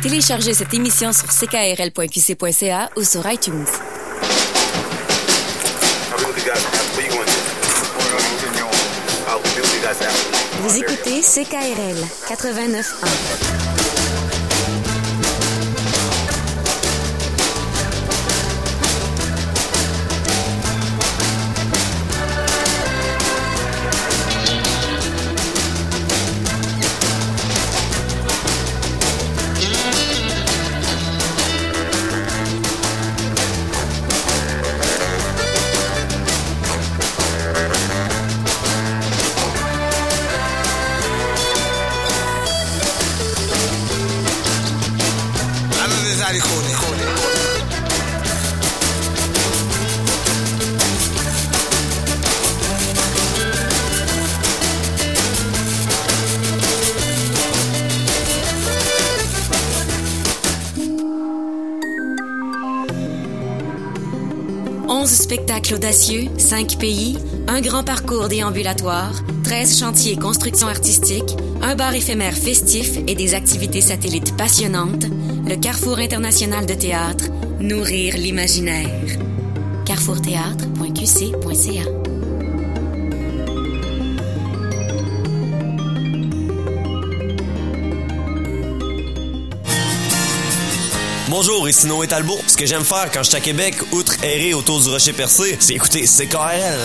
Téléchargez 0.00 0.54
cette 0.54 0.72
émission 0.72 1.12
sur 1.12 1.26
ckrl.qc.ca 1.28 2.90
ou 2.96 3.02
sur 3.02 3.30
iTunes. 3.30 3.64
Écoutez 10.76 11.22
CKRL 11.22 11.96
89.1. 12.28 13.77
Onze 64.86 65.14
spectacles 65.14 65.74
audacieux, 65.76 66.28
cinq 66.36 66.78
pays, 66.78 67.16
un 67.46 67.62
grand 67.62 67.84
parcours 67.84 68.28
déambulatoire, 68.28 69.12
13 69.44 69.78
chantiers 69.78 70.16
construction 70.16 70.66
artistique, 70.66 71.36
un 71.62 71.74
bar 71.74 71.94
éphémère 71.94 72.36
festif 72.36 72.98
et 73.06 73.14
des 73.14 73.32
activités 73.32 73.80
satellites 73.80 74.36
passionnantes, 74.36 75.06
le 75.48 75.56
Carrefour 75.56 75.98
international 75.98 76.66
de 76.66 76.74
théâtre, 76.74 77.24
nourrir 77.58 78.18
l'imaginaire. 78.18 78.90
carrefourthéâtre.qc.ca 79.86 81.84
Bonjour, 91.28 91.66
ici 91.68 91.86
Noé 91.86 92.06
Talbot. 92.06 92.38
Ce 92.46 92.56
que 92.56 92.66
j'aime 92.66 92.84
faire 92.84 93.10
quand 93.10 93.22
je 93.22 93.28
suis 93.28 93.36
à 93.36 93.40
Québec, 93.40 93.74
outre 93.92 94.22
errer 94.22 94.52
autour 94.52 94.80
du 94.80 94.90
rocher 94.90 95.14
percé, 95.14 95.56
c'est 95.60 95.72
écouter 95.74 96.02
CKRL. 96.02 96.78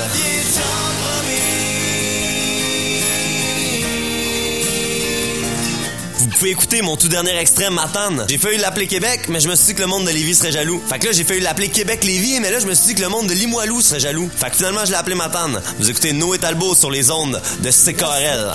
Pouvez 6.44 6.52
écouter 6.52 6.82
mon 6.82 6.98
tout 6.98 7.08
dernier 7.08 7.38
extrait 7.38 7.70
Matane. 7.70 8.26
J'ai 8.28 8.38
failli 8.38 8.58
l'appeler 8.58 8.86
Québec, 8.86 9.30
mais 9.30 9.40
je 9.40 9.48
me 9.48 9.56
suis 9.56 9.68
dit 9.68 9.76
que 9.76 9.80
le 9.80 9.88
monde 9.88 10.04
de 10.04 10.10
Lévis 10.10 10.36
serait 10.36 10.52
jaloux. 10.52 10.82
Fait 10.90 11.00
que 11.00 11.06
là, 11.06 11.14
j'ai 11.14 11.24
failli 11.24 11.40
l'appeler 11.40 11.70
Québec-Lévis, 11.70 12.42
mais 12.42 12.52
là, 12.52 12.60
je 12.60 12.68
me 12.68 12.74
suis 12.74 12.88
dit 12.88 12.96
que 12.96 13.02
le 13.02 13.08
monde 13.08 13.28
de 13.28 13.34
Limoilou 13.34 13.80
serait 13.80 14.02
jaloux. 14.02 14.30
Fait 14.36 14.50
que 14.50 14.58
finalement, 14.58 14.84
je 14.84 14.92
l'ai 14.92 14.98
appelé 14.98 15.16
Matane. 15.16 15.62
Vous 15.80 15.90
écoutez 15.90 16.12
Noé 16.12 16.40
Talbot 16.40 16.76
sur 16.76 16.92
les 16.92 17.12
ondes 17.12 17.42
de 17.62 17.72
CKRL. 17.72 18.52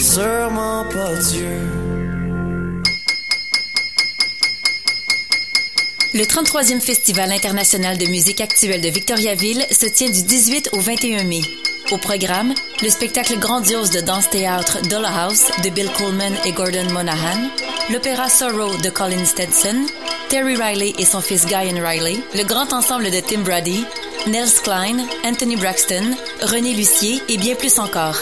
Sûrement 0.00 0.86
pas 0.90 1.14
Dieu. 1.16 1.60
Le 6.14 6.24
33e 6.24 6.80
Festival 6.80 7.32
international 7.32 7.98
de 7.98 8.06
musique 8.06 8.40
actuelle 8.40 8.80
de 8.80 8.88
Victoriaville 8.88 9.66
se 9.70 9.84
tient 9.84 10.08
du 10.08 10.22
18 10.22 10.70
au 10.72 10.80
21 10.80 11.24
mai. 11.24 11.42
Au 11.92 11.98
programme, 11.98 12.54
le 12.82 12.88
spectacle 12.88 13.38
grandiose 13.38 13.90
de 13.90 14.00
danse-théâtre 14.00 14.78
Dollhouse 14.88 15.44
de 15.62 15.68
Bill 15.68 15.90
Coleman 15.92 16.32
et 16.46 16.52
Gordon 16.52 16.90
Monahan, 16.90 17.50
l'opéra 17.92 18.30
Sorrow 18.30 18.74
de 18.78 18.88
Colin 18.88 19.26
Stetson, 19.26 19.84
Terry 20.30 20.56
Riley 20.56 20.94
et 20.98 21.04
son 21.04 21.20
fils 21.20 21.44
Guyan 21.44 21.86
Riley, 21.86 22.16
le 22.34 22.44
grand 22.44 22.72
ensemble 22.72 23.10
de 23.10 23.20
Tim 23.20 23.40
Brady, 23.40 23.84
Nels 24.26 24.62
Klein, 24.62 25.06
Anthony 25.26 25.56
Braxton, 25.56 26.16
René 26.40 26.72
Lucier 26.72 27.20
et 27.28 27.36
bien 27.36 27.56
plus 27.56 27.78
encore. 27.78 28.16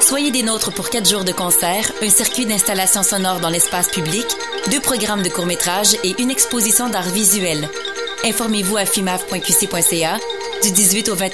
Soyez 0.00 0.30
des 0.30 0.42
nôtres 0.42 0.72
pour 0.72 0.88
quatre 0.88 1.08
jours 1.08 1.24
de 1.24 1.32
concert, 1.32 1.92
un 2.02 2.08
circuit 2.08 2.46
d'installation 2.46 3.02
sonore 3.02 3.40
dans 3.40 3.50
l'espace 3.50 3.88
public, 3.88 4.26
deux 4.70 4.80
programmes 4.80 5.22
de 5.22 5.28
court-métrage 5.28 5.94
et 6.04 6.14
une 6.22 6.30
exposition 6.30 6.88
d'art 6.88 7.10
visuel. 7.10 7.68
Informez-vous 8.24 8.78
à 8.78 8.86
fimaf.qc.ca 8.86 10.18
du 10.62 10.72
18 10.72 11.08
au 11.08 11.14
21 11.14 11.28